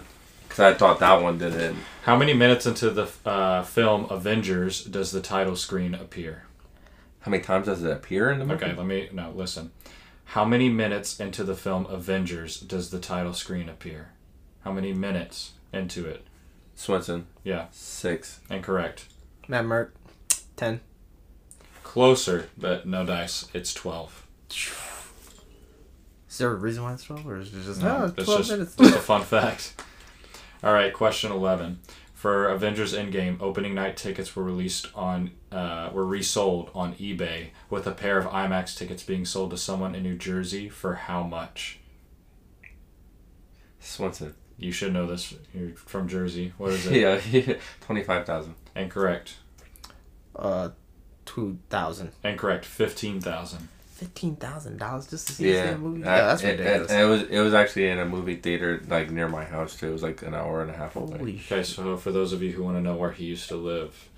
cause 0.49 0.59
I 0.61 0.75
thought 0.75 0.99
that 0.99 1.23
one 1.23 1.39
did 1.39 1.55
it. 1.55 1.75
How 2.03 2.17
many 2.17 2.35
minutes 2.35 2.67
into 2.67 2.91
the 2.91 3.09
uh, 3.25 3.63
film 3.63 4.07
Avengers 4.11 4.83
does 4.85 5.13
the 5.13 5.21
title 5.21 5.55
screen 5.57 5.95
appear? 5.95 6.43
How 7.21 7.31
many 7.31 7.43
times 7.43 7.67
does 7.67 7.83
it 7.85 7.91
appear 7.91 8.31
in 8.31 8.39
the 8.41 8.45
movie? 8.45 8.65
Okay, 8.65 8.75
let 8.75 8.87
me 8.87 9.09
no 9.13 9.31
listen. 9.31 9.71
How 10.33 10.45
many 10.45 10.69
minutes 10.69 11.21
into 11.21 11.45
the 11.45 11.55
film 11.55 11.87
Avengers 11.87 12.59
does 12.61 12.91
the 12.91 12.99
title 13.01 13.33
screen 13.35 13.69
appear? 13.69 14.11
How 14.65 14.73
many 14.73 14.93
minutes 14.93 15.53
into 15.73 16.07
it? 16.07 16.27
Swenson. 16.75 17.27
Yeah. 17.45 17.67
Six. 17.71 18.41
Incorrect. 18.51 19.07
Matt 19.47 19.65
Merck. 19.65 19.91
Ten. 20.57 20.81
Closer, 21.99 22.49
but 22.57 22.86
no 22.86 23.05
dice. 23.05 23.49
It's 23.53 23.74
twelve. 23.74 24.24
Is 26.30 26.38
there 26.38 26.53
a 26.53 26.55
reason 26.55 26.84
why 26.84 26.92
it's 26.92 27.03
twelve, 27.03 27.26
or 27.26 27.40
is 27.40 27.53
it 27.53 27.64
just 27.64 27.82
No, 27.82 27.99
no? 27.99 28.07
that's 28.07 28.24
twelve 28.24 28.38
just, 28.42 28.51
minutes. 28.53 28.76
just 28.76 28.94
a 28.94 28.99
fun 29.01 29.22
fact. 29.24 29.82
All 30.62 30.72
right, 30.72 30.92
question 30.94 31.32
eleven. 31.32 31.80
For 32.14 32.46
Avengers 32.51 32.94
Endgame, 32.94 33.42
opening 33.42 33.74
night 33.74 33.96
tickets 33.96 34.36
were 34.36 34.44
released 34.44 34.86
on 34.94 35.32
uh, 35.51 35.90
were 35.92 36.07
resold 36.07 36.70
on 36.72 36.94
eBay 36.94 37.49
with 37.68 37.84
a 37.88 37.92
pair 37.92 38.16
of 38.16 38.26
IMAX 38.26 38.76
tickets 38.78 39.03
being 39.03 39.24
sold 39.24 39.51
to 39.51 39.57
someone 39.57 39.96
in 39.96 40.05
New 40.05 40.16
Jersey 40.16 40.68
for 40.68 40.94
how 40.94 41.24
much? 41.24 41.80
Swenson. 43.80 44.36
You 44.57 44.70
should 44.70 44.92
know 44.92 45.07
this. 45.09 45.34
You're 45.53 45.70
from 45.74 46.07
Jersey. 46.07 46.53
What 46.59 46.74
is 46.74 46.86
it? 46.86 46.92
Yeah, 47.01 47.20
yeah. 47.32 47.55
twenty-five 47.80 48.24
thousand. 48.24 48.55
Incorrect. 48.76 49.34
Uh, 50.36 50.68
two 51.29 51.59
thousand. 51.70 52.12
Incorrect. 52.24 52.64
Fifteen 52.64 53.20
thousand. 53.20 53.68
fifteen 53.93 54.37
thousand 54.37 54.79
dollars 54.79 55.09
just 55.09 55.26
to 55.26 55.33
see 55.35 55.47
Yeah, 55.49 55.53
this 55.62 55.70
damn 55.72 55.81
movie. 55.83 56.05
I- 56.05 56.16
Yeah, 56.16 56.26
that's 56.29 56.43
it- 56.43 56.47
it- 56.47 56.59
ridiculous. 56.62 56.91
and 56.93 57.01
it 57.01 57.05
was 57.07 57.22
it 57.22 57.41
was 57.41 57.55
actually 57.55 57.89
in 57.89 57.99
a 57.99 58.05
movie 58.07 58.37
theater 58.37 58.83
like 58.89 59.11
near 59.11 59.29
my 59.29 59.45
house 59.45 59.76
too. 59.76 59.89
It 59.89 59.93
was 59.93 60.03
like 60.03 60.22
an 60.22 60.35
hour 60.35 60.62
and 60.62 60.70
a 60.70 60.74
half 60.76 60.97
away. 60.97 61.18
Holy 61.18 61.37
Okay, 61.51 61.62
so 61.62 61.97
for 61.97 62.12
those 62.12 62.33
of 62.33 62.43
you 62.43 62.53
who 62.53 62.62
want 62.64 62.76
to 62.76 62.81
know 62.83 62.95
where 62.97 63.11
he 63.12 63.24
used 63.24 63.49
to 63.49 63.57
live, 63.57 64.09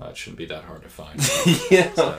uh, 0.00 0.06
it 0.06 0.16
shouldn't 0.16 0.38
be 0.38 0.46
that 0.46 0.64
hard 0.64 0.82
to 0.82 0.88
find. 0.88 1.20
yeah. 1.70 1.90
All 1.96 2.16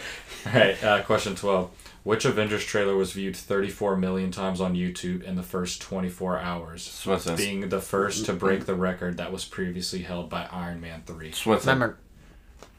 right, 0.53 0.81
uh, 0.83 1.03
question 1.03 1.35
12. 1.35 1.69
Which 2.03 2.23
Avengers 2.23 2.63
trailer 2.63 2.95
was 2.95 3.13
viewed 3.13 3.35
34 3.35 3.97
million 3.97 4.29
times 4.29 4.61
on 4.61 4.75
YouTube 4.75 5.23
in 5.23 5.35
the 5.35 5.41
first 5.41 5.81
24 5.81 6.37
hours, 6.37 6.83
Swinson. 6.87 7.35
being 7.35 7.67
the 7.69 7.81
first 7.81 8.25
to 8.27 8.33
break 8.33 8.67
the 8.67 8.75
record 8.75 9.17
that 9.17 9.31
was 9.31 9.43
previously 9.43 10.03
held 10.03 10.29
by 10.29 10.45
Iron 10.51 10.79
Man 10.79 11.01
3? 11.07 11.31
Swinson. 11.31 11.61
Remember, 11.65 11.97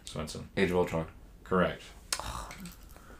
Swinson. 0.08 0.44
Age 0.56 0.70
of 0.70 0.76
Ultron. 0.76 1.06
Correct. 1.48 1.82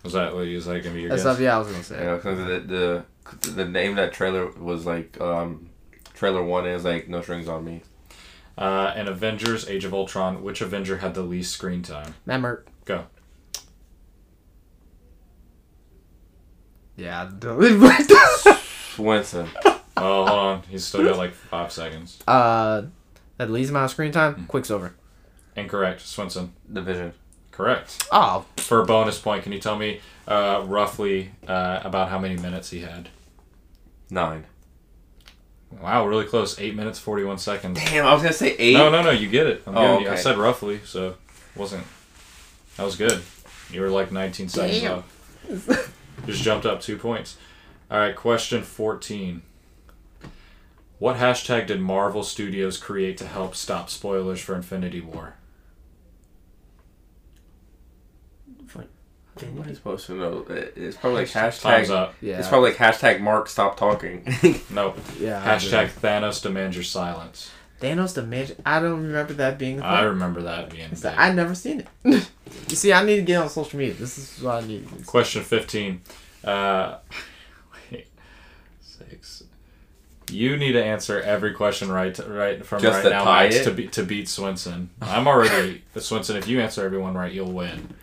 Was 0.02 0.12
that, 0.12 0.34
what 0.34 0.42
you 0.42 0.56
was 0.56 0.66
like? 0.66 0.82
going 0.84 0.94
to 0.94 0.98
be 0.98 1.00
your 1.02 1.10
that's 1.10 1.22
guess? 1.24 1.34
stuff. 1.34 1.40
Yeah, 1.42 1.56
I 1.56 1.58
was 1.58 1.68
gonna 1.68 1.82
say. 1.82 2.02
Yeah, 2.04 2.14
because 2.16 2.38
the, 2.38 3.04
the 3.44 3.50
the 3.52 3.64
name 3.64 3.90
of 3.90 3.96
that 3.96 4.12
trailer 4.12 4.50
was 4.52 4.86
like 4.86 5.20
um, 5.20 5.68
trailer 6.14 6.42
one 6.44 6.64
is 6.66 6.84
like 6.84 7.08
No 7.08 7.22
Strings 7.22 7.48
on 7.48 7.64
Me. 7.64 7.82
Uh, 8.56 8.92
in 8.96 9.08
Avengers 9.08 9.68
Age 9.68 9.84
of 9.84 9.92
Ultron, 9.92 10.42
which 10.42 10.60
Avenger 10.60 10.98
had 10.98 11.14
the 11.14 11.22
least 11.22 11.52
screen 11.52 11.82
time? 11.82 12.14
Remember. 12.24 12.64
Go. 12.84 13.06
Yeah. 16.96 17.28
Swinson. 18.96 19.48
Oh, 19.98 20.26
hold 20.26 20.28
on. 20.28 20.62
He's 20.68 20.84
still 20.84 21.04
got 21.04 21.16
like 21.16 21.34
five 21.34 21.70
seconds. 21.72 22.18
uh, 22.26 22.82
that 23.38 23.50
least 23.50 23.70
amount 23.70 23.84
of 23.86 23.90
screen 23.90 24.12
time. 24.12 24.34
Hmm. 24.34 24.44
Quicksilver. 24.44 24.94
Incorrect. 25.56 26.00
Swinson. 26.00 26.50
Division. 26.72 27.12
Correct. 27.56 28.06
Oh, 28.12 28.44
For 28.58 28.82
a 28.82 28.84
bonus 28.84 29.18
point, 29.18 29.42
can 29.42 29.52
you 29.52 29.58
tell 29.58 29.76
me 29.78 30.00
uh, 30.28 30.62
roughly 30.66 31.30
uh, 31.48 31.80
about 31.84 32.10
how 32.10 32.18
many 32.18 32.36
minutes 32.36 32.68
he 32.70 32.80
had? 32.80 33.08
Nine. 34.10 34.44
Wow, 35.80 36.06
really 36.06 36.26
close. 36.26 36.58
Eight 36.60 36.76
minutes, 36.76 36.98
forty-one 36.98 37.38
seconds. 37.38 37.78
Damn, 37.82 38.06
I 38.06 38.12
was 38.12 38.22
gonna 38.22 38.34
say 38.34 38.54
eight. 38.58 38.74
No, 38.74 38.90
no, 38.90 39.02
no. 39.02 39.10
You 39.10 39.28
get 39.28 39.46
it. 39.46 39.62
I'm 39.66 39.76
Oh, 39.76 39.92
giving 39.92 40.06
you. 40.06 40.10
I 40.12 40.16
said 40.16 40.36
roughly, 40.36 40.80
so 40.84 41.08
it 41.08 41.16
wasn't. 41.56 41.84
That 42.76 42.84
was 42.84 42.94
good. 42.96 43.22
You 43.70 43.80
were 43.80 43.88
like 43.88 44.12
19 44.12 44.48
seconds 44.48 44.80
Damn. 44.80 44.98
off. 44.98 45.92
Just 46.26 46.42
jumped 46.42 46.66
up 46.66 46.80
two 46.82 46.96
points. 46.98 47.36
All 47.90 47.98
right, 47.98 48.14
question 48.14 48.62
14. 48.62 49.42
What 50.98 51.16
hashtag 51.16 51.66
did 51.66 51.80
Marvel 51.80 52.22
Studios 52.22 52.76
create 52.78 53.16
to 53.18 53.26
help 53.26 53.54
stop 53.56 53.90
spoilers 53.90 54.40
for 54.40 54.54
Infinity 54.54 55.00
War? 55.00 55.34
What 59.54 59.66
are 59.66 59.74
supposed 59.74 60.06
to 60.06 60.14
know? 60.14 60.46
It's 60.48 60.96
probably 60.96 61.22
like 61.22 61.30
Time's 61.30 61.58
hashtag. 61.60 61.90
up. 61.90 62.14
yeah. 62.22 62.38
It's 62.38 62.48
probably 62.48 62.70
like 62.70 62.78
hashtag 62.78 63.20
Mark 63.20 63.48
stop 63.48 63.76
talking. 63.76 64.22
Nope. 64.70 64.98
yeah. 65.20 65.42
Hashtag 65.44 65.90
Thanos 65.90 66.42
demands 66.42 66.74
your 66.76 66.84
silence. 66.84 67.50
Thanos 67.80 68.14
the 68.14 68.22
Magic. 68.22 68.56
I 68.64 68.80
don't 68.80 69.02
remember 69.02 69.34
that 69.34 69.58
being. 69.58 69.80
a 69.80 69.84
I 69.86 69.98
thing. 69.98 70.06
remember 70.08 70.42
that 70.42 70.70
being. 70.70 70.88
It's. 70.92 71.04
I 71.04 71.32
never 71.32 71.54
seen 71.54 71.80
it. 71.80 71.88
you 72.68 72.76
see, 72.76 72.92
I 72.94 73.04
need 73.04 73.16
to 73.16 73.22
get 73.22 73.36
on 73.42 73.50
social 73.50 73.78
media. 73.78 73.92
This 73.94 74.16
is 74.16 74.42
what 74.42 74.64
I 74.64 74.66
need. 74.66 74.88
Question 75.06 75.42
15. 75.42 76.00
Uh, 76.42 76.96
wait. 77.92 78.06
Six. 78.80 79.42
You 80.30 80.56
need 80.56 80.72
to 80.72 80.82
answer 80.82 81.20
every 81.20 81.52
question 81.52 81.90
right 81.92 82.14
to, 82.14 82.22
right 82.24 82.64
from 82.64 82.80
Just 82.80 82.96
right 82.96 83.02
to 83.04 83.10
now 83.10 83.24
tie 83.24 83.44
Max, 83.44 83.56
it? 83.56 83.64
to, 83.64 83.70
be, 83.72 83.88
to 83.88 84.02
beat 84.02 84.26
Swinson. 84.26 84.88
I'm 85.02 85.28
already 85.28 85.82
Swinson. 85.94 86.36
If 86.36 86.48
you 86.48 86.60
answer 86.60 86.84
everyone 86.84 87.14
right, 87.14 87.30
you'll 87.32 87.52
win. 87.52 87.94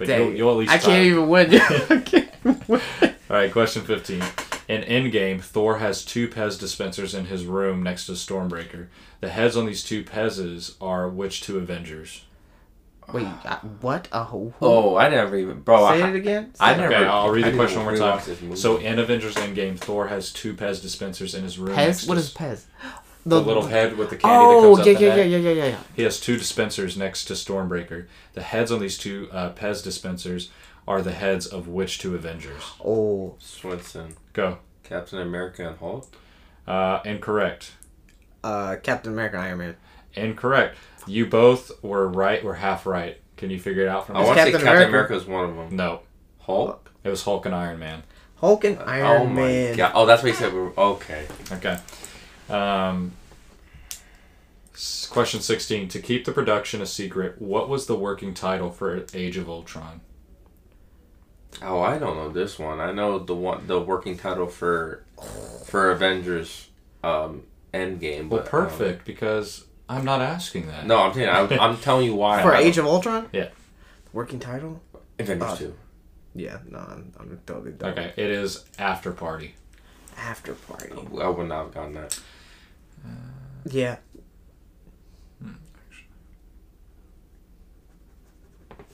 But 0.00 0.08
Dang, 0.08 0.28
you'll, 0.28 0.34
you'll 0.34 0.50
at 0.50 0.56
least. 0.56 0.72
I 0.72 0.78
can't 0.78 1.04
even 1.06 1.28
win. 1.28 1.54
I 1.60 2.02
can't 2.04 2.28
even 2.44 2.62
win. 2.66 2.80
All 3.02 3.36
right, 3.36 3.52
question 3.52 3.82
15. 3.82 4.22
In 4.68 4.82
Endgame, 4.82 5.40
Thor 5.42 5.78
has 5.78 6.04
two 6.04 6.26
Pez 6.28 6.58
dispensers 6.58 7.14
in 7.14 7.26
his 7.26 7.44
room 7.44 7.82
next 7.82 8.06
to 8.06 8.12
Stormbreaker. 8.12 8.86
The 9.20 9.28
heads 9.28 9.56
on 9.56 9.66
these 9.66 9.84
two 9.84 10.02
Pezes 10.04 10.74
are 10.80 11.08
which 11.08 11.42
two 11.42 11.58
Avengers? 11.58 12.24
Wait, 13.12 13.26
I, 13.26 13.56
what? 13.80 14.06
A 14.12 14.24
who? 14.24 14.54
oh, 14.62 14.96
I 14.96 15.08
never 15.08 15.36
even, 15.36 15.60
bro. 15.60 15.88
Say 15.90 16.02
I, 16.02 16.08
it 16.10 16.16
again. 16.16 16.52
I 16.60 16.72
Say 16.72 16.74
it. 16.74 16.80
never. 16.82 16.94
Okay, 16.94 17.04
I'll 17.04 17.28
read 17.30 17.42
the 17.44 17.50
didn't 17.50 17.58
question 17.58 17.84
one 17.84 17.94
more 17.96 18.18
time. 18.18 18.56
So 18.56 18.76
in 18.78 18.98
Avengers 19.00 19.34
Endgame, 19.34 19.76
Thor 19.78 20.06
has 20.08 20.32
two 20.32 20.54
Pez 20.54 20.80
dispensers 20.80 21.34
in 21.34 21.42
his 21.42 21.58
room. 21.58 21.74
next 21.76 21.98
Pez. 21.98 22.02
to 22.04 22.08
What 22.08 22.18
s- 22.18 22.24
is 22.28 22.34
Pez? 22.34 22.64
The, 23.26 23.40
little 23.40 23.66
head 23.66 23.96
with 23.96 24.10
the 24.10 24.16
candy 24.16 24.36
Oh, 24.38 24.76
that 24.76 24.84
comes 24.84 24.86
yeah, 24.86 24.92
up 24.92 24.98
the 24.98 25.04
yeah, 25.04 25.14
neck. 25.16 25.30
yeah, 25.30 25.36
yeah, 25.38 25.50
yeah, 25.50 25.64
yeah. 25.66 25.78
He 25.94 26.02
has 26.02 26.20
two 26.20 26.36
dispensers 26.36 26.96
next 26.96 27.24
to 27.26 27.34
Stormbreaker. 27.34 28.06
The 28.34 28.42
heads 28.42 28.70
on 28.72 28.80
these 28.80 28.96
two 28.98 29.28
uh, 29.32 29.52
Pez 29.52 29.82
dispensers 29.84 30.50
are 30.88 31.02
the 31.02 31.12
heads 31.12 31.46
of 31.46 31.68
which 31.68 31.98
two 31.98 32.14
Avengers? 32.14 32.62
Oh, 32.84 33.36
Swinson, 33.40 34.14
Go. 34.32 34.58
Captain 34.82 35.20
America, 35.20 35.68
and 35.68 35.78
Hulk. 35.78 36.08
Uh, 36.66 37.00
incorrect. 37.04 37.72
uh, 38.42 38.76
Captain 38.82 39.12
America, 39.12 39.36
Iron 39.36 39.58
Man. 39.58 39.76
Incorrect. 40.14 40.76
You 41.06 41.26
both 41.26 41.70
were 41.82 42.08
right. 42.08 42.42
Were 42.42 42.54
half 42.54 42.86
right. 42.86 43.18
Can 43.36 43.50
you 43.50 43.58
figure 43.58 43.82
it 43.84 43.88
out 43.88 44.06
from 44.06 44.16
I 44.16 44.20
want 44.24 44.36
to 44.38 44.44
say 44.44 44.50
Captain 44.52 44.66
Captain 44.66 44.88
America? 44.88 44.88
America 44.88 45.14
is 45.14 45.26
one 45.26 45.48
of 45.50 45.56
them. 45.56 45.76
No, 45.76 46.00
Hulk. 46.40 46.90
it 47.04 47.08
was 47.08 47.22
Hulk 47.22 47.46
and 47.46 47.54
Iron 47.54 47.78
Man. 47.78 48.02
Hulk 48.36 48.64
and 48.64 48.78
oh 48.78 48.84
Iron 48.84 49.28
my 49.34 49.40
Man. 49.42 49.76
god! 49.76 49.92
Oh, 49.94 50.06
that's 50.06 50.22
what 50.22 50.30
he 50.32 50.36
said. 50.36 50.52
We 50.52 50.60
were, 50.60 50.78
okay. 50.78 51.26
Okay. 51.52 51.78
Um, 52.50 53.12
s- 54.74 55.06
question 55.10 55.40
16. 55.40 55.88
To 55.88 56.00
keep 56.00 56.24
the 56.24 56.32
production 56.32 56.80
a 56.82 56.86
secret, 56.86 57.40
what 57.40 57.68
was 57.68 57.86
the 57.86 57.94
working 57.96 58.34
title 58.34 58.70
for 58.70 59.04
Age 59.14 59.36
of 59.36 59.48
Ultron? 59.48 60.00
Oh, 61.62 61.80
I 61.80 61.98
don't 61.98 62.16
know 62.16 62.28
this 62.30 62.58
one. 62.58 62.80
I 62.80 62.92
know 62.92 63.18
the 63.18 63.34
one, 63.34 63.66
the 63.66 63.80
working 63.80 64.16
title 64.16 64.46
for 64.46 65.04
for 65.66 65.90
Avengers, 65.90 66.68
um, 67.02 67.42
Endgame. 67.74 68.28
Well, 68.28 68.40
But, 68.40 68.54
um, 68.54 68.66
perfect, 68.68 69.04
because 69.04 69.64
I'm 69.88 70.04
not 70.04 70.20
asking 70.22 70.68
that. 70.68 70.86
no, 70.86 70.98
I'm 70.98 71.12
telling 71.12 71.50
you, 71.50 71.56
I, 71.58 71.64
I'm 71.68 71.76
telling 71.78 72.06
you 72.06 72.14
why. 72.14 72.40
For 72.42 72.54
I 72.54 72.60
Age 72.60 72.78
of 72.78 72.86
Ultron? 72.86 73.28
Yeah. 73.32 73.48
Working 74.12 74.38
title? 74.38 74.80
Avengers 75.18 75.48
uh, 75.50 75.56
two. 75.56 75.74
Yeah, 76.34 76.58
no, 76.68 76.78
I'm, 76.78 77.12
I'm 77.18 77.40
totally 77.44 77.72
done. 77.72 77.90
Okay, 77.92 78.12
it 78.16 78.30
is 78.30 78.64
After 78.78 79.10
Party. 79.12 79.56
After 80.16 80.54
party. 80.54 80.92
I 81.20 81.28
would 81.28 81.48
not 81.48 81.64
have 81.64 81.74
gotten 81.74 81.94
that. 81.94 82.18
Yeah. 83.68 83.96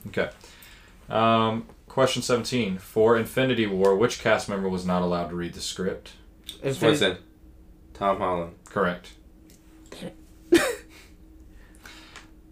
Okay. 0.07 0.29
Um, 1.09 1.65
question 1.87 2.21
17. 2.21 2.77
For 2.77 3.17
Infinity 3.17 3.67
War, 3.67 3.95
which 3.95 4.21
cast 4.21 4.47
member 4.49 4.69
was 4.69 4.85
not 4.85 5.01
allowed 5.01 5.29
to 5.29 5.35
read 5.35 5.53
the 5.53 5.61
script? 5.61 6.11
Infinity- 6.63 6.97
Swinson, 7.05 7.17
Tom 7.93 8.17
Holland. 8.17 8.53
Correct. 8.69 9.11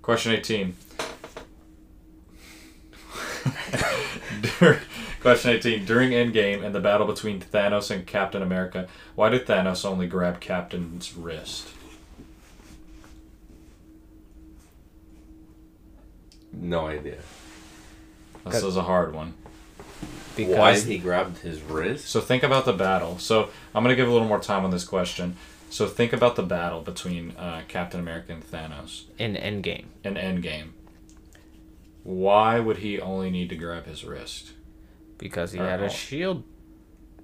Question 0.01 0.33
18. 0.33 0.75
Dur- 4.59 4.79
Question 5.21 5.51
18. 5.51 5.85
During 5.85 6.11
Endgame 6.11 6.63
and 6.63 6.75
the 6.75 6.79
battle 6.79 7.07
between 7.07 7.39
Thanos 7.41 7.89
and 7.89 8.05
Captain 8.05 8.43
America, 8.43 8.87
why 9.15 9.29
did 9.29 9.47
Thanos 9.47 9.83
only 9.83 10.05
grab 10.05 10.39
Captain's 10.39 11.15
wrist? 11.15 11.69
No 16.59 16.87
idea. 16.87 17.17
This 18.45 18.63
is 18.63 18.77
a 18.77 18.83
hard 18.83 19.13
one. 19.13 19.33
Because 20.35 20.57
Why 20.57 20.73
did 20.75 20.83
he 20.83 20.97
grab 20.97 21.37
his 21.39 21.61
wrist? 21.61 22.07
So 22.07 22.19
think 22.21 22.43
about 22.43 22.65
the 22.65 22.73
battle. 22.73 23.17
So 23.19 23.49
I'm 23.73 23.83
going 23.83 23.93
to 23.93 23.95
give 23.95 24.07
a 24.09 24.11
little 24.11 24.27
more 24.27 24.39
time 24.39 24.63
on 24.65 24.71
this 24.71 24.83
question. 24.83 25.35
So 25.69 25.87
think 25.87 26.13
about 26.13 26.35
the 26.35 26.43
battle 26.43 26.81
between 26.81 27.31
uh, 27.31 27.63
Captain 27.67 27.99
America 27.99 28.33
and 28.33 28.43
Thanos 28.43 29.03
in 29.17 29.33
Endgame. 29.35 29.85
in 30.03 30.15
Endgame. 30.15 30.69
Why 32.03 32.59
would 32.59 32.77
he 32.77 32.99
only 32.99 33.29
need 33.31 33.49
to 33.49 33.55
grab 33.55 33.85
his 33.85 34.03
wrist? 34.03 34.51
Because 35.17 35.53
he 35.53 35.59
Or 35.59 35.65
had 35.67 35.79
a 35.79 35.87
Hulk. 35.87 35.97
shield. 35.97 36.43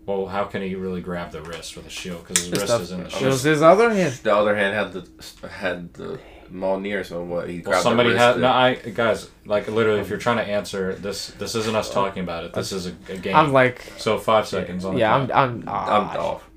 Well, 0.05 0.27
how 0.27 0.45
can 0.45 0.61
he 0.63 0.73
really 0.75 1.01
grab 1.01 1.31
the 1.31 1.41
wrist 1.41 1.75
with 1.77 1.85
a 1.85 1.89
shield? 1.89 2.21
Because 2.27 2.37
his 2.43 2.47
His 2.49 2.51
wrist 2.61 2.65
stuff- 2.67 2.81
is 2.81 2.91
in 2.91 2.97
the 3.01 3.03
It 3.05 3.21
was 3.21 3.41
shield. 3.41 3.53
his 3.53 3.61
other 3.61 3.89
hand. 3.93 4.13
The 4.23 4.35
other 4.35 4.55
hand 4.55 4.73
had 4.75 4.93
the 4.93 5.47
had 5.47 5.93
the 5.93 6.19
Mjolnir, 6.51 7.05
so 7.05 7.23
what? 7.23 7.49
He 7.49 7.57
Well, 7.57 7.71
grabbed 7.71 7.83
somebody 7.83 8.09
the 8.09 8.15
wrist 8.15 8.25
had 8.25 8.39
no. 8.39 8.47
I 8.51 8.73
guys 8.75 9.29
like 9.45 9.67
literally. 9.67 10.01
If 10.01 10.09
you're 10.09 10.17
trying 10.19 10.37
to 10.37 10.43
answer 10.43 10.95
this, 10.95 11.27
this 11.27 11.55
isn't 11.55 11.75
us 11.75 11.91
talking 11.91 12.23
about 12.23 12.43
it. 12.43 12.53
This 12.53 12.71
is 12.71 12.87
a, 12.87 12.93
a 13.09 13.17
game. 13.17 13.35
I'm 13.35 13.53
like, 13.53 13.81
so 13.97 14.17
five 14.17 14.47
seconds 14.47 14.83
on 14.85 14.95
the 14.95 14.99
yeah, 14.99 15.15
I'm. 15.15 15.31
I'm, 15.31 15.57
I'm 15.61 15.63
ah, 15.67 16.17
off. 16.17 16.49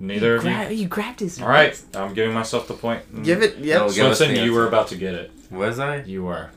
Neither 0.00 0.36
of 0.36 0.44
you. 0.44 0.50
Gra- 0.50 0.70
you 0.72 0.88
grabbed 0.88 1.20
his. 1.20 1.40
All 1.40 1.48
right, 1.48 1.80
I'm 1.94 2.14
giving 2.14 2.34
myself 2.34 2.68
the 2.68 2.74
point. 2.74 3.02
Mm. 3.14 3.24
Give 3.24 3.42
it. 3.42 3.58
Yeah. 3.58 3.78
No, 3.78 3.90
give 3.90 4.06
us 4.06 4.18
the 4.18 4.26
Swinson, 4.26 4.44
you 4.44 4.52
were 4.52 4.66
about 4.66 4.88
to 4.88 4.96
get 4.96 5.14
it. 5.14 5.30
Was 5.50 5.78
I? 5.78 6.02
You 6.02 6.24
were. 6.24 6.50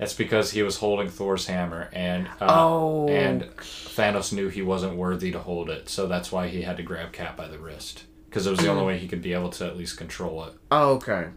It's 0.00 0.14
because 0.14 0.52
he 0.52 0.62
was 0.62 0.76
holding 0.76 1.08
Thor's 1.08 1.46
hammer, 1.46 1.88
and 1.92 2.28
uh, 2.40 2.46
Oh. 2.48 3.08
and 3.08 3.42
Thanos 3.56 4.32
knew 4.32 4.48
he 4.48 4.62
wasn't 4.62 4.94
worthy 4.96 5.32
to 5.32 5.40
hold 5.40 5.70
it, 5.70 5.88
so 5.88 6.06
that's 6.06 6.30
why 6.30 6.46
he 6.48 6.62
had 6.62 6.76
to 6.76 6.84
grab 6.84 7.12
Cap 7.12 7.36
by 7.36 7.48
the 7.48 7.58
wrist, 7.58 8.04
because 8.28 8.46
it 8.46 8.50
was 8.50 8.60
the 8.60 8.68
only 8.68 8.84
way 8.84 8.98
he 8.98 9.08
could 9.08 9.22
be 9.22 9.32
able 9.32 9.50
to 9.50 9.66
at 9.66 9.76
least 9.76 9.96
control 9.96 10.44
it. 10.44 10.52
Oh, 10.70 10.94
okay. 10.94 11.28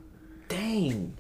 Dang. 0.51 1.17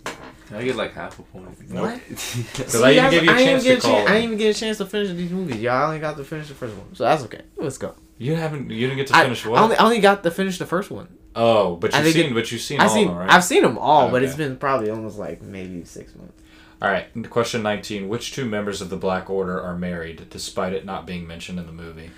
I 0.53 0.63
get 0.65 0.75
like 0.75 0.93
half 0.93 1.17
a 1.17 1.23
point? 1.23 1.47
What? 1.71 2.01
Because 2.09 2.81
I 2.83 2.91
even 2.91 3.09
gave 3.11 3.23
you 3.23 3.29
a 3.29 3.33
I 3.33 3.43
chance 3.45 3.63
didn't 3.63 3.63
to 3.63 3.67
get 3.69 3.77
a 3.77 3.81
call. 3.81 3.91
chance, 3.95 4.09
I 4.09 4.13
didn't 4.13 4.25
even 4.25 4.37
get 4.37 4.55
a 4.55 4.59
chance 4.59 4.77
to 4.79 4.85
finish 4.85 5.09
these 5.15 5.31
movies. 5.31 5.61
Y'all 5.61 5.85
only 5.87 5.99
got 5.99 6.17
to 6.17 6.23
finish 6.25 6.49
the 6.49 6.53
first 6.55 6.75
one, 6.75 6.93
so 6.93 7.03
that's 7.05 7.23
okay. 7.23 7.41
Let's 7.55 7.77
go. 7.77 7.95
You 8.17 8.35
haven't. 8.35 8.69
You 8.69 8.87
didn't 8.87 8.97
get 8.97 9.07
to 9.07 9.13
finish 9.13 9.45
I 9.45 9.49
what? 9.49 9.61
only, 9.61 9.75
I 9.77 9.83
only 9.85 9.99
got 10.01 10.23
to 10.23 10.31
finish 10.31 10.57
the 10.57 10.65
first 10.65 10.91
one. 10.91 11.07
oh, 11.37 11.77
but 11.77 11.93
you've 11.95 12.07
seen. 12.13 12.25
it- 12.31 12.33
but 12.33 12.51
you've 12.51 12.61
seen 12.61 12.81
I've 12.81 12.89
all 12.89 12.93
seen 12.95 13.07
of 13.07 13.13
them, 13.13 13.17
right? 13.19 13.29
I've 13.31 13.43
seen 13.45 13.63
them 13.63 13.77
all, 13.77 14.11
but 14.11 14.23
it's 14.23 14.35
been 14.35 14.57
probably 14.57 14.89
almost 14.89 15.17
like 15.17 15.41
maybe 15.41 15.85
six 15.85 16.13
months. 16.15 16.33
All 16.81 16.89
right. 16.89 17.07
Question 17.29 17.63
nineteen: 17.63 18.09
Which 18.09 18.33
two 18.33 18.43
members 18.45 18.81
of 18.81 18.89
the 18.89 18.97
Black 18.97 19.29
Order 19.29 19.61
are 19.61 19.77
married, 19.77 20.27
despite 20.29 20.73
it 20.73 20.83
not 20.83 21.05
being 21.07 21.25
mentioned 21.25 21.59
in 21.59 21.65
the 21.65 21.71
movie? 21.71 22.09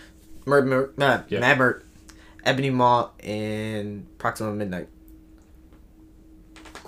Mer, 0.48 0.64
Mer, 0.64 0.90
uh, 1.00 1.22
Yeah. 1.30 1.40
Mad 1.40 1.58
Mert, 1.60 1.86
Ebony 2.44 2.72
Maw, 2.72 3.10
and 3.24 4.08
Proxima 4.18 4.52
Midnight. 4.54 4.88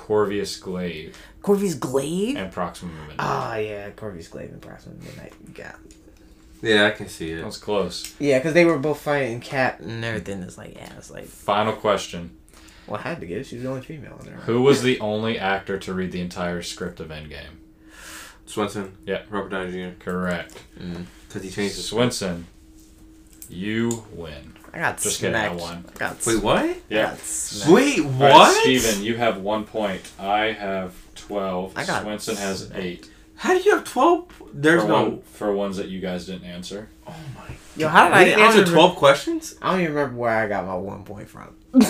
Corvius 0.05 0.59
Glaive 0.61 1.17
Corvus 1.41 1.73
Glaive. 1.73 2.37
and 2.37 2.51
Proxima 2.51 2.91
Midnight. 2.91 3.15
Ah, 3.17 3.55
yeah, 3.57 3.89
Corvus 3.91 4.27
Glaive 4.27 4.51
and 4.51 4.61
Proxima 4.61 4.95
Midnight. 5.03 5.33
Yeah, 5.57 5.73
Yeah, 6.61 6.85
I 6.85 6.91
can 6.91 7.07
see 7.07 7.31
it. 7.31 7.41
That's 7.41 7.57
close. 7.57 8.13
yeah, 8.19 8.37
because 8.37 8.53
they 8.53 8.65
were 8.65 8.77
both 8.77 9.01
fighting 9.01 9.39
Cap 9.41 9.79
and 9.79 10.05
everything. 10.05 10.43
It's 10.43 10.57
like, 10.59 10.75
yeah, 10.75 10.93
it's 10.97 11.09
like, 11.09 11.25
Final 11.25 11.73
question: 11.73 12.37
well, 12.85 12.99
I 12.99 13.01
had 13.09 13.19
to 13.21 13.25
get 13.25 13.39
it. 13.39 13.47
She 13.47 13.55
was 13.55 13.63
the 13.63 13.69
only 13.69 13.81
female 13.81 14.17
in 14.19 14.27
there. 14.27 14.35
Who 14.45 14.61
was 14.61 14.83
the 14.83 14.99
only 14.99 15.39
actor 15.39 15.79
to 15.79 15.93
read 15.93 16.11
the 16.11 16.21
entire 16.21 16.61
script 16.61 16.99
of 16.99 17.07
Endgame? 17.09 17.57
Swenson. 18.45 18.95
Yeah. 19.07 19.23
Robert 19.31 19.49
Downey 19.49 19.71
Jr. 19.71 19.97
Correct. 19.97 20.53
Because 21.27 21.41
he 21.43 21.49
changed 21.49 21.77
his. 21.77 21.89
Swinson, 21.91 22.43
you 23.49 24.05
win. 24.13 24.53
I 24.75 24.79
got 24.79 24.99
Just 25.01 25.21
kidding, 25.21 25.35
I 25.35 25.45
smacked. 25.47 25.61
won. 25.61 25.85
I 25.95 25.97
got 25.97 26.25
Wait, 26.25 26.43
what? 26.43 26.57
I 26.65 26.75
Yeah. 26.89 27.03
got. 27.05 27.69
Wait, 27.73 28.03
what? 28.05 28.29
right, 28.31 28.59
Steven, 28.63 29.03
you 29.05 29.15
have 29.15 29.37
one 29.37 29.63
point. 29.63 30.01
I 30.19 30.51
have 30.51 30.93
twelve. 31.15 31.71
I 31.77 31.85
got 31.85 32.03
Swinson 32.05 32.35
has 32.37 32.67
smacked. 32.67 32.83
eight. 32.83 33.09
How 33.37 33.53
do 33.53 33.59
you 33.63 33.71
have 33.75 33.85
twelve? 33.85 34.25
There's 34.53 34.81
for 34.81 34.87
no. 34.89 34.93
one, 34.93 35.21
for 35.21 35.53
ones 35.53 35.77
that 35.77 35.87
you 35.87 35.99
guys 36.01 36.25
didn't 36.25 36.43
answer. 36.45 36.89
Oh 37.07 37.15
my. 37.35 37.55
Yo, 37.77 37.87
how 37.87 38.05
did 38.05 38.13
I 38.13 38.19
I, 38.19 38.23
didn't 38.25 38.39
don't 38.39 38.47
answer 38.49 38.61
even- 38.61 38.73
twelve 38.73 38.95
questions. 38.97 39.55
I 39.61 39.71
don't 39.71 39.81
even 39.81 39.93
remember 39.95 40.17
where 40.19 40.31
I 40.37 40.47
got 40.47 40.65
my 40.65 40.75
one 40.75 41.03
point 41.03 41.29
from. 41.29 41.55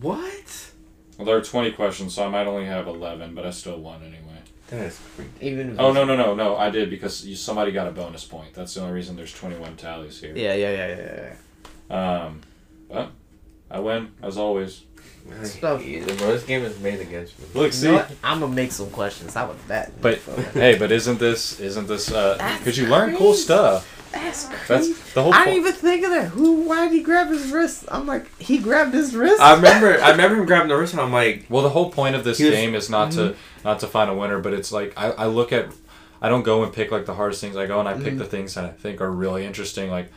What? 0.00 0.70
Well, 1.18 1.26
there 1.26 1.36
are 1.36 1.42
twenty 1.42 1.70
questions, 1.70 2.14
so 2.14 2.24
I 2.26 2.28
might 2.30 2.46
only 2.46 2.64
have 2.66 2.86
eleven, 2.86 3.34
but 3.34 3.44
I 3.46 3.50
still 3.50 3.78
won 3.78 4.02
anyway. 4.02 4.23
That's 4.70 4.98
crazy. 5.16 5.30
Even 5.40 5.72
if 5.72 5.80
Oh 5.80 5.92
no 5.92 6.04
no 6.04 6.16
no 6.16 6.34
no! 6.34 6.56
I 6.56 6.70
did 6.70 6.88
because 6.90 7.24
you, 7.26 7.36
somebody 7.36 7.70
got 7.72 7.86
a 7.86 7.90
bonus 7.90 8.24
point. 8.24 8.54
That's 8.54 8.74
the 8.74 8.80
only 8.80 8.94
reason 8.94 9.14
there's 9.16 9.32
twenty-one 9.32 9.76
tallies 9.76 10.20
here. 10.20 10.32
Yeah, 10.34 10.54
yeah, 10.54 10.70
yeah, 10.72 10.96
yeah, 10.96 11.30
yeah. 11.90 12.24
Um, 12.26 12.40
but 12.90 13.10
I 13.70 13.78
win 13.80 14.12
as 14.22 14.36
always. 14.38 14.82
Stuff. 15.42 15.84
Yeah, 15.84 16.04
bro, 16.04 16.32
this 16.32 16.44
game 16.44 16.62
is 16.64 16.78
made 16.80 17.00
against 17.00 17.38
me. 17.38 17.46
Look, 17.54 17.74
You 17.74 17.88
know 17.88 17.94
what? 17.94 18.10
I'm 18.22 18.40
gonna 18.40 18.54
make 18.54 18.72
some 18.72 18.90
questions. 18.90 19.32
How 19.34 19.44
about 19.46 19.68
that? 19.68 20.00
But 20.02 20.18
hey, 20.52 20.76
but 20.78 20.92
isn't 20.92 21.18
this 21.18 21.60
isn't 21.60 21.86
this 21.88 22.10
uh? 22.12 22.36
That's 22.38 22.58
Because 22.58 22.78
you 22.78 22.86
learn 22.86 23.16
cool 23.16 23.28
crazy. 23.32 23.42
stuff. 23.42 24.08
that's 24.12 24.44
crazy. 24.46 24.64
That's 24.68 25.12
the 25.14 25.22
whole. 25.22 25.32
I 25.34 25.44
didn't 25.46 25.60
even 25.60 25.72
think 25.72 26.04
of 26.04 26.10
that. 26.10 26.28
Who? 26.28 26.62
Why 26.68 26.88
did 26.88 26.92
he 26.94 27.02
grab 27.02 27.28
his 27.28 27.50
wrist? 27.50 27.84
I'm 27.90 28.06
like, 28.06 28.26
he 28.38 28.58
grabbed 28.58 28.92
his 28.92 29.14
wrist. 29.16 29.40
I 29.40 29.54
remember. 29.54 29.98
I 30.02 30.10
remember 30.10 30.36
him 30.36 30.46
grabbing 30.46 30.68
the 30.68 30.76
wrist, 30.76 30.92
and 30.92 31.00
I'm 31.00 31.12
like, 31.12 31.46
Well, 31.48 31.62
the 31.62 31.70
whole 31.70 31.90
point 31.90 32.16
of 32.16 32.24
this 32.24 32.36
He 32.38 32.44
was- 32.44 32.54
game 32.54 32.74
is 32.74 32.90
not 32.90 33.12
to 33.12 33.34
not 33.64 33.80
to 33.80 33.86
find 33.86 34.10
a 34.10 34.14
winner, 34.14 34.40
but 34.40 34.52
it's 34.52 34.70
like 34.72 34.92
I, 34.96 35.10
I 35.10 35.26
look 35.26 35.52
at 35.52 35.72
I 36.20 36.28
don't 36.28 36.42
go 36.42 36.62
and 36.62 36.72
pick 36.72 36.90
like 36.90 37.06
the 37.06 37.14
hardest 37.14 37.40
things. 37.40 37.56
I 37.56 37.66
go 37.66 37.80
and 37.80 37.88
I 37.88 37.94
pick 37.94 38.18
the 38.18 38.24
things 38.24 38.54
that 38.54 38.64
I 38.64 38.70
think 38.70 39.00
are 39.00 39.10
really 39.10 39.44
interesting. 39.44 39.90
Like 39.90 40.10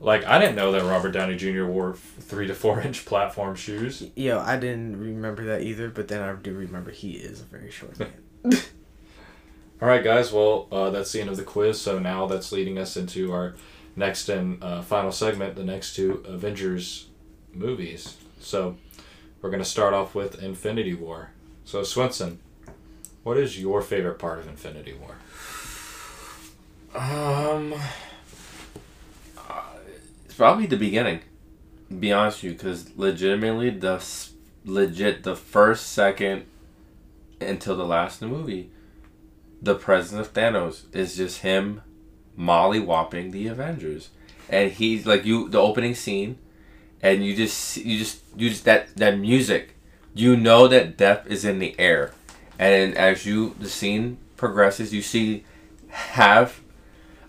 like 0.00 0.24
I 0.24 0.38
didn't 0.38 0.56
know 0.56 0.72
that 0.72 0.82
Robert 0.84 1.12
Downey 1.12 1.36
Jr. 1.36 1.64
wore 1.64 1.94
three 1.94 2.46
to 2.46 2.54
four 2.54 2.80
inch 2.80 3.04
platform 3.04 3.54
shoes. 3.54 4.04
Yo, 4.14 4.38
I 4.38 4.56
didn't 4.56 4.98
remember 4.98 5.44
that 5.46 5.62
either. 5.62 5.88
But 5.88 6.08
then 6.08 6.22
I 6.22 6.34
do 6.34 6.52
remember 6.54 6.90
he 6.90 7.12
is 7.12 7.40
a 7.40 7.44
very 7.44 7.70
short 7.70 7.98
man. 7.98 8.12
All 9.80 9.88
right, 9.88 10.02
guys. 10.02 10.32
Well, 10.32 10.66
uh, 10.72 10.90
that's 10.90 11.12
the 11.12 11.20
end 11.20 11.30
of 11.30 11.36
the 11.36 11.44
quiz. 11.44 11.80
So 11.80 11.98
now 11.98 12.26
that's 12.26 12.52
leading 12.52 12.78
us 12.78 12.96
into 12.96 13.32
our 13.32 13.54
next 13.96 14.28
and 14.28 14.62
uh, 14.62 14.82
final 14.82 15.12
segment, 15.12 15.56
the 15.56 15.64
next 15.64 15.94
two 15.94 16.22
Avengers 16.26 17.08
movies. 17.52 18.16
So 18.40 18.76
we're 19.40 19.50
gonna 19.50 19.64
start 19.64 19.94
off 19.94 20.14
with 20.14 20.42
Infinity 20.42 20.94
War. 20.94 21.30
So 21.64 21.82
Swenson, 21.82 22.38
what 23.22 23.36
is 23.36 23.60
your 23.60 23.82
favorite 23.82 24.18
part 24.18 24.38
of 24.38 24.48
Infinity 24.48 24.94
War? 24.94 25.14
um, 26.94 27.74
uh, 29.36 29.62
it's 30.24 30.34
probably 30.34 30.66
the 30.66 30.76
beginning. 30.76 31.20
to 31.88 31.94
Be 31.94 32.12
honest 32.12 32.42
with 32.42 32.44
you, 32.44 32.52
because 32.52 32.96
legitimately 32.96 33.70
the 33.70 34.04
legit 34.64 35.22
the 35.22 35.36
first 35.36 35.88
second 35.88 36.44
until 37.40 37.76
the 37.76 37.84
last 37.86 38.20
of 38.20 38.30
the 38.30 38.36
movie, 38.36 38.70
the 39.62 39.74
presence 39.74 40.26
of 40.26 40.32
Thanos 40.32 40.84
is 40.94 41.16
just 41.16 41.42
him 41.42 41.82
mollywhopping 42.38 43.32
the 43.32 43.46
Avengers, 43.48 44.10
and 44.48 44.72
he's 44.72 45.06
like 45.06 45.24
you 45.24 45.48
the 45.48 45.60
opening 45.60 45.94
scene, 45.94 46.38
and 47.02 47.24
you 47.24 47.36
just 47.36 47.76
you 47.76 47.98
just 47.98 48.22
you 48.36 48.48
just 48.50 48.64
that 48.64 48.94
that 48.96 49.18
music, 49.18 49.74
you 50.14 50.36
know 50.36 50.66
that 50.68 50.96
death 50.96 51.26
is 51.26 51.44
in 51.44 51.58
the 51.58 51.78
air, 51.78 52.12
and 52.58 52.96
as 52.96 53.24
you 53.24 53.54
the 53.58 53.68
scene 53.68 54.18
progresses, 54.36 54.92
you 54.92 55.02
see 55.02 55.44
half 55.88 56.62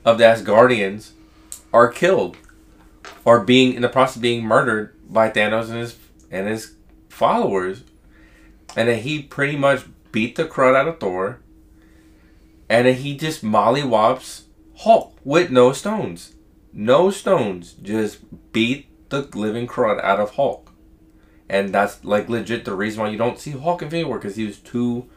of 0.03 0.17
the 0.17 0.23
Asgardians 0.23 1.11
are 1.71 1.88
killed 1.88 2.38
or 3.25 3.41
being 3.41 3.73
in 3.73 3.82
the 3.82 3.89
process 3.89 4.17
of 4.17 4.21
being 4.21 4.43
murdered 4.43 4.95
by 5.11 5.30
Thanos 5.30 5.69
and 5.69 5.80
his 5.80 5.97
and 6.32 6.47
his 6.47 6.75
followers. 7.09 7.84
And 8.75 8.88
then 8.88 9.01
he 9.01 9.21
pretty 9.21 9.57
much 9.57 9.84
beat 10.11 10.36
the 10.36 10.45
crud 10.45 10.75
out 10.75 10.88
of 10.88 10.99
Thor. 10.99 11.39
And 12.69 12.88
then 12.88 12.95
he 12.95 13.17
just 13.17 13.43
mollywops 13.43 14.43
Hulk 14.77 15.17
with 15.23 15.49
no 15.49 15.73
stones. 15.73 16.36
No 16.72 17.10
stones. 17.10 17.73
Just 17.73 18.19
beat 18.53 18.88
the 19.10 19.22
living 19.34 19.68
crud 19.68 20.01
out 20.03 20.19
of 20.19 20.35
Hulk. 20.35 20.72
And 21.49 21.73
that's 21.73 22.06
like 22.06 22.30
legit 22.30 22.64
the 22.64 22.76
reason 22.76 23.01
why 23.01 23.10
you 23.10 23.18
don't 23.18 23.39
see 23.39 23.51
Hulk 23.51 23.81
in 23.81 24.07
War 24.07 24.19
because 24.19 24.35
he 24.35 24.45
was 24.45 24.57
too 24.57 25.10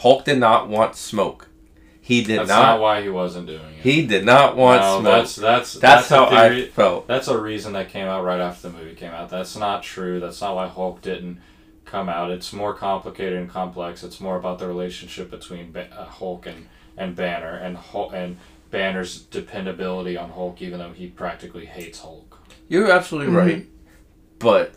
Hulk 0.00 0.24
did 0.24 0.38
not 0.38 0.68
want 0.68 0.96
smoke. 0.96 1.48
He 2.00 2.22
did 2.24 2.36
not. 2.36 2.46
That's 2.46 2.48
not, 2.58 2.62
not, 2.74 2.80
why 2.80 3.02
he 3.02 3.08
wasn't 3.08 3.46
doing 3.46 3.60
it. 3.60 3.82
he 3.82 4.06
did 4.06 4.24
not 4.24 4.56
want 4.56 4.80
no, 4.80 5.00
smoke. 5.00 5.04
that's 5.04 5.36
that's 5.36 5.72
That's, 5.74 6.10
a 6.10 6.16
how 6.16 6.24
I 6.26 6.66
felt. 6.68 7.06
That's 7.06 7.28
a 7.28 7.38
reason 7.38 7.74
that 7.74 7.88
came 7.90 8.06
out 8.06 8.24
right 8.24 8.40
after 8.40 8.68
the 8.68 8.76
movie 8.78 8.94
came 8.94 9.12
out. 9.12 9.28
That's 9.30 9.56
not 9.56 9.82
true. 9.82 10.18
That's 10.18 10.40
not 10.40 10.56
why 10.56 10.66
Hulk 10.66 11.02
didn't 11.02 11.38
come 11.84 12.08
out. 12.08 12.30
It's 12.30 12.52
more 12.52 12.74
complicated 12.74 13.38
and 13.38 13.48
complex. 13.48 14.02
It's 14.02 14.20
more 14.20 14.36
about 14.36 14.58
the 14.58 14.66
relationship 14.66 15.30
between 15.30 15.70
ba- 15.72 15.88
uh, 15.96 16.06
Hulk 16.06 16.46
and, 16.46 16.66
and 16.96 17.14
Banner 17.14 17.54
and 17.56 17.76
Hulk, 17.76 18.12
and 18.14 18.38
Banner's 18.70 19.20
dependability 19.22 20.16
on 20.16 20.30
Hulk, 20.30 20.62
even 20.62 20.78
though 20.78 20.92
he 20.92 21.08
practically 21.08 21.66
hates 21.66 22.00
Hulk. 22.00 22.38
You're 22.68 22.90
absolutely 22.90 23.32
Mm-hmm. 23.34 23.48
right, 23.48 23.66
but 24.38 24.74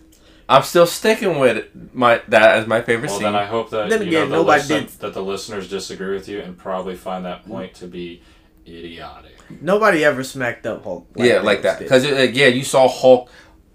I'm 0.50 0.64
still 0.64 0.86
sticking 0.86 1.40
with 1.40 1.66
my 1.94 2.22
that 2.28 2.58
as 2.58 2.68
my 2.68 2.82
favorite 2.82 3.10
Well, 3.10 3.18
scene. 3.20 3.24
Well, 3.24 3.34
then 3.34 3.42
I 3.42 3.46
hope 3.46 3.70
that 3.72 3.90
Then 3.90 4.02
you 4.02 4.08
again, 4.10 4.22
know, 4.30 4.30
the 4.30 4.36
nobody 4.44 4.62
listen- 4.62 4.80
did- 4.86 4.90
that 5.00 5.14
the 5.14 5.22
listeners 5.24 5.70
disagree 5.70 6.14
with 6.16 6.28
you 6.28 6.40
and 6.42 6.58
probably 6.58 6.96
find 6.96 7.26
that 7.26 7.42
hmm. 7.42 7.52
point 7.52 7.74
to 7.76 7.88
be 7.88 8.22
idiotic. 8.68 9.32
Nobody 9.62 10.04
ever 10.06 10.24
smacked 10.24 10.66
up 10.66 10.84
Hulk. 10.84 11.08
yeah, 11.16 11.40
like 11.40 11.62
that. 11.64 11.80
Because 11.80 12.06
like, 12.06 12.14
uh, 12.14 12.32
yeah, 12.32 12.48
you 12.48 12.64
saw 12.64 12.88
Hulk 12.88 13.30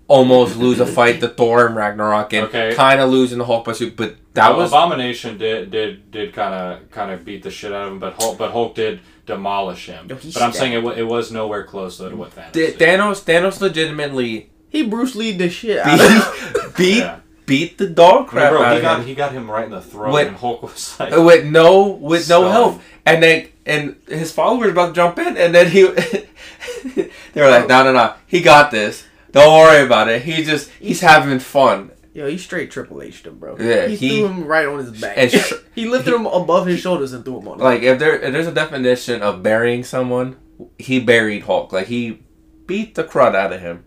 almost 0.08 0.56
lose 0.64 0.80
a 0.80 0.86
fight 0.86 1.20
to 1.20 1.28
Thor 1.28 1.66
and 1.66 1.76
Ragnarok, 1.76 2.32
and 2.32 2.46
Okay. 2.46 2.74
kind 2.74 3.00
of 3.00 3.10
losing 3.10 3.38
the 3.38 3.44
Hulk 3.44 3.64
pursuit. 3.64 3.96
But 3.96 4.16
that 4.34 4.50
Well, 4.50 4.58
was 4.60 4.70
Abomination 4.72 5.36
did 5.38 5.70
did 5.70 6.10
did 6.10 6.32
kind 6.34 6.54
of 6.54 6.90
kind 6.90 7.10
of 7.12 7.24
beat 7.24 7.42
the 7.42 7.50
shit 7.50 7.72
out 7.72 7.86
of 7.86 7.92
him, 7.92 7.98
but 7.98 8.14
Hulk 8.20 8.38
but 8.38 8.50
Hulk 8.52 8.74
did 8.74 9.00
demolish 9.26 9.86
him. 9.86 10.06
Yo, 10.08 10.16
he 10.16 10.32
but 10.32 10.42
I'm 10.42 10.52
stabbed- 10.52 10.54
saying 10.56 10.72
it, 10.86 10.98
it 10.98 11.04
was 11.06 11.30
nowhere 11.30 11.64
close 11.64 11.98
though 11.98 12.08
to 12.10 12.16
what 12.16 12.34
Thanos 12.34 12.52
Th- 12.52 12.78
did. 12.78 12.88
Thanos. 12.98 13.22
Thanos 13.24 13.60
legitimately 13.60 14.50
he 14.68 14.82
Bruce 14.86 15.14
Lee 15.14 15.32
the 15.32 15.48
shit 15.48 15.78
out 15.78 15.98
of 16.00 16.74
beat 16.76 16.76
beat, 16.76 16.98
Yeah. 16.98 17.20
beat 17.46 17.78
the 17.78 17.86
dog 17.88 18.28
crap 18.28 18.50
bro, 18.52 18.62
out 18.62 18.72
he 18.72 18.76
of 18.78 18.82
got 18.82 19.00
him 19.00 19.06
he 19.06 19.14
got 19.14 19.32
him 19.32 19.50
right 19.50 19.64
in 19.64 19.70
the 19.70 19.80
throat, 19.82 20.12
Wait. 20.14 20.28
and 20.28 20.36
Hulk 20.36 20.62
was 20.62 20.98
like, 21.00 21.12
uh, 21.16 21.22
with 21.22 21.44
no 21.46 21.88
with 21.88 22.28
no 22.28 22.48
help, 22.50 22.80
and 23.06 23.22
then 23.22 23.48
and 23.66 23.96
his 24.08 24.32
followers 24.32 24.70
about 24.72 24.88
to 24.88 24.92
jump 24.94 25.18
in, 25.18 25.36
and 25.36 25.54
then 25.54 25.70
he 25.70 25.82
they 27.32 27.40
were 27.40 27.50
like, 27.50 27.68
no, 27.68 27.84
no, 27.84 27.92
no, 27.92 28.14
he 28.26 28.40
got 28.40 28.70
this. 28.70 29.04
Don't 29.32 29.52
worry 29.52 29.84
about 29.84 30.08
it. 30.08 30.22
He 30.22 30.42
just 30.44 30.70
he's 30.80 31.00
having 31.00 31.38
fun. 31.38 31.90
Yo, 32.14 32.26
he 32.26 32.38
straight 32.38 32.70
Triple 32.70 33.00
H'd 33.02 33.26
him, 33.26 33.38
bro. 33.38 33.56
Yeah, 33.58 33.86
he, 33.86 33.96
he- 33.96 34.08
threw 34.20 34.28
him 34.28 34.44
right 34.46 34.66
on 34.66 34.78
his 34.78 34.98
back. 35.00 35.16
and 35.18 35.30
sh- 35.30 35.52
he 35.74 35.86
lifted 35.86 36.14
him 36.14 36.26
above 36.26 36.66
his 36.66 36.80
shoulders 36.80 37.12
and 37.12 37.24
threw 37.24 37.38
him 37.40 37.46
on. 37.48 37.58
Like 37.58 37.82
if 37.82 37.98
there 37.98 38.18
if 38.18 38.32
there's 38.32 38.46
a 38.46 38.52
definition 38.52 39.22
of 39.22 39.42
burying 39.42 39.84
someone, 39.84 40.36
he 40.78 40.98
buried 40.98 41.42
Hulk. 41.44 41.72
Like 41.72 41.86
he 41.86 42.22
beat 42.66 42.94
the 42.94 43.04
crud 43.04 43.34
out 43.36 43.52
of 43.52 43.60
him. 43.60 43.84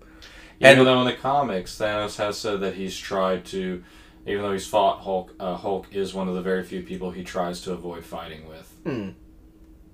Even 0.69 0.79
and- 0.79 0.88
though 0.88 0.99
in 1.01 1.05
the 1.07 1.13
comics 1.13 1.77
Thanos 1.77 2.17
has 2.17 2.38
said 2.38 2.61
that 2.61 2.75
he's 2.75 2.97
tried 2.97 3.45
to, 3.45 3.83
even 4.25 4.41
though 4.43 4.51
he's 4.53 4.67
fought 4.67 5.01
Hulk, 5.01 5.33
uh, 5.39 5.55
Hulk 5.55 5.88
is 5.91 6.13
one 6.13 6.27
of 6.27 6.35
the 6.35 6.41
very 6.41 6.63
few 6.63 6.83
people 6.83 7.11
he 7.11 7.23
tries 7.23 7.61
to 7.61 7.71
avoid 7.73 8.05
fighting 8.05 8.47
with. 8.47 9.15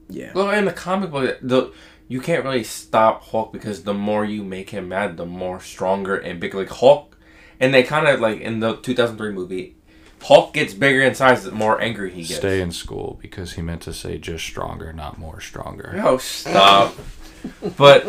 yeah. 0.10 0.32
Well, 0.34 0.50
in 0.52 0.66
the 0.66 0.74
comic 0.74 1.12
book, 1.12 1.38
the 1.42 1.72
you 2.10 2.22
can't 2.22 2.44
really 2.46 2.64
stop 2.64 3.24
Hulk 3.24 3.52
because 3.52 3.84
the 3.84 3.94
more 3.94 4.24
you 4.24 4.44
make 4.44 4.70
him 4.70 4.90
mad, 4.90 5.18
the 5.18 5.26
more 5.26 5.60
stronger 5.60 6.16
and 6.16 6.40
bigger. 6.40 6.60
Like 6.60 6.70
Hulk, 6.70 7.18
and 7.60 7.74
they 7.74 7.84
kind 7.84 8.08
of 8.08 8.20
like 8.20 8.40
in 8.40 8.60
the 8.62 8.78
2003 8.78 9.32
movie, 9.34 9.76
Hulk 10.22 10.54
gets 10.54 10.74
bigger 10.74 11.02
in 11.02 11.16
size 11.16 11.44
the 11.44 11.52
more 11.52 11.82
angry 11.82 12.12
he 12.12 12.22
gets. 12.24 12.36
Stay 12.36 12.62
in 12.62 12.72
school 12.72 13.20
because 13.22 13.54
he 13.54 13.62
meant 13.62 13.82
to 13.84 13.94
say 13.94 14.18
just 14.18 14.46
stronger, 14.46 14.94
not 14.94 15.18
more 15.18 15.42
stronger. 15.42 16.02
Oh, 16.04 16.18
stop. 16.18 16.96
but 17.78 18.06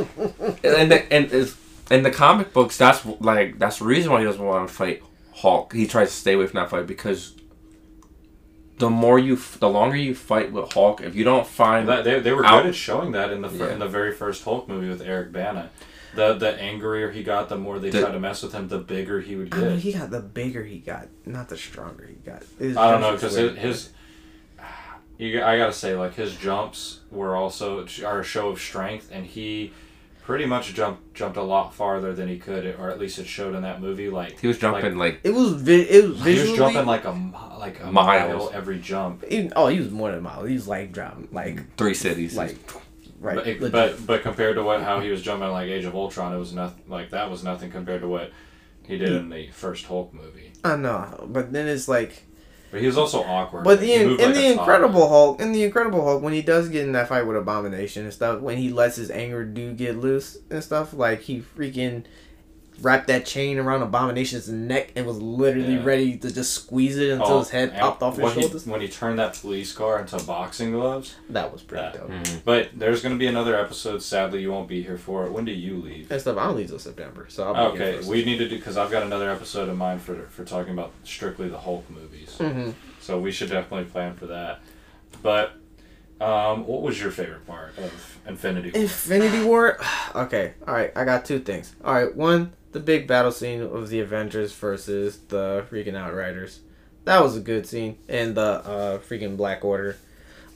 and 0.64 0.90
the 0.92 1.04
in, 1.14 1.26
is- 1.26 1.56
in 1.90 2.02
the 2.02 2.10
comic 2.10 2.52
books, 2.52 2.76
that's 2.76 3.04
like 3.20 3.58
that's 3.58 3.78
the 3.78 3.84
reason 3.84 4.12
why 4.12 4.20
he 4.20 4.24
doesn't 4.26 4.44
want 4.44 4.68
to 4.68 4.74
fight 4.74 5.02
Hulk. 5.34 5.72
He 5.72 5.86
tries 5.86 6.08
to 6.10 6.14
stay 6.16 6.34
away 6.34 6.46
from 6.46 6.58
that 6.60 6.70
fight 6.70 6.86
because 6.86 7.34
the 8.78 8.90
more 8.90 9.18
you, 9.18 9.34
f- 9.34 9.58
the 9.58 9.68
longer 9.68 9.96
you 9.96 10.14
fight 10.14 10.52
with 10.52 10.72
Hulk, 10.72 11.00
if 11.00 11.14
you 11.16 11.24
don't 11.24 11.46
find 11.46 11.88
That, 11.88 12.04
they, 12.04 12.20
they 12.20 12.32
were 12.32 12.44
Out. 12.46 12.62
good 12.62 12.68
at 12.70 12.74
showing 12.76 13.10
that 13.12 13.30
in 13.30 13.42
the 13.42 13.48
fir- 13.48 13.66
Yeah. 13.66 13.72
in 13.72 13.78
the 13.80 13.88
very 13.88 14.12
first 14.12 14.44
Hulk 14.44 14.68
movie 14.68 14.88
with 14.88 15.02
Eric 15.02 15.32
Bana. 15.32 15.70
The 16.14 16.34
the 16.34 16.60
angrier 16.60 17.10
he 17.10 17.22
got, 17.22 17.48
the 17.48 17.56
more 17.56 17.78
they 17.78 17.90
The- 17.90 18.00
tried 18.02 18.12
to 18.12 18.20
mess 18.20 18.42
with 18.42 18.52
him, 18.52 18.68
the 18.68 18.78
bigger 18.78 19.20
he 19.20 19.36
would 19.36 19.52
I 19.52 19.56
mean, 19.58 19.68
get. 19.70 19.78
he 19.80 19.92
got 19.92 20.10
the 20.10 20.20
bigger 20.20 20.64
he 20.64 20.78
got, 20.78 21.08
not 21.26 21.48
the 21.48 21.56
stronger 21.56 22.06
he 22.06 22.14
got. 22.14 22.42
His 22.58 22.76
I 22.76 22.90
don't 22.90 23.00
know 23.00 23.12
because 23.12 23.34
his, 23.34 23.56
his 23.58 23.88
you, 25.18 25.42
I 25.42 25.58
gotta 25.58 25.72
say 25.72 25.94
like 25.96 26.14
his 26.14 26.34
jumps 26.36 27.00
were 27.10 27.34
also 27.36 27.84
are 28.04 28.20
a 28.20 28.24
show 28.24 28.48
of 28.50 28.60
strength, 28.60 29.10
and 29.12 29.26
he 29.26 29.72
pretty 30.28 30.44
much 30.44 30.74
jumped 30.74 31.14
jumped 31.14 31.38
a 31.38 31.42
lot 31.42 31.74
farther 31.74 32.12
than 32.12 32.28
he 32.28 32.38
could, 32.38 32.66
or 32.78 32.90
at 32.90 32.98
least 32.98 33.18
it 33.18 33.26
showed 33.26 33.54
in 33.54 33.62
that 33.62 33.80
movie. 33.80 34.10
Like 34.10 34.38
he 34.38 34.46
was 34.46 34.58
jumping 34.58 34.98
like, 34.98 35.20
It 35.24 35.30
was 35.30 35.54
vi- 35.54 35.88
it 35.88 36.06
was 36.06 36.22
he 36.22 36.38
was 36.38 36.52
jumping 36.52 36.84
like 36.84 37.06
a 37.06 37.12
like 37.58 37.80
a 37.80 37.90
Miles. 37.90 38.42
mile 38.42 38.50
every 38.52 38.78
jump. 38.78 39.24
even- 39.30 39.54
oh, 39.56 39.68
he 39.68 39.78
was 39.78 39.90
more 39.90 40.10
than 40.10 40.18
a 40.18 40.22
mile. 40.22 40.44
He 40.44 40.52
was 40.52 40.68
like 40.68 40.92
dropping 40.92 41.28
like 41.32 41.74
three 41.78 41.94
cities. 41.94 42.36
like 42.36 42.58
right. 43.20 43.36
But, 43.36 43.46
legit. 43.46 43.72
but 43.72 44.06
but 44.06 44.22
compared 44.22 44.56
to 44.56 44.62
what 44.62 44.82
how 44.82 45.00
he 45.00 45.08
was 45.08 45.22
jumping 45.22 45.48
like 45.48 45.70
Age 45.70 45.86
of 45.86 45.94
Ultron, 45.94 46.34
it 46.34 46.38
was 46.38 46.52
nothing 46.52 46.84
like 46.88 47.08
that 47.08 47.30
was 47.30 47.42
nothing 47.42 47.70
compared 47.70 48.02
to 48.02 48.08
what 48.08 48.30
he 48.82 48.98
did 48.98 49.12
in 49.12 49.30
the 49.30 49.48
first 49.48 49.86
Hulk 49.86 50.12
movie. 50.12 50.52
I 50.62 50.76
know, 50.76 51.26
but 51.30 51.52
then 51.54 51.66
it's 51.68 51.88
like, 51.88 52.24
But 52.70 52.80
he 52.80 52.86
was 52.86 52.98
also 52.98 53.22
awkward. 53.22 53.64
but 53.64 53.80
the 53.80 53.94
in, 53.94 54.10
in 54.10 54.16
like 54.18 54.34
the. 54.34 54.46
Incredible 54.52 55.08
Hulk, 55.08 55.40
in 55.40 55.52
the 55.52 55.64
Incredible 55.64 56.04
Hulk, 56.04 56.22
when 56.22 56.32
he 56.32 56.42
does 56.42 56.68
get 56.68 56.84
in 56.84 56.92
that 56.92 57.08
fight 57.08 57.26
with 57.26 57.36
Abomination 57.36 58.04
and 58.04 58.12
stuff, 58.12 58.40
when 58.40 58.58
he 58.58 58.70
lets 58.70 58.96
his 58.96 59.10
anger 59.10 59.44
do 59.44 59.72
get 59.72 59.96
loose 59.96 60.36
and 60.50 60.62
stuff, 60.62 60.92
like 60.92 61.22
he 61.22 61.40
freaking 61.40 62.04
wrapped 62.80 63.08
that 63.08 63.26
chain 63.26 63.58
around 63.58 63.82
Abomination's 63.82 64.48
neck 64.48 64.92
and 64.94 65.04
was 65.06 65.20
literally 65.20 65.74
Yeah. 65.74 65.84
ready 65.84 66.16
to 66.16 66.32
just 66.32 66.52
squeeze 66.54 66.96
it 66.96 67.10
until 67.10 67.26
Oh, 67.34 67.38
his 67.40 67.50
head 67.50 67.76
popped 67.76 68.02
off 68.02 68.14
his 68.16 68.22
when 68.24 68.34
he- 68.34 68.40
shoulders. 68.42 68.66
when 68.66 68.80
he 68.80 68.88
turned 68.88 69.18
that 69.18 69.34
police 69.34 69.72
car 69.72 70.00
into 70.00 70.16
boxing 70.24 70.72
gloves. 70.72 71.16
that 71.30 71.52
was 71.52 71.62
pretty 71.62 71.84
Yeah. 71.84 71.92
dope. 71.92 72.10
But 72.44 72.68
there's 72.74 73.02
going 73.02 73.14
to 73.14 73.18
be 73.18 73.26
another 73.26 73.56
episode. 73.58 74.02
Sadly, 74.02 74.42
you 74.42 74.50
won't 74.52 74.68
be 74.68 74.82
here 74.82 74.96
for 74.98 75.26
it. 75.26 75.32
When 75.32 75.44
do 75.44 75.52
you 75.52 75.76
leave? 75.76 76.10
And 76.10 76.20
stuff. 76.20 76.36
I 76.38 76.46
don't 76.46 76.56
leave 76.56 76.68
till 76.68 76.78
September, 76.78 77.26
so 77.28 77.44
I'll 77.52 77.72
be 77.72 77.82
Okay, 77.82 78.06
we 78.08 78.24
need 78.24 78.38
to 78.38 78.48
do 78.48 78.56
because 78.56 78.76
I've 78.76 78.90
got 78.90 79.02
another 79.02 79.30
episode 79.30 79.68
in 79.68 79.76
mind 79.76 80.02
for 80.02 80.26
for 80.30 80.44
talking 80.44 80.72
about 80.72 80.92
strictly 81.04 81.48
the 81.48 81.58
Hulk 81.58 81.84
movies. 81.90 82.36
Mhm. 82.38 82.74
So 83.00 83.18
we 83.18 83.32
should 83.32 83.50
definitely 83.50 83.86
plan 83.90 84.14
for 84.14 84.26
that. 84.26 84.60
But 85.22 85.52
um, 86.20 86.66
what 86.66 86.82
was 86.82 87.00
your 87.00 87.10
favorite 87.12 87.46
part 87.46 87.78
of 87.78 88.18
Infinity? 88.26 88.70
War? 88.72 88.82
Infinity 88.82 89.44
War. 89.44 89.78
Okay, 90.14 90.54
all 90.66 90.74
right. 90.74 90.90
I 90.96 91.04
got 91.04 91.24
two 91.24 91.38
things. 91.38 91.76
All 91.84 91.94
right, 91.94 92.14
one, 92.16 92.52
the 92.78 92.84
big 92.84 93.08
battle 93.08 93.32
scene 93.32 93.60
of 93.60 93.88
the 93.88 94.00
Avengers 94.00 94.54
versus 94.54 95.18
the 95.28 95.66
freaking 95.70 95.96
Outriders. 95.96 96.60
That 97.04 97.22
was 97.22 97.36
a 97.36 97.40
good 97.40 97.66
scene, 97.66 97.98
and 98.08 98.36
the 98.36 98.42
uh, 98.42 98.98
freaking 98.98 99.36
Black 99.36 99.64
Order. 99.64 99.96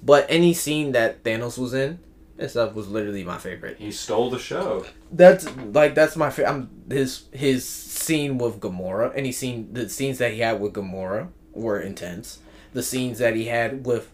But 0.03 0.27
any 0.29 0.55
scene 0.55 0.93
that 0.93 1.25
Thanos 1.25 1.59
was 1.59 1.75
in 1.75 1.99
and 2.39 2.51
stuff 2.51 2.75
was 2.75 2.89
literally 2.89 3.25
my 3.25 3.39
favorite. 3.39 3.79
He 3.79 3.91
stole 3.93 4.31
the 4.31 4.39
show. 4.39 4.85
That's 5.11 5.49
like 5.57 5.95
that's 5.95 6.17
my 6.17 6.31
favorite. 6.31 6.51
I'm 6.51 6.71
his 6.89 7.25
his 7.33 7.69
scene 7.69 8.39
with 8.39 8.61
Gamora. 8.61 9.13
Any 9.15 9.33
scene 9.33 9.73
the 9.73 9.89
scenes 9.89 10.19
that 10.19 10.33
he 10.33 10.41
had 10.41 10.61
with 10.61 10.73
Gamora 10.73 11.29
were 11.53 11.81
intense. 11.81 12.39
The 12.73 12.83
scenes 12.83 13.19
that 13.19 13.35
he 13.35 13.47
had 13.47 13.87
with 13.87 14.11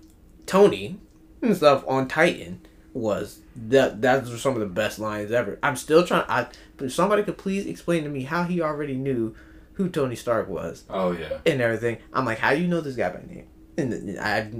Tony 0.46 0.98
and 1.42 1.56
stuff 1.56 1.84
on 1.86 2.08
Titan 2.08 2.60
was 2.92 3.40
that 3.56 4.00
those 4.00 4.30
were 4.30 4.36
some 4.36 4.54
of 4.54 4.60
the 4.60 4.66
best 4.66 4.98
lines 4.98 5.32
ever. 5.32 5.58
I'm 5.62 5.76
still 5.76 6.06
trying. 6.06 6.24
I 6.28 6.48
if 6.80 6.92
somebody 6.92 7.22
could 7.22 7.38
please 7.38 7.66
explain 7.66 8.04
to 8.04 8.10
me 8.10 8.22
how 8.22 8.44
he 8.44 8.60
already 8.60 8.94
knew 8.94 9.34
who 9.74 9.88
Tony 9.88 10.16
Stark 10.16 10.48
was 10.48 10.84
Oh 10.90 11.12
yeah. 11.12 11.38
and 11.46 11.60
everything. 11.60 11.98
I'm 12.12 12.24
like, 12.24 12.38
how 12.38 12.50
do 12.54 12.60
you 12.60 12.66
know 12.68 12.80
this 12.80 12.96
guy 12.96 13.10
by 13.10 13.20
name? 13.32 13.46
And 13.76 14.18
I 14.18 14.50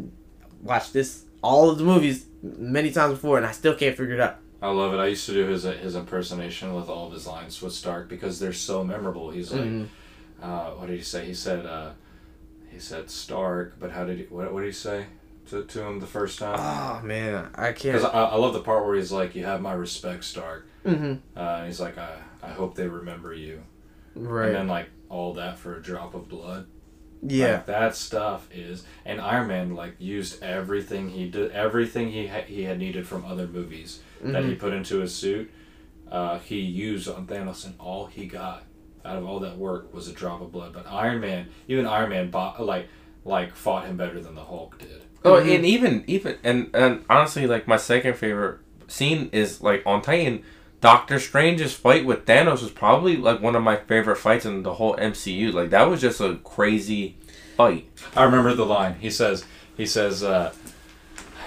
watched 0.62 0.93
this 0.93 1.24
all 1.43 1.70
of 1.70 1.78
the 1.78 1.85
movies 1.85 2.27
many 2.43 2.90
times 2.93 3.15
before, 3.15 3.36
and 3.36 3.47
I 3.47 3.53
still 3.53 3.74
can't 3.74 3.97
figure 3.97 4.15
it 4.15 4.20
out. 4.20 4.36
I 4.62 4.70
love 4.70 4.93
it. 4.95 4.99
I 4.99 5.07
used 5.07 5.27
to 5.27 5.32
do 5.32 5.47
his 5.47 5.62
his 5.65 5.95
impersonation 5.97 6.74
with 6.74 6.89
all 6.89 7.07
of 7.07 7.12
his 7.12 7.27
lines 7.27 7.61
with 7.62 7.73
Stark 7.73 8.09
because 8.09 8.39
they're 8.40 8.53
so 8.53 8.82
memorable. 8.85 9.31
He's 9.31 9.53
like, 9.53 9.62
Mhm. 9.62 9.86
uh, 10.43 10.70
what 10.70 10.86
did 10.89 10.97
he 10.97 11.03
say? 11.05 11.24
He 11.27 11.35
said, 11.35 11.65
uh, 11.66 11.90
he 12.70 12.78
said 12.81 13.09
Stark, 13.11 13.74
but 13.81 13.90
how 13.93 14.05
did 14.05 14.19
he? 14.19 14.24
What, 14.24 14.53
what 14.53 14.61
did 14.61 14.66
he 14.69 14.73
say 14.73 15.07
to, 15.50 15.64
to 15.64 15.82
him 15.86 16.00
the 16.00 16.06
first 16.06 16.38
time? 16.38 16.56
Oh 16.58 17.04
man, 17.06 17.48
I 17.54 17.72
can't. 17.72 18.04
I, 18.04 18.08
I 18.08 18.34
love 18.36 18.52
the 18.54 18.60
part 18.60 18.84
where 18.86 18.94
he's 18.96 19.12
like, 19.12 19.34
"You 19.34 19.44
have 19.44 19.60
my 19.60 19.72
respect, 19.72 20.24
Stark," 20.24 20.66
Mm-hmm. 20.84 21.14
uh, 21.36 21.40
and 21.40 21.66
he's 21.66 21.80
like, 21.80 21.98
"I 21.98 22.16
I 22.42 22.48
hope 22.50 22.74
they 22.74 22.88
remember 22.88 23.34
you." 23.34 23.62
Right. 24.14 24.46
And 24.48 24.54
then 24.56 24.68
like 24.68 24.88
all 25.08 25.34
that 25.34 25.58
for 25.58 25.76
a 25.76 25.82
drop 25.82 26.14
of 26.14 26.28
blood. 26.28 26.66
yeah. 27.22 27.52
Like, 27.52 27.66
that 27.66 27.96
stuff 27.96 28.48
is, 28.52 28.84
and 29.04 29.20
Iron 29.20 29.48
Man 29.48 29.74
like 29.74 29.94
used 29.98 30.42
everything 30.42 31.10
he 31.10 31.28
did, 31.30 31.50
everything 31.52 32.10
he 32.10 32.26
ha- 32.26 32.44
he 32.46 32.64
had 32.64 32.78
needed 32.78 33.06
from 33.06 33.24
other 33.24 33.46
movies 33.46 34.00
that 34.20 34.28
Mm-hmm. 34.32 34.48
he 34.50 34.54
put 34.56 34.72
into 34.72 34.98
his 34.98 35.14
suit. 35.14 35.50
Uh, 36.10 36.38
he 36.38 36.58
used 36.60 37.08
on 37.08 37.26
Thanos, 37.26 37.64
and 37.66 37.74
all 37.78 38.06
he 38.06 38.26
got 38.26 38.64
out 39.04 39.16
of 39.18 39.24
all 39.26 39.40
that 39.40 39.56
work 39.58 39.92
was 39.94 40.08
a 40.08 40.12
drop 40.12 40.40
of 40.40 40.50
blood. 40.52 40.72
But 40.72 40.86
Iron 40.90 41.20
Man, 41.20 41.48
even 41.68 41.86
Iron 41.86 42.10
Man, 42.10 42.30
bought, 42.30 42.60
like 42.64 42.88
like 43.24 43.54
fought 43.54 43.86
him 43.86 43.96
better 43.96 44.20
than 44.20 44.34
the 44.34 44.44
Hulk 44.44 44.78
did. 44.78 45.02
Oh, 45.24 45.32
Mhm. 45.35 45.55
and 45.57 45.66
even 45.66 46.05
even 46.07 46.36
and 46.45 46.70
and 46.74 47.05
honestly, 47.11 47.47
like 47.47 47.66
my 47.66 47.77
second 47.77 48.15
favorite 48.16 48.59
scene 48.86 49.28
is 49.32 49.61
like 49.61 49.82
on 49.86 50.03
Titan. 50.03 50.43
Doctor 50.81 51.19
Strange's 51.19 51.74
fight 51.74 52.07
with 52.07 52.24
Thanos 52.24 52.62
was 52.62 52.70
probably 52.70 53.16
like 53.16 53.43
one 53.43 53.57
of 53.57 53.62
my 53.65 53.77
favorite 53.77 54.15
fights 54.16 54.47
in 54.47 54.62
the 54.62 54.74
whole 54.74 54.95
MCU. 54.97 55.51
Like 55.53 55.70
that 55.70 55.90
was 55.90 56.01
just 56.01 56.20
a 56.20 56.36
crazy 56.45 57.16
fight. 57.57 57.89
I 58.15 58.23
remember 58.23 58.55
the 58.55 58.65
line. 58.65 58.95
He 59.01 59.11
says, 59.11 59.45
he 59.77 59.86
says, 59.86 60.23
uh, 60.23 60.53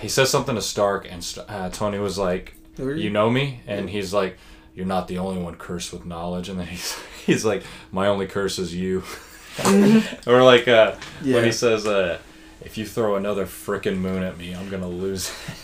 he 0.02 0.10
says 0.10 0.30
something 0.30 0.56
to 0.56 0.62
Stark, 0.62 1.08
and 1.10 1.26
uh, 1.48 1.70
Tony 1.70 1.98
was 1.98 2.18
like, 2.18 2.56
"You 2.78 2.94
you? 2.96 3.10
know 3.10 3.30
me," 3.30 3.62
and 3.68 3.90
he's 3.90 4.14
like, 4.14 4.38
"You're 4.76 4.86
not 4.86 5.08
the 5.08 5.18
only 5.20 5.42
one 5.42 5.56
cursed 5.56 5.94
with 5.94 6.06
knowledge," 6.06 6.50
and 6.50 6.60
then 6.60 6.68
he's 6.68 6.98
he's 7.26 7.46
like, 7.46 7.64
"My 7.94 8.08
only 8.08 8.28
curse 8.28 8.60
is 8.60 8.76
you," 8.76 9.04
or 10.28 10.44
like 10.44 10.68
uh, 10.68 10.96
when 11.24 11.46
he 11.46 11.52
says, 11.54 11.86
uh, 11.88 12.18
"If 12.64 12.78
you 12.78 12.86
throw 12.86 13.16
another 13.16 13.46
frickin' 13.46 13.98
moon 13.98 14.24
at 14.24 14.38
me, 14.38 14.54
I'm 14.56 14.70
gonna 14.70 14.88
lose." 14.90 15.32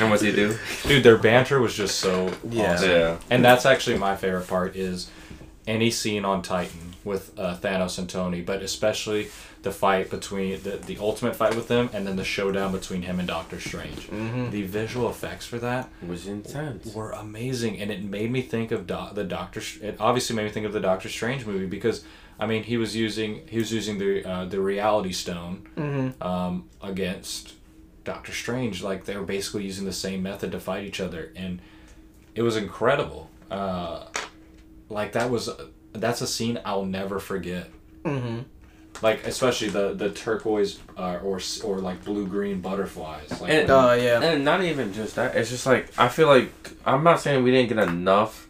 And 0.00 0.10
what's 0.10 0.22
he 0.22 0.32
do? 0.32 0.56
Dude, 0.86 1.04
their 1.04 1.16
banter 1.18 1.60
was 1.60 1.74
just 1.74 2.00
so 2.00 2.32
Yeah. 2.48 2.72
awesome. 2.74 2.90
Yeah. 2.90 3.16
And 3.30 3.44
that's 3.44 3.64
actually 3.64 3.96
my 3.98 4.16
favorite 4.16 4.48
part 4.48 4.74
is 4.76 5.08
any 5.66 5.90
scene 5.90 6.24
on 6.24 6.42
Titan 6.42 6.94
with 7.04 7.38
uh, 7.38 7.56
Thanos 7.58 7.98
and 7.98 8.08
Tony, 8.08 8.40
but 8.40 8.60
especially 8.62 9.28
the 9.62 9.70
fight 9.70 10.10
between 10.10 10.60
the, 10.62 10.72
the 10.72 10.98
ultimate 10.98 11.36
fight 11.36 11.54
with 11.54 11.68
them 11.68 11.90
and 11.92 12.06
then 12.06 12.16
the 12.16 12.24
showdown 12.24 12.72
between 12.72 13.02
him 13.02 13.18
and 13.18 13.28
Doctor 13.28 13.60
Strange. 13.60 14.08
Mm-hmm. 14.08 14.50
The 14.50 14.62
visual 14.62 15.08
effects 15.08 15.46
for 15.46 15.58
that 15.58 15.88
was 16.06 16.26
intense. 16.26 16.92
were 16.94 17.12
amazing, 17.12 17.80
and 17.80 17.90
it 17.90 18.02
made 18.02 18.30
me 18.32 18.42
think 18.42 18.72
of 18.72 18.86
Do- 18.86 19.08
the 19.12 19.24
Doctor. 19.24 19.62
It 19.80 19.96
obviously 20.00 20.34
made 20.34 20.44
me 20.44 20.50
think 20.50 20.66
of 20.66 20.72
the 20.72 20.80
Doctor 20.80 21.08
Strange 21.08 21.46
movie 21.46 21.66
because 21.66 22.04
I 22.38 22.46
mean 22.46 22.62
he 22.64 22.76
was 22.76 22.94
using 22.96 23.46
he 23.48 23.58
was 23.58 23.72
using 23.72 23.98
the 23.98 24.24
uh, 24.28 24.44
the 24.46 24.60
Reality 24.60 25.12
Stone 25.12 25.68
Mm-hmm. 25.76 26.22
um, 26.22 26.68
against 26.82 27.54
Doctor 28.04 28.32
Strange. 28.32 28.82
Like 28.82 29.04
they 29.04 29.16
were 29.16 29.24
basically 29.24 29.64
using 29.64 29.84
the 29.84 29.92
same 29.92 30.22
method 30.22 30.52
to 30.52 30.60
fight 30.60 30.84
each 30.84 31.00
other, 31.00 31.32
and 31.36 31.60
it 32.34 32.42
was 32.42 32.56
incredible. 32.56 33.30
Uh, 33.50 34.06
like 34.88 35.12
that 35.12 35.30
was 35.30 35.48
that's 35.92 36.20
a 36.20 36.26
scene 36.26 36.58
I'll 36.64 36.84
never 36.84 37.18
forget. 37.20 37.70
Mm-hmm. 38.04 38.40
Like 39.02 39.26
especially 39.26 39.68
the 39.70 39.92
the 39.94 40.10
turquoise 40.10 40.78
uh, 40.96 41.18
or 41.22 41.40
or 41.64 41.78
like 41.78 42.04
blue 42.04 42.26
green 42.26 42.60
butterflies. 42.60 43.30
Like 43.40 43.50
And- 43.50 43.68
when- 43.68 43.70
Oh 43.70 43.92
yeah. 43.94 44.20
And 44.22 44.44
not 44.44 44.62
even 44.62 44.92
just 44.92 45.16
that. 45.16 45.34
It's 45.36 45.50
just 45.50 45.66
like 45.66 45.88
I 45.98 46.08
feel 46.08 46.26
like 46.28 46.52
I'm 46.84 47.02
not 47.04 47.20
saying 47.20 47.42
we 47.42 47.50
didn't 47.50 47.68
get 47.74 47.88
enough 47.88 48.43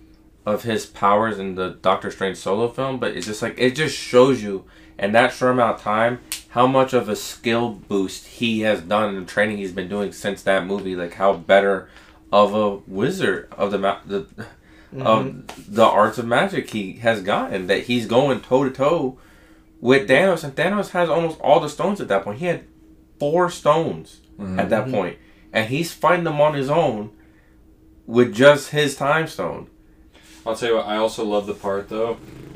of 0.46 0.62
his 0.62 0.86
powers 0.86 1.38
in 1.38 1.54
the 1.54 1.70
Doctor 1.70 2.10
Strange 2.10 2.36
solo 2.36 2.68
film, 2.68 2.98
but 2.98 3.16
it's 3.16 3.26
just 3.26 3.42
like 3.42 3.54
it 3.56 3.74
just 3.74 3.96
shows 3.96 4.42
you 4.42 4.64
in 4.98 5.12
that 5.12 5.32
short 5.32 5.52
amount 5.52 5.76
of 5.76 5.82
time 5.82 6.20
how 6.50 6.66
much 6.66 6.92
of 6.92 7.08
a 7.08 7.16
skill 7.16 7.70
boost 7.70 8.26
he 8.26 8.60
has 8.60 8.80
done 8.82 9.14
in 9.14 9.20
the 9.20 9.30
training 9.30 9.56
he's 9.56 9.72
been 9.72 9.88
doing 9.88 10.12
since 10.12 10.42
that 10.42 10.66
movie. 10.66 10.94
Like 10.94 11.14
how 11.14 11.34
better 11.34 11.88
of 12.32 12.54
a 12.54 12.76
wizard 12.90 13.48
of 13.52 13.70
the 13.70 13.78
ma- 13.78 14.00
the 14.04 14.22
mm-hmm. 14.22 15.02
of 15.02 15.74
the 15.74 15.84
arts 15.84 16.18
of 16.18 16.26
magic 16.26 16.70
he 16.70 16.94
has 16.94 17.22
gotten. 17.22 17.66
That 17.66 17.84
he's 17.84 18.06
going 18.06 18.40
toe 18.40 18.64
to 18.64 18.70
toe 18.70 19.18
with 19.80 20.08
Thanos, 20.08 20.44
and 20.44 20.54
Thanos 20.54 20.90
has 20.90 21.08
almost 21.08 21.40
all 21.40 21.60
the 21.60 21.68
stones 21.68 22.00
at 22.00 22.08
that 22.08 22.24
point. 22.24 22.38
He 22.38 22.46
had 22.46 22.64
four 23.18 23.50
stones 23.50 24.20
mm-hmm. 24.38 24.58
at 24.60 24.70
that 24.70 24.84
mm-hmm. 24.84 24.94
point, 24.94 25.18
and 25.52 25.68
he's 25.68 25.92
fighting 25.92 26.24
them 26.24 26.40
on 26.40 26.54
his 26.54 26.70
own 26.70 27.10
with 28.06 28.34
just 28.34 28.70
his 28.70 28.96
time 28.96 29.26
stone. 29.26 29.68
I'll 30.46 30.56
tell 30.56 30.68
you 30.70 30.76
what. 30.76 30.86
I 30.86 30.96
also 30.96 31.24
love 31.24 31.46
the 31.46 31.54
part 31.54 31.88
though, 31.88 32.14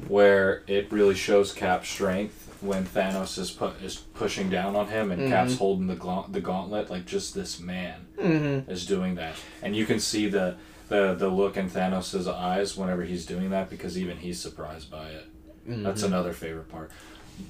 where 0.08 0.62
it 0.66 0.90
really 0.92 1.14
shows 1.14 1.52
Cap's 1.52 1.88
strength 1.88 2.56
when 2.60 2.84
Thanos 2.84 3.38
is 3.38 3.50
pu- 3.50 3.72
is 3.84 3.96
pushing 4.14 4.50
down 4.50 4.74
on 4.74 4.88
him 4.88 5.10
and 5.12 5.28
Cap's 5.30 5.56
holding 5.58 5.86
the 5.86 5.94
gaunt- 5.94 6.32
the 6.32 6.40
gauntlet 6.40 6.90
like 6.90 7.06
just 7.06 7.34
this 7.34 7.60
man 7.60 8.06
Mm-hmm. 8.18 8.70
is 8.70 8.84
doing 8.84 9.14
that, 9.14 9.34
and 9.62 9.76
you 9.76 9.86
can 9.86 10.00
see 10.00 10.28
the 10.28 10.56
the 10.88 11.14
the 11.14 11.28
look 11.28 11.56
in 11.56 11.70
Thanos' 11.70 12.26
eyes 12.32 12.76
whenever 12.76 13.04
he's 13.04 13.24
doing 13.26 13.50
that 13.50 13.70
because 13.70 13.96
even 13.96 14.16
he's 14.16 14.40
surprised 14.40 14.90
by 14.90 15.08
it. 15.10 15.26
That's 15.66 16.02
another 16.02 16.32
favorite 16.32 16.68
part. 16.68 16.90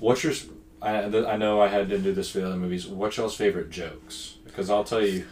What's 0.00 0.24
your? 0.24 0.32
I, 0.82 1.08
th- 1.08 1.24
I 1.26 1.36
know 1.36 1.60
I 1.60 1.68
had 1.68 1.88
to 1.88 1.98
do 1.98 2.12
this 2.12 2.30
for 2.30 2.38
the 2.40 2.46
other 2.48 2.56
movies. 2.56 2.86
What's 2.86 3.16
y'all's 3.16 3.34
favorite 3.36 3.70
jokes? 3.70 4.36
Because 4.44 4.70
I'll 4.70 4.84
tell 4.84 5.04
you, 5.04 5.24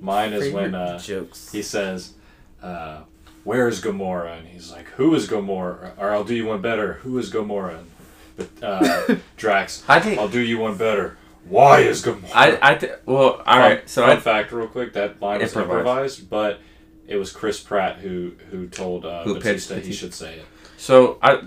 mine 0.00 0.32
is 0.32 0.52
when 0.52 0.74
uh, 0.74 0.98
jokes. 0.98 1.50
he 1.52 1.60
says, 1.62 2.14
uh, 2.62 3.00
"Where 3.44 3.68
is 3.68 3.80
Gamora?" 3.82 4.38
And 4.38 4.48
he's 4.48 4.70
like, 4.70 4.88
"Who 4.90 5.14
is 5.14 5.28
Gamora?" 5.28 5.92
Or 5.98 6.10
I'll 6.10 6.24
do 6.24 6.34
you 6.34 6.46
one 6.46 6.60
better. 6.60 6.94
Who 6.94 7.18
is 7.18 7.30
Gamora? 7.32 7.78
And, 7.78 7.90
but 8.36 8.64
uh, 8.66 9.16
Drax, 9.36 9.82
I 9.88 10.00
think- 10.00 10.18
I'll 10.18 10.28
do 10.28 10.40
you 10.40 10.58
one 10.58 10.76
better. 10.76 11.16
Why 11.48 11.80
is 11.80 12.02
Gamora? 12.04 12.30
I 12.34 12.58
I 12.62 12.74
th- 12.74 12.92
well, 13.06 13.32
all 13.32 13.36
Fun- 13.44 13.58
right. 13.58 13.88
So 13.88 14.02
fun 14.06 14.16
I, 14.16 14.20
fact, 14.20 14.52
real 14.52 14.66
quick, 14.68 14.92
that 14.92 15.20
line 15.22 15.40
was 15.40 15.56
Improvised. 15.56 15.78
improvised, 15.78 16.30
but 16.30 16.60
it 17.08 17.16
was 17.16 17.32
Chris 17.32 17.58
Pratt 17.60 17.96
who 17.98 18.32
who 18.50 18.68
told 18.68 19.04
uh, 19.06 19.24
Who 19.24 19.34
pitched 19.34 19.44
Batista 19.68 19.74
it. 19.76 19.86
he 19.86 19.92
should 19.92 20.14
say 20.14 20.34
it. 20.36 20.44
So 20.76 21.18
I, 21.22 21.42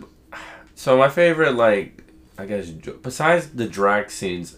so 0.75 0.97
my 0.97 1.09
favorite 1.09 1.55
like 1.55 2.03
I 2.37 2.45
guess 2.47 2.69
besides 2.69 3.49
the 3.51 3.67
Drax 3.67 4.15
scenes, 4.15 4.57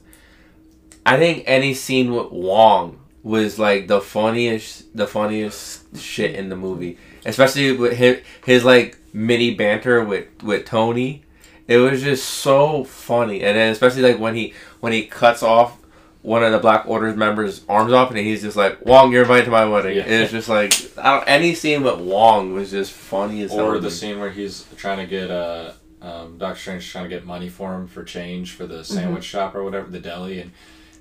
I 1.05 1.17
think 1.17 1.43
any 1.45 1.73
scene 1.73 2.13
with 2.13 2.31
Wong 2.31 2.99
was 3.21 3.59
like 3.59 3.87
the 3.87 3.99
funniest, 4.01 4.95
the 4.97 5.05
funniest 5.07 5.97
shit 5.97 6.33
in 6.35 6.49
the 6.49 6.55
movie. 6.55 6.97
Especially 7.25 7.71
with 7.71 7.93
his, 7.93 8.21
his 8.45 8.63
like 8.63 8.97
mini 9.13 9.53
banter 9.53 10.03
with 10.03 10.27
with 10.43 10.65
Tony, 10.65 11.23
it 11.67 11.77
was 11.77 12.03
just 12.03 12.25
so 12.25 12.83
funny. 12.83 13.41
And 13.43 13.57
then 13.57 13.71
especially 13.71 14.03
like 14.03 14.19
when 14.19 14.35
he 14.35 14.53
when 14.79 14.93
he 14.93 15.05
cuts 15.05 15.41
off 15.43 15.79
one 16.21 16.43
of 16.43 16.51
the 16.51 16.57
Black 16.57 16.87
Order's 16.87 17.15
members' 17.15 17.61
arms 17.69 17.93
off, 17.93 18.09
and 18.09 18.17
he's 18.17 18.41
just 18.41 18.57
like, 18.57 18.83
"Wong, 18.83 19.11
you're 19.11 19.21
invited 19.21 19.45
to 19.45 19.51
my 19.51 19.65
wedding." 19.65 19.97
Yeah. 19.97 20.05
It's 20.05 20.31
just 20.31 20.49
like 20.49 20.73
I 20.97 21.17
don't, 21.17 21.27
any 21.27 21.53
scene 21.53 21.83
with 21.83 21.99
Wong 21.99 22.53
was 22.53 22.71
just 22.71 22.91
funny 22.91 23.43
as 23.43 23.51
hell. 23.51 23.65
Or 23.65 23.79
the 23.79 23.91
scene 23.91 24.19
where 24.19 24.31
he's 24.31 24.65
trying 24.75 24.97
to 24.97 25.05
get 25.05 25.29
uh, 25.29 25.73
um, 26.01 26.37
Doctor 26.37 26.59
Strange 26.59 26.91
trying 26.91 27.05
to 27.05 27.09
get 27.09 27.25
money 27.25 27.47
for 27.47 27.73
him 27.75 27.87
for 27.87 28.03
change 28.03 28.53
for 28.53 28.65
the 28.65 28.83
sandwich 28.83 29.23
shop 29.23 29.55
or 29.55 29.63
whatever, 29.63 29.89
the 29.89 29.99
deli, 29.99 30.41
and 30.41 30.51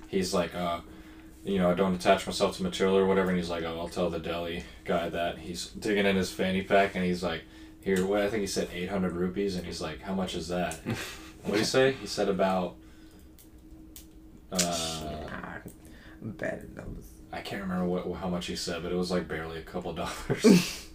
he's 0.07 0.33
like, 0.33 0.53
uh, 0.53 0.81
you 1.45 1.59
know, 1.59 1.69
I 1.69 1.75
don't 1.75 1.93
attach 1.93 2.25
myself 2.25 2.57
to 2.57 2.63
material 2.63 2.97
or 2.97 3.05
whatever, 3.05 3.29
and 3.29 3.37
he's 3.37 3.51
like, 3.51 3.63
oh, 3.63 3.77
I'll 3.79 3.87
tell 3.87 4.09
the 4.09 4.19
deli 4.19 4.63
guy 4.83 5.09
that. 5.09 5.37
He's 5.37 5.67
digging 5.67 6.07
in 6.07 6.15
his 6.15 6.31
fanny 6.31 6.63
pack, 6.63 6.95
and 6.95 7.05
he's 7.05 7.21
like, 7.21 7.43
here, 7.81 8.03
what 8.03 8.21
I 8.21 8.29
think 8.29 8.41
he 8.41 8.47
said 8.47 8.67
eight 8.73 8.89
hundred 8.89 9.13
rupees, 9.13 9.55
and 9.55 9.65
he's 9.65 9.79
like, 9.79 10.01
how 10.01 10.15
much 10.15 10.33
is 10.33 10.47
that? 10.47 10.73
what 11.43 11.51
did 11.51 11.59
he 11.59 11.65
say? 11.65 11.91
He 11.93 12.07
said 12.07 12.29
about. 12.29 12.75
Uh, 14.51 15.59
I'm 16.21 16.31
bad. 16.31 16.67
I 17.31 17.41
can't 17.41 17.61
remember 17.61 17.85
what 17.85 18.11
how 18.17 18.29
much 18.29 18.47
he 18.47 18.55
said, 18.55 18.81
but 18.81 18.91
it 18.91 18.95
was 18.95 19.11
like 19.11 19.27
barely 19.27 19.59
a 19.59 19.61
couple 19.61 19.93
dollars. 19.93 20.87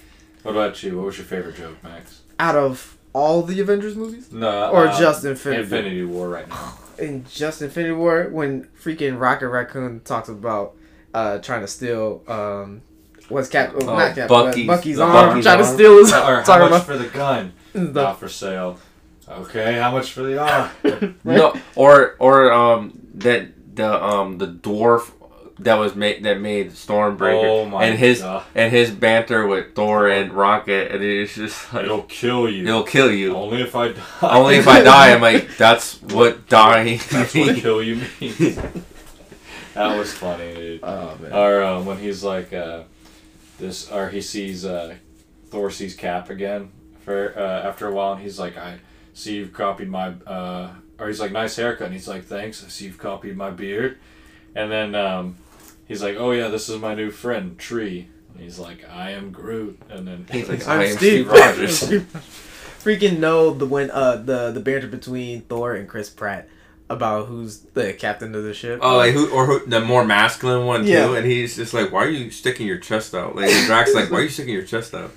what 0.42 0.52
about 0.52 0.82
you? 0.82 0.96
What 0.96 1.06
was 1.06 1.18
your 1.18 1.26
favorite 1.26 1.56
joke, 1.56 1.82
Max? 1.82 2.22
Out 2.38 2.56
of 2.56 2.96
all 3.12 3.42
the 3.42 3.60
Avengers 3.60 3.94
movies, 3.94 4.32
No, 4.32 4.70
Or 4.70 4.88
um, 4.88 4.98
just 4.98 5.24
Infinity? 5.24 5.62
Infinity 5.62 6.04
War 6.04 6.28
right 6.30 6.48
now. 6.48 6.78
in 6.98 7.24
just 7.30 7.62
Infinity 7.62 7.92
War, 7.94 8.28
when 8.30 8.68
freaking 8.82 9.18
Rocket 9.20 9.48
Raccoon 9.48 10.00
talks 10.00 10.28
about 10.28 10.74
uh 11.14 11.38
trying 11.38 11.60
to 11.62 11.68
steal 11.68 12.22
um. 12.28 12.82
What's 13.28 13.48
Cap? 13.48 13.72
Oh, 13.74 13.78
Oh, 13.88 13.96
not 13.96 14.14
Cap. 14.14 14.28
Bucky's- 14.28 14.66
Bucky's, 14.66 14.66
Bucky's 14.66 14.98
arm. 14.98 15.12
Bucky's 15.28 15.44
trying 15.44 15.58
to 15.58 15.64
steal 15.64 15.96
his. 15.98 16.12
or 16.12 16.16
how 16.42 16.58
much 16.58 16.68
about 16.68 16.84
for 16.84 16.98
the 16.98 17.08
gun? 17.08 17.52
the, 17.72 17.80
Not 18.02 18.18
for 18.20 18.28
sale. 18.28 18.78
Okay, 19.28 19.78
how 19.78 19.90
much 19.92 20.12
for 20.12 20.22
the 20.22 20.38
arm? 20.38 21.18
No, 21.24 21.54
or 21.76 22.16
or 22.18 22.52
um 22.52 22.98
that 23.14 23.48
the 23.76 24.04
um 24.04 24.38
the 24.38 24.48
dwarf 24.48 25.10
that 25.64 25.74
was 25.74 25.94
made 25.94 26.22
that 26.24 26.40
made 26.40 26.70
Stormbreaker 26.72 27.44
Oh 27.44 27.64
my 27.66 27.84
and 27.84 27.98
his 27.98 28.20
God. 28.20 28.44
and 28.54 28.72
his 28.72 28.90
banter 28.90 29.46
with 29.46 29.74
Thor 29.74 30.08
and 30.08 30.32
Rocket 30.32 30.92
and 30.92 31.02
it's 31.02 31.34
just 31.34 31.72
like 31.72 31.84
It'll 31.84 32.02
kill 32.02 32.48
you. 32.48 32.64
it'll 32.66 32.82
kill 32.82 33.10
you. 33.12 33.34
Only 33.36 33.62
if 33.62 33.74
I 33.74 33.88
die. 33.92 34.02
Only 34.22 34.56
if 34.56 34.68
I 34.68 34.82
die, 34.82 35.12
I'm 35.14 35.20
like 35.20 35.56
that's 35.58 36.00
what 36.02 36.48
dying. 36.48 37.00
That's 37.10 37.34
what 37.34 37.56
kill 37.56 37.82
you 37.82 38.02
means. 38.20 38.56
that 39.74 39.96
was 39.98 40.12
funny, 40.12 40.54
dude. 40.54 40.80
Oh 40.82 41.16
man. 41.20 41.32
Or 41.32 41.62
uh, 41.62 41.82
when 41.82 41.98
he's 41.98 42.22
like, 42.22 42.52
uh, 42.52 42.82
this, 43.58 43.90
or 43.90 44.08
he 44.10 44.20
sees 44.20 44.64
uh, 44.64 44.96
Thor 45.50 45.70
sees 45.70 45.94
Cap 45.94 46.30
again 46.30 46.70
for 47.04 47.34
uh, 47.38 47.62
after 47.68 47.86
a 47.86 47.92
while, 47.92 48.12
and 48.14 48.22
he's 48.22 48.38
like, 48.38 48.56
I 48.56 48.78
see 49.14 49.36
you've 49.36 49.52
copied 49.52 49.88
my, 49.88 50.08
uh, 50.26 50.70
or 50.98 51.08
he's 51.08 51.20
like, 51.20 51.32
nice 51.32 51.56
haircut, 51.56 51.86
and 51.86 51.94
he's 51.94 52.08
like, 52.08 52.24
thanks. 52.24 52.64
I 52.64 52.68
see 52.68 52.86
you've 52.86 52.98
copied 52.98 53.36
my 53.36 53.50
beard, 53.50 53.98
and 54.54 54.70
then 54.70 54.94
um, 54.94 55.36
he's 55.92 56.02
like, 56.02 56.16
oh 56.16 56.32
yeah, 56.32 56.48
this 56.48 56.68
is 56.68 56.80
my 56.80 56.94
new 56.94 57.10
friend 57.10 57.58
Tree. 57.58 58.08
And 58.32 58.42
he's 58.42 58.58
like, 58.58 58.88
I 58.88 59.10
am 59.10 59.30
Groot, 59.30 59.78
and 59.90 60.08
then 60.08 60.26
He's 60.32 60.48
like, 60.48 60.66
I'm 60.66 60.80
I 60.80 60.84
am 60.86 60.96
Steve, 60.96 61.28
Steve 61.28 61.30
Rogers. 61.30 61.80
Freaking 62.82 63.18
know 63.18 63.52
the 63.52 63.66
when 63.66 63.90
uh 63.90 64.16
the 64.16 64.50
the 64.50 64.60
banter 64.60 64.88
between 64.88 65.42
Thor 65.42 65.74
and 65.74 65.88
Chris 65.88 66.10
Pratt 66.10 66.48
about 66.90 67.26
who's 67.26 67.60
the 67.60 67.92
captain 67.92 68.34
of 68.34 68.42
the 68.42 68.54
ship. 68.54 68.80
Oh, 68.82 68.96
like 68.96 69.12
who 69.12 69.30
or 69.30 69.46
who, 69.46 69.66
the 69.66 69.80
more 69.80 70.04
masculine 70.04 70.66
one 70.66 70.84
too, 70.84 71.14
and 71.14 71.24
he's 71.24 71.56
just 71.56 71.72
like, 71.74 71.92
"Why 71.92 72.04
are 72.04 72.08
you 72.08 72.30
sticking 72.30 72.66
your 72.66 72.78
chest 72.78 73.14
out?" 73.14 73.36
Like 73.36 73.50
Drax, 73.66 73.94
like, 73.94 74.10
"Why 74.10 74.18
are 74.18 74.22
you 74.22 74.28
sticking 74.28 74.54
your 74.54 74.64
chest 74.64 74.94
out?" 74.94 75.12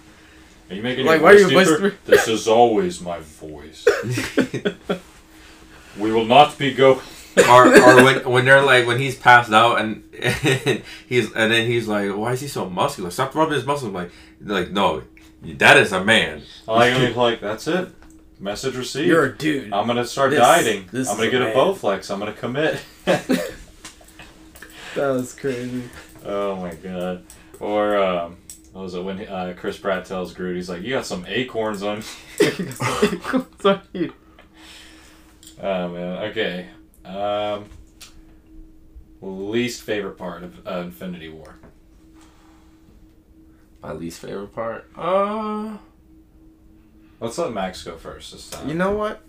Are 0.70 0.76
you 0.76 0.84
making 0.84 1.06
Like, 1.06 1.22
your 1.22 1.24
why 1.24 1.34
are 1.34 1.48
voice 1.48 1.70
you 1.70 1.76
a 1.78 1.90
deeper? 1.90 1.98
This 2.06 2.28
is 2.28 2.48
always 2.48 3.02
my 3.02 3.20
voice. 3.20 3.88
we 5.98 6.12
will 6.12 6.26
not 6.26 6.58
be 6.58 6.74
go. 6.74 7.02
Or 7.50 7.68
or 7.68 7.96
when 8.04 8.30
when 8.30 8.46
they're 8.46 8.62
like 8.62 8.86
when 8.88 9.00
he's 9.00 9.16
passed 9.16 9.52
out 9.52 9.80
and, 9.82 10.04
he's 11.08 11.32
and 11.34 11.52
then 11.52 11.68
he's 11.68 11.88
like, 11.88 12.16
"Why 12.16 12.34
is 12.34 12.42
he 12.42 12.48
so 12.48 12.70
muscular? 12.70 13.10
Stop 13.12 13.36
rubbing 13.36 13.56
his 13.56 13.66
muscles." 13.66 13.90
I'm 13.90 13.94
like, 13.94 14.12
like, 14.42 14.72
no, 14.72 15.04
that 15.44 15.78
is 15.78 15.92
a 15.92 16.04
man. 16.04 16.42
I 16.68 16.72
like, 16.98 17.16
like 17.16 17.42
that's 17.42 17.68
it. 17.68 17.90
Message 18.40 18.76
received. 18.76 19.08
You're 19.08 19.26
a 19.26 19.38
dude. 19.38 19.72
I'm 19.74 19.88
gonna 19.88 20.06
start 20.06 20.32
This- 20.32 20.40
dieting. 20.40 20.86
this 20.92 21.10
I'm 21.10 21.16
gonna 21.18 21.28
is 21.28 21.32
get 21.32 21.42
a 21.42 21.52
a. 21.52 21.56
Bowflex. 21.56 22.12
I'm 22.12 22.20
gonna 22.20 22.34
commit. 22.34 22.80
That 24.96 25.10
was 25.10 25.34
crazy. 25.34 25.84
oh 26.24 26.56
my 26.56 26.74
god. 26.76 27.26
Or 27.60 27.98
um, 27.98 28.38
what 28.72 28.84
was 28.84 28.94
it 28.96 29.04
when 29.04 29.28
uh, 29.28 29.54
Chris 29.58 29.78
Pratt 29.78 30.06
tells 30.06 30.34
Groot? 30.34 30.56
He's 30.56 30.70
like, 30.70 30.84
"You 30.84 30.92
got 30.92 31.06
some 31.06 31.26
acorns 31.28 31.84
on." 31.84 32.02
Sorry. 33.60 33.82
Oh 35.62 35.90
man. 35.90 36.24
Okay. 36.30 36.68
Um, 37.06 37.66
least 39.22 39.82
favorite 39.84 40.18
part 40.18 40.44
of 40.44 40.66
uh, 40.68 40.80
Infinity 40.80 41.30
War. 41.30 41.56
My 43.82 43.92
least 43.94 44.20
favorite 44.20 44.54
part. 44.54 44.90
Uh, 44.96 45.78
Let's 47.20 47.38
let 47.38 47.54
Max 47.54 47.84
go 47.84 47.96
first 47.98 48.34
this 48.34 48.50
time. 48.50 48.68
You 48.68 48.76
know 48.76 48.92
what? 48.92 49.22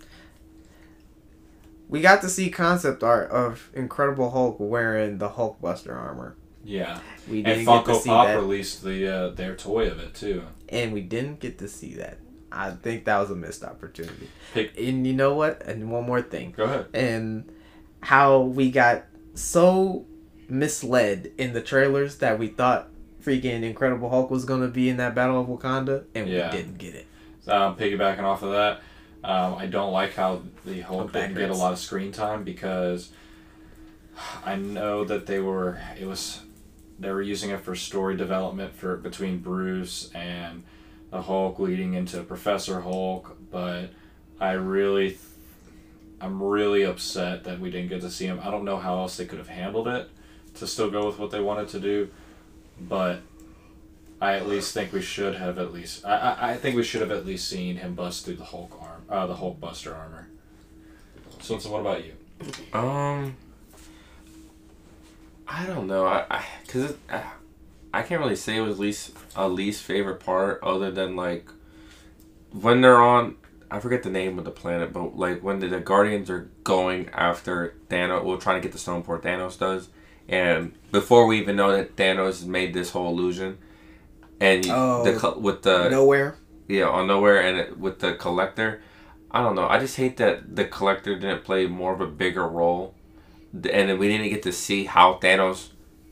We 1.89 2.01
got 2.01 2.21
to 2.21 2.29
see 2.29 2.49
concept 2.49 3.01
art 3.01 3.29
of 3.31 3.69
Incredible 3.73 4.31
Hulk 4.31 4.57
wearing 4.59 5.19
the 5.19 5.29
Hulkbuster 5.29 5.95
armor. 5.95 6.35
Yeah. 6.65 6.99
We 7.29 7.41
didn't 7.41 7.63
get 7.65 7.85
to 7.85 7.91
Funko 7.91 8.01
see 8.01 8.09
Pop 8.09 8.27
that, 8.27 8.35
released 8.35 8.83
the 8.83 9.07
uh, 9.07 9.29
their 9.29 9.55
toy 9.55 9.87
of 9.89 9.99
it 9.99 10.13
too. 10.13 10.43
and 10.67 10.91
we 10.91 10.99
didn't 11.01 11.39
get 11.39 11.57
to 11.59 11.67
see 11.69 11.93
that. 11.95 12.17
I 12.51 12.71
think 12.71 13.05
that 13.05 13.19
was 13.19 13.31
a 13.31 13.35
missed 13.35 13.63
opportunity. 13.63 14.27
Pick- 14.53 14.77
And 14.77 15.07
you 15.07 15.13
know 15.13 15.33
what? 15.33 15.61
And 15.65 15.89
one 15.89 16.05
more 16.05 16.21
thing. 16.21 16.53
Go 16.57 16.63
ahead. 16.65 16.87
and 16.93 17.49
how 18.07 18.39
we 18.39 18.71
got 18.71 19.03
so 19.33 20.05
misled 20.47 21.29
in 21.37 21.51
the 21.51 21.59
trailers 21.59 22.19
that 22.19 22.39
we 22.39 22.47
thought 22.47 22.87
freaking 23.21 23.63
Incredible 23.63 24.09
Hulk 24.09 24.31
was 24.31 24.45
gonna 24.45 24.69
be 24.69 24.87
in 24.87 24.95
that 24.95 25.13
Battle 25.13 25.41
of 25.41 25.47
Wakanda, 25.47 26.05
and 26.15 26.29
Yeah. 26.29 26.49
we 26.49 26.57
didn't 26.57 26.77
get 26.77 26.95
it. 26.95 27.05
um, 27.49 27.75
piggybacking 27.75 28.23
off 28.23 28.43
of 28.43 28.51
that, 28.51 28.81
um, 29.25 29.55
I 29.55 29.65
don't 29.67 29.91
like 29.91 30.13
how 30.15 30.41
the 30.65 30.79
Hulk 30.81 31.11
didn't 31.11 31.35
get 31.35 31.49
a 31.49 31.53
lot 31.53 31.73
of 31.73 31.79
screen 31.79 32.13
time 32.13 32.43
because 32.45 33.09
I 34.45 34.55
know 34.55 35.03
that 35.03 35.25
they 35.25 35.39
were 35.39 35.77
it 35.99 36.05
was 36.07 36.41
they 36.99 37.09
were 37.11 37.21
using 37.21 37.49
it 37.49 37.59
for 37.59 37.75
story 37.75 38.15
development 38.15 38.73
for 38.73 38.95
between 38.97 39.39
Bruce 39.39 40.09
and 40.15 40.63
the 41.11 41.21
Hulk 41.23 41.59
leading 41.59 41.93
into 41.93 42.21
Professor 42.23 42.81
Hulk, 42.81 43.37
but 43.51 43.89
I 44.39 44.53
really 44.53 45.17
I'm 46.19 46.41
really 46.41 46.83
upset 46.83 47.43
that 47.43 47.59
we 47.59 47.69
didn't 47.69 47.89
get 47.89 48.01
to 48.01 48.09
see 48.09 48.25
him. 48.25 48.39
I 48.41 48.49
don't 48.49 48.65
know 48.65 48.77
how 48.77 48.97
else 48.97 49.17
they 49.17 49.25
could 49.25 49.37
have 49.37 49.49
handled 49.49 49.87
it 49.87 50.09
to 50.55 50.67
still 50.67 50.89
go 50.89 51.05
with 51.05 51.19
what 51.19 51.31
they 51.31 51.39
wanted 51.39 51.67
to 51.69 51.79
do, 51.79 52.09
but 52.79 53.21
I 54.19 54.33
at 54.33 54.47
least 54.47 54.73
think 54.73 54.93
we 54.93 55.01
should 55.01 55.35
have 55.35 55.59
at 55.59 55.71
least. 55.71 56.05
I, 56.05 56.17
I, 56.17 56.51
I 56.51 56.57
think 56.57 56.75
we 56.75 56.83
should 56.83 57.01
have 57.01 57.11
at 57.11 57.25
least 57.25 57.47
seen 57.47 57.77
him 57.77 57.93
bust 57.93 58.25
through 58.25 58.35
the 58.35 58.45
Hulk 58.45 58.75
arm, 58.81 59.03
uh, 59.09 59.27
the 59.27 59.35
Hulk 59.35 59.59
Buster 59.59 59.93
armor. 59.93 60.27
So, 61.41 61.59
so 61.59 61.71
what 61.71 61.81
about 61.81 62.03
you? 62.03 62.13
um, 62.73 63.35
I 65.47 65.65
don't 65.65 65.87
know. 65.87 66.05
I, 66.05 66.25
I 66.29 66.45
cause 66.67 66.91
it, 66.91 66.97
uh, 67.09 67.21
I 67.93 68.01
can't 68.01 68.21
really 68.21 68.35
say 68.35 68.57
it 68.57 68.61
was 68.61 68.79
least 68.79 69.15
a 69.35 69.47
least 69.47 69.83
favorite 69.83 70.19
part 70.19 70.61
other 70.63 70.91
than 70.91 71.15
like 71.15 71.47
when 72.51 72.81
they're 72.81 73.01
on. 73.01 73.35
I 73.69 73.79
forget 73.79 74.03
the 74.03 74.09
name 74.09 74.39
of 74.39 74.45
the 74.45 74.51
planet, 74.51 74.93
but 74.93 75.17
like 75.17 75.41
when 75.43 75.59
the, 75.59 75.67
the 75.67 75.79
Guardians 75.79 76.29
are 76.29 76.49
going 76.63 77.09
after 77.09 77.75
Thanos, 77.89 78.23
well, 78.23 78.37
trying 78.37 78.61
to 78.61 78.65
get 78.65 78.71
the 78.71 78.77
stone 78.77 79.01
before 79.01 79.19
Thanos 79.19 79.57
does, 79.59 79.89
and 80.29 80.73
before 80.91 81.25
we 81.27 81.39
even 81.39 81.55
know 81.55 81.71
that 81.71 81.95
Thanos 81.95 82.45
made 82.45 82.73
this 82.73 82.91
whole 82.91 83.09
illusion, 83.09 83.57
and 84.39 84.65
Oh, 84.69 85.03
the 85.03 85.39
with 85.39 85.63
the 85.63 85.89
Nowhere. 85.89 86.37
yeah 86.67 86.87
on 86.87 87.07
nowhere 87.07 87.41
and 87.41 87.57
it, 87.57 87.77
with 87.79 87.99
the 87.99 88.13
collector, 88.13 88.81
I 89.31 89.41
don't 89.41 89.55
know. 89.55 89.67
I 89.67 89.79
just 89.79 89.97
hate 89.97 90.17
that 90.17 90.55
the 90.55 90.65
collector 90.65 91.15
didn't 91.19 91.43
play 91.43 91.67
more 91.67 91.93
of 91.93 92.01
a 92.01 92.07
bigger 92.07 92.47
role, 92.47 92.93
and 93.53 93.97
we 93.99 94.07
didn't 94.07 94.29
get 94.29 94.43
to 94.43 94.51
see 94.53 94.85
how 94.85 95.15
Thanos 95.15 95.69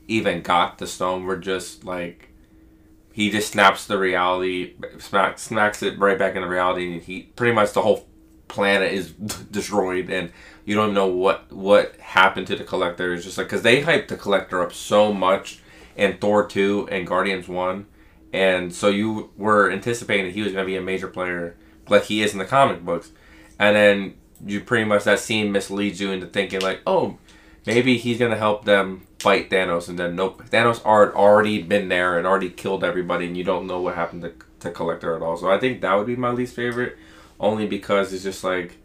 even 0.08 0.42
got 0.42 0.78
the 0.78 0.86
stone. 0.86 1.24
We're 1.24 1.36
just 1.36 1.84
like 1.84 2.25
he 3.16 3.30
just 3.30 3.50
snaps 3.50 3.86
the 3.86 3.96
reality, 3.96 4.74
smacks, 4.98 5.40
smacks 5.40 5.82
it 5.82 5.98
right 5.98 6.18
back 6.18 6.36
into 6.36 6.46
reality, 6.46 6.92
and 6.92 7.02
he 7.02 7.22
pretty 7.22 7.54
much 7.54 7.72
the 7.72 7.80
whole 7.80 8.06
planet 8.46 8.92
is 8.92 9.10
destroyed, 9.50 10.10
and 10.10 10.30
you 10.66 10.74
don't 10.74 10.92
know 10.92 11.06
what 11.06 11.50
what 11.50 11.96
happened 11.96 12.46
to 12.48 12.56
the 12.56 12.62
collector. 12.62 13.14
It's 13.14 13.24
just 13.24 13.38
like 13.38 13.46
because 13.46 13.62
they 13.62 13.82
hyped 13.82 14.08
the 14.08 14.18
collector 14.18 14.60
up 14.60 14.74
so 14.74 15.14
much 15.14 15.60
in 15.96 16.18
Thor 16.18 16.46
two 16.46 16.86
and 16.90 17.06
Guardians 17.06 17.48
one, 17.48 17.86
and 18.34 18.74
so 18.74 18.88
you 18.88 19.30
were 19.38 19.70
anticipating 19.72 20.26
that 20.26 20.34
he 20.34 20.42
was 20.42 20.52
going 20.52 20.64
to 20.64 20.70
be 20.70 20.76
a 20.76 20.82
major 20.82 21.08
player, 21.08 21.56
like 21.88 22.02
he 22.04 22.20
is 22.20 22.34
in 22.34 22.38
the 22.38 22.44
comic 22.44 22.84
books, 22.84 23.12
and 23.58 23.74
then 23.74 24.14
you 24.44 24.60
pretty 24.60 24.84
much 24.84 25.04
that 25.04 25.20
scene 25.20 25.50
misleads 25.52 26.02
you 26.02 26.12
into 26.12 26.26
thinking 26.26 26.60
like, 26.60 26.82
oh, 26.86 27.16
maybe 27.64 27.96
he's 27.96 28.18
gonna 28.18 28.36
help 28.36 28.66
them 28.66 29.06
fight 29.26 29.50
Thanos, 29.50 29.88
and 29.88 29.98
then 29.98 30.14
nope, 30.14 30.42
Thanos 30.50 30.76
had 30.84 31.14
already 31.14 31.60
been 31.62 31.88
there 31.88 32.16
and 32.16 32.26
already 32.26 32.48
killed 32.50 32.84
everybody, 32.84 33.26
and 33.26 33.36
you 33.36 33.42
don't 33.44 33.66
know 33.66 33.80
what 33.80 33.94
happened 33.96 34.22
to, 34.22 34.32
to 34.60 34.70
Collector 34.70 35.16
at 35.16 35.22
all. 35.22 35.36
So 35.36 35.50
I 35.50 35.58
think 35.58 35.80
that 35.80 35.94
would 35.94 36.06
be 36.06 36.14
my 36.16 36.30
least 36.30 36.54
favorite, 36.54 36.96
only 37.40 37.66
because 37.66 38.12
it's 38.12 38.22
just 38.22 38.44
like 38.44 38.76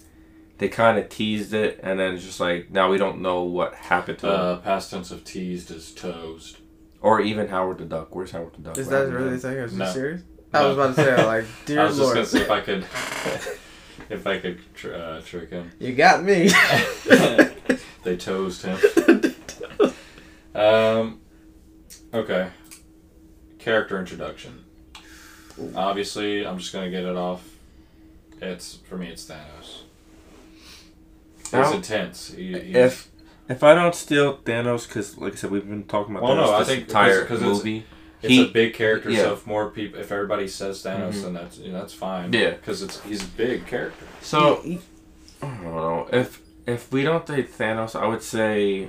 they 0.57 0.67
kind 0.67 0.97
of 0.97 1.09
teased 1.09 1.53
it, 1.53 1.79
and 1.83 1.99
then 1.99 2.15
it's 2.15 2.23
just 2.23 2.39
like 2.39 2.71
now 2.71 2.89
we 2.89 2.97
don't 2.97 3.21
know 3.21 3.43
what 3.43 3.75
happened 3.75 4.17
to 4.19 4.27
him, 4.27 4.33
Uh, 4.39 4.55
past 4.57 4.89
tense 4.91 5.11
of 5.11 5.23
teased 5.23 5.69
is 5.71 5.91
toast. 5.93 6.57
or 7.01 7.19
even 7.21 7.47
Howard 7.47 7.77
the 7.79 7.85
Duck. 7.85 8.15
Where's 8.15 8.31
Howard 8.31 8.53
the 8.53 8.61
Duck? 8.61 8.77
Is 8.77 8.87
What 8.87 8.93
that 9.07 9.11
really 9.13 9.31
the 9.31 9.37
thing? 9.39 9.57
Is 9.57 9.73
No. 9.73 9.85
you 9.85 9.91
serious? 9.91 10.21
I 10.53 10.65
was 10.65 10.73
about 10.77 10.95
to 10.95 11.03
say, 11.03 11.25
like, 11.25 11.43
I 11.63 11.65
dear 11.65 11.83
was 11.85 11.97
just 11.97 12.13
gonna 12.13 12.25
see 12.25 12.41
if 12.41 12.51
I 12.51 12.61
could, 12.61 12.83
if 14.09 14.27
I 14.27 14.39
could 14.39 14.59
tr- 14.75 14.93
uh, 14.93 15.21
trick 15.21 15.49
him. 15.51 15.71
you 15.79 15.93
got 15.93 16.23
me. 16.23 16.49
they 18.03 18.17
toast 18.17 18.63
him. 18.63 18.77
Um, 20.55 21.19
okay. 22.13 22.49
Character 23.59 23.99
introduction. 23.99 24.63
Obviously, 25.75 26.45
I'm 26.45 26.57
just 26.57 26.73
gonna 26.73 26.89
get 26.89 27.03
it 27.03 27.15
off. 27.15 27.47
It's 28.41 28.75
for 28.89 28.97
me. 28.97 29.07
It's 29.09 29.25
Thanos. 29.25 29.81
He's 31.37 31.51
Now, 31.53 31.73
intense. 31.73 32.33
He, 32.33 32.53
If 32.53 33.09
if 33.49 33.63
I 33.63 33.75
don't 33.75 33.93
steal 33.93 34.37
Thanos, 34.37 34.87
because 34.87 35.17
like 35.17 35.33
I 35.33 35.35
said, 35.35 35.51
we've 35.51 35.67
been 35.67 35.83
talking 35.83 36.15
about 36.15 36.23
Well, 36.23 36.35
no, 36.37 36.47
Thanos 36.47 36.61
I 36.61 36.63
think 36.63 36.81
entire 36.87 37.21
because- 37.21 37.39
'cause 37.39 37.41
it's- 37.47 37.57
movie. 37.57 37.85
it's 38.21 38.29
he- 38.33 38.45
a 38.45 38.47
big 38.47 38.73
character, 38.73 39.09
yeah. 39.11 39.23
so 39.23 39.33
if 39.33 39.45
more 39.45 39.69
people, 39.69 39.99
if 39.99 40.11
everybody 40.11 40.47
says 40.47 40.81
Thanos, 40.83 41.15
Mhm. 41.15 41.21
then 41.23 41.33
that's 41.33 41.57
you 41.57 41.71
know, 41.71 41.79
that's 41.79 41.93
fine. 41.93 42.31
Yeah. 42.33 42.51
because 42.51 42.81
it's 42.81 43.01
he's 43.01 43.23
a 43.23 43.27
big 43.27 43.67
character. 43.67 44.05
So 44.21 44.61
I 45.43 45.45
don't 45.45 45.63
know 45.63 46.07
if 46.11 46.41
if 46.65 46.91
we 46.91 47.03
don't 47.03 47.27
take 47.27 47.55
Thanos, 47.55 47.99
I 47.99 48.07
would 48.07 48.23
say, 48.23 48.87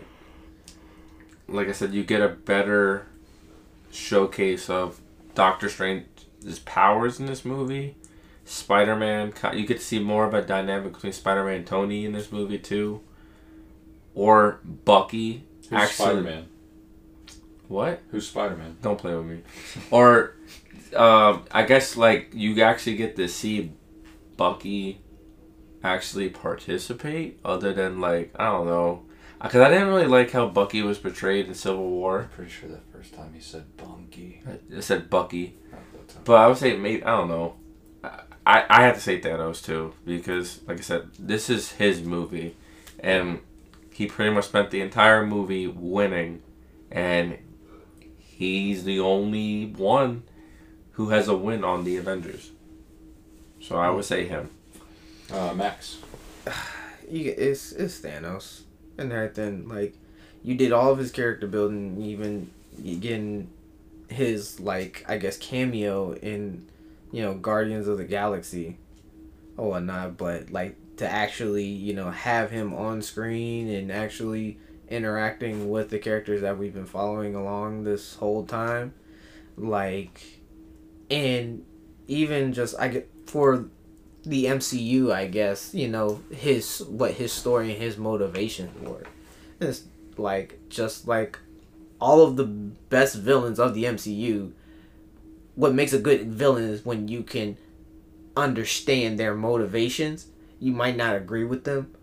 like 1.52 1.68
I 1.68 1.72
said, 1.72 1.92
you 1.92 2.02
get 2.04 2.20
a 2.20 2.28
better 2.28 3.06
showcase 3.90 4.70
of 4.70 5.00
Doctor 5.34 5.68
Strange's 5.68 6.58
powers 6.64 7.20
in 7.20 7.26
this 7.26 7.44
movie. 7.44 7.96
Spider 8.44 8.96
Man, 8.96 9.32
you 9.54 9.66
get 9.66 9.78
to 9.78 9.84
see 9.84 9.98
more 9.98 10.26
of 10.26 10.34
a 10.34 10.42
dynamic 10.42 10.92
between 10.92 11.12
Spider 11.12 11.44
Man 11.44 11.56
and 11.56 11.66
Tony 11.66 12.04
in 12.04 12.12
this 12.12 12.32
movie 12.32 12.58
too, 12.58 13.00
or 14.14 14.60
Bucky. 14.64 15.44
Who's 15.70 15.90
Spider 15.90 16.20
Man? 16.20 16.48
What? 17.68 18.00
Who's 18.10 18.28
Spider 18.28 18.56
Man? 18.56 18.76
Don't 18.82 18.98
play 18.98 19.14
with 19.14 19.26
me. 19.26 19.42
Or, 19.90 20.34
um, 20.94 21.44
I 21.52 21.62
guess 21.62 21.96
like 21.96 22.30
you 22.34 22.60
actually 22.62 22.96
get 22.96 23.16
to 23.16 23.28
see 23.28 23.72
Bucky 24.36 25.00
actually 25.84 26.28
participate, 26.28 27.38
other 27.44 27.72
than 27.72 28.00
like 28.00 28.34
I 28.38 28.46
don't 28.46 28.66
know, 28.66 29.04
because 29.42 29.60
I 29.60 29.70
didn't 29.70 29.88
really 29.88 30.06
like 30.06 30.30
how 30.30 30.48
Bucky 30.48 30.82
was 30.82 30.98
portrayed 30.98 31.46
in 31.46 31.54
Civil 31.54 31.88
War. 31.88 32.30
Pretty 32.34 32.50
sure 32.50 32.68
the 32.68 32.78
first 32.92 33.14
time 33.14 33.32
he 33.34 33.40
said 33.40 33.76
Bunky. 33.76 34.40
It 34.70 34.82
said 34.82 35.10
Bucky, 35.10 35.56
Not 35.70 35.80
that 35.92 36.08
time. 36.08 36.22
but 36.24 36.34
I 36.34 36.46
would 36.46 36.56
say 36.56 36.76
maybe 36.76 37.02
I 37.02 37.16
don't 37.16 37.28
know. 37.28 37.56
I 38.04 38.64
I 38.68 38.82
have 38.82 38.94
to 38.94 39.00
say 39.00 39.20
Thanos 39.20 39.64
too 39.64 39.94
because 40.04 40.60
like 40.66 40.78
I 40.78 40.82
said, 40.82 41.10
this 41.18 41.50
is 41.50 41.72
his 41.72 42.02
movie, 42.02 42.56
and 43.00 43.40
he 43.92 44.06
pretty 44.06 44.32
much 44.32 44.46
spent 44.46 44.70
the 44.70 44.80
entire 44.80 45.26
movie 45.26 45.66
winning, 45.66 46.42
and 46.90 47.38
he's 48.18 48.84
the 48.84 49.00
only 49.00 49.66
one 49.66 50.22
who 50.92 51.08
has 51.10 51.28
a 51.28 51.36
win 51.36 51.64
on 51.64 51.84
the 51.84 51.96
Avengers. 51.96 52.52
So 53.60 53.76
I 53.76 53.90
would 53.90 54.04
say 54.04 54.26
him. 54.26 54.50
Uh, 55.32 55.54
Max. 55.54 55.98
you, 57.08 57.34
it's 57.36 57.72
it's 57.72 58.00
Thanos 58.00 58.62
and 59.02 59.12
everything. 59.12 59.68
Like 59.68 59.94
you 60.42 60.54
did 60.54 60.72
all 60.72 60.90
of 60.90 60.98
his 60.98 61.10
character 61.10 61.46
building, 61.46 62.00
even 62.02 62.50
getting 63.00 63.50
his 64.08 64.60
like 64.60 65.04
I 65.08 65.18
guess 65.18 65.36
cameo 65.36 66.12
in 66.12 66.66
you 67.10 67.22
know 67.22 67.34
Guardians 67.34 67.88
of 67.88 67.98
the 67.98 68.04
Galaxy 68.04 68.78
or 69.56 69.70
whatnot. 69.70 70.16
But 70.16 70.50
like 70.50 70.76
to 70.96 71.08
actually 71.08 71.66
you 71.66 71.94
know 71.94 72.10
have 72.10 72.50
him 72.50 72.74
on 72.74 73.02
screen 73.02 73.68
and 73.68 73.90
actually 73.90 74.58
interacting 74.88 75.70
with 75.70 75.88
the 75.88 75.98
characters 75.98 76.42
that 76.42 76.58
we've 76.58 76.74
been 76.74 76.86
following 76.86 77.34
along 77.34 77.84
this 77.84 78.16
whole 78.16 78.44
time, 78.44 78.94
like 79.56 80.40
and 81.10 81.64
even 82.08 82.52
just 82.52 82.74
I 82.78 82.88
get 82.88 83.10
for 83.26 83.66
the 84.24 84.46
MCU, 84.46 85.12
I 85.12 85.26
guess, 85.26 85.74
you 85.74 85.88
know, 85.88 86.22
his 86.30 86.80
what 86.88 87.12
his 87.12 87.32
story 87.32 87.72
and 87.72 87.82
his 87.82 87.96
motivation 87.96 88.70
were. 88.84 89.04
It's 89.60 89.84
like 90.16 90.58
just 90.68 91.08
like 91.08 91.38
all 92.00 92.22
of 92.22 92.36
the 92.36 92.44
best 92.44 93.16
villains 93.16 93.58
of 93.58 93.74
the 93.74 93.84
MCU. 93.84 94.52
What 95.54 95.74
makes 95.74 95.92
a 95.92 95.98
good 95.98 96.28
villain 96.32 96.64
is 96.64 96.84
when 96.84 97.08
you 97.08 97.22
can 97.22 97.56
understand 98.36 99.18
their 99.18 99.34
motivations. 99.34 100.26
You 100.58 100.72
might 100.72 100.96
not 100.96 101.16
agree 101.16 101.44
with 101.44 101.64
them 101.64 101.94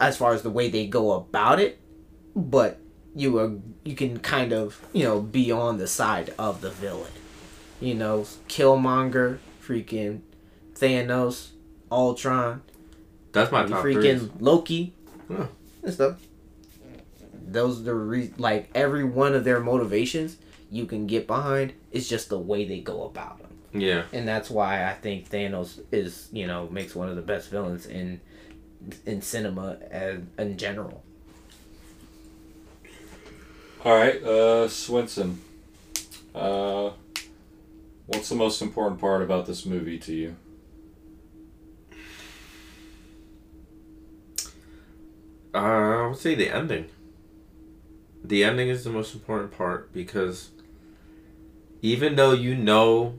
as 0.00 0.16
far 0.16 0.32
as 0.32 0.42
the 0.42 0.50
way 0.50 0.68
they 0.68 0.86
go 0.86 1.12
about 1.12 1.60
it, 1.60 1.78
but 2.34 2.80
you 3.14 3.38
are 3.38 3.52
you 3.84 3.94
can 3.94 4.18
kind 4.18 4.52
of 4.52 4.80
you 4.92 5.04
know 5.04 5.20
be 5.20 5.50
on 5.50 5.78
the 5.78 5.86
side 5.86 6.34
of 6.38 6.60
the 6.60 6.70
villain. 6.70 7.12
You 7.80 7.94
know, 7.94 8.26
Killmonger, 8.48 9.38
freaking 9.64 10.22
Thanos, 10.78 11.48
Ultron, 11.90 12.62
That's 13.32 13.50
my 13.52 13.66
top 13.66 13.84
freaking 13.84 14.18
three. 14.20 14.30
Loki, 14.40 14.94
Huh. 15.30 15.46
and 15.82 15.92
stuff. 15.92 16.16
Those 17.46 17.80
are 17.80 17.84
the 17.84 17.94
re- 17.94 18.32
like 18.38 18.70
every 18.74 19.04
one 19.04 19.34
of 19.34 19.44
their 19.44 19.60
motivations 19.60 20.36
you 20.70 20.84
can 20.86 21.06
get 21.06 21.26
behind. 21.26 21.72
It's 21.92 22.08
just 22.08 22.28
the 22.28 22.38
way 22.38 22.64
they 22.66 22.80
go 22.80 23.04
about 23.04 23.38
them, 23.40 23.80
Yeah. 23.80 24.02
and 24.12 24.28
that's 24.28 24.50
why 24.50 24.84
I 24.88 24.92
think 24.94 25.30
Thanos 25.30 25.80
is 25.90 26.28
you 26.32 26.46
know 26.46 26.68
makes 26.70 26.94
one 26.94 27.08
of 27.08 27.16
the 27.16 27.22
best 27.22 27.50
villains 27.50 27.86
in 27.86 28.20
in 29.06 29.22
cinema 29.22 29.78
as, 29.90 30.20
in 30.38 30.56
general. 30.58 31.02
All 33.84 33.94
right, 33.96 34.22
uh, 34.22 34.66
Swinson. 34.68 35.36
Uh, 36.34 36.90
what's 38.06 38.28
the 38.28 38.34
most 38.34 38.60
important 38.60 39.00
part 39.00 39.22
about 39.22 39.46
this 39.46 39.64
movie 39.64 39.98
to 40.00 40.12
you? 40.14 40.36
Uh, 45.54 45.58
I 45.58 46.06
would 46.08 46.18
say 46.18 46.34
the 46.34 46.54
ending. 46.54 46.88
The 48.22 48.44
ending 48.44 48.68
is 48.68 48.84
the 48.84 48.90
most 48.90 49.14
important 49.14 49.52
part 49.52 49.92
because 49.92 50.50
even 51.80 52.16
though 52.16 52.32
you 52.32 52.54
know 52.54 53.14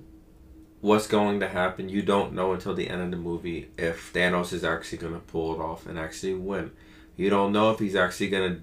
what's 0.82 1.08
going 1.08 1.40
to 1.40 1.48
happen, 1.48 1.90
you 1.90 2.02
don't 2.02 2.34
know 2.34 2.54
until 2.54 2.76
the 2.76 2.90
end 2.90 3.02
of 3.02 3.12
the 3.12 3.18
movie 3.18 3.70
if 3.78 4.14
Thanos 4.14 4.54
is 4.54 4.64
actually 4.64 5.00
going 5.00 5.14
to 5.14 5.20
pull 5.20 5.56
it 5.56 5.60
off 5.60 5.86
and 5.86 5.98
actually 5.98 6.36
win. 6.36 6.72
You 7.16 7.30
don't 7.30 7.52
know 7.52 7.72
if 7.72 7.80
he's 7.80 7.96
actually 7.96 8.30
going 8.30 8.56
to 8.56 8.62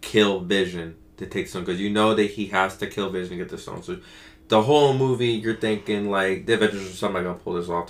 kill 0.00 0.40
Vision 0.40 0.96
to 1.16 1.26
take 1.26 1.48
some 1.48 1.64
because 1.64 1.80
you 1.80 1.90
know 1.90 2.14
that 2.14 2.30
he 2.32 2.46
has 2.46 2.76
to 2.78 2.86
kill 2.86 3.10
Vision 3.10 3.30
to 3.30 3.36
get 3.44 3.48
the 3.48 3.58
stone. 3.58 3.82
So 3.82 4.00
the 4.48 4.62
whole 4.62 4.94
movie, 4.94 5.32
you're 5.32 5.56
thinking 5.56 6.10
like 6.10 6.46
the 6.46 6.54
Avengers 6.54 6.90
are 6.90 6.96
somebody 6.96 7.24
going 7.24 7.38
to 7.38 7.44
pull 7.44 7.54
this 7.54 7.68
off. 7.68 7.86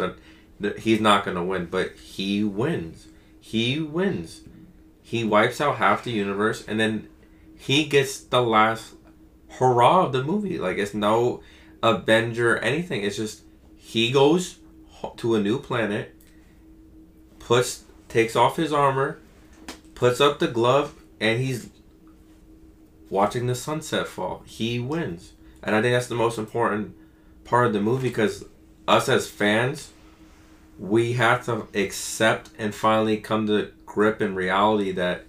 That 0.60 0.78
he's 0.78 1.00
not 1.00 1.24
going 1.24 1.36
to 1.36 1.42
win, 1.42 1.66
but 1.66 1.94
he 1.96 2.44
wins. 2.44 3.08
He 3.40 3.80
wins 3.80 4.42
he 5.14 5.22
wipes 5.22 5.60
out 5.60 5.76
half 5.76 6.02
the 6.02 6.10
universe 6.10 6.64
and 6.66 6.80
then 6.80 7.06
he 7.56 7.84
gets 7.84 8.18
the 8.18 8.42
last 8.42 8.94
hurrah 9.48 10.06
of 10.06 10.10
the 10.10 10.24
movie. 10.24 10.58
Like 10.58 10.76
it's 10.76 10.92
no 10.92 11.40
avenger 11.84 12.58
anything. 12.58 13.04
It's 13.04 13.14
just 13.14 13.44
he 13.76 14.10
goes 14.10 14.58
to 15.18 15.36
a 15.36 15.40
new 15.40 15.60
planet 15.60 16.16
puts 17.38 17.84
takes 18.08 18.34
off 18.34 18.56
his 18.56 18.72
armor, 18.72 19.20
puts 19.94 20.20
up 20.20 20.40
the 20.40 20.48
glove, 20.48 20.96
and 21.20 21.40
he's 21.40 21.70
watching 23.08 23.46
the 23.46 23.54
sunset 23.54 24.08
fall. 24.08 24.42
He 24.46 24.80
wins, 24.80 25.34
and 25.62 25.76
I 25.76 25.80
think 25.80 25.94
that's 25.94 26.08
the 26.08 26.16
most 26.16 26.38
important 26.38 26.96
part 27.44 27.68
of 27.68 27.72
the 27.72 27.80
movie 27.80 28.08
because 28.08 28.46
us 28.88 29.08
as 29.08 29.28
fans, 29.28 29.92
we 30.76 31.12
have 31.12 31.44
to 31.44 31.68
accept 31.72 32.50
and 32.58 32.74
finally 32.74 33.18
come 33.18 33.46
to 33.46 33.70
grip 33.94 34.20
in 34.20 34.34
reality 34.34 34.90
that 34.90 35.24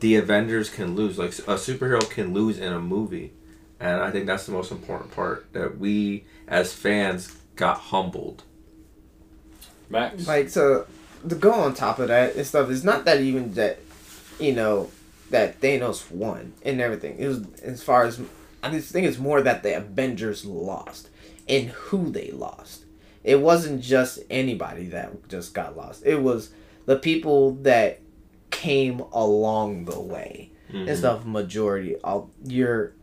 the 0.00 0.16
Avengers 0.16 0.68
can 0.68 0.94
lose. 0.94 1.16
Like 1.16 1.30
a 1.30 1.56
superhero 1.56 2.08
can 2.08 2.34
lose 2.34 2.58
in 2.58 2.70
a 2.70 2.78
movie, 2.78 3.32
and 3.80 4.02
I 4.02 4.10
think 4.10 4.26
that's 4.26 4.44
the 4.44 4.52
most 4.52 4.70
important 4.70 5.14
part 5.14 5.50
that 5.54 5.78
we 5.78 6.24
as 6.46 6.74
fans 6.74 7.34
got 7.56 7.78
humbled. 7.78 8.42
Max. 9.88 10.26
like 10.26 10.48
so 10.48 10.86
to 11.28 11.34
go 11.34 11.52
on 11.52 11.74
top 11.74 11.98
of 11.98 12.08
that 12.08 12.34
and 12.34 12.46
stuff 12.46 12.70
it's 12.70 12.82
not 12.82 13.04
that 13.04 13.20
even 13.20 13.52
that 13.54 13.78
you 14.40 14.54
know 14.54 14.90
that 15.28 15.60
Thanos 15.60 16.10
won 16.10 16.54
and 16.64 16.80
everything 16.80 17.18
it 17.18 17.28
was 17.28 17.44
as 17.60 17.82
far 17.82 18.04
as 18.04 18.18
I 18.62 18.70
just 18.70 18.90
think 18.90 19.06
it's 19.06 19.18
more 19.18 19.42
that 19.42 19.62
the 19.62 19.76
Avengers 19.76 20.46
lost 20.46 21.10
and 21.46 21.68
who 21.68 22.10
they 22.10 22.30
lost 22.30 22.86
it 23.22 23.40
wasn't 23.40 23.82
just 23.82 24.20
anybody 24.30 24.86
that 24.86 25.28
just 25.28 25.52
got 25.52 25.76
lost 25.76 26.06
it 26.06 26.22
was 26.22 26.52
the 26.86 26.96
people 26.96 27.52
that 27.56 28.00
came 28.50 29.00
along 29.12 29.86
the 29.86 30.00
way 30.00 30.50
and 30.72 30.96
stuff 30.96 31.24
majority 31.26 31.96
of 32.02 32.30
your 32.44 32.94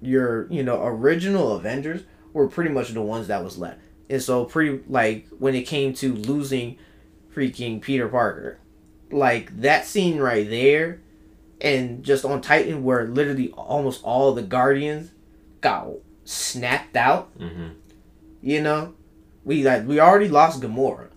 your 0.00 0.50
you 0.50 0.62
know 0.62 0.82
original 0.84 1.56
Avengers 1.56 2.02
were 2.32 2.48
pretty 2.48 2.70
much 2.70 2.90
the 2.90 3.02
ones 3.02 3.26
that 3.28 3.44
was 3.44 3.58
left 3.58 3.78
and 4.08 4.22
so 4.22 4.44
pretty 4.44 4.82
like 4.88 5.26
when 5.38 5.54
it 5.54 5.62
came 5.62 5.92
to 5.94 6.14
losing 6.14 6.78
freaking 7.36 7.80
Peter 7.80 8.08
Parker, 8.08 8.58
like 9.10 9.60
that 9.60 9.84
scene 9.84 10.18
right 10.18 10.48
there, 10.48 11.00
and 11.60 12.02
just 12.02 12.24
on 12.24 12.40
Titan 12.40 12.82
where 12.82 13.06
literally 13.06 13.50
almost 13.50 14.02
all 14.02 14.32
the 14.32 14.42
Guardians 14.42 15.10
got 15.60 15.88
snapped 16.24 16.96
out. 16.96 17.38
Mm-hmm. 17.38 17.68
You 18.40 18.62
know, 18.62 18.94
we 19.44 19.62
like 19.64 19.86
we 19.86 20.00
already 20.00 20.28
lost 20.28 20.62
Gamora, 20.62 21.10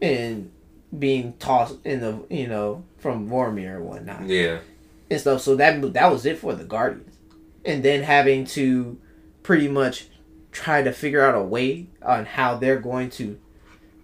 and 0.00 0.52
being 0.96 1.34
tossed 1.38 1.76
in 1.84 2.00
the 2.00 2.18
you 2.30 2.46
know 2.46 2.84
from 2.98 3.28
Vormir 3.28 3.76
and 3.76 3.84
whatnot 3.86 4.26
Yeah. 4.26 4.58
and 5.10 5.20
stuff. 5.20 5.40
So 5.42 5.56
that 5.56 5.92
that 5.94 6.10
was 6.10 6.24
it 6.26 6.38
for 6.38 6.54
the 6.54 6.64
Guardians, 6.64 7.16
and 7.64 7.82
then 7.82 8.02
having 8.02 8.44
to 8.46 8.98
pretty 9.42 9.68
much 9.68 10.06
try 10.52 10.82
to 10.82 10.92
figure 10.92 11.24
out 11.24 11.34
a 11.34 11.42
way 11.42 11.86
on 12.02 12.24
how 12.24 12.56
they're 12.56 12.80
going 12.80 13.10
to 13.10 13.38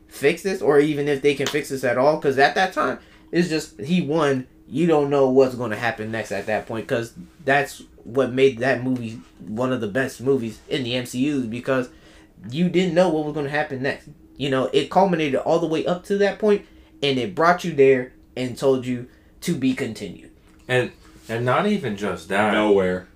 fix 0.08 0.42
this, 0.42 0.62
or 0.62 0.78
even 0.78 1.08
if 1.08 1.22
they 1.22 1.34
can 1.34 1.46
fix 1.46 1.68
this 1.70 1.84
at 1.84 1.98
all. 1.98 2.16
Because 2.16 2.38
at 2.38 2.54
that 2.54 2.72
time, 2.72 2.98
it's 3.32 3.48
just 3.48 3.80
he 3.80 4.00
won. 4.02 4.46
You 4.66 4.86
don't 4.86 5.10
know 5.10 5.28
what's 5.28 5.54
going 5.54 5.72
to 5.72 5.76
happen 5.76 6.10
next 6.10 6.32
at 6.32 6.46
that 6.46 6.66
point, 6.66 6.86
because 6.86 7.12
that's 7.44 7.82
what 8.02 8.32
made 8.32 8.58
that 8.58 8.82
movie 8.82 9.20
one 9.46 9.72
of 9.72 9.80
the 9.80 9.88
best 9.88 10.20
movies 10.20 10.58
in 10.68 10.84
the 10.84 10.92
MCU 10.92 11.48
because 11.48 11.88
you 12.50 12.68
didn't 12.68 12.94
know 12.94 13.08
what 13.08 13.24
was 13.24 13.32
going 13.34 13.44
to 13.44 13.50
happen 13.50 13.82
next. 13.82 14.08
You 14.36 14.50
know, 14.50 14.68
it 14.72 14.90
culminated 14.90 15.36
all 15.40 15.58
the 15.58 15.66
way 15.66 15.84
up 15.86 16.04
to 16.04 16.18
that 16.18 16.38
point, 16.38 16.66
and 17.04 17.18
it 17.18 17.34
brought 17.34 17.64
you 17.64 17.72
there 17.74 18.12
and 18.36 18.56
told 18.56 18.86
you 18.86 19.06
to 19.42 19.54
be 19.54 19.74
continued. 19.74 20.30
And 20.66 20.92
and 21.28 21.44
not 21.44 21.66
even 21.66 21.96
just 21.96 22.28
that. 22.28 22.52
Nowhere. 22.52 23.08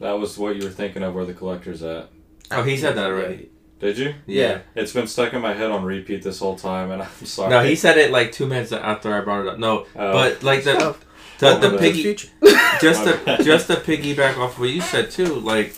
That 0.00 0.12
was 0.12 0.38
what 0.38 0.56
you 0.56 0.64
were 0.64 0.70
thinking 0.70 1.02
of 1.02 1.14
where 1.14 1.24
the 1.24 1.34
collector's 1.34 1.82
at. 1.82 2.10
Oh, 2.50 2.62
he 2.62 2.76
said 2.76 2.96
that 2.96 3.06
already. 3.10 3.50
Did 3.80 3.98
you? 3.98 4.14
Yeah. 4.26 4.60
It's 4.74 4.92
been 4.92 5.06
stuck 5.06 5.32
in 5.32 5.40
my 5.40 5.54
head 5.54 5.70
on 5.70 5.84
repeat 5.84 6.22
this 6.22 6.38
whole 6.40 6.56
time, 6.56 6.90
and 6.90 7.02
I'm 7.20 7.26
sorry. 7.26 7.50
No, 7.50 7.62
he 7.62 7.74
said 7.76 7.96
it 7.96 8.10
like 8.10 8.32
two 8.32 8.46
minutes 8.46 8.72
after 8.72 9.14
I 9.14 9.20
brought 9.22 9.42
it 9.42 9.48
up. 9.48 9.58
No, 9.58 9.86
Oh. 9.96 10.12
but 10.12 10.42
like 10.42 10.64
the 10.64 10.76
Oh. 10.76 10.96
the, 11.38 11.48
Oh, 11.48 11.58
the 11.70 11.78
piggy 11.78 12.14
just 12.80 13.04
My 13.04 13.36
to 13.36 13.42
just 13.44 13.66
to 13.68 13.74
piggyback 13.76 14.36
off 14.38 14.58
what 14.58 14.70
you 14.70 14.80
said 14.80 15.10
too. 15.10 15.34
Like 15.34 15.74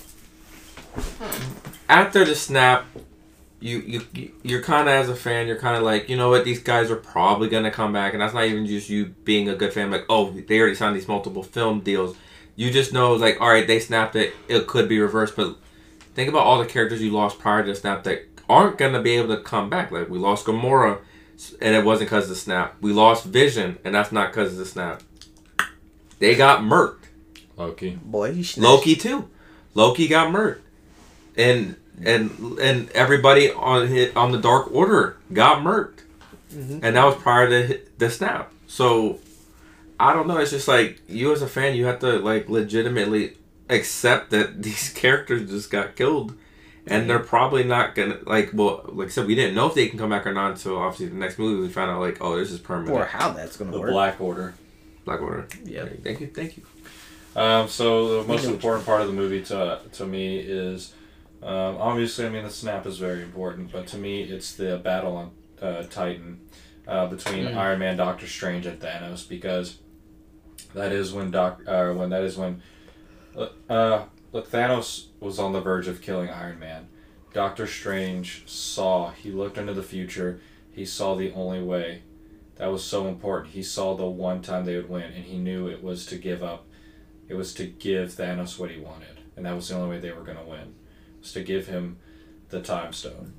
after 1.88 2.24
the 2.24 2.34
snap, 2.34 2.86
you 3.60 3.78
you 4.12 4.32
you're 4.42 4.62
kind 4.62 4.88
of 4.88 4.94
as 4.94 5.08
a 5.08 5.14
fan, 5.14 5.46
you're 5.46 5.58
kind 5.58 5.76
of 5.76 5.82
like 5.82 6.08
you 6.08 6.16
know 6.16 6.30
what 6.30 6.44
these 6.44 6.62
guys 6.62 6.90
are 6.90 6.96
probably 6.96 7.48
gonna 7.48 7.70
come 7.70 7.92
back, 7.92 8.12
and 8.12 8.22
that's 8.22 8.34
not 8.34 8.44
even 8.44 8.66
just 8.66 8.88
you 8.88 9.06
being 9.24 9.48
a 9.48 9.54
good 9.54 9.72
fan. 9.72 9.90
Like 9.90 10.06
oh, 10.08 10.30
they 10.30 10.58
already 10.58 10.74
signed 10.74 10.96
these 10.96 11.08
multiple 11.08 11.42
film 11.42 11.80
deals. 11.80 12.16
You 12.56 12.70
just 12.70 12.92
know 12.92 13.14
like 13.14 13.40
all 13.40 13.50
right, 13.50 13.66
they 13.66 13.78
snapped 13.78 14.16
it. 14.16 14.34
It 14.48 14.66
could 14.66 14.88
be 14.88 14.98
reversed, 14.98 15.36
but 15.36 15.56
think 16.14 16.28
about 16.28 16.44
all 16.44 16.58
the 16.58 16.66
characters 16.66 17.02
you 17.02 17.10
lost 17.10 17.38
prior 17.38 17.62
to 17.62 17.70
the 17.70 17.76
snap 17.76 18.02
that 18.04 18.26
aren't 18.48 18.78
gonna 18.78 19.02
be 19.02 19.12
able 19.12 19.36
to 19.36 19.42
come 19.42 19.68
back. 19.68 19.90
Like 19.90 20.08
we 20.08 20.18
lost 20.18 20.46
Gamora, 20.46 21.00
and 21.60 21.74
it 21.74 21.84
wasn't 21.84 22.08
because 22.08 22.24
of 22.24 22.30
the 22.30 22.36
snap. 22.36 22.76
We 22.80 22.92
lost 22.92 23.26
Vision, 23.26 23.78
and 23.84 23.94
that's 23.94 24.10
not 24.10 24.32
because 24.32 24.52
of 24.52 24.58
the 24.58 24.66
snap. 24.66 25.02
They 26.18 26.34
got 26.34 26.62
murked. 26.62 26.96
Loki. 27.56 27.98
Boy, 28.02 28.32
he 28.32 28.42
snatched. 28.42 28.64
Loki 28.64 28.96
too. 28.96 29.28
Loki 29.74 30.08
got 30.08 30.32
murked, 30.32 30.60
and 31.36 31.76
and 32.04 32.58
and 32.60 32.90
everybody 32.90 33.50
on 33.52 33.88
hit 33.88 34.16
on 34.16 34.32
the 34.32 34.38
Dark 34.38 34.70
Order 34.72 35.16
got 35.32 35.62
murked, 35.62 36.00
Mhm. 36.54 36.80
and 36.82 36.96
that 36.96 37.04
was 37.04 37.16
prior 37.16 37.48
to 37.48 37.80
the 37.98 38.10
snap. 38.10 38.52
So 38.66 39.18
I 39.98 40.12
don't 40.14 40.26
know. 40.26 40.38
It's 40.38 40.50
just 40.50 40.68
like 40.68 41.00
you 41.08 41.32
as 41.32 41.42
a 41.42 41.46
fan, 41.46 41.74
you 41.76 41.84
have 41.86 41.98
to 42.00 42.18
like 42.18 42.48
legitimately 42.48 43.36
accept 43.68 44.30
that 44.30 44.62
these 44.62 44.88
characters 44.90 45.50
just 45.50 45.70
got 45.70 45.96
killed. 45.96 46.34
And 46.86 47.08
they're 47.08 47.18
probably 47.20 47.62
not 47.62 47.94
gonna 47.94 48.18
like. 48.26 48.50
Well, 48.52 48.80
like 48.88 49.08
I 49.08 49.10
said, 49.10 49.26
we 49.26 49.34
didn't 49.36 49.54
know 49.54 49.66
if 49.68 49.74
they 49.74 49.86
can 49.88 49.98
come 49.98 50.10
back 50.10 50.26
or 50.26 50.32
not 50.32 50.52
until 50.52 50.76
obviously 50.78 51.06
the 51.06 51.14
next 51.14 51.38
movie. 51.38 51.60
We 51.60 51.68
found 51.68 51.90
out 51.90 52.00
like, 52.00 52.18
oh, 52.20 52.36
this 52.36 52.50
is 52.50 52.58
permanent. 52.58 52.96
or 52.96 53.04
how 53.04 53.30
that's 53.30 53.56
gonna 53.56 53.70
The 53.70 53.78
work. 53.80 53.90
Black 53.90 54.20
Order. 54.20 54.54
Black 55.04 55.20
Order. 55.20 55.46
Yeah. 55.64 55.84
Thank 56.02 56.20
you. 56.20 56.26
Thank 56.28 56.56
you. 56.56 56.62
Um, 57.36 57.68
so 57.68 58.22
the 58.22 58.26
most 58.28 58.44
important 58.44 58.86
part 58.86 59.02
of 59.02 59.06
the 59.06 59.12
movie 59.12 59.42
to 59.44 59.78
to 59.92 60.06
me 60.06 60.38
is 60.38 60.92
um, 61.42 61.76
obviously 61.78 62.26
I 62.26 62.28
mean 62.28 62.44
the 62.44 62.50
snap 62.50 62.86
is 62.86 62.98
very 62.98 63.22
important, 63.22 63.72
but 63.72 63.86
to 63.88 63.98
me 63.98 64.22
it's 64.22 64.54
the 64.54 64.78
battle 64.78 65.16
on 65.16 65.30
uh, 65.60 65.82
Titan 65.84 66.40
uh, 66.86 67.06
between 67.06 67.46
Mm. 67.46 67.56
Iron 67.56 67.78
Man, 67.78 67.96
Doctor 67.96 68.26
Strange, 68.26 68.66
and 68.66 68.80
Thanos 68.80 69.28
because 69.28 69.78
that 70.74 70.92
is 70.92 71.12
when 71.12 71.30
Doc 71.30 71.60
uh, 71.66 71.92
when 71.92 72.10
that 72.10 72.22
is 72.22 72.36
when 72.36 72.62
uh, 73.68 74.04
look 74.32 74.50
Thanos 74.50 75.06
was 75.20 75.38
on 75.38 75.52
the 75.52 75.60
verge 75.60 75.88
of 75.88 76.02
killing 76.02 76.30
Iron 76.30 76.58
Man. 76.58 76.88
Doctor 77.32 77.66
Strange 77.66 78.42
saw 78.46 79.10
he 79.10 79.30
looked 79.30 79.56
into 79.58 79.72
the 79.72 79.82
future. 79.82 80.40
He 80.72 80.84
saw 80.84 81.14
the 81.14 81.32
only 81.32 81.62
way. 81.62 82.02
That 82.56 82.70
was 82.72 82.84
so 82.84 83.08
important. 83.08 83.54
He 83.54 83.62
saw 83.62 83.94
the 83.96 84.06
one 84.06 84.42
time 84.42 84.64
they 84.64 84.76
would 84.76 84.90
win, 84.90 85.12
and 85.12 85.24
he 85.24 85.38
knew 85.38 85.66
it 85.66 85.82
was 85.82 86.04
to 86.06 86.16
give 86.16 86.42
up 86.42 86.66
it 87.30 87.34
was 87.34 87.54
to 87.54 87.64
give 87.64 88.10
Thanos 88.10 88.58
what 88.58 88.72
he 88.72 88.80
wanted, 88.80 89.20
and 89.36 89.46
that 89.46 89.54
was 89.54 89.68
the 89.68 89.76
only 89.76 89.88
way 89.88 90.00
they 90.00 90.10
were 90.10 90.24
going 90.24 90.36
to 90.36 90.44
win. 90.44 90.74
Was 91.20 91.32
to 91.32 91.42
give 91.42 91.66
him 91.66 91.98
the 92.48 92.60
time 92.60 92.92
stone. 92.92 93.34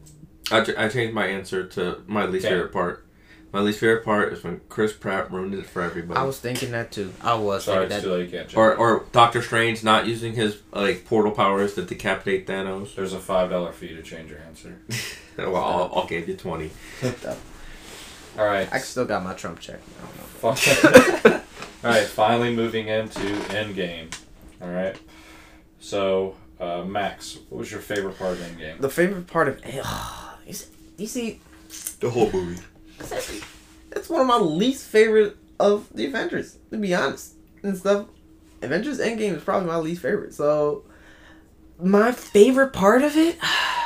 I, 0.51 0.61
ch- 0.63 0.75
I 0.77 0.87
changed 0.89 1.13
my 1.13 1.25
answer 1.27 1.65
to 1.67 2.01
my 2.07 2.25
least 2.25 2.45
Okay. 2.45 2.55
favorite 2.55 2.73
part. 2.73 3.05
My 3.53 3.59
least 3.59 3.79
favorite 3.79 4.05
part 4.05 4.31
is 4.31 4.43
when 4.45 4.61
Chris 4.69 4.93
Pratt 4.93 5.29
ruined 5.31 5.53
it 5.53 5.65
for 5.65 5.81
everybody. 5.81 6.17
I 6.19 6.23
was 6.23 6.39
thinking 6.39 6.71
that 6.71 6.91
too. 6.91 7.11
I 7.21 7.35
was 7.35 7.65
Sorry, 7.65 7.79
thinking 7.89 7.97
it's 7.97 8.05
that. 8.05 8.09
too 8.09 8.15
late. 8.15 8.25
You 8.25 8.31
can't 8.37 8.47
check. 8.49 8.57
or 8.57 8.75
or 8.75 9.05
Doctor 9.11 9.41
Strange 9.41 9.83
not 9.83 10.07
using 10.07 10.33
his 10.33 10.59
like 10.71 11.03
portal 11.05 11.31
powers 11.33 11.73
to 11.75 11.81
decapitate 11.83 12.47
Thanos. 12.47 12.95
There's 12.95 13.11
a 13.13 13.19
five 13.19 13.49
dollar 13.49 13.73
fee 13.73 13.89
to 13.89 14.01
change 14.01 14.29
your 14.29 14.39
answer. 14.39 14.77
well, 15.37 15.55
I'll, 15.57 15.91
I'll 15.93 16.07
give 16.07 16.29
you 16.29 16.35
twenty. 16.37 16.69
All 18.37 18.45
right. 18.45 18.71
I 18.71 18.77
still 18.77 19.05
got 19.05 19.23
my 19.23 19.33
Trump 19.33 19.59
check. 19.59 19.79
I 19.99 20.05
don't 20.05 20.17
know. 20.17 20.53
Fuck. 20.53 21.43
All 21.83 21.91
right. 21.91 22.05
Finally, 22.07 22.55
moving 22.55 22.87
into 22.87 23.19
Endgame. 23.19 24.13
All 24.61 24.69
right. 24.69 24.95
So, 25.79 26.35
uh, 26.61 26.83
Max, 26.85 27.39
what 27.49 27.59
was 27.59 27.71
your 27.71 27.81
favorite 27.81 28.17
part 28.17 28.33
of 28.33 28.38
Endgame? 28.39 28.79
The 28.79 28.89
favorite 28.89 29.27
part 29.27 29.47
of 29.47 29.61
is 30.45 30.69
you 30.97 31.07
see 31.07 31.39
The 31.99 32.09
whole 32.09 32.31
movie. 32.31 32.61
that's 33.89 34.09
one 34.09 34.21
of 34.21 34.27
my 34.27 34.38
least 34.38 34.88
favorite 34.88 35.38
of 35.59 35.88
the 35.93 36.05
Avengers. 36.05 36.57
To 36.69 36.77
be 36.77 36.93
honest 36.93 37.33
and 37.63 37.75
stuff, 37.77 38.07
Avengers 38.61 38.99
Endgame 38.99 39.35
is 39.35 39.43
probably 39.43 39.67
my 39.67 39.77
least 39.77 40.01
favorite. 40.03 40.33
So 40.33 40.83
my 41.79 42.11
favorite 42.11 42.73
part 42.73 43.03
of 43.03 43.17
it 43.17 43.38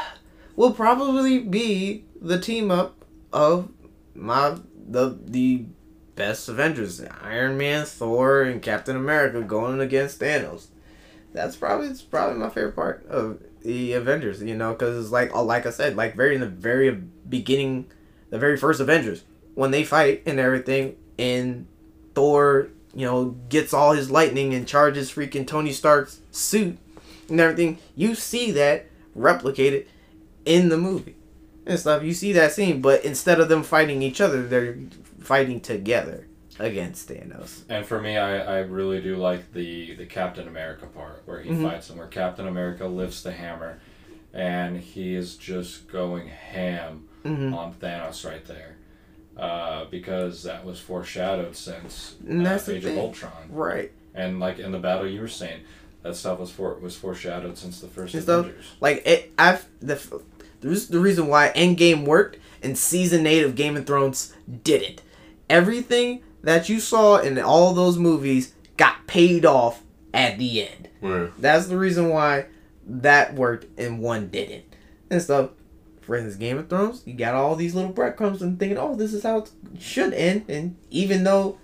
will 0.55 0.73
probably 0.73 1.39
be 1.39 2.05
the 2.21 2.39
team 2.39 2.71
up 2.71 3.05
of 3.31 3.69
my 4.13 4.57
the 4.87 5.17
the 5.25 5.65
best 6.15 6.47
Avengers, 6.49 7.03
Iron 7.21 7.57
Man, 7.57 7.85
Thor, 7.85 8.41
and 8.41 8.61
Captain 8.61 8.95
America 8.95 9.41
going 9.41 9.79
against 9.79 10.19
Thanos. 10.19 10.67
That's 11.35 11.55
probably 11.55 11.87
it's 11.87 12.01
probably 12.01 12.39
my 12.39 12.49
favorite 12.49 12.75
part 12.75 13.05
of 13.07 13.39
the 13.61 13.93
Avengers. 13.93 14.41
You 14.41 14.55
know, 14.55 14.71
because 14.71 15.03
it's 15.03 15.11
like 15.11 15.31
oh, 15.33 15.43
like 15.43 15.65
I 15.65 15.69
said, 15.69 15.95
like 15.95 16.15
very 16.15 16.35
in 16.35 16.41
the 16.41 16.47
very 16.47 16.91
beginning, 16.91 17.91
the 18.29 18.39
very 18.39 18.57
first 18.57 18.79
Avengers 18.79 19.23
when 19.53 19.71
they 19.71 19.83
fight 19.83 20.23
and 20.25 20.39
everything, 20.39 20.95
and 21.17 21.67
Thor, 22.13 22.69
you 22.93 23.05
know, 23.05 23.35
gets 23.49 23.73
all 23.73 23.93
his 23.93 24.11
lightning 24.11 24.53
and 24.53 24.67
charges 24.67 25.11
freaking 25.11 25.47
Tony 25.47 25.71
Stark's 25.71 26.19
suit 26.31 26.77
and 27.29 27.39
everything. 27.39 27.79
You 27.95 28.15
see 28.15 28.51
that 28.51 28.85
replicated 29.17 29.87
in 30.45 30.69
the 30.69 30.77
movie. 30.77 31.15
and 31.65 31.79
stuff. 31.79 32.03
You 32.03 32.13
see 32.13 32.31
that 32.33 32.51
scene, 32.51 32.81
but 32.81 33.03
instead 33.03 33.39
of 33.39 33.49
them 33.49 33.63
fighting 33.63 34.01
each 34.01 34.21
other, 34.21 34.45
they're 34.45 34.77
fighting 35.19 35.59
together 35.59 36.27
against 36.59 37.09
Thanos. 37.09 37.63
And 37.69 37.85
for 37.85 38.01
me, 38.01 38.17
I, 38.17 38.57
I 38.57 38.59
really 38.59 39.01
do 39.01 39.15
like 39.17 39.51
the, 39.53 39.95
the 39.95 40.05
Captain 40.05 40.47
America 40.47 40.85
part 40.87 41.21
where 41.25 41.41
he 41.41 41.49
Mhm. 41.51 41.61
fights 41.63 41.89
and 41.89 41.97
where 41.97 42.07
Captain 42.07 42.47
America 42.47 42.85
lifts 42.87 43.21
the 43.23 43.31
hammer 43.31 43.79
and 44.33 44.77
he 44.79 45.15
is 45.15 45.35
just 45.37 45.87
going 45.87 46.27
ham 46.27 47.07
hmm 47.23 47.53
on 47.53 47.73
Thanos 47.73 48.25
right 48.29 48.45
there. 48.45 48.75
Uh, 49.37 49.83
because 49.91 50.43
that 50.43 50.63
was 50.63 50.79
foreshadowed 50.79 51.55
since 51.57 52.15
And 52.25 52.39
uh, 52.41 52.43
that's 52.51 52.65
the 52.67 52.75
Age 52.75 52.85
of 52.85 52.97
Ultron. 52.97 53.31
Right. 53.49 53.91
And 54.13 54.39
like 54.39 54.59
in 54.59 54.71
the 54.71 54.79
battle 54.79 55.05
you 55.07 55.19
were 55.19 55.27
saying, 55.27 55.59
that 56.03 56.15
stuff 56.15 56.39
was 56.39 56.51
for 56.51 56.75
was 56.75 56.95
foreshadowed 56.95 57.57
since 57.57 57.81
the 57.81 57.87
first 57.87 58.13
And 58.13 58.23
stuff. 58.23 58.45
Avengers. 58.45 58.65
Like 58.79 59.05
it, 59.05 59.33
I've 59.37 59.65
the 59.81 59.95
the 60.61 60.69
the 60.89 60.99
reason 60.99 61.27
why 61.27 61.51
Endgame 61.53 62.05
worked 62.05 62.37
and 62.63 62.77
season 62.77 63.27
eight 63.27 63.43
of 63.43 63.55
Game 63.55 63.75
of 63.75 63.85
Thrones 63.85 64.33
didn't. 64.63 65.01
Everything 65.49 66.21
that 66.45 66.69
you 66.69 66.79
saw 66.79 67.17
in 67.17 67.37
all 67.39 67.73
those 67.73 67.97
movies 67.97 68.53
got 68.77 69.05
paid 69.07 69.45
off 69.45 69.83
at 70.13 70.37
the 70.37 70.67
end. 70.67 70.89
That's 71.37 71.67
the 71.67 71.77
reason 71.77 72.09
why 72.09 72.45
that 72.87 73.33
worked 73.33 73.77
and 73.79 73.99
one 73.99 74.29
didn't. 74.29 74.63
And 75.09 75.21
stuff. 75.21 75.51
For 76.01 76.15
instance, 76.15 76.35
Game 76.35 76.59
of 76.59 76.69
Thrones, 76.69 77.01
you 77.05 77.15
got 77.15 77.33
all 77.33 77.55
these 77.55 77.73
little 77.73 77.91
breadcrumbs 77.91 78.43
and 78.43 78.59
thinking, 78.59 78.77
oh, 78.77 78.95
this 78.95 79.11
is 79.11 79.23
how 79.23 79.39
it 79.39 79.51
should 79.79 80.13
end. 80.13 80.45
And 80.47 80.77
even 80.91 81.23
though 81.23 81.57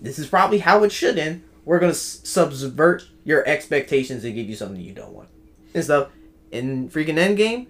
this 0.00 0.20
is 0.20 0.28
probably 0.28 0.58
how 0.58 0.84
it 0.84 0.92
should 0.92 1.18
end, 1.18 1.42
we're 1.64 1.80
going 1.80 1.90
to 1.90 1.98
subvert 1.98 3.08
your 3.24 3.44
expectations 3.46 4.22
and 4.22 4.36
give 4.36 4.48
you 4.48 4.54
something 4.54 4.80
you 4.80 4.94
don't 4.94 5.12
want. 5.12 5.28
And 5.74 5.82
stuff. 5.82 6.10
In 6.52 6.90
freaking 6.90 7.16
Endgame, 7.16 7.66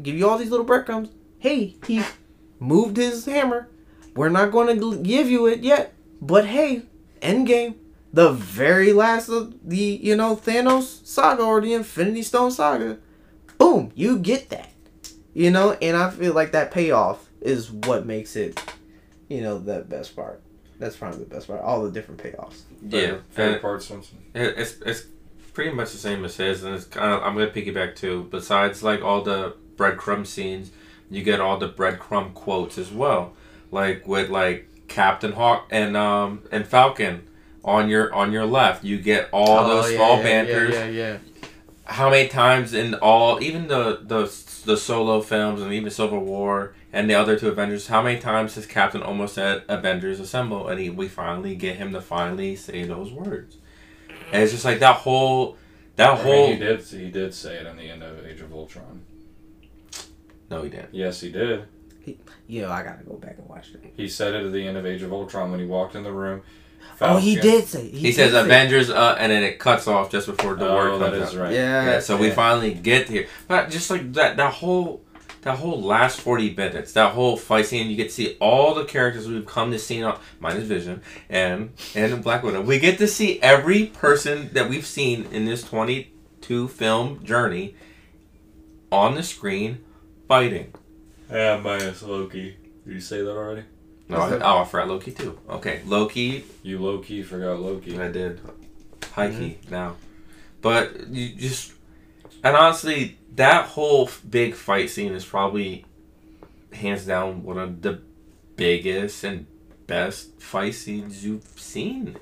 give 0.00 0.14
you 0.14 0.28
all 0.28 0.38
these 0.38 0.50
little 0.50 0.66
breadcrumbs. 0.66 1.08
Hey, 1.38 1.74
he 1.86 2.04
moved 2.60 2.96
his 2.96 3.24
hammer. 3.24 3.68
We're 4.14 4.28
not 4.28 4.52
going 4.52 4.78
to 4.78 4.98
give 4.98 5.28
you 5.28 5.46
it 5.46 5.60
yet. 5.60 5.94
But 6.20 6.46
hey, 6.46 6.82
Endgame, 7.20 7.76
the 8.12 8.30
very 8.32 8.92
last 8.92 9.28
of 9.28 9.54
the 9.68 9.76
you 9.76 10.14
know 10.16 10.36
Thanos 10.36 11.06
saga 11.06 11.42
or 11.42 11.60
the 11.60 11.72
Infinity 11.74 12.22
Stone 12.22 12.50
saga, 12.52 12.98
boom, 13.58 13.90
you 13.94 14.18
get 14.18 14.48
that. 14.50 14.70
You 15.34 15.50
know, 15.50 15.72
and 15.80 15.96
I 15.96 16.10
feel 16.10 16.34
like 16.34 16.52
that 16.52 16.70
payoff 16.72 17.28
is 17.40 17.70
what 17.70 18.04
makes 18.04 18.36
it, 18.36 18.62
you 19.28 19.40
know, 19.40 19.58
the 19.58 19.80
best 19.80 20.14
part. 20.14 20.42
That's 20.78 20.96
probably 20.96 21.20
the 21.20 21.34
best 21.34 21.46
part. 21.46 21.62
All 21.62 21.82
the 21.82 21.90
different 21.90 22.22
payoffs. 22.22 22.62
yeah, 22.82 23.00
Favorite, 23.00 23.22
favorite 23.30 23.52
and 23.54 23.62
parts, 23.62 23.86
Simpson? 23.86 24.18
it's 24.34 24.74
it's 24.84 25.06
pretty 25.54 25.70
much 25.74 25.92
the 25.92 25.98
same 25.98 26.24
as 26.24 26.36
his, 26.36 26.64
and 26.64 26.74
it's 26.74 26.84
kind 26.84 27.12
of 27.12 27.22
I'm 27.22 27.34
gonna 27.34 27.50
piggyback 27.50 27.96
too. 27.96 28.28
Besides 28.30 28.82
like 28.82 29.00
all 29.02 29.22
the 29.22 29.56
breadcrumb 29.76 30.26
scenes, 30.26 30.70
you 31.10 31.22
get 31.22 31.40
all 31.40 31.56
the 31.58 31.68
breadcrumb 31.68 32.34
quotes 32.34 32.76
as 32.76 32.90
well, 32.92 33.32
like 33.72 34.06
with 34.06 34.30
like 34.30 34.68
Captain 34.86 35.32
Hawk 35.32 35.66
and 35.70 35.96
um 35.96 36.42
and 36.52 36.64
Falcon 36.66 37.26
on 37.64 37.88
your 37.88 38.14
on 38.14 38.30
your 38.30 38.46
left. 38.46 38.84
You 38.84 38.98
get 38.98 39.28
all 39.32 39.66
those 39.66 39.86
Oh, 39.86 39.88
yeah, 39.88 39.96
small 39.96 40.16
yeah, 40.18 40.22
banters. 40.22 40.74
Yeah, 40.74 40.86
yeah, 40.86 41.18
how 41.84 42.10
many 42.10 42.28
times 42.28 42.74
in 42.74 42.94
all 42.94 43.42
even 43.42 43.66
the 43.66 44.00
the 44.02 44.24
the 44.64 44.76
solo 44.76 45.20
films 45.20 45.60
and 45.60 45.72
even 45.72 45.90
Civil 45.90 46.20
War 46.20 46.74
and 46.92 47.08
the 47.10 47.14
other 47.14 47.38
two 47.38 47.48
Avengers, 47.48 47.88
how 47.88 48.02
many 48.02 48.20
times 48.20 48.54
has 48.54 48.66
Captain 48.66 49.02
almost 49.02 49.34
said 49.34 49.64
Avengers 49.68 50.20
assemble 50.20 50.68
and 50.68 50.78
he, 50.78 50.90
we 50.90 51.08
finally 51.08 51.56
get 51.56 51.76
him 51.76 51.92
to 51.92 52.00
finally 52.00 52.54
say 52.54 52.84
those 52.84 53.10
words. 53.10 53.56
And 54.32 54.42
it's 54.42 54.52
just 54.52 54.64
like 54.64 54.78
that 54.80 54.96
whole 54.96 55.56
that 55.96 56.10
I 56.10 56.14
mean, 56.14 56.24
whole 56.24 56.46
he 56.48 56.56
did 56.56 56.82
he 56.82 57.10
did 57.10 57.34
say 57.34 57.56
it 57.56 57.66
in 57.66 57.76
the 57.76 57.88
end 57.90 58.02
of 58.02 58.24
Age 58.24 58.40
of 58.40 58.52
Ultron. 58.52 59.02
No 60.50 60.62
he 60.62 60.68
didn't. 60.70 60.92
Yes, 60.92 61.20
he 61.20 61.30
did. 61.30 61.64
Yeah. 62.46 62.70
I 62.70 62.82
gotta 62.82 63.04
go 63.04 63.14
back 63.14 63.36
and 63.38 63.48
watch 63.48 63.70
it. 63.74 63.92
He 63.96 64.08
said 64.08 64.34
it 64.34 64.44
at 64.46 64.52
the 64.52 64.66
end 64.66 64.76
of 64.76 64.86
Age 64.86 65.02
of 65.02 65.12
Ultron 65.12 65.50
when 65.50 65.60
he 65.60 65.66
walked 65.66 65.94
in 65.94 66.02
the 66.02 66.12
room. 66.12 66.42
Oh, 67.00 67.18
he 67.18 67.36
did 67.36 67.66
say. 67.66 67.88
He, 67.88 67.98
He, 67.98 68.12
says 68.12 68.32
say- 68.32 68.40
Avengers 68.40 68.90
uh 68.90 69.16
and 69.18 69.32
then 69.32 69.42
it 69.42 69.58
cuts 69.58 69.86
off 69.88 70.10
just 70.10 70.26
before 70.26 70.54
the 70.54 70.68
Oh, 70.68 70.74
word 70.76 71.00
that 71.00 71.12
comes 71.12 71.28
is 71.30 71.34
out. 71.36 71.42
right. 71.42 71.52
Yeah. 71.52 71.84
Yeah, 71.84 72.00
so 72.00 72.16
we 72.16 72.30
finally 72.30 72.74
get 72.74 73.08
here. 73.08 73.26
But 73.48 73.70
just 73.70 73.90
like 73.90 74.12
that 74.14 74.36
that 74.36 74.52
whole 74.54 75.02
that 75.42 75.58
whole 75.58 75.80
last 75.82 76.20
40 76.20 76.54
minutes, 76.54 76.92
that 76.92 77.14
whole 77.14 77.36
fight 77.36 77.66
scene, 77.66 77.88
you 77.90 77.96
get 77.96 78.10
to 78.10 78.14
see 78.14 78.36
all 78.40 78.74
the 78.74 78.84
characters 78.84 79.26
we've 79.26 79.44
come 79.44 79.72
to 79.72 79.78
see, 79.78 80.00
on, 80.00 80.16
minus 80.38 80.62
Vision 80.64 81.02
and 81.28 81.70
and 81.96 82.22
Black 82.22 82.44
Widow. 82.44 82.60
We 82.62 82.78
get 82.78 82.98
to 82.98 83.08
see 83.08 83.40
every 83.42 83.86
person 83.86 84.50
that 84.52 84.68
we've 84.68 84.86
seen 84.86 85.26
in 85.32 85.44
this 85.44 85.64
22 85.64 86.68
film 86.68 87.24
journey 87.24 87.74
on 88.92 89.14
the 89.16 89.22
screen 89.24 89.82
fighting. 90.28 90.72
Yeah, 91.32 91.58
minus 91.58 92.02
Loki. 92.02 92.56
Did 92.84 92.94
you 92.94 93.00
say 93.00 93.22
that 93.22 93.30
already? 93.30 93.64
No, 94.08 94.18
I, 94.18 94.38
oh, 94.40 94.62
I 94.62 94.64
forgot 94.64 94.88
Loki 94.88 95.12
too. 95.12 95.38
Okay, 95.48 95.80
Loki, 95.86 96.44
You 96.62 96.78
low 96.78 96.98
key 96.98 97.22
forgot 97.22 97.58
Loki. 97.58 97.98
I 97.98 98.08
did. 98.08 98.40
High 99.12 99.30
key 99.30 99.58
mm-hmm. 99.62 99.70
now. 99.70 99.96
But 100.60 101.08
you 101.08 101.34
just 101.34 101.72
and 102.44 102.56
honestly, 102.56 103.18
that 103.36 103.66
whole 103.66 104.06
f- 104.06 104.22
big 104.28 104.54
fight 104.54 104.90
scene 104.90 105.12
is 105.12 105.24
probably 105.24 105.86
hands 106.72 107.06
down 107.06 107.42
one 107.42 107.58
of 107.58 107.82
the 107.82 108.00
biggest 108.56 109.24
and 109.24 109.46
best 109.86 110.40
fight 110.40 110.74
scenes 110.74 111.24
you've 111.24 111.44
seen 111.56 112.16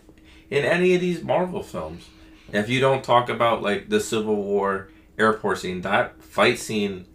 in 0.51 0.65
any 0.65 0.95
of 0.95 1.01
these 1.01 1.23
Marvel 1.23 1.63
films. 1.63 2.09
If 2.53 2.69
you 2.69 2.81
don't 2.81 3.03
talk 3.03 3.29
about 3.29 3.63
like 3.63 3.89
the 3.89 4.01
Civil 4.01 4.37
War 4.37 4.89
airport 5.19 5.59
scene, 5.59 5.81
that 5.83 6.23
fight 6.23 6.59
scene 6.59 7.07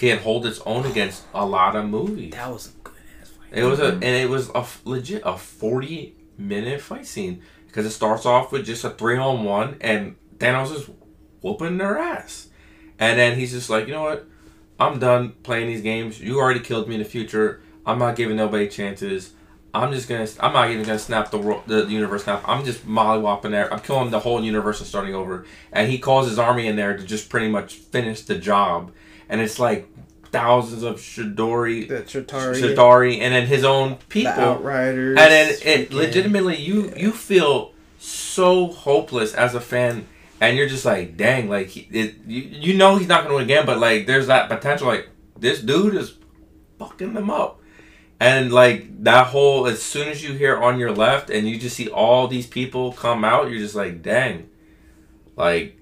can 0.00 0.18
hold 0.18 0.46
its 0.46 0.60
own 0.60 0.86
against 0.86 1.24
a 1.34 1.44
lot 1.44 1.76
of 1.76 1.84
movies. 1.84 2.32
That 2.32 2.50
was 2.50 2.68
a 2.68 2.70
good 2.82 2.94
ass 3.20 3.28
fight. 3.28 3.48
It 3.52 3.64
was 3.64 3.78
a 3.78 3.92
mm-hmm. 3.92 4.02
and 4.02 4.16
it 4.16 4.30
was 4.30 4.48
a 4.50 4.58
f- 4.58 4.80
legit 4.84 5.22
a 5.24 5.36
forty 5.36 6.16
minute 6.38 6.80
fight 6.80 7.06
scene 7.06 7.42
because 7.66 7.84
it 7.84 7.90
starts 7.90 8.24
off 8.24 8.50
with 8.50 8.64
just 8.64 8.82
a 8.82 8.90
three 8.90 9.18
on 9.18 9.44
one 9.44 9.76
and 9.82 10.16
Thanos 10.38 10.74
is 10.74 10.88
whooping 11.42 11.76
their 11.76 11.98
ass, 11.98 12.48
and 12.98 13.18
then 13.18 13.38
he's 13.38 13.52
just 13.52 13.68
like, 13.68 13.86
you 13.86 13.92
know 13.92 14.02
what, 14.02 14.26
I'm 14.78 14.98
done 14.98 15.32
playing 15.42 15.68
these 15.68 15.82
games. 15.82 16.18
You 16.18 16.38
already 16.40 16.60
killed 16.60 16.88
me 16.88 16.94
in 16.94 17.02
the 17.02 17.08
future. 17.08 17.60
I'm 17.84 17.98
not 17.98 18.16
giving 18.16 18.36
nobody 18.36 18.68
chances. 18.68 19.34
I'm 19.74 19.92
just 19.92 20.08
gonna. 20.08 20.26
I'm 20.40 20.54
not 20.54 20.70
even 20.70 20.84
gonna 20.84 20.98
snap 20.98 21.30
the 21.30 21.38
world, 21.38 21.64
the 21.66 21.84
universe 21.86 22.24
snap. 22.24 22.42
I'm 22.46 22.64
just 22.64 22.86
mollywhopping 22.86 23.50
there. 23.50 23.72
I'm 23.72 23.80
killing 23.80 24.10
the 24.10 24.20
whole 24.20 24.42
universe 24.42 24.80
and 24.80 24.88
starting 24.88 25.14
over. 25.14 25.44
And 25.72 25.90
he 25.90 25.98
calls 25.98 26.28
his 26.28 26.38
army 26.38 26.66
in 26.66 26.76
there 26.76 26.96
to 26.96 27.04
just 27.04 27.28
pretty 27.28 27.48
much 27.48 27.74
finish 27.74 28.22
the 28.22 28.36
job. 28.36 28.92
And 29.30 29.40
it's 29.40 29.58
like 29.58 29.88
thousands 30.32 30.82
of 30.82 30.96
Shidori 30.96 31.88
The 31.88 32.02
Chitauri, 32.60 33.20
and 33.20 33.34
then 33.34 33.46
his 33.46 33.64
own 33.64 33.90
the 33.90 34.04
people, 34.08 34.32
and 35.08 35.16
then 35.16 35.50
it 35.64 35.90
freaking- 35.90 35.94
legitimately 35.94 36.56
you 36.56 36.92
you 36.96 37.12
feel 37.12 37.72
so 37.98 38.66
hopeless 38.68 39.32
as 39.34 39.54
a 39.54 39.60
fan, 39.60 40.06
and 40.40 40.56
you're 40.56 40.68
just 40.68 40.84
like, 40.84 41.16
dang, 41.16 41.48
like 41.48 41.68
he, 41.68 41.80
it, 41.92 42.16
you 42.26 42.42
you 42.42 42.74
know 42.74 42.96
he's 42.96 43.08
not 43.08 43.22
gonna 43.22 43.34
win 43.36 43.44
again, 43.44 43.64
but 43.66 43.78
like 43.78 44.06
there's 44.06 44.26
that 44.26 44.48
potential, 44.48 44.86
like 44.88 45.08
this 45.38 45.60
dude 45.60 45.94
is 45.94 46.14
fucking 46.78 47.14
them 47.14 47.30
up, 47.30 47.60
and 48.18 48.52
like 48.52 49.04
that 49.04 49.28
whole 49.28 49.66
as 49.66 49.82
soon 49.82 50.08
as 50.08 50.22
you 50.24 50.32
hear 50.34 50.56
on 50.56 50.78
your 50.78 50.92
left, 50.92 51.30
and 51.30 51.48
you 51.48 51.58
just 51.58 51.76
see 51.76 51.88
all 51.88 52.26
these 52.26 52.46
people 52.46 52.92
come 52.92 53.24
out, 53.24 53.48
you're 53.50 53.60
just 53.60 53.74
like, 53.74 54.02
dang, 54.02 54.48
like 55.36 55.76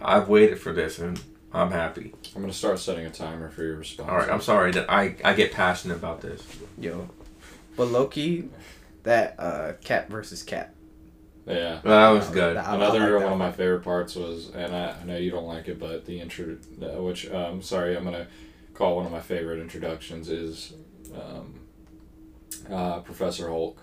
I've 0.00 0.28
waited 0.28 0.58
for 0.58 0.72
this, 0.72 0.98
and 0.98 1.20
I'm 1.54 1.70
happy. 1.70 2.12
I'm 2.34 2.42
gonna 2.42 2.52
start 2.52 2.78
setting 2.80 3.06
a 3.06 3.10
timer 3.10 3.48
for 3.48 3.62
your 3.62 3.76
response. 3.76 4.10
All 4.10 4.16
right, 4.16 4.28
I'm 4.28 4.40
sorry 4.40 4.72
that 4.72 4.90
I 4.90 5.14
I 5.24 5.34
get 5.34 5.52
passionate 5.52 5.96
about 5.96 6.20
this. 6.20 6.42
Yo, 6.78 7.08
but 7.76 7.86
Loki, 7.88 8.48
that 9.04 9.36
uh, 9.38 9.72
Cap 9.84 10.08
versus 10.08 10.42
Cap. 10.42 10.74
Yeah. 11.46 11.80
That 11.84 12.08
was 12.10 12.28
good. 12.30 12.56
that- 12.56 12.66
I- 12.66 12.72
I 12.72 12.74
Another 12.76 13.00
like 13.00 13.12
one 13.12 13.20
that 13.22 13.32
of 13.32 13.38
my 13.38 13.52
favorite 13.52 13.82
parts 13.84 14.16
was, 14.16 14.50
and 14.54 14.74
I, 14.74 14.96
I 15.00 15.04
know 15.04 15.16
you 15.16 15.30
don't 15.30 15.44
like 15.46 15.68
it, 15.68 15.78
but 15.78 16.06
the 16.06 16.18
intro, 16.20 16.56
uh, 16.82 17.02
which 17.02 17.30
um, 17.30 17.62
sorry, 17.62 17.96
I'm 17.96 18.02
gonna 18.04 18.26
call 18.72 18.96
one 18.96 19.06
of 19.06 19.12
my 19.12 19.20
favorite 19.20 19.60
introductions 19.60 20.28
is 20.30 20.72
um, 21.14 21.60
uh, 22.70 23.00
Professor 23.00 23.48
Hulk. 23.48 23.78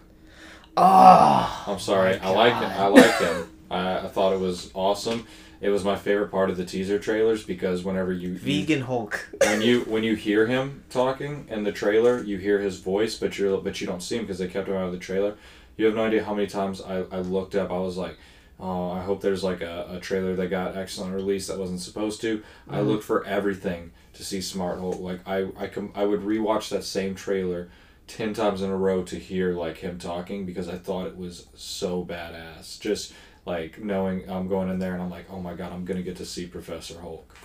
Oh, 0.76 1.64
I'm 1.68 1.80
sorry, 1.80 2.18
my 2.20 2.26
I 2.28 2.30
like 2.32 2.54
him. 2.54 2.64
I 2.82 2.88
like 2.88 3.20
him. 3.20 3.50
I, 3.72 3.98
I 4.00 4.08
thought 4.08 4.34
it 4.34 4.40
was 4.40 4.72
awesome. 4.74 5.26
It 5.62 5.70
was 5.70 5.84
my 5.86 5.96
favorite 5.96 6.30
part 6.32 6.50
of 6.50 6.58
the 6.58 6.66
teaser 6.66 6.98
trailers 6.98 7.44
because 7.44 7.84
whenever 7.84 8.12
you 8.12 8.30
you- 8.30 8.38
vegan 8.38 8.82
Hulk. 8.82 9.30
when 9.42 9.62
you 9.62 9.82
when 9.82 10.04
you 10.04 10.16
hear 10.16 10.48
him 10.48 10.84
talking 10.90 11.46
in 11.50 11.64
the 11.64 11.72
trailer, 11.72 12.24
you 12.24 12.38
hear 12.38 12.60
his 12.60 12.80
voice, 12.80 13.16
but 13.18 13.38
you 13.38 13.54
are 13.56 13.62
but 13.62 13.80
you 13.80 13.86
don't 13.88 14.02
see 14.02 14.16
him 14.18 14.24
because 14.24 14.40
they 14.40 14.48
kept 14.48 14.68
him 14.68 14.76
out 14.76 14.86
of 14.88 14.92
the 14.92 14.98
trailer. 14.98 15.36
You 15.78 15.86
have 15.86 15.96
no 15.96 16.04
idea 16.06 16.24
how 16.24 16.34
many 16.34 16.48
times 16.48 16.82
I, 16.82 17.04
I 17.12 17.20
looked 17.20 17.56
up. 17.56 17.72
I 17.72 17.78
was 17.78 17.96
like, 17.96 18.18
oh, 18.60 18.92
I 18.92 19.02
hope 19.04 19.22
there's 19.22 19.44
like 19.44 19.62
a, 19.62 19.88
a 19.92 20.00
trailer 20.00 20.36
that 20.36 20.48
got 20.50 20.76
excellent 20.76 21.14
release 21.14 21.48
that 21.48 21.58
wasn't 21.60 21.80
supposed 21.82 22.22
to. 22.22 22.44
I 22.70 22.80
Mhm. 22.80 22.88
looked 22.88 23.04
for 23.04 23.24
everything 23.26 23.92
to 24.14 24.24
see 24.26 24.42
Smart 24.42 24.80
Hulk. 24.80 25.00
Like 25.00 25.20
I 25.28 25.48
I 25.58 25.68
com- 25.68 25.92
I 25.96 26.06
would 26.06 26.22
rewatch 26.22 26.70
that 26.70 26.84
same 26.84 27.14
trailer 27.14 27.70
ten 28.08 28.34
times 28.34 28.62
in 28.64 28.70
a 28.72 28.76
row 28.76 29.04
to 29.04 29.16
hear 29.18 29.54
like 29.54 29.78
him 29.78 30.00
talking 30.00 30.46
because 30.46 30.68
I 30.68 30.78
thought 30.78 31.06
it 31.08 31.18
was 31.18 31.46
so 31.56 32.04
badass. 32.04 32.80
Just 32.80 33.14
like 33.46 33.84
knowing 33.84 34.30
I'm 34.30 34.48
going 34.48 34.70
in 34.70 34.80
there 34.80 34.94
and 34.94 35.02
I'm 35.02 35.10
like, 35.10 35.26
oh 35.32 35.40
my 35.40 35.54
god, 35.54 35.72
I'm 35.74 35.86
gonna 35.86 36.02
get 36.04 36.18
to 36.18 36.26
see 36.26 36.46
Professor 36.48 37.00
Hulk. 37.00 37.36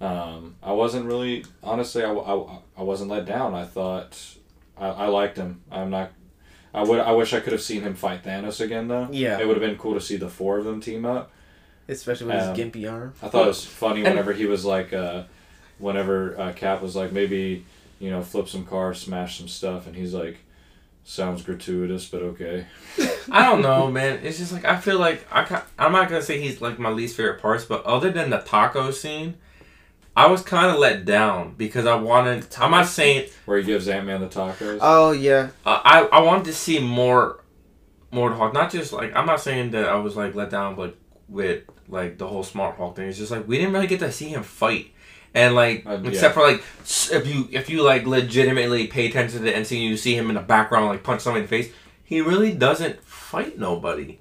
Um, 0.00 0.56
I 0.62 0.72
wasn't 0.72 1.06
really 1.06 1.44
honestly. 1.62 2.02
I, 2.02 2.12
I, 2.12 2.58
I 2.78 2.82
wasn't 2.82 3.10
let 3.10 3.26
down. 3.26 3.54
I 3.54 3.64
thought 3.64 4.18
I, 4.76 4.88
I 4.88 5.06
liked 5.08 5.36
him. 5.36 5.60
I'm 5.70 5.90
not. 5.90 6.12
I 6.72 6.82
would. 6.84 7.00
I 7.00 7.12
wish 7.12 7.32
I 7.34 7.40
could 7.40 7.52
have 7.52 7.62
seen 7.62 7.82
him 7.82 7.94
fight 7.94 8.24
Thanos 8.24 8.60
again 8.60 8.88
though. 8.88 9.08
Yeah. 9.10 9.38
It 9.38 9.46
would 9.46 9.56
have 9.56 9.66
been 9.68 9.76
cool 9.78 9.94
to 9.94 10.00
see 10.00 10.16
the 10.16 10.28
four 10.28 10.58
of 10.58 10.64
them 10.64 10.80
team 10.80 11.04
up. 11.04 11.30
Especially 11.88 12.28
with 12.28 12.36
Um, 12.36 12.54
his 12.54 12.58
gimpy 12.58 12.90
arm. 12.90 13.12
I 13.20 13.28
thought 13.28 13.44
it 13.44 13.48
was 13.48 13.64
funny 13.82 14.02
whenever 14.02 14.32
he 14.32 14.46
was 14.46 14.64
like, 14.64 14.92
uh, 14.92 15.24
whenever 15.78 16.38
uh, 16.40 16.52
Cap 16.52 16.80
was 16.82 16.94
like, 16.96 17.12
maybe 17.12 17.66
you 17.98 18.10
know, 18.10 18.22
flip 18.22 18.48
some 18.48 18.64
cars, 18.64 19.00
smash 19.00 19.36
some 19.38 19.48
stuff, 19.48 19.86
and 19.86 19.94
he's 19.94 20.14
like, 20.14 20.38
sounds 21.04 21.42
gratuitous, 21.42 22.06
but 22.06 22.22
okay. 22.22 22.66
I 23.30 23.44
don't 23.44 23.62
know, 23.62 23.90
man. 23.90 24.20
It's 24.22 24.38
just 24.38 24.52
like 24.52 24.64
I 24.64 24.76
feel 24.76 24.98
like 24.98 25.26
I 25.30 25.44
ca- 25.44 25.66
I'm 25.78 25.92
not 25.92 26.08
gonna 26.08 26.22
say 26.22 26.40
he's 26.40 26.60
like 26.60 26.78
my 26.78 26.90
least 26.90 27.16
favorite 27.16 27.40
parts, 27.40 27.64
but 27.64 27.84
other 27.84 28.10
than 28.10 28.30
the 28.30 28.38
taco 28.38 28.90
scene, 28.90 29.34
I 30.16 30.26
was 30.26 30.42
kind 30.42 30.70
of 30.70 30.78
let 30.78 31.04
down 31.04 31.54
because 31.56 31.86
I 31.86 31.94
wanted. 31.94 32.46
I'm 32.58 32.70
not 32.72 32.86
saying 32.86 33.28
Where 33.46 33.58
he 33.58 33.64
gives 33.64 33.88
Ant 33.88 34.06
Man 34.06 34.20
the 34.20 34.28
tacos. 34.28 34.78
Oh 34.80 35.12
yeah. 35.12 35.50
uh, 35.64 35.80
I 35.84 36.02
I 36.04 36.20
wanted 36.20 36.46
to 36.46 36.52
see 36.52 36.78
more, 36.80 37.42
more 38.10 38.28
to 38.28 38.34
Hulk. 38.34 38.52
Not 38.52 38.70
just 38.70 38.92
like 38.92 39.14
I'm 39.14 39.26
not 39.26 39.40
saying 39.40 39.70
that 39.72 39.88
I 39.88 39.96
was 39.96 40.16
like 40.16 40.34
let 40.34 40.50
down, 40.50 40.74
but 40.74 40.96
with 41.28 41.62
like 41.88 42.18
the 42.18 42.26
whole 42.26 42.42
Smart 42.42 42.76
Hulk 42.76 42.96
thing. 42.96 43.08
It's 43.08 43.18
just 43.18 43.30
like 43.30 43.46
we 43.48 43.56
didn't 43.58 43.72
really 43.72 43.86
get 43.86 44.00
to 44.00 44.12
see 44.12 44.28
him 44.28 44.42
fight. 44.42 44.92
And 45.34 45.54
like, 45.54 45.84
Uh, 45.86 45.98
yeah. 46.02 46.08
except 46.10 46.34
for 46.34 46.42
like, 46.42 46.62
if 47.12 47.26
you 47.26 47.48
if 47.52 47.70
you 47.70 47.82
like 47.82 48.06
legitimately 48.06 48.88
pay 48.88 49.06
attention 49.08 49.38
to 49.38 49.44
the 49.44 49.52
NC, 49.52 49.80
you 49.80 49.96
see 49.96 50.14
him 50.16 50.28
in 50.28 50.34
the 50.34 50.40
background 50.42 50.86
like 50.86 51.02
punch 51.04 51.20
somebody 51.22 51.44
in 51.44 51.50
the 51.50 51.56
face. 51.64 51.72
He 52.02 52.20
really 52.20 52.52
doesn't 52.52 53.02
fight 53.04 53.58
nobody. 53.58 54.18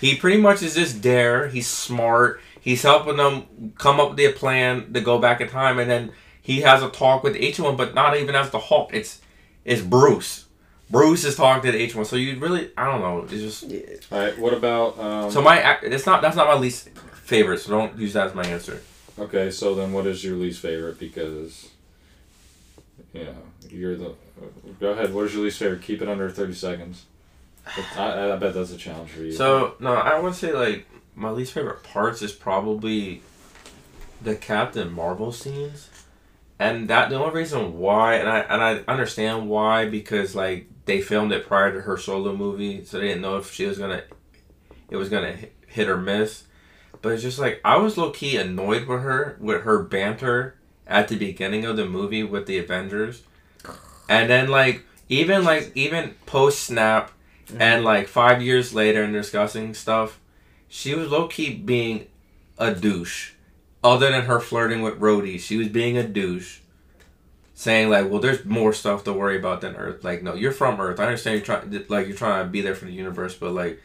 He 0.00 0.16
pretty 0.16 0.40
much 0.40 0.62
is 0.62 0.74
just 0.74 1.02
there. 1.02 1.48
He's 1.48 1.66
smart. 1.68 2.40
He's 2.60 2.82
helping 2.82 3.16
them 3.16 3.72
come 3.78 4.00
up 4.00 4.10
with 4.10 4.20
a 4.20 4.32
plan 4.32 4.92
to 4.92 5.00
go 5.00 5.18
back 5.18 5.40
in 5.40 5.48
time, 5.48 5.78
and 5.78 5.88
then 5.90 6.12
he 6.42 6.62
has 6.62 6.82
a 6.82 6.88
talk 6.90 7.22
with 7.22 7.36
Ancient 7.36 7.66
One, 7.66 7.76
but 7.76 7.94
not 7.94 8.16
even 8.16 8.34
as 8.34 8.50
the 8.50 8.58
Hulk. 8.58 8.90
It's 8.92 9.20
it's 9.64 9.82
Bruce. 9.82 10.46
Bruce 10.90 11.24
is 11.24 11.36
talking 11.36 11.62
to 11.70 11.70
the 11.70 11.78
Ancient 11.82 11.96
One. 11.98 12.04
So 12.06 12.16
you 12.16 12.36
really, 12.40 12.70
I 12.76 12.86
don't 12.86 13.00
know. 13.02 13.22
It's 13.30 13.32
just 13.32 13.62
Yeah. 13.70 13.80
All 14.10 14.18
right. 14.18 14.36
What 14.38 14.52
about? 14.54 14.98
Um, 14.98 15.30
so 15.30 15.40
my 15.40 15.58
ac- 15.76 15.86
it's 15.86 16.06
not 16.06 16.20
that's 16.22 16.34
not 16.36 16.48
my 16.48 16.54
least 16.58 16.88
favorite. 17.22 17.58
So 17.60 17.70
don't 17.70 17.96
use 17.96 18.14
that 18.14 18.26
as 18.26 18.34
my 18.34 18.42
answer. 18.44 18.82
Okay, 19.20 19.50
so 19.50 19.74
then 19.74 19.92
what 19.92 20.06
is 20.06 20.24
your 20.24 20.36
least 20.36 20.60
favorite? 20.60 20.98
Because, 20.98 21.68
you 23.12 23.24
know, 23.24 23.36
you're 23.68 23.96
the. 23.96 24.14
Go 24.80 24.90
ahead. 24.90 25.12
What 25.12 25.26
is 25.26 25.34
your 25.34 25.44
least 25.44 25.58
favorite? 25.58 25.82
Keep 25.82 26.02
it 26.02 26.08
under 26.08 26.30
thirty 26.30 26.54
seconds. 26.54 27.04
I, 27.96 28.32
I 28.32 28.36
bet 28.36 28.54
that's 28.54 28.72
a 28.72 28.76
challenge 28.76 29.10
for 29.10 29.20
you. 29.20 29.32
So 29.32 29.74
no, 29.80 29.92
I 29.92 30.18
would 30.18 30.34
say 30.34 30.52
like 30.52 30.86
my 31.14 31.30
least 31.30 31.52
favorite 31.52 31.82
parts 31.82 32.22
is 32.22 32.32
probably 32.32 33.22
the 34.22 34.34
Captain 34.34 34.90
Marvel 34.90 35.32
scenes, 35.32 35.90
and 36.58 36.88
that 36.88 37.10
the 37.10 37.16
only 37.16 37.34
reason 37.34 37.78
why, 37.78 38.14
and 38.14 38.28
I 38.28 38.40
and 38.40 38.62
I 38.62 38.90
understand 38.90 39.48
why 39.48 39.88
because 39.88 40.34
like 40.34 40.66
they 40.86 41.02
filmed 41.02 41.32
it 41.32 41.46
prior 41.46 41.72
to 41.72 41.82
her 41.82 41.98
solo 41.98 42.34
movie, 42.34 42.84
so 42.84 42.98
they 42.98 43.08
didn't 43.08 43.22
know 43.22 43.36
if 43.36 43.52
she 43.52 43.66
was 43.66 43.78
gonna, 43.78 44.02
it 44.88 44.96
was 44.96 45.10
gonna 45.10 45.36
hit 45.66 45.88
or 45.88 45.98
miss. 45.98 46.44
But 47.02 47.12
it's 47.12 47.22
just 47.22 47.38
like 47.38 47.60
I 47.64 47.76
was 47.76 47.96
low 47.96 48.10
key 48.10 48.36
annoyed 48.36 48.86
with 48.86 49.02
her 49.02 49.36
with 49.40 49.62
her 49.62 49.82
banter 49.82 50.56
at 50.86 51.08
the 51.08 51.16
beginning 51.16 51.64
of 51.64 51.76
the 51.76 51.86
movie 51.86 52.22
with 52.22 52.46
the 52.46 52.58
Avengers, 52.58 53.22
and 54.08 54.28
then 54.28 54.48
like 54.48 54.84
even 55.08 55.44
like 55.44 55.72
even 55.74 56.14
post 56.26 56.60
snap 56.62 57.12
and 57.50 57.78
mm-hmm. 57.78 57.84
like 57.84 58.08
five 58.08 58.42
years 58.42 58.74
later 58.74 59.02
and 59.02 59.12
discussing 59.12 59.74
stuff, 59.74 60.20
she 60.68 60.94
was 60.94 61.10
low 61.10 61.26
key 61.26 61.54
being 61.54 62.06
a 62.58 62.74
douche. 62.74 63.32
Other 63.82 64.10
than 64.10 64.24
her 64.24 64.40
flirting 64.40 64.82
with 64.82 65.00
Rhodey, 65.00 65.40
she 65.40 65.56
was 65.56 65.68
being 65.68 65.96
a 65.96 66.06
douche. 66.06 66.60
Saying 67.54 67.90
like, 67.90 68.10
well, 68.10 68.20
there's 68.20 68.44
more 68.44 68.72
stuff 68.72 69.04
to 69.04 69.12
worry 69.12 69.38
about 69.38 69.60
than 69.60 69.76
Earth. 69.76 70.02
Like, 70.04 70.22
no, 70.22 70.34
you're 70.34 70.52
from 70.52 70.80
Earth. 70.80 70.98
I 70.98 71.04
understand 71.04 71.36
you're 71.36 71.44
trying, 71.44 71.84
like, 71.88 72.06
you're 72.06 72.16
trying 72.16 72.44
to 72.44 72.50
be 72.50 72.62
there 72.62 72.74
for 72.74 72.86
the 72.86 72.92
universe, 72.92 73.34
but 73.34 73.52
like, 73.52 73.80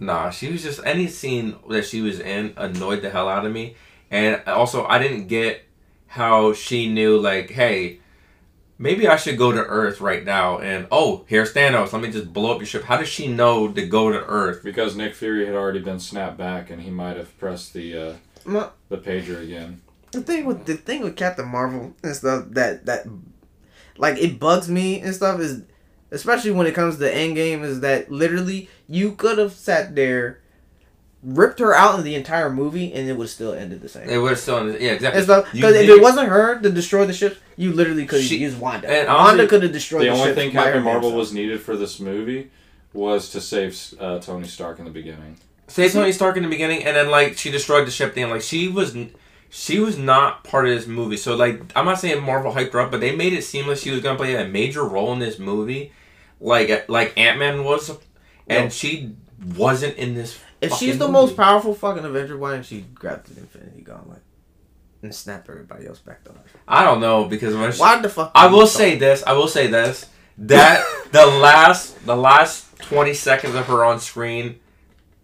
nah, 0.00 0.30
she 0.30 0.50
was 0.50 0.62
just 0.62 0.80
any 0.84 1.06
scene 1.08 1.56
that 1.68 1.84
she 1.84 2.00
was 2.00 2.20
in 2.20 2.52
annoyed 2.56 3.02
the 3.02 3.10
hell 3.10 3.28
out 3.28 3.46
of 3.46 3.52
me. 3.52 3.76
And 4.10 4.42
also, 4.46 4.84
I 4.86 4.98
didn't 4.98 5.26
get 5.26 5.62
how 6.08 6.52
she 6.52 6.88
knew 6.92 7.18
like, 7.18 7.50
hey, 7.50 7.98
maybe 8.78 9.08
I 9.08 9.16
should 9.16 9.38
go 9.38 9.50
to 9.52 9.58
Earth 9.58 10.00
right 10.00 10.24
now. 10.24 10.58
And 10.58 10.86
oh, 10.92 11.24
here's 11.26 11.52
Thanos. 11.52 11.92
Let 11.92 12.02
me 12.02 12.10
just 12.10 12.32
blow 12.32 12.52
up 12.52 12.58
your 12.58 12.66
ship. 12.66 12.84
How 12.84 12.96
does 12.96 13.08
she 13.08 13.26
know 13.28 13.68
to 13.68 13.86
go 13.86 14.10
to 14.12 14.24
Earth? 14.24 14.62
because 14.62 14.94
Nick 14.96 15.14
Fury 15.14 15.46
had 15.46 15.54
already 15.54 15.80
been 15.80 15.98
snapped 15.98 16.36
back, 16.36 16.70
and 16.70 16.82
he 16.82 16.90
might 16.90 17.16
have 17.16 17.36
pressed 17.38 17.72
the 17.74 17.96
uh, 17.96 18.14
My, 18.44 18.68
the 18.88 18.98
pager 18.98 19.42
again. 19.42 19.80
the 20.12 20.20
thing 20.20 20.44
with 20.44 20.66
the 20.66 20.74
thing 20.74 21.02
with 21.02 21.16
Captain 21.16 21.48
Marvel 21.48 21.94
and 22.02 22.14
stuff 22.14 22.44
that 22.50 22.86
that 22.86 23.06
like 23.96 24.16
it 24.18 24.38
bugs 24.38 24.68
me 24.68 25.00
and 25.00 25.14
stuff 25.14 25.40
is 25.40 25.62
especially 26.14 26.50
when 26.52 26.66
it 26.66 26.74
comes 26.74 26.98
to 26.98 27.10
Endgame 27.12 27.62
is 27.62 27.80
that 27.80 28.10
literally 28.10 28.68
you 28.88 29.12
could 29.12 29.38
have 29.38 29.52
sat 29.52 29.94
there 29.94 30.40
ripped 31.22 31.58
her 31.58 31.74
out 31.74 31.98
in 31.98 32.04
the 32.04 32.14
entire 32.14 32.50
movie 32.50 32.92
and 32.92 33.08
it 33.08 33.14
would 33.16 33.28
still 33.30 33.54
ended 33.54 33.80
the 33.80 33.88
same. 33.88 34.08
It 34.08 34.18
was 34.18 34.42
still, 34.42 34.58
ended, 34.58 34.80
yeah, 34.80 34.92
exactly. 34.92 35.18
And 35.18 35.24
stuff 35.24 35.52
because 35.52 35.74
if 35.74 35.88
it 35.88 36.02
wasn't 36.02 36.28
her 36.28 36.60
to 36.60 36.70
destroy 36.70 37.06
the 37.06 37.14
ship, 37.14 37.38
you 37.56 37.72
literally 37.72 38.04
could 38.04 38.20
have 38.20 38.28
She- 38.28 38.36
used 38.38 38.58
Wanda. 38.60 38.88
and 38.88 39.08
Wanda 39.08 39.46
could 39.46 39.62
have 39.62 39.72
destroyed 39.72 40.02
The 40.02 40.06
ship. 40.06 40.14
the, 40.14 40.20
only 40.20 40.30
ship 40.30 40.36
thing 40.36 40.50
Captain 40.52 40.82
Marvel 40.82 41.12
was 41.12 41.32
needed 41.32 41.60
for 41.62 41.76
this 41.76 41.98
movie 41.98 42.50
was 42.92 43.30
to 43.30 43.40
save 43.40 43.94
uh, 43.98 44.18
Tony 44.18 44.46
Stark 44.46 44.78
in 44.78 44.84
the 44.84 44.90
beginning. 44.90 45.38
Say 45.66 45.88
Tony 45.88 46.12
Stark 46.12 46.36
in 46.36 46.42
the 46.42 46.48
beginning, 46.48 46.84
and 46.84 46.94
then 46.94 47.10
like 47.10 47.38
she 47.38 47.50
destroyed 47.50 47.86
the 47.86 47.90
ship. 47.90 48.14
Thing 48.14 48.28
like 48.28 48.42
she 48.42 48.68
was, 48.68 48.94
she 49.48 49.78
was 49.78 49.96
not 49.96 50.44
part 50.44 50.68
of 50.68 50.74
this 50.74 50.86
movie. 50.86 51.16
So 51.16 51.34
like 51.34 51.62
I'm 51.74 51.86
not 51.86 51.98
saying 51.98 52.22
Marvel 52.22 52.52
hyped 52.52 52.72
her 52.74 52.80
up, 52.80 52.90
but 52.90 53.00
they 53.00 53.16
made 53.16 53.32
it 53.32 53.42
seem 53.44 53.66
like 53.66 53.78
she 53.78 53.90
was 53.90 54.00
gonna 54.00 54.18
play 54.18 54.34
a 54.36 54.46
major 54.46 54.84
role 54.84 55.12
in 55.14 55.20
this 55.20 55.38
movie, 55.38 55.90
like 56.44 56.88
like 56.88 57.16
Ant 57.16 57.38
Man 57.38 57.64
was, 57.64 57.90
and 58.48 58.64
No. 58.64 58.68
she 58.68 59.14
wasn't 59.56 59.96
in 59.96 60.14
this. 60.14 60.38
If 60.60 60.74
she's 60.74 60.98
the 60.98 61.06
movie. 61.06 61.12
most 61.12 61.36
powerful 61.36 61.74
fucking 61.74 62.04
Avenger, 62.04 62.36
why 62.38 62.52
didn't 62.52 62.66
she 62.66 62.84
grab 62.94 63.24
the 63.24 63.40
Infinity 63.40 63.82
Gauntlet 63.82 64.22
and 65.02 65.14
snap 65.14 65.46
everybody 65.48 65.86
else 65.86 65.98
back 65.98 66.24
to 66.24 66.30
life? 66.32 66.56
I 66.66 66.84
don't 66.84 67.00
know 67.00 67.24
because 67.24 67.54
when 67.54 67.72
she, 67.72 67.78
Why 67.80 68.00
the 68.00 68.08
fuck? 68.08 68.30
I 68.34 68.46
will 68.46 68.66
say 68.66 68.96
this. 68.96 69.22
I 69.26 69.32
will 69.32 69.48
say 69.48 69.66
this. 69.66 70.06
That 70.36 70.84
the 71.12 71.26
last 71.26 72.04
the 72.06 72.16
last 72.16 72.76
twenty 72.78 73.14
seconds 73.14 73.54
of 73.54 73.66
her 73.66 73.84
on 73.84 74.00
screen, 74.00 74.58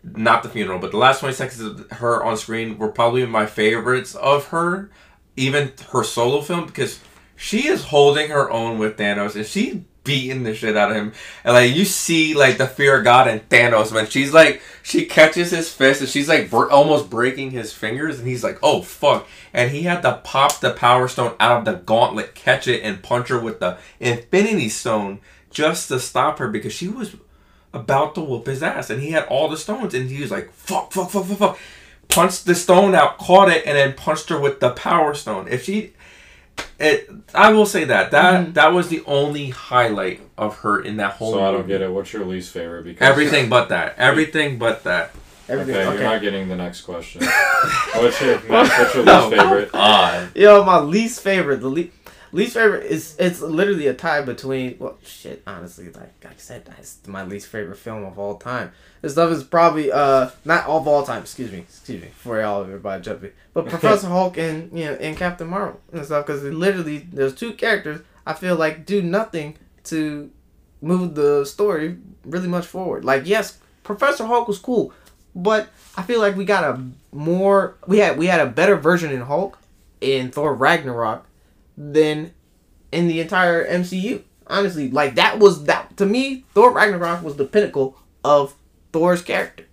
not 0.04 0.44
the 0.44 0.48
funeral, 0.48 0.78
but 0.78 0.92
the 0.92 0.98
last 0.98 1.18
twenty 1.18 1.34
seconds 1.34 1.60
of 1.60 1.90
her 1.98 2.22
on 2.22 2.36
screen 2.36 2.78
were 2.78 2.92
probably 2.92 3.26
my 3.26 3.44
favorites 3.46 4.14
of 4.14 4.46
her, 4.48 4.88
even 5.36 5.72
her 5.90 6.04
solo 6.04 6.42
film 6.42 6.66
because 6.66 7.00
she 7.34 7.66
is 7.66 7.86
holding 7.86 8.30
her 8.30 8.48
own 8.52 8.78
with 8.78 8.96
Thanos 8.98 9.34
and 9.34 9.44
she's 9.44 9.78
beating 10.10 10.42
the 10.42 10.54
shit 10.54 10.76
out 10.76 10.90
of 10.90 10.96
him. 10.96 11.12
And 11.44 11.54
like 11.54 11.74
you 11.74 11.84
see 11.84 12.34
like 12.34 12.58
the 12.58 12.66
fear 12.66 12.98
of 12.98 13.04
God 13.04 13.28
in 13.28 13.40
Thanos 13.40 13.92
when 13.92 14.06
she's 14.06 14.34
like 14.34 14.60
she 14.82 15.06
catches 15.06 15.50
his 15.50 15.72
fist 15.72 16.00
and 16.00 16.10
she's 16.10 16.28
like 16.28 16.52
almost 16.52 17.08
breaking 17.08 17.52
his 17.52 17.72
fingers 17.72 18.18
and 18.18 18.26
he's 18.26 18.42
like 18.42 18.58
oh 18.62 18.82
fuck 18.82 19.28
and 19.54 19.70
he 19.70 19.82
had 19.82 20.02
to 20.02 20.20
pop 20.24 20.60
the 20.60 20.72
power 20.72 21.06
stone 21.06 21.34
out 21.38 21.58
of 21.58 21.64
the 21.64 21.80
gauntlet, 21.84 22.34
catch 22.34 22.66
it 22.66 22.82
and 22.82 23.02
punch 23.02 23.28
her 23.28 23.38
with 23.38 23.60
the 23.60 23.78
Infinity 24.00 24.68
Stone 24.68 25.20
just 25.50 25.88
to 25.88 26.00
stop 26.00 26.38
her 26.38 26.48
because 26.48 26.72
she 26.72 26.88
was 26.88 27.16
about 27.72 28.16
to 28.16 28.20
whoop 28.20 28.46
his 28.46 28.62
ass 28.62 28.90
and 28.90 29.00
he 29.00 29.12
had 29.12 29.24
all 29.26 29.48
the 29.48 29.56
stones 29.56 29.94
and 29.94 30.10
he 30.10 30.20
was 30.20 30.30
like 30.30 30.52
fuck 30.52 30.92
fuck 30.92 31.10
fuck 31.10 31.24
fuck 31.24 31.38
fuck 31.38 31.58
punched 32.08 32.44
the 32.44 32.54
stone 32.54 32.94
out, 32.94 33.18
caught 33.18 33.48
it 33.48 33.64
and 33.64 33.76
then 33.76 33.94
punched 33.94 34.28
her 34.28 34.38
with 34.38 34.60
the 34.60 34.70
power 34.70 35.14
stone. 35.14 35.46
If 35.48 35.64
she 35.64 35.92
it 36.78 37.10
I 37.34 37.52
will 37.52 37.66
say 37.66 37.84
that 37.84 38.10
that 38.10 38.42
mm-hmm. 38.42 38.52
that 38.52 38.72
was 38.72 38.88
the 38.88 39.02
only 39.06 39.50
highlight 39.50 40.20
of 40.38 40.58
her 40.58 40.82
in 40.82 40.96
that 40.96 41.12
whole 41.12 41.32
So 41.34 41.44
I 41.44 41.52
don't 41.52 41.66
get 41.66 41.82
it. 41.82 41.92
What's 41.92 42.12
your 42.12 42.24
least 42.24 42.52
favorite? 42.52 42.84
Because 42.84 43.06
Everything 43.06 43.48
but 43.48 43.68
that. 43.68 43.94
Everything 43.98 44.58
but 44.58 44.84
that. 44.84 45.12
Everything. 45.48 45.74
Okay, 45.74 45.86
Okay. 45.86 45.94
you're 45.96 46.04
not 46.04 46.20
getting 46.20 46.48
the 46.48 46.56
next 46.56 46.82
question. 46.82 47.22
what's 47.94 48.20
your 48.20 48.38
what's 48.38 48.94
your 48.94 49.04
least 49.04 49.30
favorite? 49.30 49.72
God. 49.72 50.36
Yo, 50.36 50.64
my 50.64 50.78
least 50.78 51.22
favorite. 51.22 51.60
The 51.60 51.68
le- 51.68 51.88
least 52.32 52.54
favorite 52.54 52.86
is 52.86 53.16
it's 53.18 53.40
literally 53.40 53.86
a 53.86 53.94
tie 53.94 54.22
between. 54.22 54.76
Well, 54.78 54.98
shit. 55.04 55.42
Honestly, 55.46 55.86
like, 55.86 56.12
like 56.24 56.34
I 56.34 56.36
said, 56.36 56.64
that's 56.64 56.98
my 57.06 57.24
least 57.24 57.48
favorite 57.48 57.76
film 57.76 58.04
of 58.04 58.18
all 58.18 58.36
time. 58.36 58.72
This 59.02 59.12
stuff 59.12 59.30
is 59.30 59.42
probably 59.42 59.90
uh 59.90 60.30
not 60.44 60.66
of 60.66 60.86
all 60.86 61.04
time. 61.04 61.22
Excuse 61.22 61.52
me, 61.52 61.58
excuse 61.58 62.02
me 62.02 62.08
for 62.14 62.42
all 62.42 62.62
of 62.62 62.68
everybody 62.68 63.02
jumping. 63.02 63.32
But 63.54 63.66
Professor 63.68 64.08
Hulk 64.08 64.38
and 64.38 64.76
you 64.76 64.86
know 64.86 64.94
and 64.94 65.16
Captain 65.16 65.48
Marvel 65.48 65.80
and 65.92 66.04
stuff 66.04 66.26
because 66.26 66.42
literally 66.42 67.06
there's 67.12 67.34
two 67.34 67.52
characters 67.52 68.00
I 68.26 68.34
feel 68.34 68.56
like 68.56 68.86
do 68.86 69.02
nothing 69.02 69.56
to 69.84 70.30
move 70.80 71.14
the 71.14 71.44
story 71.44 71.98
really 72.24 72.48
much 72.48 72.66
forward. 72.66 73.04
Like 73.04 73.26
yes, 73.26 73.58
Professor 73.82 74.26
Hulk 74.26 74.46
was 74.48 74.58
cool, 74.58 74.92
but 75.34 75.68
I 75.96 76.02
feel 76.02 76.20
like 76.20 76.36
we 76.36 76.44
got 76.44 76.64
a 76.64 76.82
more 77.12 77.76
we 77.86 77.98
had 77.98 78.18
we 78.18 78.26
had 78.26 78.40
a 78.40 78.46
better 78.46 78.76
version 78.76 79.10
in 79.10 79.22
Hulk 79.22 79.58
in 80.00 80.30
Thor 80.30 80.54
Ragnarok 80.54 81.26
than 81.80 82.32
in 82.92 83.08
the 83.08 83.20
entire 83.20 83.66
MCU. 83.66 84.22
Honestly, 84.46 84.90
like 84.90 85.14
that 85.14 85.38
was 85.38 85.64
that 85.64 85.96
to 85.96 86.04
me, 86.04 86.44
Thor 86.54 86.72
Ragnarok 86.72 87.22
was 87.22 87.36
the 87.36 87.44
pinnacle 87.44 87.96
of 88.24 88.54
Thor's 88.92 89.22
character. 89.22 89.64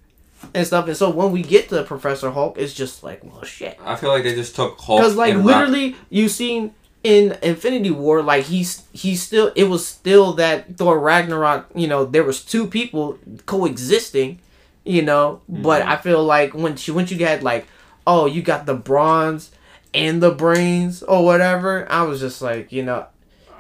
and 0.54 0.66
stuff. 0.68 0.88
And 0.88 0.96
so 0.96 1.10
when 1.10 1.32
we 1.32 1.42
get 1.42 1.68
to 1.70 1.84
Professor 1.84 2.30
Hulk, 2.32 2.58
it's 2.60 2.74
just 2.74 3.04
like, 3.04 3.24
well, 3.24 3.44
shit. 3.44 3.78
I 3.84 3.96
feel 3.96 4.10
like 4.10 4.24
they 4.24 4.36
just 4.36 4.56
took 4.56 4.80
Hulk 4.80 5.02
Because 5.02 5.16
like 5.16 5.36
literally, 5.36 5.96
you 6.10 6.30
seen 6.30 6.74
in 7.04 7.36
Infinity 7.42 7.90
War, 7.92 8.22
like 8.22 8.46
he's 8.46 8.84
he's 8.94 9.22
still 9.24 9.52
it 9.56 9.64
was 9.66 9.86
still 9.86 10.34
that 10.34 10.78
Thor 10.78 11.00
Ragnarok. 11.00 11.68
You 11.76 11.88
know, 11.88 12.06
there 12.06 12.24
was 12.24 12.46
two 12.46 12.68
people 12.68 13.18
coexisting. 13.48 14.40
You 14.86 15.02
know, 15.02 15.42
but 15.50 15.82
Mm-hmm. 15.82 15.90
I 15.92 15.98
feel 15.98 16.24
like 16.24 16.54
when 16.54 16.78
she 16.78 16.92
when 16.92 17.08
you 17.08 17.18
had 17.26 17.44
like, 17.44 17.68
oh, 18.06 18.26
you 18.26 18.42
got 18.42 18.66
the 18.66 18.74
bronze 18.76 19.52
and 19.94 20.22
the 20.22 20.32
brains 20.32 21.04
or 21.04 21.24
whatever. 21.24 21.90
I 21.92 22.04
was 22.04 22.20
just 22.20 22.42
like, 22.42 22.72
you 22.72 22.84
know, 22.84 23.08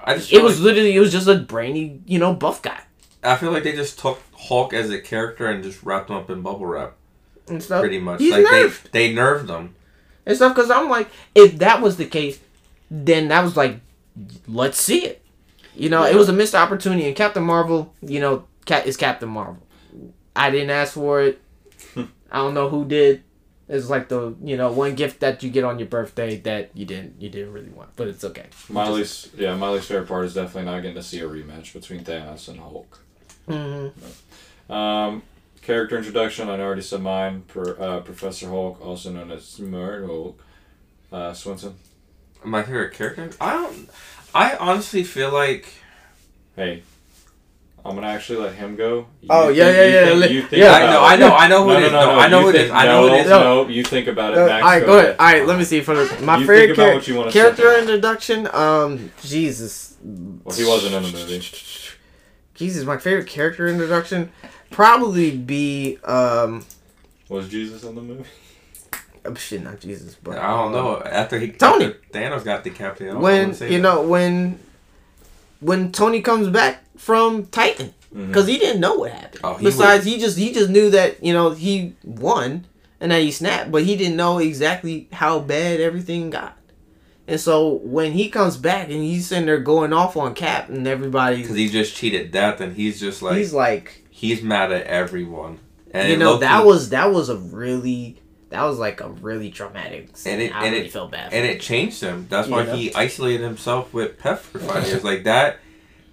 I 0.03 0.15
just 0.15 0.31
it 0.31 0.41
was 0.43 0.59
like, 0.59 0.65
literally 0.65 0.95
it 0.95 0.99
was 0.99 1.11
just 1.11 1.27
a 1.27 1.35
brainy, 1.35 2.01
you 2.05 2.19
know, 2.19 2.33
buff 2.33 2.61
guy 2.61 2.81
I 3.23 3.35
feel 3.35 3.51
like 3.51 3.63
they 3.63 3.73
just 3.73 3.99
took 3.99 4.21
Hulk 4.33 4.73
as 4.73 4.89
a 4.89 4.99
character 4.99 5.47
and 5.47 5.63
just 5.63 5.83
wrapped 5.83 6.09
him 6.09 6.15
up 6.15 6.29
in 6.29 6.41
bubble 6.41 6.65
wrap, 6.65 6.95
and 7.47 7.61
stuff. 7.61 7.81
pretty 7.81 7.99
much. 7.99 8.19
He's 8.19 8.31
like 8.31 8.45
nerfed. 8.45 8.91
they 8.91 9.09
they 9.09 9.15
nerfed 9.15 9.49
him. 9.49 9.75
and 10.25 10.35
stuff 10.35 10.55
because 10.55 10.71
I'm 10.71 10.89
like, 10.89 11.09
if 11.35 11.57
that 11.59 11.81
was 11.81 11.97
the 11.97 12.05
case, 12.05 12.39
then 12.89 13.29
that 13.29 13.43
was 13.43 13.57
like, 13.57 13.79
let's 14.47 14.79
see 14.79 15.05
it. 15.05 15.23
You 15.75 15.89
know, 15.89 16.05
it 16.05 16.15
was 16.15 16.29
a 16.29 16.33
missed 16.33 16.55
opportunity, 16.55 17.05
and 17.05 17.15
Captain 17.15 17.43
Marvel, 17.43 17.93
you 18.01 18.19
know, 18.19 18.45
Cat 18.65 18.87
is 18.87 18.97
Captain 18.97 19.29
Marvel. 19.29 19.61
I 20.35 20.49
didn't 20.49 20.69
ask 20.69 20.93
for 20.93 21.21
it. 21.21 21.41
I 22.31 22.37
don't 22.37 22.53
know 22.53 22.69
who 22.69 22.85
did. 22.85 23.23
It's 23.69 23.89
like 23.89 24.07
the 24.07 24.35
you 24.43 24.55
know 24.55 24.71
one 24.71 24.95
gift 24.95 25.19
that 25.19 25.43
you 25.43 25.49
get 25.49 25.63
on 25.63 25.77
your 25.77 25.87
birthday 25.87 26.37
that 26.37 26.71
you 26.73 26.85
didn't 26.85 27.21
you 27.21 27.29
didn't 27.29 27.51
really 27.51 27.69
want, 27.69 27.89
but 27.95 28.07
it's 28.07 28.23
okay. 28.23 28.45
Miley's 28.69 29.25
least, 29.25 29.35
yeah, 29.37 29.55
Miley's 29.55 29.85
favorite 29.85 30.07
part 30.07 30.25
is 30.25 30.33
definitely 30.33 30.71
not 30.71 30.81
getting 30.81 30.95
to 30.95 31.03
see 31.03 31.19
a 31.19 31.27
rematch 31.27 31.73
between 31.73 32.03
Thanos 32.03 32.47
and 32.47 32.59
Hulk. 32.59 32.99
Mm-hmm. 33.49 34.71
Um, 34.71 35.23
character 35.61 35.97
introduction. 35.97 36.49
I 36.49 36.59
already 36.59 36.81
said 36.81 37.01
mine. 37.01 37.43
Per, 37.47 37.77
uh, 37.79 37.99
Professor 38.01 38.47
Hulk, 38.47 38.79
also 38.85 39.11
known 39.11 39.31
as 39.31 39.45
Smart 39.45 40.05
Hulk. 40.05 40.41
Uh, 41.11 41.31
Swinson. 41.31 41.73
My 42.43 42.63
favorite 42.63 42.93
character? 42.93 43.31
I 43.41 43.53
don't. 43.53 43.89
I 44.33 44.55
honestly 44.57 45.03
feel 45.03 45.31
like 45.31 45.67
Hey, 46.57 46.81
I'm 47.87 47.95
gonna 47.95 48.07
actually 48.07 48.39
let 48.39 48.53
him 48.55 48.75
go. 48.75 49.07
You 49.21 49.27
Oh, 49.29 49.49
yeah, 49.49 49.65
think- 49.65 49.77
yeah, 49.77 49.83
you 49.85 49.89
yeah, 49.93 50.05
think- 50.07 50.19
let- 50.21 50.31
you 50.31 50.41
think 50.41 50.61
yeah. 50.61 50.71
I 50.73 50.79
know. 50.91 51.01
I 51.03 51.15
know, 51.15 51.35
I 51.35 51.47
know 51.47 51.63
who 51.63 51.69
No, 51.69 51.77
it 51.77 51.81
no, 51.83 51.87
no, 51.89 51.91
No, 51.91 52.05
no. 52.15 52.19
I 52.19 52.27
know 52.27 52.41
who 52.41 52.49
it 52.49 52.51
think, 52.53 52.65
is. 52.65 52.71
I 52.71 52.85
know 52.85 53.07
who 53.07 53.13
it 53.15 53.19
is. 53.21 53.27
No, 53.29 53.67
you 53.67 53.83
think 53.83 54.07
about 54.07 54.33
it. 54.33 54.39
Uh, 54.39 54.45
Max, 54.47 54.63
all 54.63 54.69
right, 54.71 54.79
go 54.81 54.85
go 54.87 54.93
ahead. 54.93 55.05
ahead. 55.05 55.15
All 55.19 55.25
right, 55.25 55.45
let 55.47 55.57
me 55.57 55.63
see 55.63 55.81
for 55.81 55.95
the, 55.95 56.21
my 56.21 56.37
You 56.37 56.45
think 56.45 56.49
favorite 56.59 56.71
about 56.71 56.85
char- 56.85 56.95
what 56.95 57.07
you 57.07 57.15
wanna 57.15 57.31
character 57.31 57.71
say. 57.73 57.81
introduction. 57.81 58.47
Um, 58.53 59.11
Jesus, 59.23 59.95
Well, 60.03 60.55
he 60.55 60.65
wasn't 60.65 60.95
in 60.95 61.03
the 61.03 61.11
movie. 61.17 61.39
Jesus, 62.55 62.83
my 62.85 62.97
favorite 62.97 63.27
character 63.27 63.67
introduction 63.67 64.31
probably 64.71 65.31
be 65.37 65.97
um, 66.03 66.65
Was 67.29 67.47
Jesus 67.47 67.83
in 67.83 67.95
the 67.95 68.01
movie? 68.01 68.23
oh, 69.25 69.33
shit, 69.35 69.63
not 69.63 69.79
Jesus, 69.79 70.15
but 70.21 70.37
I 70.37 70.47
don't 70.47 70.71
know. 70.71 71.01
After 71.05 71.37
he 71.39 71.51
Tony. 71.51 71.85
after 71.85 71.97
Thanos 72.13 72.43
got 72.43 72.63
decapitated. 72.63 73.13
I 73.15 73.17
when 73.19 73.55
you 73.69 73.79
know 73.79 74.01
when 74.01 74.59
when 75.59 75.91
Tony 75.91 76.21
comes 76.21 76.47
back 76.49 76.83
from 76.97 77.45
Titan 77.47 77.93
because 78.11 78.45
mm-hmm. 78.45 78.51
he 78.51 78.57
didn't 78.57 78.81
know 78.81 78.95
what 78.95 79.11
happened. 79.11 79.41
Oh, 79.43 79.55
he 79.55 79.65
Besides, 79.65 80.05
he 80.05 80.19
just 80.19 80.37
he 80.37 80.53
just 80.53 80.69
knew 80.69 80.89
that 80.91 81.23
you 81.23 81.33
know 81.33 81.51
he 81.51 81.95
won 82.03 82.65
and 82.99 83.11
that 83.11 83.21
he 83.21 83.31
snapped, 83.31 83.71
but 83.71 83.83
he 83.83 83.95
didn't 83.95 84.15
know 84.15 84.39
exactly 84.39 85.07
how 85.11 85.39
bad 85.39 85.79
everything 85.79 86.29
got. 86.29 86.57
And 87.27 87.39
so 87.39 87.73
when 87.83 88.13
he 88.13 88.29
comes 88.29 88.55
back 88.55 88.89
and 88.89 89.03
he's 89.03 89.27
sitting 89.27 89.45
there 89.45 89.59
going 89.59 89.91
off 89.91 90.15
on 90.15 90.33
Cap 90.33 90.69
and 90.69 90.87
everybody, 90.87 91.41
because 91.41 91.57
he 91.57 91.67
just 91.67 91.95
cheated 91.95 92.31
death, 92.31 92.61
and 92.61 92.75
he's 92.75 92.99
just 92.99 93.21
like 93.21 93.37
he's 93.37 93.53
like, 93.53 94.05
he's 94.09 94.41
mad 94.41 94.71
at 94.71 94.85
everyone. 94.85 95.59
And 95.91 96.09
you 96.09 96.17
know, 96.17 96.37
that 96.37 96.65
was 96.65 96.89
that 96.89 97.11
was 97.11 97.29
a 97.29 97.37
really 97.37 98.19
that 98.49 98.63
was 98.63 98.79
like 98.79 99.01
a 99.01 99.09
really 99.09 99.49
traumatic. 99.51 100.15
Scene. 100.17 100.33
And 100.33 100.41
it- 100.41 100.55
I 100.55 100.63
and 100.65 100.73
really 100.73 100.85
it- 100.87 100.91
felt 100.91 101.11
bad. 101.11 101.31
For 101.31 101.35
and 101.37 101.45
him. 101.45 101.55
it 101.55 101.59
changed 101.61 102.01
him. 102.01 102.27
That's 102.29 102.47
why 102.47 102.61
You 102.61 102.67
know? 102.67 102.75
he 102.75 102.93
isolated 102.93 103.43
himself 103.43 103.93
with 103.93 104.17
Pep 104.17 104.39
for 104.39 104.59
five 104.59 104.87
years. 104.87 105.03
Like 105.03 105.23
that, 105.25 105.59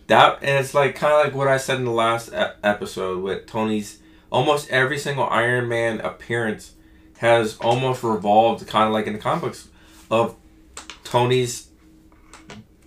that, 0.08 0.38
and 0.42 0.58
it's 0.64 0.74
like 0.74 0.96
kind 0.96 1.12
of 1.12 1.24
like 1.24 1.34
what 1.34 1.48
I 1.48 1.56
said 1.58 1.78
in 1.78 1.84
the 1.84 1.90
last 1.90 2.32
e- 2.32 2.36
episode 2.62 3.22
with 3.22 3.46
Tony's. 3.46 4.00
Almost 4.32 4.68
every 4.70 4.98
single 4.98 5.24
Iron 5.28 5.68
Man 5.68 6.00
appearance 6.00 6.72
has 7.18 7.56
almost 7.58 8.02
revolved, 8.02 8.66
kind 8.66 8.88
of 8.88 8.92
like 8.92 9.06
in 9.06 9.12
the 9.12 9.18
comic 9.20 9.42
books, 9.44 9.68
of 10.10 10.34
Tony's 11.04 11.68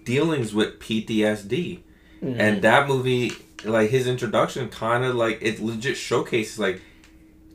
dealings 0.04 0.54
with 0.54 0.80
PTSD. 0.80 1.80
Mhm. 2.22 2.36
And 2.40 2.62
that 2.64 2.88
movie, 2.88 3.32
like 3.64 3.90
his 3.92 4.08
introduction, 4.08 4.70
kind 4.70 5.04
of 5.06 5.16
like 5.16 5.40
it 5.42 5.60
legit 5.62 5.96
showcases 5.98 6.60
like 6.60 6.82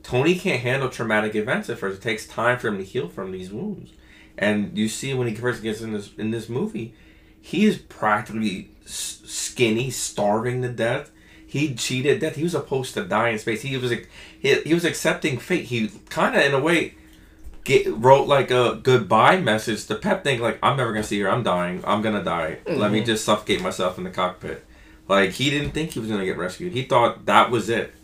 Tony 0.02 0.34
can't 0.34 0.60
handle 0.60 0.88
traumatic 0.88 1.34
events 1.34 1.70
at 1.70 1.78
first. 1.78 1.98
It 1.98 2.02
takes 2.02 2.26
time 2.26 2.58
for 2.58 2.68
him 2.68 2.78
to 2.78 2.84
heal 2.84 3.08
from 3.08 3.32
these 3.32 3.50
wounds. 3.50 3.92
And 4.36 4.76
you 4.76 4.88
see 4.88 5.14
when 5.14 5.28
he 5.28 5.34
first 5.34 5.62
gets 5.62 5.80
in 5.80 5.92
this 5.92 6.10
in 6.16 6.30
this 6.30 6.48
movie, 6.48 6.94
he 7.40 7.66
is 7.66 7.78
practically 7.78 8.70
s- 8.84 9.20
skinny, 9.24 9.90
starving 9.90 10.62
to 10.62 10.68
death. 10.68 11.10
He 11.46 11.74
cheated 11.74 12.20
death. 12.20 12.36
He 12.36 12.42
was 12.42 12.52
supposed 12.52 12.94
to 12.94 13.04
die 13.04 13.28
in 13.28 13.38
space. 13.38 13.62
He 13.62 13.76
was 13.76 13.90
he, 13.90 14.60
he 14.62 14.74
was 14.74 14.84
accepting 14.84 15.38
fate. 15.38 15.66
He 15.66 15.88
kind 16.08 16.34
of 16.34 16.42
in 16.42 16.54
a 16.54 16.60
way 16.60 16.94
get 17.64 17.86
wrote 17.94 18.26
like 18.26 18.50
a 18.50 18.80
goodbye 18.82 19.38
message 19.38 19.86
to 19.86 19.94
Pep, 19.94 20.24
thinking 20.24 20.42
like 20.42 20.58
I'm 20.62 20.76
never 20.76 20.92
gonna 20.92 21.04
see 21.04 21.20
her. 21.20 21.30
I'm 21.30 21.42
dying. 21.42 21.82
I'm 21.86 22.02
gonna 22.02 22.24
die. 22.24 22.58
Let 22.66 22.90
me 22.90 22.98
mm-hmm. 22.98 23.06
just 23.06 23.24
suffocate 23.24 23.60
myself 23.60 23.98
in 23.98 24.04
the 24.04 24.10
cockpit. 24.10 24.64
Like 25.08 25.30
he 25.30 25.50
didn't 25.50 25.70
think 25.70 25.90
he 25.92 26.00
was 26.00 26.08
gonna 26.08 26.24
get 26.24 26.38
rescued. 26.38 26.72
He 26.72 26.82
thought 26.82 27.26
that 27.26 27.50
was 27.50 27.68
it. 27.68 27.94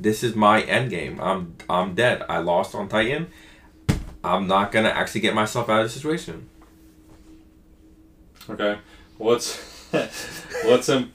This 0.00 0.22
is 0.24 0.34
my 0.34 0.62
end 0.62 0.90
game. 0.90 1.20
I'm 1.20 1.56
I'm 1.68 1.94
dead. 1.94 2.24
I 2.28 2.38
lost 2.38 2.74
on 2.74 2.88
Titan. 2.88 3.28
I'm 4.24 4.46
not 4.46 4.72
gonna 4.72 4.88
actually 4.88 5.20
get 5.20 5.34
myself 5.34 5.68
out 5.68 5.80
of 5.80 5.86
the 5.86 5.90
situation. 5.90 6.48
Okay. 8.48 8.78
What's 9.18 9.88
what's 10.64 10.88
in? 10.88 11.12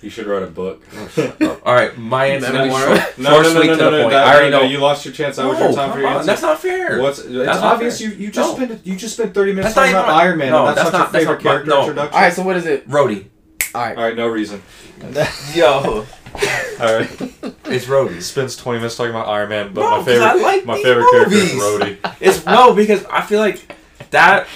You 0.00 0.08
should 0.08 0.26
write 0.26 0.42
a 0.42 0.46
book. 0.46 0.82
Oh, 1.42 1.60
all 1.62 1.74
right, 1.74 1.96
my 1.98 2.24
answer. 2.24 2.50
Memoir. 2.50 2.80
is 2.92 3.00
short, 3.02 3.18
No, 3.18 3.30
short, 3.30 3.42
no, 3.42 3.52
no, 3.52 3.60
sweet 3.60 3.66
no, 3.66 3.74
no, 3.76 3.90
no, 3.90 4.08
that- 4.10 4.26
I 4.28 4.34
already 4.34 4.50
no, 4.50 4.60
know. 4.62 4.66
You 4.66 4.78
lost 4.78 5.04
your 5.04 5.12
chance. 5.12 5.36
That 5.36 5.46
was 5.46 5.58
No, 5.58 5.66
your 5.66 5.74
time 5.74 5.92
for 5.92 5.98
your 5.98 6.08
answer. 6.08 6.24
That's 6.26 6.40
not 6.40 6.58
fair. 6.58 7.02
What's 7.02 7.18
it's 7.18 7.28
That's 7.28 7.60
not 7.60 7.74
obvious 7.74 8.00
fair. 8.00 8.08
you 8.08 8.14
you 8.16 8.30
just 8.30 8.58
No. 8.58 8.64
spent 8.64 8.86
you 8.86 8.96
just 8.96 9.14
spent 9.14 9.34
thirty 9.34 9.52
minutes 9.52 9.74
That's 9.74 9.90
talking 9.92 9.92
about 9.92 10.04
even- 10.16 10.26
Iron 10.28 10.38
Man. 10.38 10.50
no, 10.52 10.66
and 10.68 10.76
that's, 10.76 10.90
that's 10.90 10.92
not, 10.92 10.98
not- 10.98 10.98
your 10.98 11.12
that's 11.12 11.24
favorite 11.24 11.34
not- 11.34 11.42
character 11.42 11.70
no. 11.70 11.80
introduction. 11.82 12.14
all 12.14 12.20
right, 12.22 12.32
so 12.32 12.42
what 12.42 12.56
is 12.56 12.64
it? 12.66 12.88
Rhodey. 12.88 13.26
All 13.74 13.80
right, 13.82 13.96
All 13.96 14.04
right, 14.04 14.16
no 14.16 14.26
reason. 14.28 14.62
Yo, 15.54 15.66
All 15.70 16.04
right. 16.80 17.10
it's 17.66 17.86
Rhodey. 17.86 18.20
Spends 18.22 18.56
twenty 18.56 18.78
minutes 18.78 18.96
talking 18.96 19.10
about 19.10 19.28
Iron 19.28 19.48
Man, 19.48 19.72
but 19.72 19.82
No, 19.82 19.90
my 19.90 19.96
'cause 19.98 20.06
favorite 20.06 20.26
I 20.26 20.34
like 20.34 20.64
my 20.66 20.74
these 20.74 20.84
favorite 20.84 21.10
character 21.10 21.34
is 21.36 21.54
movies. 21.54 21.62
Rhodey. 22.02 22.16
It's 22.20 22.46
no 22.46 22.74
because 22.74 23.04
I 23.06 23.22
feel 23.22 23.40
like 23.40 23.76
that. 24.10 24.46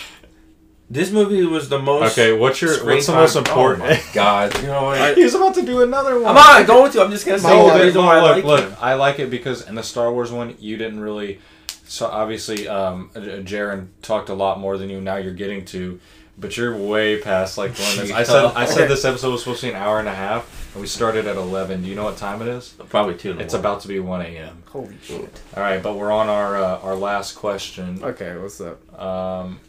This 0.91 1.11
movie 1.11 1.43
was 1.45 1.69
the 1.70 1.78
most. 1.78 2.12
Okay, 2.12 2.32
what's 2.32 2.61
your 2.61 2.74
screen 2.74 2.97
what's 2.97 3.07
the 3.07 3.12
time- 3.12 3.23
most 3.23 3.36
important? 3.36 3.85
Oh 3.85 3.89
my 3.89 4.03
god! 4.12 4.61
You 4.61 4.66
know 4.69 4.82
what? 4.85 5.16
He's 5.16 5.35
about 5.35 5.55
to 5.55 5.62
do 5.62 5.82
another 5.82 6.16
one. 6.20 6.27
I'm 6.28 6.35
not 6.35 6.66
going 6.66 6.93
to. 6.93 7.03
I'm 7.03 7.11
just 7.11 7.24
gonna 7.24 7.39
say 7.39 7.49
No, 7.49 7.69
the 7.73 7.78
they- 7.78 7.85
reason 7.86 8.01
no, 8.03 8.07
why 8.07 8.19
I 8.19 8.20
look, 8.20 8.35
like 8.36 8.45
look, 8.45 8.61
him. 8.61 8.77
I 8.81 8.95
like 8.95 9.19
it 9.19 9.31
because 9.31 9.66
in 9.66 9.74
the 9.77 9.82
Star 9.82 10.12
Wars 10.12 10.31
one, 10.31 10.55
you 10.61 10.77
didn't 10.77 11.01
really. 11.01 11.41
So 11.86 12.07
obviously, 12.07 12.69
um, 12.69 13.11
J- 13.15 13.43
Jaren 13.43 13.89
talked 14.03 14.28
a 14.28 14.35
lot 14.35 14.61
more 14.61 14.77
than 14.77 14.91
you. 14.91 15.01
Now 15.01 15.16
you're 15.16 15.32
getting 15.35 15.65
to, 15.66 15.99
but 16.39 16.56
you're 16.56 16.77
way 16.77 17.20
past 17.20 17.56
like 17.59 17.73
one. 17.78 17.97
limits. 17.97 18.12
I 18.12 18.23
said 18.24 18.44
I 18.55 18.65
said 18.66 18.89
this 18.89 19.05
episode 19.05 19.32
was 19.32 19.40
supposed 19.43 19.61
to 19.61 19.66
be 19.66 19.73
an 19.73 19.77
hour 19.81 19.98
and 19.98 20.09
a 20.09 20.15
half, 20.15 20.70
and 20.74 20.81
we 20.81 20.86
started 20.86 21.27
at 21.27 21.36
eleven. 21.36 21.82
Do 21.82 21.89
you 21.89 21.94
know 21.94 22.05
what 22.05 22.16
time 22.16 22.43
it 22.43 22.48
is? 22.48 22.70
Probably 22.89 23.15
two. 23.16 23.31
in 23.32 23.36
the 23.39 23.44
It's 23.44 23.55
morning. 23.55 23.66
about 23.70 23.81
to 23.82 23.89
be 23.89 24.01
one 24.01 24.23
a.m. 24.23 24.62
holy 24.66 24.97
shit. 25.02 25.40
All 25.56 25.62
right, 25.62 25.82
but 25.82 25.97
we're 25.97 26.12
on 26.12 26.28
our 26.28 26.56
uh, 26.56 26.78
our 26.81 26.94
last 26.94 27.35
question. 27.36 28.01
Okay, 28.02 28.36
what's 28.36 28.61
up? 28.61 29.01
Um, 29.01 29.61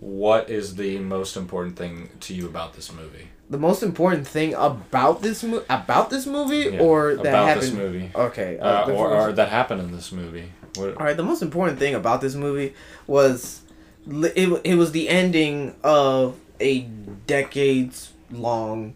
what 0.00 0.48
is 0.48 0.76
the 0.76 0.98
most 0.98 1.36
important 1.36 1.76
thing 1.76 2.08
to 2.20 2.34
you 2.34 2.46
about 2.46 2.74
this 2.74 2.92
movie? 2.92 3.28
The 3.50 3.58
most 3.58 3.82
important 3.82 4.26
thing 4.28 4.54
about 4.54 5.22
this 5.22 5.42
mo- 5.42 5.64
about 5.68 6.08
this 6.10 6.24
movie, 6.26 6.70
Yeah, 6.74 6.80
or 6.80 7.14
that 7.16 7.20
about 7.20 7.48
happened. 7.48 7.66
this 7.66 7.72
movie, 7.74 8.10
Okay, 8.14 8.58
uh, 8.60 8.86
uh, 8.86 8.92
or, 8.92 9.12
or 9.12 9.32
that 9.32 9.48
happened 9.48 9.80
in 9.80 9.90
this 9.92 10.12
movie? 10.12 10.52
What, 10.76 10.96
All 10.96 11.04
right, 11.04 11.16
the 11.16 11.24
most 11.24 11.42
important 11.42 11.78
thing 11.80 11.94
about 11.96 12.20
this 12.20 12.34
movie 12.36 12.74
was 13.08 13.60
li- 13.69 13.69
it, 14.10 14.60
it 14.64 14.74
was 14.74 14.92
the 14.92 15.08
ending 15.08 15.76
of 15.82 16.38
a 16.60 16.80
decades 17.26 18.12
long 18.30 18.94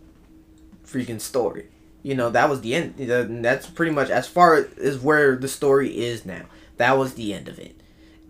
freaking 0.86 1.20
story. 1.20 1.66
You 2.02 2.14
know, 2.14 2.30
that 2.30 2.50
was 2.50 2.60
the 2.60 2.74
end. 2.74 2.94
That's 2.98 3.66
pretty 3.66 3.92
much 3.92 4.10
as 4.10 4.28
far 4.28 4.68
as 4.80 4.98
where 4.98 5.36
the 5.36 5.48
story 5.48 5.96
is 5.96 6.26
now. 6.26 6.42
That 6.76 6.98
was 6.98 7.14
the 7.14 7.32
end 7.32 7.48
of 7.48 7.58
it. 7.58 7.80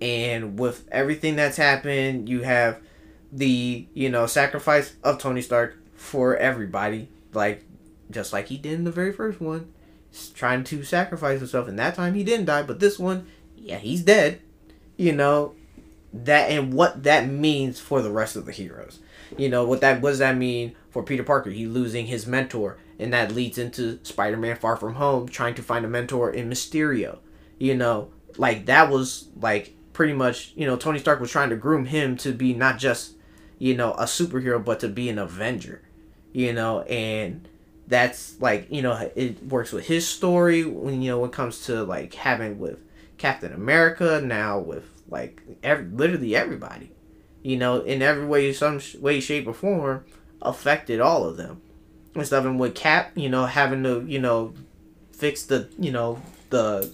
And 0.00 0.58
with 0.58 0.86
everything 0.92 1.34
that's 1.34 1.56
happened, 1.56 2.28
you 2.28 2.42
have 2.42 2.80
the, 3.32 3.86
you 3.94 4.10
know, 4.10 4.26
sacrifice 4.26 4.94
of 5.02 5.18
Tony 5.18 5.42
Stark 5.42 5.76
for 5.94 6.36
everybody. 6.36 7.08
Like, 7.32 7.64
just 8.10 8.32
like 8.32 8.46
he 8.46 8.58
did 8.58 8.74
in 8.74 8.84
the 8.84 8.92
very 8.92 9.12
first 9.12 9.40
one. 9.40 9.72
He's 10.10 10.28
trying 10.28 10.62
to 10.64 10.84
sacrifice 10.84 11.40
himself. 11.40 11.66
And 11.66 11.78
that 11.78 11.96
time 11.96 12.14
he 12.14 12.22
didn't 12.22 12.46
die. 12.46 12.62
But 12.62 12.78
this 12.78 12.98
one, 12.98 13.26
yeah, 13.56 13.78
he's 13.78 14.02
dead. 14.02 14.40
You 14.96 15.12
know, 15.12 15.54
that 16.22 16.50
and 16.50 16.72
what 16.72 17.02
that 17.02 17.28
means 17.28 17.80
for 17.80 18.00
the 18.00 18.10
rest 18.10 18.36
of 18.36 18.46
the 18.46 18.52
heroes. 18.52 19.00
You 19.36 19.48
know, 19.48 19.64
what 19.64 19.80
that 19.80 20.00
what 20.00 20.10
does 20.10 20.18
that 20.20 20.36
mean 20.36 20.76
for 20.90 21.02
Peter 21.02 21.24
Parker? 21.24 21.50
He 21.50 21.66
losing 21.66 22.06
his 22.06 22.26
mentor, 22.26 22.78
and 22.98 23.12
that 23.12 23.32
leads 23.32 23.58
into 23.58 23.98
Spider-Man 24.04 24.56
Far 24.56 24.76
From 24.76 24.94
Home 24.94 25.28
trying 25.28 25.54
to 25.56 25.62
find 25.62 25.84
a 25.84 25.88
mentor 25.88 26.30
in 26.30 26.48
Mysterio. 26.48 27.18
you 27.58 27.74
know, 27.74 28.10
like 28.36 28.66
that 28.66 28.90
was 28.90 29.28
like 29.40 29.74
pretty 29.92 30.12
much, 30.12 30.52
you 30.56 30.66
know, 30.66 30.76
Tony 30.76 30.98
Stark 30.98 31.20
was 31.20 31.30
trying 31.30 31.50
to 31.50 31.56
groom 31.56 31.86
him 31.86 32.16
to 32.18 32.32
be 32.32 32.52
not 32.52 32.78
just, 32.78 33.12
you 33.58 33.76
know, 33.76 33.92
a 33.94 34.04
superhero, 34.04 34.62
but 34.62 34.80
to 34.80 34.88
be 34.88 35.08
an 35.08 35.18
Avenger, 35.18 35.82
you 36.32 36.52
know, 36.52 36.82
and 36.82 37.48
that's 37.86 38.40
like, 38.40 38.66
you 38.70 38.82
know, 38.82 39.10
it 39.14 39.42
works 39.44 39.72
with 39.72 39.86
his 39.86 40.06
story 40.06 40.64
when, 40.64 41.02
you 41.02 41.10
know, 41.10 41.20
when 41.20 41.30
it 41.30 41.34
comes 41.34 41.66
to 41.66 41.84
like 41.84 42.14
having 42.14 42.58
with 42.58 42.78
Captain 43.18 43.52
America, 43.52 44.20
now 44.24 44.58
with 44.58 44.84
like 45.14 45.40
every, 45.62 45.86
literally 45.86 46.34
everybody, 46.34 46.90
you 47.42 47.56
know, 47.56 47.80
in 47.80 48.02
every 48.02 48.26
way, 48.26 48.52
some 48.52 48.80
sh- 48.80 48.96
way, 48.96 49.20
shape, 49.20 49.46
or 49.46 49.54
form, 49.54 50.04
affected 50.42 51.00
all 51.00 51.24
of 51.24 51.36
them 51.36 51.62
and 52.14 52.26
stuff. 52.26 52.44
And 52.44 52.58
with 52.58 52.74
Cap, 52.74 53.12
you 53.14 53.28
know, 53.28 53.46
having 53.46 53.84
to, 53.84 54.04
you 54.06 54.18
know, 54.18 54.54
fix 55.12 55.44
the, 55.44 55.68
you 55.78 55.92
know, 55.92 56.20
the 56.50 56.92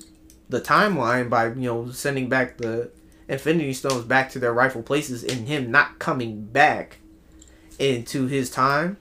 the 0.51 0.61
timeline 0.61 1.31
by, 1.31 1.47
you 1.47 1.55
know, 1.71 1.91
sending 1.91 2.29
back 2.29 2.59
the 2.59 2.91
Infinity 3.27 3.73
Stones 3.73 4.05
back 4.05 4.31
to 4.31 4.39
their 4.39 4.53
rightful 4.53 4.83
places 4.83 5.25
and 5.25 5.49
him 5.49 5.71
not 5.71 5.99
coming 5.99 6.45
back 6.45 6.99
into 7.79 8.27
his 8.27 8.51
time 8.51 8.99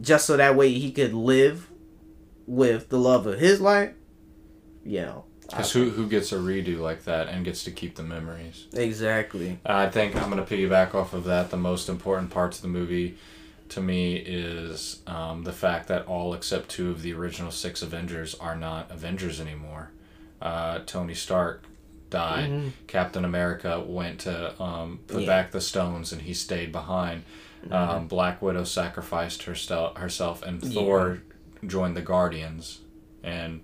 just 0.00 0.24
so 0.24 0.36
that 0.36 0.54
way 0.54 0.72
he 0.72 0.92
could 0.92 1.12
live 1.14 1.68
with 2.46 2.90
the 2.90 2.98
love 2.98 3.26
of 3.26 3.40
his 3.40 3.60
life. 3.60 3.92
You 4.84 5.00
know. 5.00 5.24
Because 5.48 5.72
who, 5.72 5.90
who 5.90 6.06
gets 6.08 6.30
a 6.32 6.36
redo 6.36 6.78
like 6.78 7.04
that 7.04 7.28
and 7.28 7.44
gets 7.44 7.64
to 7.64 7.70
keep 7.70 7.94
the 7.96 8.02
memories? 8.02 8.66
Exactly. 8.74 9.58
I 9.64 9.88
think 9.88 10.14
I'm 10.14 10.30
going 10.30 10.44
to 10.44 10.54
piggyback 10.56 10.94
off 10.94 11.14
of 11.14 11.24
that. 11.24 11.50
The 11.50 11.56
most 11.56 11.88
important 11.88 12.30
parts 12.30 12.58
of 12.58 12.62
the 12.62 12.68
movie 12.68 13.16
to 13.70 13.80
me 13.80 14.16
is 14.16 15.00
um, 15.06 15.44
the 15.44 15.52
fact 15.52 15.88
that 15.88 16.06
all 16.06 16.34
except 16.34 16.68
two 16.68 16.90
of 16.90 17.00
the 17.02 17.14
original 17.14 17.50
six 17.50 17.80
Avengers 17.80 18.34
are 18.34 18.56
not 18.56 18.90
Avengers 18.90 19.40
anymore. 19.40 19.90
Uh, 20.40 20.80
Tony 20.84 21.14
Stark 21.14 21.64
died. 22.10 22.50
Mm-hmm. 22.50 22.68
Captain 22.86 23.24
America 23.24 23.80
went 23.80 24.20
to 24.20 24.60
um, 24.62 25.00
put 25.06 25.22
Yeah. 25.22 25.26
back 25.26 25.50
the 25.50 25.60
stones 25.62 26.12
and 26.12 26.22
he 26.22 26.34
stayed 26.34 26.72
behind. 26.72 27.24
Um, 27.70 28.06
Black 28.06 28.40
Widow 28.40 28.64
sacrificed 28.64 29.42
herself, 29.44 29.96
herself 29.96 30.42
and 30.42 30.62
Yeah. 30.62 30.70
Thor 30.72 31.22
joined 31.66 31.96
the 31.96 32.02
Guardians. 32.02 32.80
And 33.22 33.60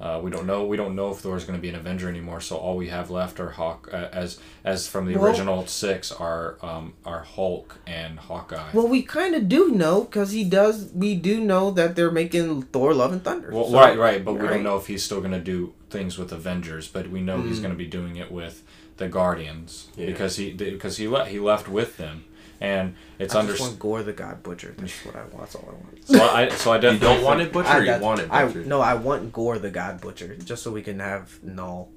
uh, 0.00 0.18
we 0.22 0.30
don't 0.30 0.46
know. 0.46 0.64
We 0.64 0.76
don't 0.78 0.94
know 0.96 1.10
if 1.10 1.18
Thor's 1.18 1.44
going 1.44 1.58
to 1.58 1.62
be 1.62 1.68
an 1.68 1.74
Avenger 1.74 2.08
anymore. 2.08 2.40
So 2.40 2.56
all 2.56 2.76
we 2.76 2.88
have 2.88 3.10
left 3.10 3.38
are 3.38 3.50
Hawk, 3.50 3.88
uh, 3.92 4.08
as 4.12 4.38
as 4.64 4.88
from 4.88 5.04
the 5.06 5.16
Well- 5.16 5.26
original 5.28 5.66
six, 5.66 6.10
are 6.10 6.56
um, 6.62 6.94
are 7.04 7.20
Hulk 7.22 7.76
and 7.86 8.18
Hawkeye. 8.18 8.70
Well, 8.72 8.88
we 8.88 9.02
kind 9.02 9.34
of 9.34 9.48
do 9.48 9.70
know 9.70 10.04
because 10.04 10.32
he 10.32 10.44
does. 10.44 10.90
We 10.94 11.14
do 11.14 11.40
know 11.40 11.70
that 11.72 11.96
they're 11.96 12.10
making 12.10 12.62
Thor: 12.72 12.94
Love 12.94 13.12
and 13.12 13.22
Thunder. 13.22 13.50
Well, 13.52 13.68
So- 13.70 13.74
right, 13.78 13.98
right, 13.98 14.24
but 14.24 14.34
we 14.34 14.46
don't 14.48 14.62
know 14.62 14.76
if 14.78 14.86
he's 14.86 15.02
still 15.04 15.20
going 15.20 15.32
to 15.32 15.38
do 15.40 15.74
things 15.90 16.16
with 16.18 16.32
Avengers. 16.32 16.88
But 16.88 17.10
we 17.10 17.20
know 17.20 17.42
he's 17.42 17.58
Mm. 17.58 17.62
going 17.62 17.74
to 17.74 17.78
be 17.78 17.86
doing 17.86 18.16
it 18.16 18.32
with 18.32 18.62
the 18.96 19.08
Guardians 19.08 19.88
Yeah. 19.96 20.06
because 20.06 20.36
he 20.36 20.52
because 20.52 20.96
he 20.96 21.08
le- 21.08 21.26
he 21.26 21.38
left 21.38 21.68
with 21.68 21.96
them, 21.98 22.24
and 22.60 22.94
it's 23.18 23.34
I 23.34 23.40
under. 23.40 23.52
just 23.52 23.62
want 23.62 23.78
Gore 23.78 24.02
the 24.02 24.12
God 24.12 24.42
Butcher. 24.42 24.74
That's 24.76 25.04
what 25.04 25.16
I 25.16 25.20
want. 25.24 25.38
That's 25.38 25.54
all 25.54 25.68
I 25.68 25.72
want. 25.72 26.06
So 26.06 26.22
I 26.22 26.48
so 26.50 26.72
I 26.72 26.76
You 26.90 26.98
don't 26.98 27.22
want 27.24 27.40
it 27.40 27.52
butchered. 27.52 27.88
I 27.88 27.96
you 27.96 28.02
want 28.02 28.20
it 28.20 28.28
I 28.30 28.44
no, 28.52 28.80
I 28.80 28.94
want 28.94 29.32
Gore 29.32 29.58
the 29.58 29.70
God 29.70 30.00
Butcher 30.00 30.36
just 30.36 30.62
so 30.62 30.70
we 30.70 30.82
can 30.82 31.00
have 31.00 31.42
Null. 31.42 31.90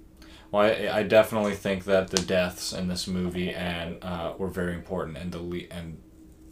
Well, 0.51 0.63
I, 0.63 0.99
I 0.99 1.03
definitely 1.03 1.55
think 1.55 1.85
that 1.85 2.09
the 2.11 2.21
deaths 2.21 2.73
in 2.73 2.87
this 2.87 3.07
movie 3.07 3.49
and 3.49 3.97
uh, 4.03 4.33
were 4.37 4.49
very 4.49 4.75
important, 4.75 5.17
and 5.17 5.31
the 5.31 5.41
le- 5.41 5.67
and 5.71 5.97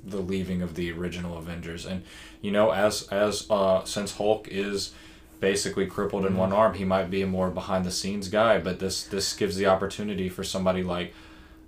the 0.03 0.17
leaving 0.17 0.63
of 0.63 0.73
the 0.73 0.91
original 0.91 1.37
Avengers, 1.37 1.85
and 1.85 2.03
you 2.41 2.49
know, 2.51 2.71
as 2.71 3.03
as 3.09 3.45
uh, 3.51 3.83
since 3.83 4.15
Hulk 4.17 4.47
is 4.49 4.91
basically 5.39 5.85
crippled 5.85 6.25
in 6.25 6.35
one 6.35 6.51
arm, 6.51 6.73
he 6.73 6.83
might 6.83 7.11
be 7.11 7.21
a 7.21 7.27
more 7.27 7.51
behind 7.51 7.85
the 7.85 7.91
scenes 7.91 8.27
guy, 8.27 8.57
but 8.57 8.79
this 8.79 9.03
this 9.03 9.35
gives 9.35 9.55
the 9.55 9.67
opportunity 9.67 10.29
for 10.29 10.43
somebody 10.43 10.81
like 10.81 11.13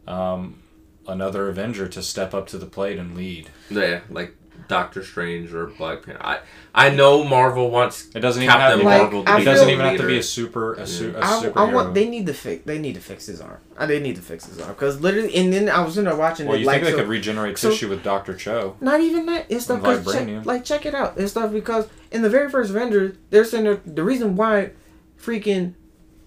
um, 0.08 0.63
another 1.08 1.50
Avenger 1.50 1.88
to 1.88 2.02
step 2.02 2.34
up 2.34 2.48
to 2.48 2.58
the 2.58 2.66
plate 2.66 2.98
and 3.00 3.16
lead. 3.16 3.50
Yeah, 3.70 4.02
like 4.10 4.36
Doctor 4.70 5.04
Strange 5.04 5.54
or 5.54 5.68
Black 5.68 6.04
Panther. 6.04 6.24
I 6.26 6.40
I 6.74 6.90
know 6.90 7.24
Marvel 7.24 7.70
wants 7.70 8.08
It 8.16 8.22
doesn't 8.22 8.42
even 8.42 8.54
Captain 8.56 8.80
have 8.80 8.86
Like, 8.86 9.02
Marvel 9.02 9.24
to 9.26 9.36
be 9.36 9.42
it 9.42 9.46
doesn't 9.46 9.70
even 9.70 9.86
have 9.86 9.98
to 9.98 10.08
be 10.08 10.18
a 10.20 10.24
super 10.24 10.74
a, 10.76 10.88
su- 10.88 11.14
a 11.16 11.20
I, 11.20 11.22
superhero. 11.44 11.58
I 11.58 11.74
want. 11.74 11.94
They 11.94 12.08
need 12.10 12.26
to 12.28 12.34
fix. 12.34 12.64
They 12.66 12.80
need 12.80 12.96
to 12.96 13.02
fix 13.02 13.26
his 13.26 13.42
arm. 13.42 13.60
Uh, 13.78 13.86
They 13.86 14.00
need 14.00 14.16
to 14.16 14.22
fix 14.22 14.46
his 14.46 14.60
arm 14.62 14.70
because 14.74 15.02
literally, 15.02 15.36
and 15.36 15.52
then 15.52 15.70
I 15.70 15.84
was 15.84 15.98
in 15.98 16.06
there 16.06 16.16
watching 16.16 16.48
well, 16.48 16.56
it 16.56 16.62
you 16.62 16.66
like 16.66 16.76
think 16.78 16.86
they 16.86 16.92
so- 16.92 16.98
could 17.00 17.10
regenerate 17.10 17.58
so- 17.58 17.70
tissue 17.72 17.90
with 17.90 18.04
Doctor 18.04 18.34
Cho? 18.36 18.78
Not 18.80 19.02
even 19.02 19.26
that. 19.26 19.46
It's 19.50 19.66
stuff. 19.66 19.84
And 19.84 19.86
'cause 20.06 20.14
check, 20.14 20.26
vibranium. 20.28 20.46
like 20.46 20.64
check 20.64 20.86
it 20.86 20.96
out. 20.96 21.18
It's 21.18 21.32
stuff 21.32 21.52
because 21.52 21.88
in 22.12 22.22
the 22.22 22.30
very 22.30 22.50
first 22.50 22.70
Avengers, 22.70 23.18
they're 23.32 23.44
saying 23.46 23.66
that 23.66 23.96
the 23.96 24.04
reason 24.04 24.36
why 24.38 24.72
freaking 25.22 25.74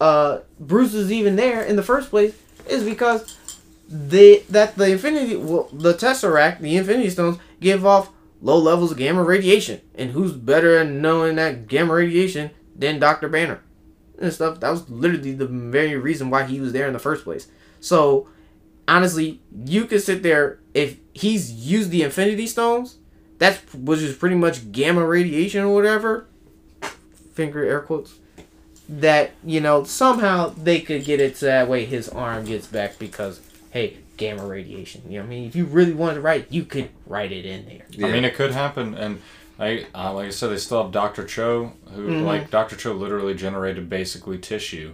uh 0.01 0.41
Bruce 0.61 0.93
is 0.95 1.11
even 1.11 1.37
there 1.37 1.63
in 1.63 1.77
the 1.77 1.83
first 1.83 2.11
place 2.11 2.35
is 2.69 2.85
because 2.85 3.37
they 3.89 4.41
that 4.51 4.77
the 4.77 4.91
Infinity 4.91 5.37
well, 5.37 5.69
the 5.73 5.95
Tesseract, 5.95 6.61
the 6.61 6.77
Infinity 6.77 7.11
Stones 7.11 7.39
give 7.61 7.87
off 7.87 8.11
low 8.43 8.59
levels 8.59 8.93
of 8.93 8.99
gamma 8.99 9.23
radiation, 9.23 9.81
and 9.95 10.11
who's 10.11 10.33
better 10.33 10.79
at 10.79 10.89
knowing 10.89 11.37
that 11.37 11.69
gamma 11.69 11.95
radiation 11.95 12.51
than 12.75 12.99
Doctor 12.99 13.29
Banner 13.29 13.63
and 14.19 14.33
stuff? 14.33 14.61
That 14.61 14.71
was 14.71 14.89
literally 14.91 15.33
the 15.33 15.47
very 15.47 15.97
reason 15.97 16.31
why 16.31 16.45
he 16.45 16.61
was 16.61 16.73
there 16.73 16.87
in 16.87 16.93
the 16.93 16.99
first 16.99 17.25
place. 17.25 17.49
So 17.81 18.29
honestly, 18.89 19.41
you 19.65 19.85
could 19.85 20.03
sit 20.03 20.23
there 20.23 20.59
if 20.75 20.99
he's 21.13 21.53
used 21.53 21.91
the 21.91 22.03
Infinity 22.03 22.47
Stones. 22.47 22.99
That's 23.39 23.59
which 23.75 24.01
is 24.01 24.17
pretty 24.17 24.37
much 24.37 24.73
gamma 24.73 25.05
radiation 25.05 25.63
or 25.63 25.75
whatever. 25.75 26.27
Finger 27.35 27.65
air 27.65 27.81
quotes. 27.81 28.15
That 28.89 29.33
you 29.45 29.61
know 29.61 29.85
somehow 29.85 30.55
they 30.57 30.81
could 30.81 31.05
get 31.05 31.21
it 31.21 31.37
to 31.37 31.47
that 31.47 31.69
way 31.69 31.85
his 31.85 32.09
arm 32.09 32.45
gets 32.45 32.69
back 32.69 32.99
because 32.99 33.41
hey 33.77 33.97
gamma 34.17 34.47
radiation. 34.47 35.03
You 35.07 35.19
know 35.19 35.25
what 35.25 35.27
I 35.27 35.31
mean? 35.31 35.45
If 35.47 35.55
you 35.57 35.67
really 35.67 35.93
wanted 35.93 36.15
to 36.15 36.21
write, 36.23 36.47
you 36.51 36.65
could 36.65 36.89
write 37.07 37.33
it 37.33 37.45
in 37.45 37.67
there. 37.67 37.83
Yeah. 37.91 38.07
I 38.07 38.13
mean, 38.13 38.25
it 38.25 38.35
could 38.35 38.53
happen, 38.53 38.95
and 38.95 39.21
I 39.59 39.87
uh, 39.95 40.13
like 40.15 40.29
I 40.29 40.31
said, 40.31 40.49
they 40.51 40.57
still 40.57 40.83
have 40.83 40.93
Doctor 40.93 41.25
Cho, 41.25 41.73
who 41.93 42.09
Mhm. 42.09 42.25
like 42.25 42.51
Doctor 42.51 42.77
Cho 42.77 42.93
literally 42.95 43.35
generated 43.35 43.89
basically 43.91 44.39
tissue. 44.39 44.93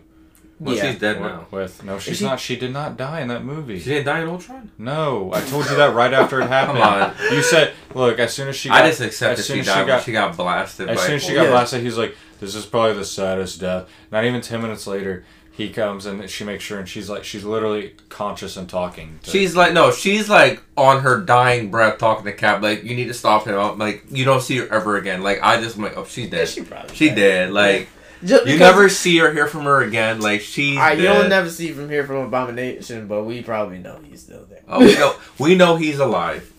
Well, 0.59 0.77
Yeah. 0.77 0.91
she's 0.91 1.01
dead 1.01 1.21
With, 1.21 1.31
now. 1.33 1.47
with 1.51 1.85
no, 1.85 1.99
she's 1.99 2.19
she- 2.19 2.25
not. 2.25 2.39
She 2.41 2.57
did 2.57 2.73
not 2.73 2.97
die 2.97 3.21
in 3.21 3.29
that 3.29 3.45
movie. 3.45 3.79
She 3.81 3.91
didn't 3.91 4.07
die 4.07 4.21
in 4.23 4.29
Ultron. 4.29 4.71
no, 4.79 5.31
I 5.33 5.41
told 5.41 5.69
you 5.71 5.77
that 5.77 5.95
right 5.95 6.13
after 6.13 6.41
it 6.41 6.49
happened. 6.59 6.79
Come 6.79 7.03
on. 7.03 7.15
You 7.33 7.43
said, 7.43 7.73
look, 7.95 8.19
as 8.19 8.33
soon 8.33 8.49
as 8.49 8.57
she, 8.57 8.69
got, 8.69 8.85
I 8.85 8.89
just 8.89 9.01
accept 9.01 9.39
as 9.41 9.47
soon 9.47 9.57
she 9.57 9.61
as 9.61 9.67
died 9.67 9.75
she 9.75 9.79
when 9.81 9.87
got, 9.89 10.03
she 10.05 10.13
got 10.13 10.37
blasted. 10.37 10.89
as 10.89 10.99
by 10.99 11.07
soon 11.07 11.15
as 11.17 11.23
she 11.25 11.35
got 11.35 11.45
Yeah. 11.45 11.51
blasted, 11.51 11.83
he's 11.83 11.99
like, 11.99 12.17
this 12.41 12.55
is 12.57 12.65
probably 12.67 12.95
the 12.95 13.05
saddest 13.05 13.61
death. 13.61 13.89
Not 14.13 14.25
even 14.25 14.41
ten 14.41 14.63
minutes 14.63 14.87
later, 14.87 15.25
he 15.55 15.69
comes 15.69 16.07
and 16.07 16.29
she 16.31 16.45
makes 16.45 16.65
sure, 16.65 16.79
and 16.79 16.89
she's 16.89 17.11
like, 17.11 17.24
she's 17.24 17.45
literally 17.45 17.95
conscious 18.09 18.57
and 18.57 18.69
talking. 18.69 19.20
To, 19.23 19.31
She's 19.31 19.55
like, 19.55 19.74
no, 19.74 19.91
she's 19.91 20.31
like 20.31 20.62
on 20.79 21.03
her 21.03 21.20
dying 21.20 21.70
breath 21.70 21.99
talking 21.99 22.24
to 22.24 22.33
Cap, 22.33 22.62
like, 22.62 22.85
you 22.85 22.97
need 22.97 23.09
to 23.09 23.15
stop 23.15 23.47
him. 23.47 23.59
I'm 23.59 23.79
Like, 23.79 24.05
you 24.11 24.24
don't 24.24 24.41
see 24.41 24.57
her 24.59 24.69
ever 24.73 24.97
again. 24.97 25.23
Like, 25.23 25.43
I 25.43 25.61
just, 25.61 25.77
am 25.77 25.83
like, 25.83 25.97
oh, 25.97 26.05
she's 26.07 26.31
dead. 26.31 26.49
she 26.49 26.62
probably 26.62 27.11
dead. 27.11 27.53
Like, 27.53 27.91
Just 28.24 28.47
you 28.47 28.59
never 28.59 28.89
see 28.89 29.20
or 29.20 29.31
hear 29.31 29.47
from 29.47 29.65
her 29.65 29.83
again. 29.83 30.20
Like, 30.23 30.41
she, 30.41 30.77
Alright, 30.77 30.97
dead. 30.97 31.19
you'll 31.19 31.29
never 31.29 31.51
see 31.51 31.73
from 31.73 31.91
here 31.91 32.07
from 32.07 32.16
Abomination, 32.16 33.07
but 33.07 33.24
we 33.24 33.43
probably 33.43 33.79
know 33.79 34.01
he's 34.09 34.23
still 34.23 34.47
there. 34.47 34.62
Oh, 34.66 34.81
we 34.81 34.95
know, 34.95 35.15
we 35.39 35.55
know 35.55 35.77
he's 35.77 35.99
alive. 35.99 36.51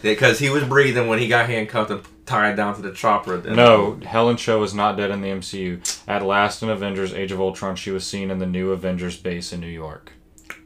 Because 0.00 0.38
he 0.38 0.48
was 0.48 0.62
breathing 0.64 1.08
when 1.08 1.18
he 1.18 1.26
got 1.28 1.50
handcuffed 1.50 1.90
and 1.90 2.17
tied 2.28 2.56
down 2.56 2.76
to 2.76 2.82
the 2.82 2.92
chopper. 2.92 3.34
at 3.34 3.42
the 3.42 3.50
No. 3.50 3.98
Helen 4.04 4.36
Cho 4.36 4.62
is 4.62 4.74
not 4.74 4.96
dead 4.96 5.10
in 5.10 5.20
the 5.22 5.28
MCU. 5.28 5.80
At 6.06 6.22
last, 6.24 6.62
in 6.62 6.68
Avengers: 6.68 7.12
Age 7.12 7.32
of 7.32 7.40
Ultron, 7.40 7.74
she 7.76 7.90
was 7.90 8.06
seen 8.06 8.30
in 8.30 8.38
the 8.38 8.46
new 8.46 8.70
Avengers 8.72 9.16
base 9.16 9.52
in 9.52 9.60
New 9.60 9.66
York. 9.66 10.12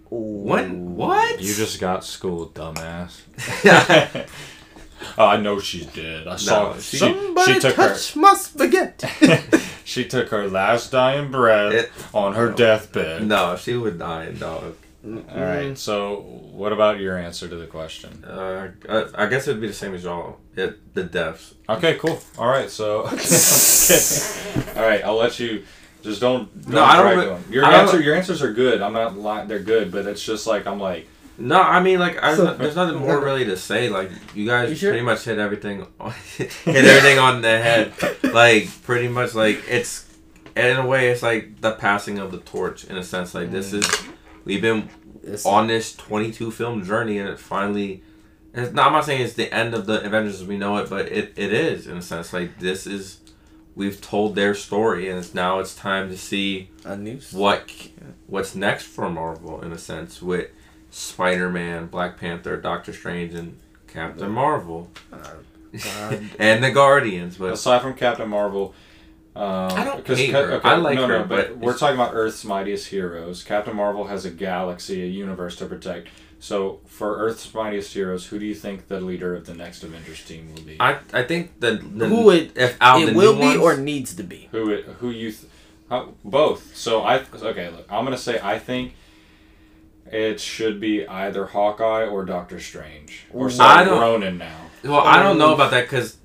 What? 0.08 0.68
What? 0.70 1.40
You 1.40 1.54
just 1.54 1.80
got 1.80 2.04
schooled, 2.04 2.54
dumbass. 2.54 3.22
oh, 5.18 5.26
I 5.26 5.36
know 5.38 5.58
she's 5.58 5.86
dead. 5.86 6.28
I 6.28 6.36
saw. 6.36 6.72
No, 6.74 6.78
she- 6.80 6.82
she, 6.82 6.96
Somebody 6.98 7.54
she 7.54 7.60
took 7.60 7.76
her. 7.76 7.88
touch 7.88 8.16
my 8.16 8.34
spaghetti. 8.34 9.58
She 9.84 10.04
took 10.04 10.28
her 10.28 10.48
last 10.48 10.92
dying 10.92 11.30
breath 11.32 11.72
It- 11.72 11.92
on 12.14 12.34
her 12.34 12.52
deathbed. 12.52 13.26
No, 13.26 13.56
she 13.56 13.74
was 13.74 13.94
dying, 13.94 14.36
dog. 14.36 14.76
All 15.04 15.20
right. 15.36 15.76
So, 15.76 16.20
what 16.52 16.72
about 16.72 17.00
your 17.00 17.18
answer 17.18 17.48
to 17.48 17.56
the 17.56 17.66
question? 17.66 18.24
Uh, 18.24 18.68
I, 18.88 19.24
I 19.24 19.26
guess 19.26 19.48
it'd 19.48 19.60
be 19.60 19.66
the 19.66 19.72
same 19.72 19.94
as 19.94 20.04
y'all. 20.04 20.38
It, 20.54 20.94
the 20.94 21.02
deaths. 21.02 21.54
Okay, 21.68 21.96
cool. 21.98 22.20
All 22.38 22.48
right. 22.48 22.70
So, 22.70 22.98
all 24.76 24.82
right. 24.88 25.02
I'll 25.04 25.16
let 25.16 25.38
you. 25.40 25.64
Just 26.02 26.20
don't. 26.20 26.52
don't 26.62 26.74
No, 26.74 26.82
I 26.84 26.96
don't 26.96 27.12
drag 27.14 27.18
re- 27.28 27.32
on. 27.34 27.44
Your 27.50 27.64
I 27.64 27.70
don't- 27.70 27.80
answer. 27.86 28.00
Your 28.00 28.14
answers 28.14 28.42
are 28.42 28.52
good. 28.52 28.80
I'm 28.82 28.92
not 28.92 29.16
lying. 29.16 29.48
They're 29.48 29.58
good, 29.60 29.90
but 29.90 30.06
it's 30.06 30.24
just 30.24 30.46
like 30.46 30.66
I'm 30.66 30.78
like. 30.80 31.08
No, 31.38 31.60
I 31.60 31.80
mean 31.82 31.98
like 31.98 32.22
I, 32.22 32.36
So- 32.36 32.54
there's 32.54 32.76
nothing 32.76 32.98
more 32.98 33.18
really 33.24 33.44
to 33.46 33.56
say. 33.56 33.88
Like 33.88 34.10
you 34.34 34.46
guys 34.46 34.70
You 34.70 34.76
sure? 34.76 34.90
pretty 34.90 35.04
much 35.04 35.24
hit 35.24 35.38
everything, 35.38 35.86
on- 35.98 36.12
hit 36.36 36.52
everything 36.66 37.18
on 37.18 37.40
the 37.40 37.48
head. 37.58 37.92
Like 38.22 38.68
pretty 38.82 39.08
much 39.08 39.34
like 39.34 39.62
it's 39.68 40.06
in 40.54 40.76
a 40.76 40.86
way 40.86 41.08
it's 41.10 41.22
like 41.22 41.60
the 41.60 41.72
passing 41.72 42.18
of 42.18 42.30
the 42.32 42.38
torch 42.38 42.84
in 42.84 42.96
a 42.96 43.02
sense. 43.02 43.34
Like 43.34 43.50
this 43.50 43.72
is 43.72 43.84
we've 44.44 44.62
been 44.62 44.88
It's- 45.22 45.46
on 45.46 45.66
this 45.66 45.94
22 45.96 46.50
film 46.50 46.84
journey 46.84 47.18
and 47.18 47.28
it 47.28 47.38
finally. 47.38 48.02
It's 48.54 48.72
not, 48.74 48.88
I'm 48.88 48.92
not 48.92 49.06
saying 49.06 49.22
it's 49.22 49.32
the 49.32 49.52
end 49.54 49.72
of 49.72 49.86
the 49.86 50.04
Avengers 50.04 50.42
as 50.42 50.46
we 50.46 50.58
know 50.58 50.76
it, 50.76 50.90
but 50.90 51.06
it, 51.08 51.32
it 51.36 51.54
is 51.54 51.86
in 51.86 51.96
a 51.96 52.02
sense. 52.02 52.34
Like 52.34 52.58
this 52.58 52.86
is 52.86 53.20
we've 53.74 53.98
told 54.00 54.34
their 54.34 54.54
story, 54.54 55.08
and 55.08 55.18
it's, 55.18 55.32
now 55.34 55.58
it's 55.58 55.74
time 55.74 56.10
to 56.10 56.18
see 56.18 56.68
A 56.84 56.94
new 56.94 57.18
what 57.32 57.70
what's 58.26 58.54
next 58.54 58.84
for 58.84 59.08
Marvel 59.08 59.62
in 59.62 59.72
a 59.72 59.78
sense 59.78 60.20
with 60.20 60.50
Spider 60.90 61.48
Man, 61.48 61.86
Black 61.86 62.18
Panther, 62.18 62.58
Doctor 62.58 62.92
Strange, 62.92 63.32
and 63.32 63.58
Captain 63.86 64.30
Marvel, 64.30 64.90
uh, 65.10 65.36
and 66.38 66.62
the 66.62 66.70
Guardians. 66.70 67.38
But 67.38 67.54
Aside 67.54 67.80
from 67.80 67.94
Captain 67.94 68.28
Marvel, 68.28 68.74
um, 69.34 69.44
I 69.72 69.84
don't 69.84 69.96
because 69.98 70.18
hate 70.18 70.30
Ca- 70.32 70.42
her. 70.42 70.52
okay, 70.54 70.68
I 70.68 70.76
like 70.76 70.96
no, 70.96 71.06
her, 71.08 71.18
no, 71.20 71.24
but, 71.24 71.48
but 71.48 71.58
we're 71.58 71.76
talking 71.78 71.94
about 71.96 72.10
Earth's 72.14 72.44
mightiest 72.44 72.88
heroes. 72.88 73.42
Captain 73.42 73.74
Marvel 73.74 74.04
has 74.08 74.24
a 74.24 74.30
galaxy, 74.30 75.02
a 75.02 75.06
universe 75.06 75.56
to 75.56 75.66
protect. 75.66 76.08
So, 76.38 76.80
for 76.86 77.16
Earth's 77.18 77.54
mightiest 77.54 77.94
heroes, 77.94 78.26
who 78.26 78.38
do 78.40 78.44
you 78.44 78.54
think 78.54 78.88
the 78.88 79.00
leader 79.00 79.34
of 79.34 79.46
the 79.46 79.54
next 79.54 79.84
Avengers 79.84 80.24
team 80.24 80.52
will 80.54 80.62
be? 80.62 80.76
I 80.80 80.98
I 81.12 81.22
think 81.22 81.60
the, 81.60 81.76
the 81.76 82.08
who 82.08 82.30
it 82.30 82.52
if 82.56 82.76
out 82.80 83.00
it 83.00 83.06
the 83.06 83.12
will 83.14 83.34
be 83.34 83.40
ones, 83.40 83.58
or 83.60 83.76
needs 83.76 84.14
to 84.16 84.22
be. 84.24 84.48
who 84.50 84.70
it, 84.70 84.84
who 84.84 85.10
you 85.10 85.30
th- 85.30 85.50
how, 85.88 86.14
both? 86.24 86.74
So 86.76 87.02
I 87.02 87.22
okay. 87.32 87.70
Look, 87.70 87.86
I'm 87.90 88.04
gonna 88.04 88.18
say 88.18 88.40
I 88.42 88.58
think 88.58 88.94
it 90.10 90.40
should 90.40 90.80
be 90.80 91.06
either 91.06 91.46
Hawkeye 91.46 92.04
or 92.06 92.24
Doctor 92.24 92.60
Strange 92.60 93.24
or 93.32 93.48
Ooh. 93.48 93.52
I 93.60 93.84
don't- 93.84 94.00
Ronin 94.00 94.36
now. 94.38 94.58
Well, 94.84 95.00
I 95.00 95.22
don't 95.22 95.38
know 95.38 95.54
about 95.54 95.70
that 95.70 95.82
because 95.84 96.16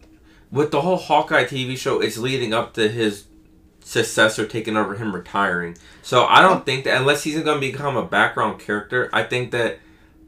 with 0.52 0.72
the 0.72 0.82
whole 0.82 0.98
Hawkeye 0.98 1.46
TV 1.46 1.78
show, 1.78 2.00
it's 2.02 2.18
leading 2.18 2.54
up 2.54 2.74
to 2.74 2.88
his 2.90 3.26
successor 3.82 4.46
taking 4.46 4.76
over 4.76 4.96
him 4.96 5.16
retiring. 5.16 5.78
So 6.02 6.26
I 6.26 6.42
don't 6.42 6.66
think 6.66 6.84
that 6.84 7.00
unless 7.00 7.24
he's 7.24 7.42
going 7.42 7.62
to 7.62 7.72
become 7.72 7.96
a 7.96 8.06
background 8.06 8.60
character, 8.60 9.10
I 9.14 9.24
think 9.24 9.52
that 9.52 9.80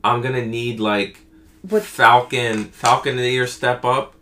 I'm 0.03 0.21
gonna 0.21 0.45
need 0.45 0.79
like 0.79 1.25
But- 1.63 1.83
Falcon, 1.83 2.65
Falcon 2.65 3.17
to 3.17 3.23
either 3.23 3.47
step 3.47 3.83
up 3.83 4.15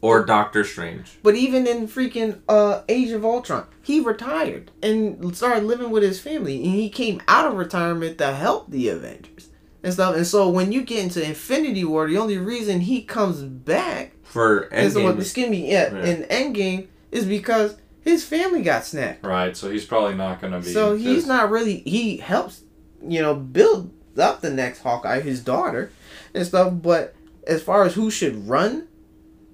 or 0.00 0.24
Doctor 0.24 0.62
Strange. 0.62 1.18
But 1.22 1.34
even 1.34 1.66
in 1.66 1.88
freaking 1.88 2.40
uh, 2.48 2.82
Age 2.88 3.10
of 3.10 3.24
Ultron, 3.24 3.66
he 3.82 3.98
retired 3.98 4.70
and 4.82 5.36
started 5.36 5.64
living 5.64 5.90
with 5.90 6.02
his 6.04 6.20
family, 6.20 6.62
and 6.62 6.74
he 6.74 6.88
came 6.88 7.20
out 7.26 7.46
of 7.46 7.54
retirement 7.54 8.18
to 8.18 8.32
help 8.34 8.70
the 8.70 8.88
Avengers 8.88 9.48
and 9.86 9.94
stuff. 9.94 10.16
And 10.16 10.26
so 10.26 10.48
when 10.48 10.72
you 10.72 10.82
get 10.82 10.98
into 11.04 11.24
Infinity 11.24 11.84
War, 11.84 12.08
the 12.08 12.18
only 12.18 12.38
reason 12.38 12.80
he 12.80 13.02
comes 13.02 13.40
back 13.40 14.12
For 14.24 14.64
is 14.64 14.96
what 14.96 15.14
Endgame, 15.14 15.20
excuse 15.20 15.48
me, 15.48 15.70
yeah, 15.70 15.94
Yeah. 15.94 16.04
in 16.04 16.22
Endgame 16.24 16.88
is 17.12 17.24
because 17.24 17.76
his 18.00 18.24
family 18.24 18.62
got 18.62 18.84
snapped. 18.84 19.24
Right. 19.24 19.56
So 19.56 19.70
he's 19.70 19.84
probably 19.84 20.16
not 20.16 20.40
gonna 20.40 20.58
be. 20.60 20.72
So 20.72 20.96
he's 20.96 21.24
not 21.24 21.50
really. 21.50 21.78
He 21.86 22.16
helps, 22.16 22.62
you 23.06 23.22
know, 23.22 23.34
build 23.34 23.92
up 24.18 24.40
the 24.40 24.50
next 24.50 24.80
Hawkeye, 24.80 25.20
his 25.20 25.40
daughter, 25.40 25.92
and 26.34 26.44
stuff. 26.44 26.72
But 26.82 27.14
as 27.46 27.62
far 27.62 27.84
as 27.84 27.94
who 27.94 28.10
should 28.10 28.48
run, 28.48 28.88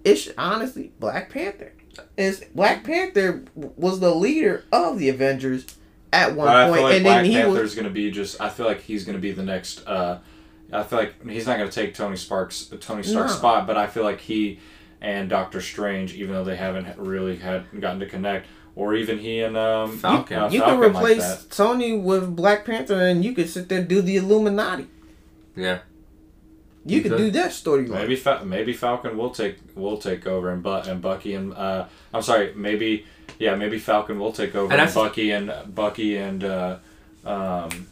it 0.03 0.17
should, 0.17 0.35
honestly 0.39 0.93
Black 0.99 1.29
Panther. 1.31 1.73
Is 2.17 2.43
Black 2.55 2.85
Panther 2.85 3.45
was 3.55 4.01
the 4.01 4.15
leader 4.15 4.65
of 4.73 4.99
the 4.99 5.11
Avengers 5.11 5.67
at 6.13 6.35
one 6.35 6.47
But 6.47 6.57
I 6.57 6.73
feel 6.73 6.83
like 6.83 6.95
and 6.95 7.05
Black 7.05 7.17
then 7.17 7.25
he 7.25 7.33
Panther's 7.35 7.63
was. 7.63 7.75
gonna 7.75 7.91
be 7.91 8.11
just. 8.11 8.41
I 8.41 8.49
feel 8.49 8.67
like 8.67 8.83
he's 8.83 9.05
gonna 9.05 9.19
be 9.19 9.33
the 9.33 9.43
next. 9.43 9.87
Uh, 9.87 10.19
I 10.73 10.83
feel 10.83 10.99
like 10.99 11.29
he's 11.29 11.47
not 11.47 11.59
gonna 11.59 11.71
take 11.71 11.95
Tony 11.95 12.17
Sparks 12.17 12.71
Tony 12.81 13.03
Stark's 13.03 13.33
No. 13.33 13.39
spot, 13.39 13.67
but 13.67 13.77
I 13.77 13.87
feel 13.87 14.05
like 14.05 14.21
he 14.21 14.59
and 15.01 15.29
Doctor 15.29 15.61
Strange, 15.61 16.15
even 16.15 16.35
though 16.35 16.45
they 16.45 16.57
haven't 16.57 16.97
really 16.99 17.37
had 17.37 17.65
gotten 17.81 17.99
to 18.01 18.07
connect, 18.07 18.47
or 18.77 18.95
even 18.95 19.19
he 19.19 19.41
and 19.41 19.57
um, 19.57 19.99
Falcon. 19.99 20.39
uh, 20.39 20.49
You 20.49 20.61
Falcon 20.61 20.81
can 20.81 20.91
replace 20.97 21.19
that. 21.43 21.51
Tony 21.51 21.97
with 21.99 22.35
Black 22.37 22.65
Panther, 22.65 23.01
and 23.01 23.25
you 23.25 23.33
could 23.35 23.49
sit 23.49 23.69
there 23.69 23.81
and 23.81 23.89
do 23.89 24.01
the 24.03 24.17
Illuminati. 24.17 24.87
yeah. 25.57 25.81
You, 26.85 26.97
You 26.97 27.03
could 27.03 27.13
could. 27.13 27.19
do 27.19 27.31
that 27.33 27.51
storyline. 27.53 27.91
Maybe 27.91 28.17
Fa- 28.17 28.43
maybe 28.45 28.73
Falcon 28.73 29.17
will 29.17 29.31
take 29.31 29.57
will 29.77 29.99
take 29.99 30.27
over 30.27 30.51
and 30.51 30.63
but 30.65 30.89
and 30.89 31.01
Bucky 31.01 31.35
and 31.35 31.55
uh, 31.55 31.87
I'm 32.13 32.23
sorry 32.23 32.55
maybe 32.57 33.07
yeah 33.39 33.55
maybe 33.55 33.79
Falcon 33.79 34.19
will 34.19 34.33
take 34.33 34.55
over 34.55 34.73
And 34.73 34.81
and, 34.81 34.95
Bucky 34.95 35.31
and 35.31 35.53
Bucky 35.75 36.17
and 36.17 36.45
uh, 36.45 36.77
um, 37.25 37.89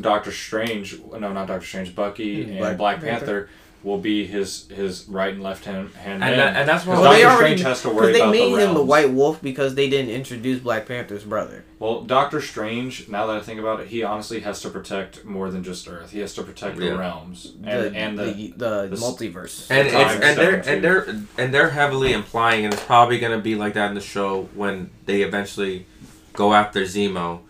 Doctor 0.00 0.32
Strange 0.32 0.98
no 1.00 1.32
not 1.32 1.46
Doctor 1.48 1.66
Strange 1.66 1.94
Bucky 1.94 2.44
Hmm, 2.44 2.50
and 2.50 2.58
Black 2.58 2.76
Black, 2.76 3.00
Panther. 3.00 3.26
Panther. 3.26 3.50
Will 3.82 3.98
be 3.98 4.26
his 4.26 4.68
his 4.68 5.08
right 5.08 5.32
and 5.32 5.42
left 5.42 5.64
hand 5.64 5.88
hand 5.94 6.22
And, 6.22 6.38
that, 6.38 6.54
and 6.56 6.68
that's 6.68 6.84
what 6.84 6.94
Well, 6.98 7.02
Well, 7.04 7.12
they 7.14 7.22
Doctor 7.22 7.36
already 7.42 7.56
Strange 7.56 7.68
has 7.68 7.82
to 7.82 7.88
because 7.88 7.96
worry 8.02 8.12
they 8.12 8.20
about 8.20 8.30
made 8.32 8.54
the 8.54 8.60
him 8.68 8.74
the. 8.74 8.82
White 8.84 9.10
Wolf 9.10 9.40
because 9.40 9.74
they 9.74 9.88
didn't 9.88 10.10
introduce 10.10 10.60
Black 10.60 10.86
Panther's 10.86 11.24
brother. 11.24 11.64
Well, 11.78 12.02
Doctor 12.02 12.42
Strange, 12.42 13.08
now 13.08 13.26
that 13.26 13.36
I 13.36 13.40
think 13.40 13.58
about 13.58 13.80
it, 13.80 13.86
he 13.88 14.02
honestly 14.02 14.40
has 14.40 14.60
to 14.62 14.68
protect 14.68 15.24
more 15.24 15.50
than 15.50 15.64
just 15.64 15.88
Earth. 15.88 16.10
He 16.10 16.18
has 16.18 16.34
to 16.34 16.42
protect 16.42 16.78
Yeah. 16.78 16.90
the 16.90 16.98
realms 16.98 17.54
and 17.64 17.64
the, 17.94 17.98
and 17.98 18.18
the, 18.18 18.24
the, 18.24 18.48
the, 18.56 18.86
the 18.88 18.96
s- 18.96 19.02
multiverse. 19.02 19.70
and 19.70 19.88
the 19.88 19.92
time 19.92 20.16
it's, 20.18 20.26
and 20.26 20.38
they're 20.38 20.62
stone, 20.62 20.74
and 20.74 20.84
they're 20.84 21.06
and 21.38 21.54
they're 21.54 21.70
heavily 21.70 22.12
implying, 22.12 22.66
and 22.66 22.74
it's 22.74 22.82
probably 22.84 23.18
gonna 23.18 23.38
be 23.40 23.54
like 23.54 23.72
that 23.74 23.88
in 23.88 23.94
the 23.94 24.00
show 24.02 24.48
when 24.54 24.90
they 25.06 25.22
eventually 25.22 25.86
go 26.34 26.52
after 26.52 26.82
Zemo. 26.82 27.40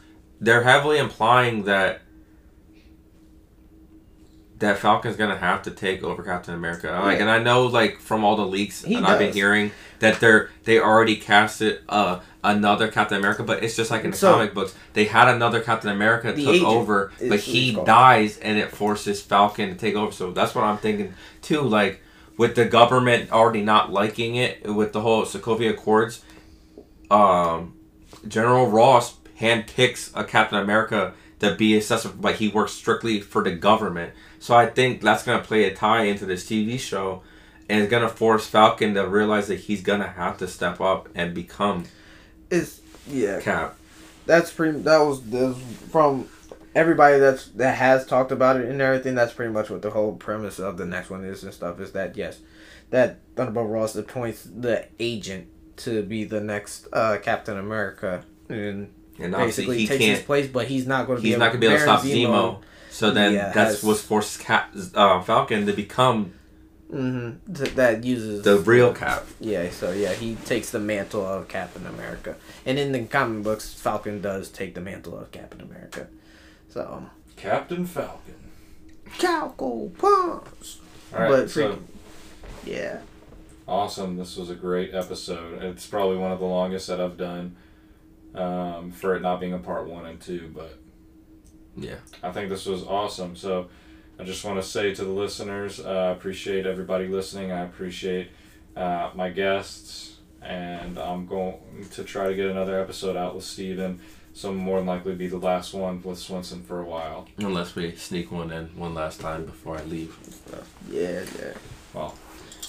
They're 0.40 0.62
heavily 0.62 0.98
implying 0.98 1.64
that 1.64 2.02
that 4.60 4.78
Falcon's 4.78 5.16
gonna 5.16 5.36
have 5.36 5.62
to 5.62 5.70
take 5.70 6.02
over 6.04 6.22
Captain 6.22 6.54
America. 6.54 6.86
Like, 7.02 7.16
Yeah. 7.18 7.22
and 7.22 7.30
I 7.30 7.38
know 7.42 7.66
like 7.66 7.98
from 8.00 8.24
all 8.24 8.36
the 8.36 8.46
leaks 8.46 8.84
He 8.84 8.94
and 8.94 9.06
I've 9.06 9.18
been 9.18 9.32
hearing 9.32 9.72
that 9.98 10.20
they're 10.20 10.50
they 10.64 10.78
already 10.78 11.16
casted 11.16 11.80
uh 11.88 12.20
another 12.44 12.88
Captain 12.88 13.18
America, 13.18 13.42
but 13.42 13.62
it's 13.62 13.76
just 13.76 13.90
like 13.90 14.04
in 14.04 14.12
the 14.12 14.16
So- 14.16 14.32
comic 14.34 14.54
books, 14.54 14.74
they 14.94 15.04
had 15.04 15.28
another 15.28 15.60
Captain 15.60 15.90
America 15.90 16.32
took 16.34 16.62
over, 16.62 17.12
but 17.28 17.40
he 17.40 17.72
dies 17.84 18.38
and 18.38 18.56
it 18.58 18.70
forces 18.70 19.20
Falcon 19.20 19.68
to 19.70 19.74
take 19.74 19.94
over. 19.94 20.12
So 20.12 20.30
that's 20.30 20.54
what 20.54 20.64
I'm 20.64 20.78
thinking 20.78 21.12
too. 21.42 21.60
Like 21.62 22.00
with 22.38 22.54
the 22.54 22.64
government 22.64 23.30
already 23.32 23.62
not 23.62 23.92
liking 23.92 24.36
it 24.36 24.64
with 24.66 24.92
the 24.92 25.00
whole 25.02 25.24
Sokovia 25.24 25.70
Accords, 25.70 26.22
um, 27.10 27.74
General 28.28 28.66
Ross 28.66 29.14
handpicks 29.40 30.10
a 30.14 30.24
Captain 30.24 30.58
America 30.58 31.14
to 31.40 31.54
be 31.54 31.74
a 31.76 31.80
successor, 31.80 32.10
but 32.14 32.36
he 32.36 32.48
works 32.48 32.72
strictly 32.72 33.20
for 33.20 33.42
the 33.42 33.52
government. 33.52 34.12
So 34.40 34.56
I 34.56 34.66
think 34.66 35.02
that's 35.02 35.22
gonna 35.22 35.42
play 35.42 35.64
a 35.64 35.74
tie 35.74 36.04
into 36.04 36.26
this 36.26 36.44
TV 36.44 36.80
show, 36.80 37.22
and 37.68 37.82
it's 37.82 37.90
gonna 37.90 38.08
force 38.08 38.46
Falcon 38.46 38.94
to 38.94 39.06
realize 39.06 39.46
that 39.48 39.60
he's 39.60 39.82
gonna 39.82 40.08
have 40.08 40.38
to 40.38 40.48
step 40.48 40.80
up 40.80 41.08
and 41.14 41.32
become 41.34 41.84
Is 42.50 42.80
yeah. 43.06 43.40
Cap. 43.40 43.76
That's 44.26 44.52
pretty. 44.52 44.78
That 44.80 44.98
was, 44.98 45.22
that 45.30 45.48
was 45.48 45.58
from 45.90 46.28
everybody 46.74 47.18
that's 47.18 47.46
that 47.48 47.76
has 47.76 48.06
talked 48.06 48.32
about 48.32 48.56
it 48.56 48.68
and 48.68 48.80
everything. 48.80 49.14
That's 49.14 49.32
pretty 49.32 49.52
much 49.52 49.70
what 49.70 49.82
the 49.82 49.90
whole 49.90 50.14
premise 50.14 50.58
of 50.58 50.76
the 50.76 50.86
next 50.86 51.10
one 51.10 51.24
is 51.24 51.42
and 51.44 51.52
stuff. 51.52 51.78
Is 51.78 51.92
that 51.92 52.16
yes, 52.16 52.40
that 52.90 53.20
Thunderbolt 53.36 53.68
Ross 53.68 53.94
appoints 53.94 54.44
the 54.44 54.86
agent 54.98 55.48
to 55.78 56.02
be 56.02 56.24
the 56.24 56.40
next 56.40 56.86
uh, 56.92 57.18
Captain 57.22 57.58
America 57.58 58.24
and 58.48 58.92
And 59.18 59.34
obviously 59.34 59.66
basically 59.66 59.78
he 59.78 59.86
takes 59.86 60.04
his 60.04 60.22
place, 60.22 60.48
but 60.48 60.66
he's 60.66 60.86
not 60.86 61.06
going 61.06 61.18
to 61.18 61.22
be. 61.22 61.28
He's 61.28 61.36
able, 61.36 61.44
not 61.44 61.52
gonna 61.52 61.60
be 61.60 61.66
able 61.66 61.76
to 61.76 61.82
stop 61.82 62.00
Zemo. 62.02 62.62
So 63.00 63.10
then 63.10 63.32
Yeah, 63.32 63.50
that's 63.52 63.76
has- 63.76 63.82
what 63.82 63.96
forces 63.96 64.36
Cap, 64.36 64.74
uh, 64.94 65.22
Falcon 65.22 65.64
to 65.66 65.72
become 65.72 66.34
Mm-hmm. 66.92 67.76
That 67.76 68.02
uses 68.02 68.42
the 68.42 68.58
real 68.58 68.92
Cap. 68.92 69.24
Yeah, 69.38 69.70
so 69.70 69.92
yeah, 69.92 70.12
he 70.12 70.34
takes 70.34 70.70
the 70.70 70.80
mantle 70.80 71.24
of 71.24 71.46
Captain 71.46 71.86
America, 71.86 72.34
and 72.66 72.80
in 72.80 72.90
the 72.90 73.04
comic 73.04 73.44
books, 73.44 73.72
Falcon 73.72 74.20
does 74.20 74.48
take 74.48 74.74
the 74.74 74.80
mantle 74.80 75.16
of 75.16 75.30
Captain 75.30 75.60
America. 75.60 76.08
So 76.68 77.06
Captain 77.36 77.86
Falcon. 77.86 78.34
Calco 79.18 79.96
Pons. 79.98 80.80
All 81.14 81.20
right, 81.20 81.28
But 81.30 81.50
so 81.50 81.60
freaking- 81.74 81.82
Yeah. 82.66 82.98
awesome. 83.68 84.16
This 84.16 84.36
was 84.36 84.50
a 84.50 84.56
great 84.56 84.92
episode. 84.92 85.62
It's 85.62 85.86
probably 85.86 86.16
one 86.16 86.32
of 86.32 86.40
the 86.40 86.44
longest 86.44 86.88
that 86.88 87.00
I've 87.00 87.16
done 87.16 87.54
um, 88.34 88.90
for 88.90 89.14
it 89.14 89.22
not 89.22 89.38
being 89.40 89.52
a 89.52 89.58
part 89.58 89.86
one 89.88 90.06
and 90.06 90.20
two, 90.20 90.50
but 90.54 90.76
Yeah. 91.76 91.96
I 92.22 92.32
think 92.32 92.48
this 92.48 92.66
was 92.66 92.82
awesome. 92.84 93.36
So 93.36 93.68
I 94.18 94.24
just 94.24 94.44
want 94.44 94.60
to 94.60 94.66
say 94.66 94.94
to 94.94 95.04
the 95.04 95.10
listeners, 95.10 95.80
uh, 95.80 95.88
I 95.88 96.10
appreciate 96.10 96.66
everybody 96.66 97.06
listening. 97.06 97.52
I 97.52 97.60
appreciate 97.60 98.28
uh, 98.76 99.10
my 99.14 99.30
guests, 99.30 100.18
and 100.42 100.98
I'm 100.98 101.26
going 101.26 101.56
to 101.92 102.04
try 102.04 102.28
to 102.28 102.34
get 102.34 102.46
another 102.46 102.80
episode 102.80 103.16
out 103.16 103.34
with 103.34 103.44
Steven. 103.44 104.00
So 104.32 104.52
more 104.52 104.78
than 104.78 104.86
likely 104.86 105.14
be 105.14 105.26
the 105.26 105.38
last 105.38 105.74
one 105.74 106.02
with 106.02 106.18
Swenson 106.18 106.62
for 106.62 106.80
a 106.80 106.84
while. 106.84 107.26
Unless 107.38 107.74
we 107.74 107.94
sneak 107.96 108.30
one 108.30 108.52
in 108.52 108.66
one 108.76 108.94
last 108.94 109.20
time 109.20 109.44
before 109.44 109.76
I 109.76 109.82
leave. 109.82 110.16
Yeah, 110.88 111.24
yeah. 111.38 111.52
Well, 111.92 112.14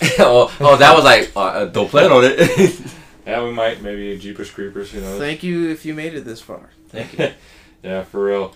oh, 0.20 0.56
oh, 0.60 0.78
that 0.78 0.96
was 0.96 1.04
like, 1.04 1.32
uh, 1.36 1.66
don't 1.66 1.90
plan 1.90 2.12
on 2.12 2.24
it. 2.24 2.82
yeah, 3.28 3.44
we 3.44 3.52
might 3.52 3.82
maybe 3.82 4.18
Jeepers 4.18 4.50
Creepers. 4.50 4.92
Who 4.92 5.02
knows? 5.02 5.20
Thank 5.20 5.44
you 5.44 5.70
if 5.70 5.86
you 5.86 5.94
made 5.94 6.16
it 6.16 6.26
this 6.26 6.42
far. 6.42 6.72
Thank 6.90 7.20
you. 7.20 7.30
yeah, 7.84 8.04
for 8.04 8.24
real. 8.24 8.56